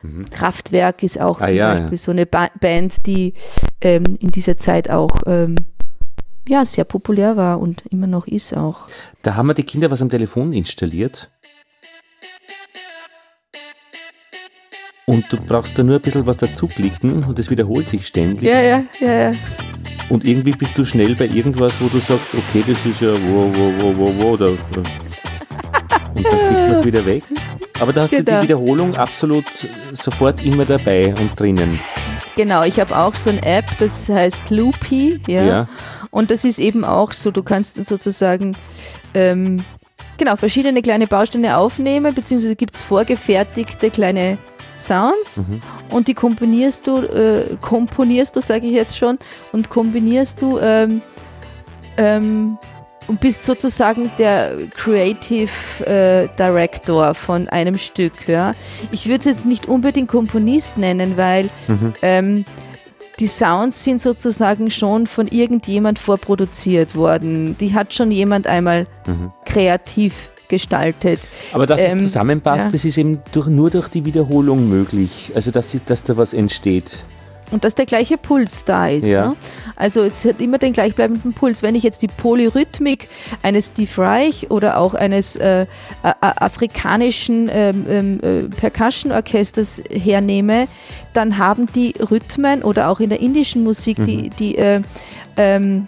Mhm. 0.02 0.30
Kraftwerk 0.30 1.02
ist 1.02 1.20
auch 1.20 1.40
ah, 1.40 1.48
zum 1.48 1.56
ja, 1.56 1.74
Beispiel 1.74 1.92
ja. 1.92 1.96
so 1.96 2.10
eine 2.10 2.26
ba 2.26 2.48
Band, 2.60 3.06
die 3.06 3.34
ähm, 3.80 4.16
in 4.20 4.30
dieser 4.30 4.56
Zeit 4.56 4.90
auch 4.90 5.22
ähm, 5.26 5.56
ja, 6.48 6.64
sehr 6.64 6.84
populär 6.84 7.36
war 7.36 7.60
und 7.60 7.84
immer 7.90 8.06
noch 8.06 8.26
ist 8.26 8.56
auch. 8.56 8.88
Da 9.22 9.34
haben 9.34 9.48
wir 9.48 9.54
die 9.54 9.64
Kinder 9.64 9.90
was 9.90 10.02
am 10.02 10.08
Telefon 10.08 10.52
installiert. 10.52 11.30
Und 15.06 15.24
du 15.32 15.38
brauchst 15.38 15.78
da 15.78 15.82
nur 15.82 15.96
ein 15.96 16.02
bisschen 16.02 16.26
was 16.26 16.36
dazu 16.36 16.68
klicken 16.68 17.24
und 17.24 17.38
es 17.38 17.48
wiederholt 17.48 17.88
sich 17.88 18.06
ständig. 18.06 18.46
Ja, 18.46 18.60
ja, 18.60 18.84
ja, 19.00 19.30
ja. 19.30 19.34
Und 20.10 20.24
irgendwie 20.24 20.52
bist 20.52 20.76
du 20.76 20.84
schnell 20.84 21.14
bei 21.14 21.26
irgendwas, 21.26 21.80
wo 21.80 21.88
du 21.88 21.98
sagst, 21.98 22.28
okay, 22.34 22.62
das 22.66 22.84
ist 22.84 23.00
ja 23.00 23.12
wo, 23.12 23.50
wo, 23.54 23.72
wo, 23.80 23.96
wo, 23.96 24.22
wo, 24.22 24.36
da. 24.36 24.54
Und 26.14 26.24
dann 26.24 26.38
klickt 26.38 26.52
man 26.52 26.70
es 26.70 26.84
wieder 26.84 27.06
weg. 27.06 27.22
Aber 27.80 27.92
da 27.92 28.02
hast 28.02 28.10
genau. 28.10 28.20
du 28.20 28.24
die 28.24 28.30
genau. 28.30 28.42
Wiederholung 28.42 28.96
absolut 28.96 29.44
sofort 29.92 30.42
immer 30.42 30.64
dabei 30.64 31.14
und 31.14 31.38
drinnen. 31.38 31.78
Genau, 32.36 32.62
ich 32.62 32.78
habe 32.78 32.96
auch 32.96 33.16
so 33.16 33.30
eine 33.30 33.42
App, 33.42 33.78
das 33.78 34.08
heißt 34.08 34.50
Loopy, 34.50 35.20
ja. 35.26 35.42
ja. 35.42 35.68
Und 36.10 36.30
das 36.30 36.44
ist 36.44 36.58
eben 36.58 36.84
auch 36.84 37.12
so, 37.12 37.30
du 37.30 37.42
kannst 37.42 37.84
sozusagen 37.84 38.56
ähm, 39.14 39.64
genau 40.18 40.36
verschiedene 40.36 40.82
kleine 40.82 41.06
Bausteine 41.06 41.56
aufnehmen, 41.56 42.14
beziehungsweise 42.14 42.56
gibt 42.56 42.74
es 42.74 42.82
vorgefertigte 42.82 43.90
kleine 43.90 44.38
Sounds 44.76 45.44
mhm. 45.48 45.60
und 45.90 46.06
die 46.06 46.14
komponierst 46.14 46.86
du, 46.86 46.98
äh, 46.98 47.56
komponierst 47.60 48.36
du, 48.36 48.40
sage 48.40 48.68
ich 48.68 48.72
jetzt 48.72 48.96
schon, 48.96 49.18
und 49.52 49.70
kombinierst 49.70 50.40
du 50.40 50.58
ähm, 50.60 51.02
ähm, 51.96 52.58
und 53.08 53.20
bist 53.20 53.44
sozusagen 53.44 54.10
der 54.18 54.68
Creative 54.76 55.50
äh, 55.84 56.28
Director 56.38 57.14
von 57.14 57.48
einem 57.48 57.78
Stück. 57.78 58.28
Ja? 58.28 58.54
Ich 58.92 59.06
würde 59.06 59.20
es 59.20 59.24
jetzt 59.24 59.46
nicht 59.46 59.66
unbedingt 59.66 60.08
Komponist 60.08 60.78
nennen, 60.78 61.16
weil 61.16 61.50
mhm. 61.66 61.94
ähm, 62.02 62.44
die 63.18 63.26
Sounds 63.26 63.82
sind 63.82 64.00
sozusagen 64.00 64.70
schon 64.70 65.06
von 65.06 65.26
irgendjemand 65.26 65.98
vorproduziert 65.98 66.94
worden. 66.94 67.56
Die 67.58 67.74
hat 67.74 67.92
schon 67.92 68.10
jemand 68.12 68.46
einmal 68.46 68.86
mhm. 69.06 69.32
kreativ 69.44 70.30
gestaltet. 70.48 71.28
Aber 71.52 71.66
dass 71.66 71.80
ähm, 71.80 71.98
es 71.98 72.02
zusammenpasst, 72.04 72.66
ja. 72.66 72.72
das 72.72 72.84
ist 72.84 72.96
eben 72.96 73.20
durch, 73.32 73.48
nur 73.48 73.70
durch 73.70 73.88
die 73.88 74.04
Wiederholung 74.04 74.68
möglich. 74.68 75.32
Also 75.34 75.50
dass, 75.50 75.76
dass 75.86 76.04
da 76.04 76.16
was 76.16 76.32
entsteht. 76.32 77.02
Und 77.50 77.64
dass 77.64 77.74
der 77.74 77.86
gleiche 77.86 78.18
Puls 78.18 78.64
da 78.64 78.88
ist. 78.88 79.08
Ja. 79.08 79.28
Ne? 79.28 79.36
Also 79.76 80.02
es 80.02 80.24
hat 80.24 80.40
immer 80.42 80.58
den 80.58 80.72
gleichbleibenden 80.72 81.32
Puls. 81.32 81.62
Wenn 81.62 81.74
ich 81.74 81.82
jetzt 81.82 82.02
die 82.02 82.08
Polyrhythmik 82.08 83.08
eines 83.42 83.66
Steve 83.66 83.90
Reich 83.98 84.50
oder 84.50 84.78
auch 84.78 84.94
eines 84.94 85.36
äh, 85.36 85.66
afrikanischen 86.02 87.48
ähm, 87.52 87.86
ähm, 87.88 88.20
äh, 88.20 88.42
Percussion-Orchesters 88.48 89.82
hernehme, 89.90 90.68
dann 91.12 91.38
haben 91.38 91.66
die 91.74 91.94
Rhythmen 91.98 92.62
oder 92.62 92.88
auch 92.88 93.00
in 93.00 93.08
der 93.08 93.20
indischen 93.20 93.64
Musik 93.64 93.98
mhm. 93.98 94.04
die, 94.04 94.30
die 94.30 94.58
äh, 94.58 94.82
ähm, 95.36 95.86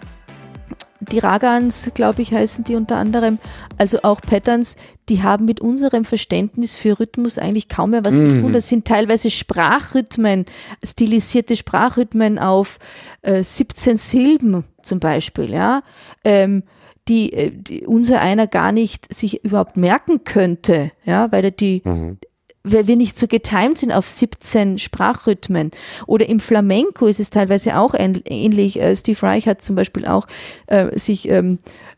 die 1.01 1.19
Ragans, 1.19 1.91
glaube 1.93 2.21
ich, 2.21 2.31
heißen 2.31 2.63
die 2.63 2.75
unter 2.75 2.97
anderem, 2.97 3.39
also 3.77 3.99
auch 4.03 4.21
Patterns, 4.21 4.75
die 5.09 5.23
haben 5.23 5.45
mit 5.45 5.59
unserem 5.59 6.05
Verständnis 6.05 6.75
für 6.75 6.99
Rhythmus 6.99 7.37
eigentlich 7.37 7.69
kaum 7.69 7.91
mehr 7.91 8.05
was 8.05 8.13
mhm. 8.13 8.29
zu 8.29 8.41
tun. 8.41 8.53
Das 8.53 8.69
sind 8.69 8.85
teilweise 8.85 9.29
Sprachrhythmen, 9.29 10.45
stilisierte 10.83 11.55
Sprachrhythmen 11.55 12.39
auf 12.39 12.77
äh, 13.23 13.43
17 13.43 13.97
Silben 13.97 14.63
zum 14.81 14.99
Beispiel, 14.99 15.51
ja. 15.51 15.81
Ähm, 16.23 16.63
die, 17.07 17.33
äh, 17.33 17.51
die, 17.51 17.85
unser 17.87 18.21
einer 18.21 18.45
gar 18.45 18.71
nicht 18.71 19.11
sich 19.13 19.43
überhaupt 19.43 19.75
merken 19.75 20.23
könnte, 20.23 20.91
ja, 21.03 21.31
weil 21.31 21.45
er 21.45 21.51
die, 21.51 21.81
mhm 21.83 22.19
weil 22.63 22.87
wir 22.87 22.95
nicht 22.95 23.17
so 23.17 23.27
getimt 23.27 23.77
sind 23.77 23.91
auf 23.91 24.07
17 24.07 24.77
Sprachrhythmen. 24.77 25.71
Oder 26.05 26.29
im 26.29 26.39
Flamenco 26.39 27.07
ist 27.07 27.19
es 27.19 27.29
teilweise 27.29 27.77
auch 27.77 27.93
ähnlich. 27.95 28.79
Äh, 28.79 28.95
Steve 28.95 29.21
Reich 29.23 29.47
hat 29.47 29.61
zum 29.61 29.75
Beispiel 29.75 30.05
auch 30.05 30.27
äh, 30.67 30.97
sich 30.97 31.27
ähm, 31.29 31.57
äh, 31.57 31.90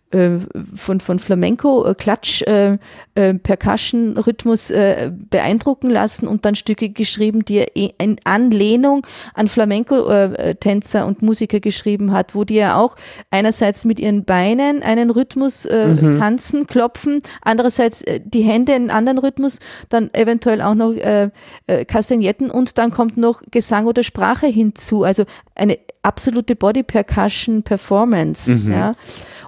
von, 0.76 1.00
von 1.00 1.18
Flamenco, 1.18 1.86
äh, 1.86 1.96
Klatsch, 1.96 2.44
äh, 2.44 2.78
äh, 3.16 3.34
Percussion, 3.34 4.18
Rhythmus 4.18 4.70
äh, 4.70 5.12
beeindrucken 5.30 5.90
lassen 5.90 6.28
und 6.28 6.46
dann 6.46 6.56
Stücke 6.56 6.90
geschrieben, 6.90 7.44
die 7.46 7.58
er 7.58 7.76
in 7.76 8.18
Anlehnung 8.24 9.06
an 9.34 9.48
Flamenco-Tänzer 9.48 11.06
und 11.08 11.22
Musiker 11.24 11.60
geschrieben 11.60 12.12
hat, 12.12 12.36
wo 12.36 12.44
die 12.44 12.56
ja 12.56 12.78
auch 12.78 12.96
einerseits 13.32 13.86
mit 13.86 14.00
ihren 14.00 14.24
Beinen 14.24 14.84
einen 14.84 15.10
Rhythmus 15.10 15.66
mhm. 15.66 16.20
tanzen, 16.20 16.68
klopfen, 16.68 17.22
andererseits 17.42 18.04
die 18.24 18.44
Hände 18.44 18.74
in 18.74 18.84
einen 18.84 18.92
anderen 18.92 19.18
Rhythmus, 19.18 19.60
dann 19.90 20.10
eventuell 20.14 20.62
auch 20.62 20.76
noch 20.76 20.94
Kastagnetten 21.88 22.52
und 22.52 22.78
dann 22.78 22.92
kommt 22.92 23.18
noch 23.18 23.42
Gesang 23.52 23.88
oder 23.88 24.04
Sprache 24.04 24.48
hinzu. 24.48 25.04
Also 25.04 25.24
eine 25.56 25.80
absolute 26.02 26.56
Body 26.56 26.84
Percussion 26.84 27.64
Performance. 27.64 28.56
Mhm. 28.56 28.72
Ja. 28.72 28.94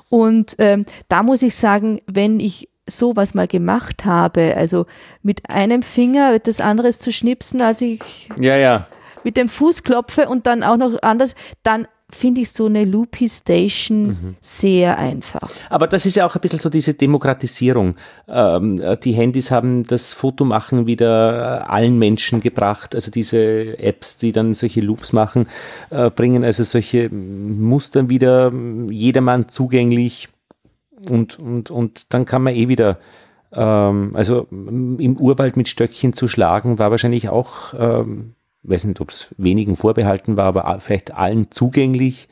Und 0.10 0.56
ähm, 0.60 0.86
da 1.07 1.23
muss 1.23 1.41
ich 1.41 1.56
sagen, 1.56 2.02
wenn 2.07 2.40
ich 2.40 2.69
sowas 2.88 3.34
mal 3.34 3.48
gemacht 3.48 4.06
habe, 4.06 4.56
also 4.56 4.86
mit 5.23 5.49
einem 5.49 5.82
Finger 5.82 6.38
das 6.40 6.61
andere 6.61 6.91
zu 6.91 7.11
schnipsen, 7.11 7.61
als 7.61 7.82
ich 7.82 8.30
ja, 8.40 8.57
ja. 8.57 8.88
mit 9.23 9.38
dem 9.38 9.49
Fuß 9.49 9.84
klopfe 9.84 10.30
und 10.30 10.45
dann 10.45 10.64
auch 10.64 10.77
noch 10.77 11.02
anders, 11.02 11.36
dann 11.64 11.88
finde 12.16 12.42
ich 12.42 12.52
so 12.52 12.66
eine 12.66 12.86
Loopy 12.86 13.28
Station 13.28 14.08
mhm. 14.08 14.36
sehr 14.42 14.98
einfach. 14.98 15.50
Aber 15.70 15.88
das 15.88 16.06
ist 16.06 16.16
ja 16.16 16.26
auch 16.26 16.36
ein 16.36 16.42
bisschen 16.42 16.60
so 16.60 16.70
diese 16.70 16.94
Demokratisierung. 16.94 17.96
Ähm, 18.28 18.82
die 19.04 19.14
Handys 19.14 19.52
haben 19.52 19.86
das 19.86 20.14
Fotomachen 20.14 20.88
wieder 20.88 21.62
äh, 21.62 21.72
allen 21.72 22.00
Menschen 22.00 22.40
gebracht. 22.40 22.96
Also 22.96 23.12
diese 23.12 23.78
Apps, 23.78 24.18
die 24.18 24.32
dann 24.32 24.54
solche 24.54 24.82
Loops 24.82 25.14
machen, 25.14 25.48
äh, 25.90 26.10
bringen 26.10 26.44
also 26.44 26.64
solche 26.64 27.10
Muster 27.10 28.10
wieder 28.10 28.52
jedermann 28.90 29.50
zugänglich 29.50 30.30
und, 31.10 31.38
und, 31.40 31.72
und 31.72 32.14
dann 32.14 32.26
kann 32.26 32.42
man 32.42 32.56
eh 32.56 32.68
wieder 32.68 32.98
ähm, 33.56 34.12
also 34.14 34.48
im 34.52 35.18
Urwald 35.20 35.58
mit 35.58 35.68
Stöckchen 35.70 36.14
zu 36.14 36.28
schlagen, 36.28 36.80
war 36.80 36.92
wahrscheinlich 36.92 37.30
auch 37.30 37.74
ähm, 37.78 38.35
weiß 38.68 38.86
nicht, 38.86 39.02
ob 39.02 39.12
es 39.12 39.34
wenigen 39.38 39.76
vorbehalten 39.76 40.38
war, 40.38 40.46
aber 40.46 40.80
vielleicht 40.80 41.14
allen 41.14 41.52
zugänglich. 41.52 42.28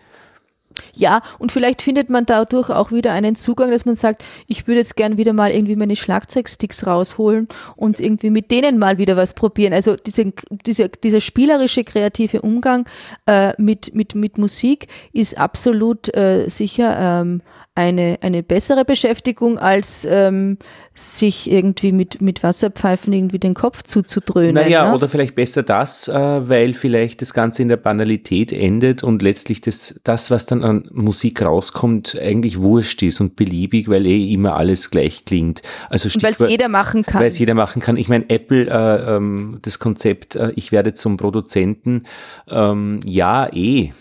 Ja, 0.93 1.21
und 1.39 1.51
vielleicht 1.51 1.81
findet 1.81 2.09
man 2.09 2.25
dadurch 2.25 2.69
auch 2.69 2.91
wieder 2.91 3.11
einen 3.11 3.35
Zugang, 3.35 3.71
dass 3.71 3.85
man 3.85 3.95
sagt, 3.95 4.23
ich 4.47 4.67
würde 4.67 4.79
jetzt 4.79 4.95
gern 4.95 5.17
wieder 5.17 5.33
mal 5.33 5.51
irgendwie 5.51 5.75
meine 5.75 5.95
Schlagzeugsticks 5.95 6.85
rausholen 6.87 7.47
und 7.75 7.99
irgendwie 7.99 8.29
mit 8.29 8.51
denen 8.51 8.77
mal 8.77 8.97
wieder 8.97 9.15
was 9.17 9.33
probieren. 9.33 9.73
Also 9.73 9.95
diese, 9.95 10.33
diese, 10.65 10.89
dieser 10.89 11.21
spielerische, 11.21 11.83
kreative 11.83 12.41
Umgang 12.41 12.85
äh, 13.25 13.53
mit, 13.61 13.93
mit, 13.93 14.15
mit 14.15 14.37
Musik 14.37 14.87
ist 15.11 15.37
absolut 15.37 16.15
äh, 16.15 16.49
sicher 16.49 17.21
ähm, 17.21 17.41
eine, 17.75 18.19
eine 18.21 18.43
bessere 18.43 18.85
Beschäftigung, 18.85 19.57
als 19.57 20.05
ähm, 20.07 20.59
sich 20.93 21.49
irgendwie 21.51 21.91
mit, 21.91 22.21
mit 22.21 22.43
Wasserpfeifen 22.43 23.11
irgendwie 23.11 23.39
den 23.39 23.55
Kopf 23.55 23.81
zuzudröhnen. 23.81 24.53
Naja, 24.53 24.89
ne? 24.89 24.95
oder 24.95 25.07
vielleicht 25.07 25.33
besser 25.33 25.63
das, 25.63 26.07
äh, 26.07 26.13
weil 26.13 26.73
vielleicht 26.73 27.23
das 27.23 27.33
Ganze 27.33 27.63
in 27.63 27.69
der 27.69 27.77
Banalität 27.77 28.53
endet 28.53 29.01
und 29.01 29.23
letztlich 29.23 29.61
das, 29.61 29.99
das, 30.03 30.29
was 30.29 30.45
dann 30.45 30.63
an 30.63 30.87
Musik 30.91 31.41
rauskommt, 31.41 32.15
eigentlich 32.21 32.59
wurscht 32.59 33.01
ist 33.01 33.19
und 33.21 33.35
beliebig, 33.35 33.89
weil 33.89 34.05
eh 34.05 34.31
immer 34.31 34.55
alles 34.55 34.91
gleich 34.91 35.25
klingt. 35.25 35.63
Also 35.89 36.09
weil 36.21 36.33
es 36.33 36.47
jeder 36.47 36.69
machen 36.69 37.03
kann. 37.03 37.21
Weil 37.21 37.29
es 37.29 37.39
jeder 37.39 37.55
machen 37.55 37.81
kann. 37.81 37.97
Ich 37.97 38.07
meine, 38.07 38.29
Apple, 38.29 38.67
äh, 38.67 39.15
ähm, 39.15 39.57
das 39.63 39.79
Konzept, 39.79 40.35
äh, 40.35 40.51
ich 40.55 40.71
werde 40.71 40.93
zum 40.93 41.17
Produzenten, 41.17 42.03
ähm, 42.51 42.99
ja, 43.03 43.51
eh. 43.51 43.91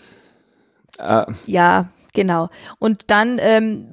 Äh, 0.99 1.25
ja, 1.47 1.89
Genau. 2.13 2.49
Und 2.79 3.03
dann 3.07 3.37
ähm, 3.41 3.87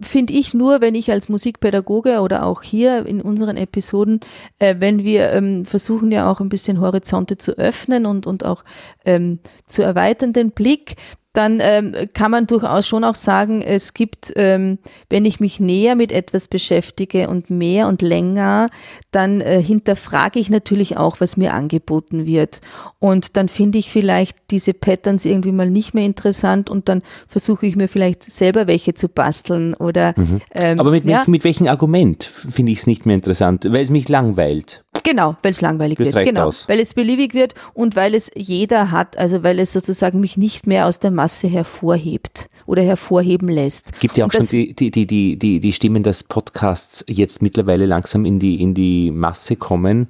finde 0.00 0.32
ich 0.32 0.54
nur, 0.54 0.80
wenn 0.80 0.94
ich 0.94 1.10
als 1.10 1.28
Musikpädagoge 1.28 2.20
oder 2.20 2.46
auch 2.46 2.62
hier 2.62 3.06
in 3.06 3.20
unseren 3.20 3.56
Episoden, 3.56 4.20
äh, 4.58 4.76
wenn 4.78 5.04
wir 5.04 5.32
ähm, 5.32 5.64
versuchen 5.64 6.10
ja 6.10 6.30
auch 6.30 6.40
ein 6.40 6.48
bisschen 6.48 6.80
Horizonte 6.80 7.36
zu 7.36 7.52
öffnen 7.58 8.06
und, 8.06 8.26
und 8.26 8.44
auch 8.44 8.64
ähm, 9.04 9.40
zu 9.66 9.82
erweitern 9.82 10.32
den 10.32 10.52
Blick, 10.52 10.96
dann 11.38 11.60
ähm, 11.62 11.94
kann 12.14 12.32
man 12.32 12.48
durchaus 12.48 12.88
schon 12.88 13.04
auch 13.04 13.14
sagen, 13.14 13.62
es 13.62 13.94
gibt, 13.94 14.32
ähm, 14.34 14.78
wenn 15.08 15.24
ich 15.24 15.38
mich 15.38 15.60
näher 15.60 15.94
mit 15.94 16.10
etwas 16.10 16.48
beschäftige 16.48 17.28
und 17.28 17.48
mehr 17.48 17.86
und 17.86 18.02
länger, 18.02 18.70
dann 19.12 19.40
äh, 19.40 19.62
hinterfrage 19.62 20.40
ich 20.40 20.50
natürlich 20.50 20.96
auch, 20.96 21.20
was 21.20 21.36
mir 21.36 21.54
angeboten 21.54 22.26
wird. 22.26 22.60
Und 22.98 23.36
dann 23.36 23.48
finde 23.48 23.78
ich 23.78 23.88
vielleicht 23.88 24.36
diese 24.50 24.74
Patterns 24.74 25.24
irgendwie 25.24 25.52
mal 25.52 25.70
nicht 25.70 25.94
mehr 25.94 26.04
interessant 26.04 26.70
und 26.70 26.88
dann 26.88 27.02
versuche 27.28 27.66
ich 27.66 27.76
mir 27.76 27.86
vielleicht 27.86 28.28
selber 28.28 28.66
welche 28.66 28.94
zu 28.94 29.08
basteln 29.08 29.74
oder. 29.74 30.14
Mhm. 30.16 30.40
Ähm, 30.56 30.80
Aber 30.80 30.90
mit, 30.90 31.04
ja. 31.04 31.22
mit 31.28 31.44
welchem 31.44 31.68
Argument 31.68 32.24
finde 32.24 32.72
ich 32.72 32.78
es 32.78 32.88
nicht 32.88 33.06
mehr 33.06 33.14
interessant? 33.14 33.64
Weil 33.64 33.82
es 33.82 33.90
mich 33.90 34.08
langweilt. 34.08 34.82
Genau, 35.02 35.36
weil 35.42 35.52
es 35.52 35.60
langweilig 35.60 35.98
wird. 35.98 36.14
Genau, 36.14 36.48
aus. 36.48 36.68
weil 36.68 36.80
es 36.80 36.94
beliebig 36.94 37.34
wird 37.34 37.54
und 37.74 37.96
weil 37.96 38.14
es 38.14 38.30
jeder 38.34 38.90
hat, 38.90 39.16
also 39.16 39.42
weil 39.42 39.58
es 39.58 39.72
sozusagen 39.72 40.20
mich 40.20 40.36
nicht 40.36 40.66
mehr 40.66 40.86
aus 40.86 40.98
der 41.00 41.10
Masse 41.10 41.48
hervorhebt 41.48 42.48
oder 42.66 42.82
hervorheben 42.82 43.48
lässt. 43.48 43.98
Gibt 44.00 44.18
ja 44.18 44.26
auch 44.26 44.32
schon 44.32 44.46
die, 44.46 44.74
die, 44.74 44.90
die, 44.90 45.06
die, 45.06 45.38
die, 45.38 45.60
die 45.60 45.72
Stimmen 45.72 46.02
des 46.02 46.24
Podcasts 46.24 47.04
jetzt 47.08 47.42
mittlerweile 47.42 47.86
langsam 47.86 48.24
in 48.24 48.38
die, 48.38 48.60
in 48.60 48.74
die 48.74 49.10
Masse 49.10 49.56
kommen 49.56 50.08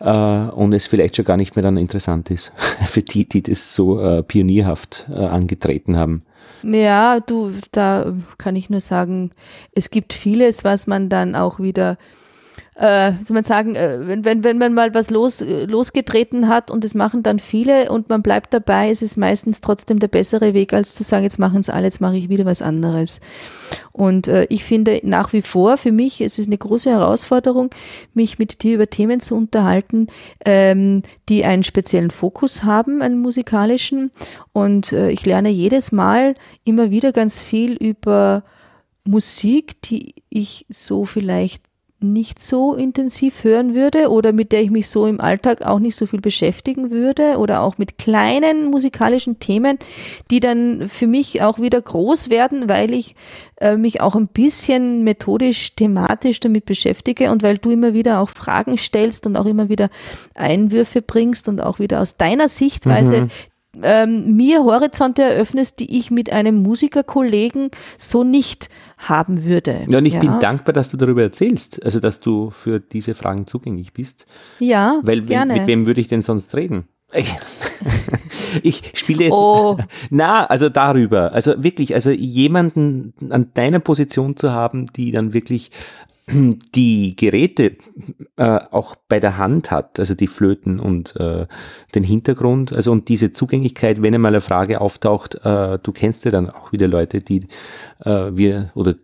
äh, 0.00 0.08
und 0.08 0.72
es 0.72 0.86
vielleicht 0.86 1.16
schon 1.16 1.24
gar 1.24 1.36
nicht 1.36 1.56
mehr 1.56 1.62
dann 1.62 1.76
interessant 1.76 2.30
ist 2.30 2.52
für 2.86 3.02
die, 3.02 3.28
die 3.28 3.42
das 3.42 3.74
so 3.74 4.00
äh, 4.00 4.22
pionierhaft 4.22 5.06
äh, 5.10 5.14
angetreten 5.14 5.96
haben. 5.96 6.22
Ja, 6.62 7.20
du, 7.20 7.52
da 7.72 8.12
kann 8.38 8.56
ich 8.56 8.70
nur 8.70 8.80
sagen, 8.80 9.30
es 9.72 9.90
gibt 9.90 10.12
vieles, 10.12 10.64
was 10.64 10.86
man 10.86 11.08
dann 11.08 11.34
auch 11.34 11.60
wieder 11.60 11.96
äh, 12.76 13.12
soll 13.22 13.34
man 13.34 13.44
sagen, 13.44 13.74
äh, 13.74 14.06
wenn, 14.06 14.24
wenn, 14.26 14.44
wenn 14.44 14.58
man 14.58 14.74
mal 14.74 14.94
was 14.94 15.08
los, 15.08 15.40
äh, 15.40 15.64
losgetreten 15.64 16.48
hat 16.48 16.70
und 16.70 16.84
das 16.84 16.94
machen 16.94 17.22
dann 17.22 17.38
viele 17.38 17.90
und 17.90 18.10
man 18.10 18.20
bleibt 18.20 18.52
dabei, 18.52 18.90
ist 18.90 19.02
es 19.02 19.16
meistens 19.16 19.62
trotzdem 19.62 19.98
der 19.98 20.08
bessere 20.08 20.52
Weg, 20.52 20.74
als 20.74 20.94
zu 20.94 21.02
sagen, 21.02 21.24
jetzt 21.24 21.38
machen 21.38 21.60
es 21.60 21.70
alle, 21.70 21.84
jetzt 21.84 22.02
mache 22.02 22.16
ich 22.16 22.28
wieder 22.28 22.44
was 22.44 22.60
anderes. 22.60 23.20
Und 23.92 24.28
äh, 24.28 24.44
ich 24.50 24.62
finde 24.62 25.00
nach 25.04 25.32
wie 25.32 25.40
vor, 25.40 25.78
für 25.78 25.90
mich, 25.90 26.20
es 26.20 26.38
ist 26.38 26.48
eine 26.48 26.58
große 26.58 26.90
Herausforderung, 26.90 27.70
mich 28.12 28.38
mit 28.38 28.62
dir 28.62 28.74
über 28.74 28.90
Themen 28.90 29.20
zu 29.20 29.36
unterhalten, 29.36 30.08
ähm, 30.44 31.02
die 31.30 31.46
einen 31.46 31.64
speziellen 31.64 32.10
Fokus 32.10 32.62
haben, 32.62 33.00
einen 33.00 33.20
musikalischen. 33.20 34.10
Und 34.52 34.92
äh, 34.92 35.10
ich 35.10 35.24
lerne 35.24 35.48
jedes 35.48 35.92
Mal 35.92 36.34
immer 36.64 36.90
wieder 36.90 37.12
ganz 37.12 37.40
viel 37.40 37.72
über 37.72 38.44
Musik, 39.04 39.80
die 39.80 40.14
ich 40.28 40.66
so 40.68 41.06
vielleicht 41.06 41.62
nicht 41.98 42.40
so 42.40 42.74
intensiv 42.74 43.42
hören 43.42 43.74
würde 43.74 44.10
oder 44.10 44.32
mit 44.32 44.52
der 44.52 44.60
ich 44.60 44.70
mich 44.70 44.88
so 44.88 45.06
im 45.06 45.18
Alltag 45.18 45.62
auch 45.62 45.78
nicht 45.78 45.96
so 45.96 46.04
viel 46.04 46.20
beschäftigen 46.20 46.90
würde 46.90 47.38
oder 47.38 47.62
auch 47.62 47.78
mit 47.78 47.96
kleinen 47.96 48.70
musikalischen 48.70 49.38
Themen, 49.38 49.78
die 50.30 50.40
dann 50.40 50.90
für 50.90 51.06
mich 51.06 51.40
auch 51.40 51.58
wieder 51.58 51.80
groß 51.80 52.28
werden, 52.28 52.68
weil 52.68 52.92
ich 52.92 53.16
äh, 53.56 53.78
mich 53.78 54.02
auch 54.02 54.14
ein 54.14 54.28
bisschen 54.28 55.04
methodisch, 55.04 55.74
thematisch 55.74 56.40
damit 56.40 56.66
beschäftige 56.66 57.30
und 57.30 57.42
weil 57.42 57.56
du 57.56 57.70
immer 57.70 57.94
wieder 57.94 58.20
auch 58.20 58.28
Fragen 58.28 58.76
stellst 58.76 59.26
und 59.26 59.36
auch 59.36 59.46
immer 59.46 59.70
wieder 59.70 59.88
Einwürfe 60.34 61.00
bringst 61.00 61.48
und 61.48 61.60
auch 61.60 61.78
wieder 61.78 62.02
aus 62.02 62.18
deiner 62.18 62.50
Sichtweise 62.50 63.22
mhm 63.22 63.30
ähm, 63.82 64.36
mir 64.36 64.64
Horizonte 64.64 65.22
eröffnest, 65.22 65.80
die 65.80 65.98
ich 65.98 66.10
mit 66.10 66.30
einem 66.32 66.62
Musikerkollegen 66.62 67.70
so 67.98 68.24
nicht 68.24 68.68
haben 68.98 69.44
würde. 69.44 69.84
Ja, 69.88 69.98
und 69.98 70.06
ich 70.06 70.14
ja. 70.14 70.20
bin 70.20 70.40
dankbar, 70.40 70.72
dass 70.72 70.90
du 70.90 70.96
darüber 70.96 71.22
erzählst, 71.22 71.84
also 71.84 72.00
dass 72.00 72.20
du 72.20 72.50
für 72.50 72.80
diese 72.80 73.14
Fragen 73.14 73.46
zugänglich 73.46 73.92
bist. 73.92 74.26
Ja, 74.58 75.00
Weil 75.02 75.22
gerne. 75.22 75.54
mit 75.54 75.66
wem 75.66 75.86
würde 75.86 76.00
ich 76.00 76.08
denn 76.08 76.22
sonst 76.22 76.54
reden? 76.56 76.88
Ich 78.62 78.82
spiele 78.94 79.24
jetzt. 79.24 79.34
Oh. 79.34 79.76
Na, 80.10 80.46
also 80.46 80.68
darüber. 80.68 81.32
Also 81.32 81.62
wirklich, 81.62 81.94
also 81.94 82.10
jemanden 82.10 83.14
an 83.30 83.50
deiner 83.54 83.80
Position 83.80 84.36
zu 84.36 84.52
haben, 84.52 84.86
die 84.94 85.12
dann 85.12 85.32
wirklich 85.32 85.70
die 86.28 87.14
Geräte 87.14 87.76
äh, 88.36 88.58
auch 88.70 88.96
bei 89.08 89.20
der 89.20 89.38
Hand 89.38 89.70
hat, 89.70 90.00
also 90.00 90.14
die 90.14 90.26
Flöten 90.26 90.80
und 90.80 91.14
äh, 91.16 91.46
den 91.94 92.02
Hintergrund, 92.02 92.72
also 92.72 92.90
und 92.90 93.08
diese 93.08 93.30
Zugänglichkeit, 93.30 94.02
wenn 94.02 94.14
einmal 94.14 94.32
eine 94.32 94.40
Frage 94.40 94.80
auftaucht, 94.80 95.36
äh, 95.44 95.78
du 95.80 95.92
kennst 95.92 96.24
ja 96.24 96.32
dann 96.32 96.50
auch 96.50 96.72
wieder 96.72 96.88
Leute, 96.88 97.20
die 97.20 97.46
äh, 98.04 98.30
wir 98.32 98.72
oder 98.74 98.96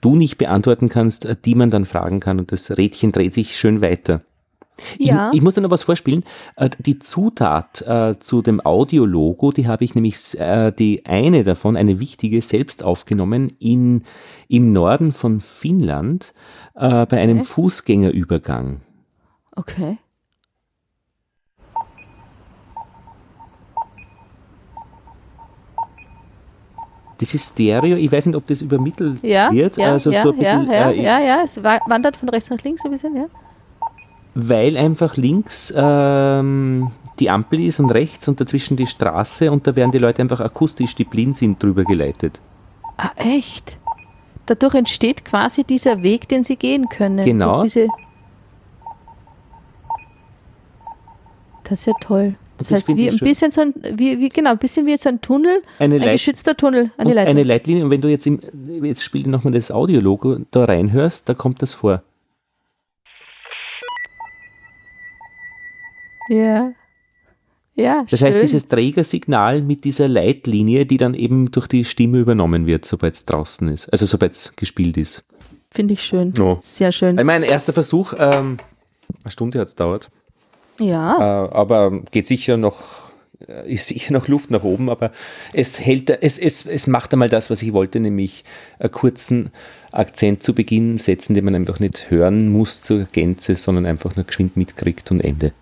du 0.00 0.16
nicht 0.16 0.38
beantworten 0.38 0.88
kannst, 0.88 1.26
äh, 1.26 1.36
die 1.44 1.54
man 1.54 1.70
dann 1.70 1.84
fragen 1.84 2.20
kann 2.20 2.40
und 2.40 2.50
das 2.50 2.70
Rädchen 2.70 3.12
dreht 3.12 3.34
sich 3.34 3.58
schön 3.58 3.82
weiter. 3.82 4.22
Ja. 4.98 5.30
Ich, 5.30 5.38
ich 5.38 5.42
muss 5.42 5.54
dir 5.54 5.60
noch 5.60 5.70
was 5.70 5.84
vorspielen. 5.84 6.24
Äh, 6.56 6.70
die 6.78 6.98
Zutat 6.98 7.82
äh, 7.82 8.18
zu 8.18 8.42
dem 8.42 8.64
Audiologo, 8.64 9.52
die 9.52 9.68
habe 9.68 9.84
ich 9.84 9.94
nämlich, 9.94 10.38
äh, 10.38 10.72
die 10.72 11.06
eine 11.06 11.44
davon, 11.44 11.76
eine 11.76 12.00
wichtige, 12.00 12.40
selbst 12.42 12.82
aufgenommen 12.82 13.52
in, 13.58 14.04
im 14.48 14.72
Norden 14.72 15.12
von 15.12 15.40
Finnland 15.40 16.32
äh, 16.80 17.06
bei 17.06 17.20
einem 17.20 17.38
okay. 17.38 17.46
Fußgängerübergang. 17.46 18.80
Okay. 19.54 19.98
Das 27.18 27.34
ist 27.34 27.52
Stereo, 27.52 27.96
ich 27.96 28.10
weiß 28.10 28.26
nicht, 28.26 28.36
ob 28.36 28.46
das 28.46 28.62
übermittelt 28.62 29.22
ja, 29.22 29.52
wird. 29.52 29.76
Ja, 29.76 29.92
also 29.92 30.10
ja, 30.10 30.22
so 30.22 30.32
ein 30.32 30.38
bisschen, 30.38 30.66
ja, 30.70 30.72
ja, 30.72 30.90
äh, 30.90 31.02
ja, 31.02 31.20
ja, 31.20 31.42
es 31.44 31.62
wandert 31.62 32.16
von 32.16 32.30
rechts 32.30 32.48
nach 32.48 32.62
links 32.62 32.82
ein 32.84 32.90
bisschen, 32.90 33.14
ja 33.14 33.26
weil 34.34 34.76
einfach 34.76 35.16
links 35.16 35.72
ähm, 35.76 36.90
die 37.18 37.30
Ampel 37.30 37.60
ist 37.60 37.80
und 37.80 37.90
rechts 37.90 38.28
und 38.28 38.40
dazwischen 38.40 38.76
die 38.76 38.86
Straße 38.86 39.50
und 39.50 39.66
da 39.66 39.76
werden 39.76 39.90
die 39.90 39.98
Leute 39.98 40.22
einfach 40.22 40.40
akustisch, 40.40 40.94
die 40.94 41.04
blind 41.04 41.36
sind, 41.36 41.62
drüber 41.62 41.84
geleitet. 41.84 42.40
Ah, 42.96 43.10
echt? 43.16 43.78
Dadurch 44.50 44.74
entsteht 44.74 45.24
quasi 45.24 45.62
dieser 45.62 46.02
Weg, 46.02 46.26
den 46.26 46.42
sie 46.42 46.56
gehen 46.56 46.88
können. 46.88 47.24
Genau. 47.24 47.62
Diese 47.62 47.86
das 51.62 51.78
ist 51.78 51.86
ja 51.86 51.92
toll. 52.00 52.34
Das, 52.58 52.66
das 52.66 52.78
heißt, 52.78 52.96
wie 52.96 53.08
ein 53.08 53.18
bisschen 53.18 53.52
so 53.52 53.60
ein, 53.60 53.72
wie, 53.94 54.18
wie, 54.18 54.28
genau, 54.28 54.50
ein 54.50 54.58
bisschen 54.58 54.86
wie 54.86 54.96
so 54.96 55.08
ein 55.08 55.20
Tunnel, 55.20 55.62
eine 55.78 55.94
ein 55.94 56.00
Leit 56.00 56.12
geschützter 56.14 56.56
Tunnel, 56.56 56.90
eine 56.96 57.14
Leitlinie. 57.14 57.30
Eine 57.30 57.42
Leitlinie. 57.44 57.84
Und 57.84 57.90
wenn 57.92 58.00
du 58.00 58.08
jetzt, 58.08 58.26
im, 58.26 58.40
jetzt 58.82 59.04
spiel 59.04 59.28
nochmal 59.28 59.52
das 59.52 59.70
Audiologo 59.70 60.38
da 60.50 60.64
reinhörst, 60.64 61.28
da 61.28 61.34
kommt 61.34 61.62
das 61.62 61.74
vor. 61.74 62.02
Ja. 66.28 66.72
Ja, 67.80 68.04
Das 68.10 68.20
schön. 68.20 68.28
heißt, 68.28 68.40
dieses 68.42 68.68
Trägersignal 68.68 69.62
mit 69.62 69.84
dieser 69.84 70.08
Leitlinie, 70.08 70.86
die 70.86 70.96
dann 70.96 71.14
eben 71.14 71.50
durch 71.50 71.66
die 71.66 71.84
Stimme 71.84 72.18
übernommen 72.18 72.66
wird, 72.66 72.84
sobald 72.84 73.14
es 73.14 73.24
draußen 73.24 73.68
ist, 73.68 73.88
also 73.92 74.06
sobald 74.06 74.32
es 74.32 74.52
gespielt 74.56 74.96
ist. 74.96 75.24
Finde 75.70 75.94
ich 75.94 76.02
schön. 76.02 76.34
Oh. 76.40 76.56
Sehr 76.60 76.92
schön. 76.92 77.16
Mein 77.24 77.42
erster 77.42 77.72
Versuch, 77.72 78.12
ähm, 78.18 78.58
eine 79.22 79.30
Stunde 79.30 79.58
hat 79.60 79.68
es 79.68 79.74
dauert, 79.74 80.10
Ja, 80.80 81.46
äh, 81.46 81.48
aber 81.52 82.02
geht 82.10 82.26
sicher 82.26 82.56
noch, 82.56 83.10
äh, 83.46 83.72
ist 83.72 83.88
sicher 83.88 84.12
noch 84.12 84.26
Luft 84.28 84.50
nach 84.50 84.64
oben, 84.64 84.90
aber 84.90 85.12
es 85.52 85.78
hält, 85.78 86.10
es, 86.10 86.38
es, 86.38 86.66
es 86.66 86.86
macht 86.86 87.12
einmal 87.12 87.28
das, 87.28 87.50
was 87.50 87.62
ich 87.62 87.72
wollte, 87.72 88.00
nämlich 88.00 88.44
einen 88.80 88.90
kurzen 88.90 89.50
Akzent 89.92 90.42
zu 90.42 90.54
Beginn 90.54 90.98
setzen, 90.98 91.34
den 91.34 91.44
man 91.44 91.54
einfach 91.54 91.78
nicht 91.80 92.10
hören 92.10 92.48
muss 92.48 92.82
zur 92.82 93.04
Gänze, 93.12 93.54
sondern 93.54 93.86
einfach 93.86 94.16
nur 94.16 94.24
geschwind 94.24 94.56
mitkriegt 94.56 95.10
und 95.12 95.20
Ende. 95.20 95.52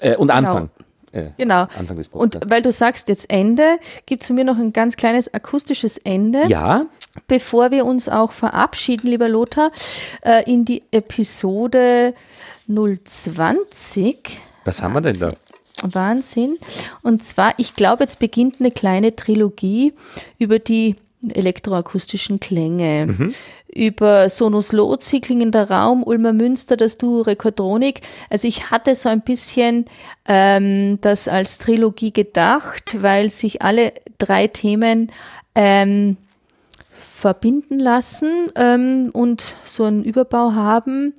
Äh, 0.00 0.16
und 0.16 0.30
Anfang. 0.30 0.70
Äh, 1.16 1.30
genau. 1.38 1.66
Anfang 1.78 1.96
des 1.96 2.08
Und 2.08 2.38
weil 2.46 2.62
du 2.62 2.70
sagst 2.70 3.08
jetzt 3.08 3.30
Ende, 3.30 3.78
gibt 4.04 4.22
es 4.22 4.26
von 4.26 4.36
mir 4.36 4.44
noch 4.44 4.58
ein 4.58 4.72
ganz 4.72 4.96
kleines 4.96 5.32
akustisches 5.32 5.98
Ende. 5.98 6.46
Ja, 6.46 6.86
bevor 7.26 7.70
wir 7.70 7.86
uns 7.86 8.08
auch 8.08 8.32
verabschieden, 8.32 9.08
lieber 9.08 9.28
Lothar, 9.28 9.70
äh, 10.22 10.50
in 10.50 10.64
die 10.64 10.82
Episode 10.90 12.14
020. 12.68 14.40
was 14.64 14.82
haben 14.82 14.94
wir 14.94 15.00
denn 15.00 15.18
da? 15.18 15.32
Wahnsinn. 15.82 16.58
Und 17.02 17.22
zwar, 17.22 17.54
ich 17.58 17.76
glaube, 17.76 18.04
jetzt 18.04 18.18
beginnt 18.18 18.56
eine 18.60 18.70
kleine 18.70 19.14
Trilogie 19.14 19.92
über 20.38 20.58
die 20.58 20.96
elektroakustischen 21.30 22.40
Klänge. 22.40 23.34
Über 23.74 24.28
Sonus 24.28 24.72
Lozi, 24.72 25.20
klingender 25.20 25.70
Raum, 25.70 26.02
Ulmer 26.02 26.32
Münster, 26.32 26.76
das 26.76 26.96
Duo 26.96 27.22
Rekordronik. 27.22 28.00
Also 28.30 28.48
ich 28.48 28.70
hatte 28.70 28.94
so 28.94 29.08
ein 29.08 29.20
bisschen 29.20 29.84
ähm, 30.26 30.98
das 31.02 31.28
als 31.28 31.58
Trilogie 31.58 32.12
gedacht, 32.12 32.96
weil 33.02 33.28
sich 33.28 33.62
alle 33.62 33.92
drei 34.18 34.46
Themen 34.46 35.12
ähm, 35.54 36.16
verbinden 36.90 37.78
lassen 37.78 38.48
ähm, 38.56 39.10
und 39.12 39.56
so 39.64 39.84
einen 39.84 40.04
Überbau 40.04 40.52
haben. 40.52 41.14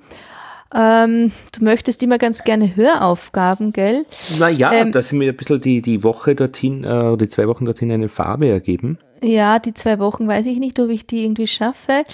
Ähm, 0.74 1.32
du 1.56 1.64
möchtest 1.64 2.02
immer 2.02 2.18
ganz 2.18 2.44
gerne 2.44 2.76
Höraufgaben, 2.76 3.72
gell? 3.72 4.04
Naja, 4.38 4.72
Ähm, 4.72 4.92
dass 4.92 5.08
sie 5.08 5.16
mir 5.16 5.32
ein 5.32 5.36
bisschen 5.36 5.60
die, 5.60 5.80
die 5.80 6.04
Woche 6.04 6.34
dorthin, 6.34 6.84
äh, 6.84 7.16
die 7.16 7.28
zwei 7.28 7.48
Wochen 7.48 7.64
dorthin 7.64 7.90
eine 7.90 8.08
Farbe 8.08 8.48
ergeben. 8.48 8.98
Ja, 9.22 9.58
die 9.58 9.74
zwei 9.74 9.98
Wochen 9.98 10.28
weiß 10.28 10.46
ich 10.46 10.58
nicht, 10.58 10.78
ob 10.78 10.90
ich 10.90 11.06
die 11.06 11.24
irgendwie 11.24 11.46
schaffe. 11.46 12.04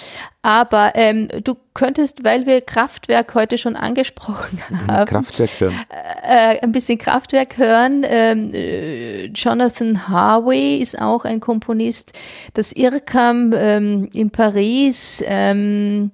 Aber 0.41 0.93
ähm, 0.95 1.27
du 1.43 1.55
könntest, 1.73 2.23
weil 2.23 2.45
wir 2.45 2.61
Kraftwerk 2.61 3.33
heute 3.35 3.57
schon 3.57 3.75
angesprochen 3.75 4.61
haben, 4.87 5.05
Kraftwerk 5.05 5.49
hören. 5.59 5.73
äh, 6.23 6.59
ein 6.61 6.71
bisschen 6.71 6.97
Kraftwerk 6.97 7.57
hören. 7.57 8.05
Ähm, 8.07 8.53
äh, 8.53 9.25
Jonathan 9.27 10.07
Harvey 10.07 10.77
ist 10.77 10.99
auch 10.99 11.25
ein 11.25 11.39
Komponist. 11.39 12.13
Das 12.53 12.73
IRCAM 12.73 13.53
ähm, 13.55 14.09
in 14.13 14.29
Paris. 14.29 15.23
Ähm, 15.27 16.11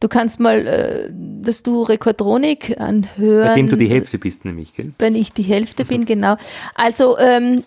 du 0.00 0.08
kannst 0.08 0.40
mal 0.40 0.66
äh, 0.66 1.10
das 1.12 1.62
Duo 1.62 1.82
Rekordronik 1.82 2.80
anhören. 2.80 3.48
Bei 3.48 3.54
dem 3.54 3.68
du 3.68 3.76
die 3.76 3.88
Hälfte 3.88 4.18
bist, 4.18 4.44
nämlich, 4.44 4.74
gell? 4.74 4.92
wenn 4.98 5.14
ich 5.14 5.32
die 5.32 5.42
Hälfte 5.42 5.84
bin, 5.84 6.04
genau. 6.06 6.36
Also 6.74 7.18
ähm, 7.18 7.64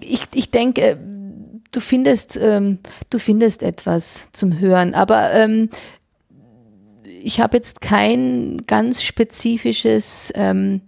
ich, 0.00 0.22
ich 0.34 0.50
denke, 0.50 0.98
du 1.74 1.80
findest, 1.80 2.38
ähm, 2.40 2.78
du 3.10 3.18
findest 3.18 3.62
etwas 3.62 4.28
zum 4.32 4.58
Hören, 4.58 4.94
aber 4.94 5.32
ähm, 5.32 5.70
ich 7.22 7.40
habe 7.40 7.56
jetzt 7.56 7.80
kein 7.80 8.58
ganz 8.66 9.02
spezifisches, 9.02 10.32
ähm, 10.34 10.82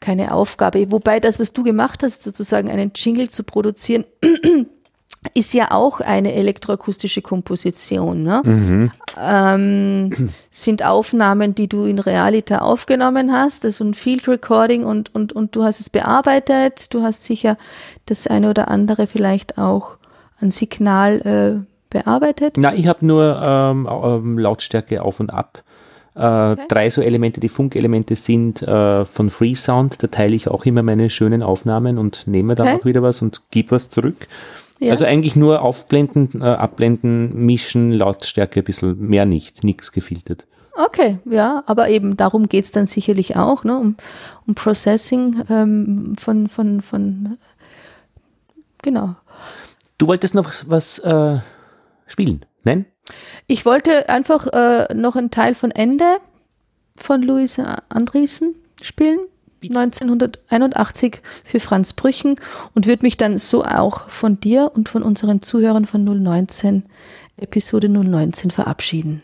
keine 0.00 0.34
Aufgabe. 0.34 0.90
Wobei 0.90 1.20
das, 1.20 1.40
was 1.40 1.52
du 1.52 1.62
gemacht 1.62 2.02
hast, 2.02 2.22
sozusagen 2.22 2.70
einen 2.70 2.92
Jingle 2.94 3.30
zu 3.30 3.44
produzieren, 3.44 4.04
ist 5.34 5.54
ja 5.54 5.70
auch 5.70 6.00
eine 6.00 6.34
elektroakustische 6.34 7.22
Komposition. 7.22 8.22
Ne? 8.22 8.90
Ähm, 9.20 10.30
sind 10.50 10.84
Aufnahmen, 10.84 11.54
die 11.54 11.68
du 11.68 11.84
in 11.84 11.98
Realita 11.98 12.58
aufgenommen 12.58 13.32
hast, 13.32 13.64
also 13.64 13.84
ein 13.84 13.94
Field 13.94 14.26
Recording 14.28 14.84
und, 14.84 15.14
und, 15.14 15.32
und 15.32 15.54
du 15.54 15.64
hast 15.64 15.80
es 15.80 15.90
bearbeitet. 15.90 16.92
Du 16.92 17.02
hast 17.02 17.24
sicher 17.24 17.56
das 18.06 18.26
eine 18.26 18.50
oder 18.50 18.68
andere 18.68 19.06
vielleicht 19.06 19.58
auch 19.58 19.96
an 20.40 20.50
Signal 20.50 21.20
äh, 21.64 21.72
bearbeitet. 21.90 22.56
Na, 22.58 22.74
ich 22.74 22.88
habe 22.88 23.06
nur 23.06 23.40
ähm, 23.44 23.88
ähm, 23.90 24.38
Lautstärke 24.38 25.02
auf 25.02 25.20
und 25.20 25.30
ab. 25.30 25.62
Äh, 26.14 26.56
Drei 26.68 26.90
so 26.90 27.00
Elemente, 27.00 27.40
die 27.40 27.48
Funkelemente 27.48 28.16
sind 28.16 28.60
äh, 28.62 29.04
von 29.04 29.30
Freesound. 29.30 30.02
Da 30.02 30.08
teile 30.08 30.34
ich 30.34 30.48
auch 30.48 30.66
immer 30.66 30.82
meine 30.82 31.08
schönen 31.10 31.42
Aufnahmen 31.42 31.96
und 31.96 32.26
nehme 32.26 32.54
dann 32.54 32.68
Okay. 32.68 32.78
auch 32.80 32.84
wieder 32.84 33.02
was 33.02 33.22
und 33.22 33.42
gebe 33.50 33.70
was 33.70 33.88
zurück. 33.88 34.26
Ja. 34.82 34.90
Also 34.90 35.04
eigentlich 35.04 35.36
nur 35.36 35.62
aufblenden, 35.62 36.42
äh, 36.42 36.44
abblenden, 36.44 37.46
mischen, 37.46 37.92
Lautstärke 37.92 38.60
ein 38.60 38.64
bisschen 38.64 38.98
mehr 38.98 39.26
nicht, 39.26 39.62
nichts 39.62 39.92
gefiltert. 39.92 40.44
Okay, 40.74 41.18
ja, 41.24 41.62
aber 41.66 41.88
eben 41.88 42.16
darum 42.16 42.48
geht's 42.48 42.72
dann 42.72 42.86
sicherlich 42.86 43.36
auch, 43.36 43.62
ne? 43.62 43.78
um, 43.78 43.96
um 44.44 44.56
Processing 44.56 45.40
ähm, 45.48 46.16
von, 46.18 46.48
von, 46.48 46.82
von, 46.82 47.38
genau. 48.82 49.14
Du 49.98 50.08
wolltest 50.08 50.34
noch 50.34 50.50
was 50.66 50.98
äh, 50.98 51.38
spielen, 52.08 52.44
nein? 52.64 52.86
Ich 53.46 53.64
wollte 53.64 54.08
einfach 54.08 54.48
äh, 54.48 54.92
noch 54.94 55.14
einen 55.14 55.30
Teil 55.30 55.54
von 55.54 55.70
Ende 55.70 56.16
von 56.96 57.22
Louis 57.22 57.60
Andriessen 57.88 58.56
spielen. 58.82 59.20
1981 59.68 61.20
für 61.44 61.60
Franz 61.60 61.92
Brüchen 61.92 62.36
und 62.74 62.86
würde 62.86 63.04
mich 63.04 63.16
dann 63.16 63.38
so 63.38 63.64
auch 63.64 64.08
von 64.08 64.40
dir 64.40 64.72
und 64.74 64.88
von 64.88 65.02
unseren 65.02 65.42
Zuhörern 65.42 65.86
von 65.86 66.04
019, 66.04 66.84
Episode 67.36 67.88
019 67.88 68.50
verabschieden. 68.50 69.22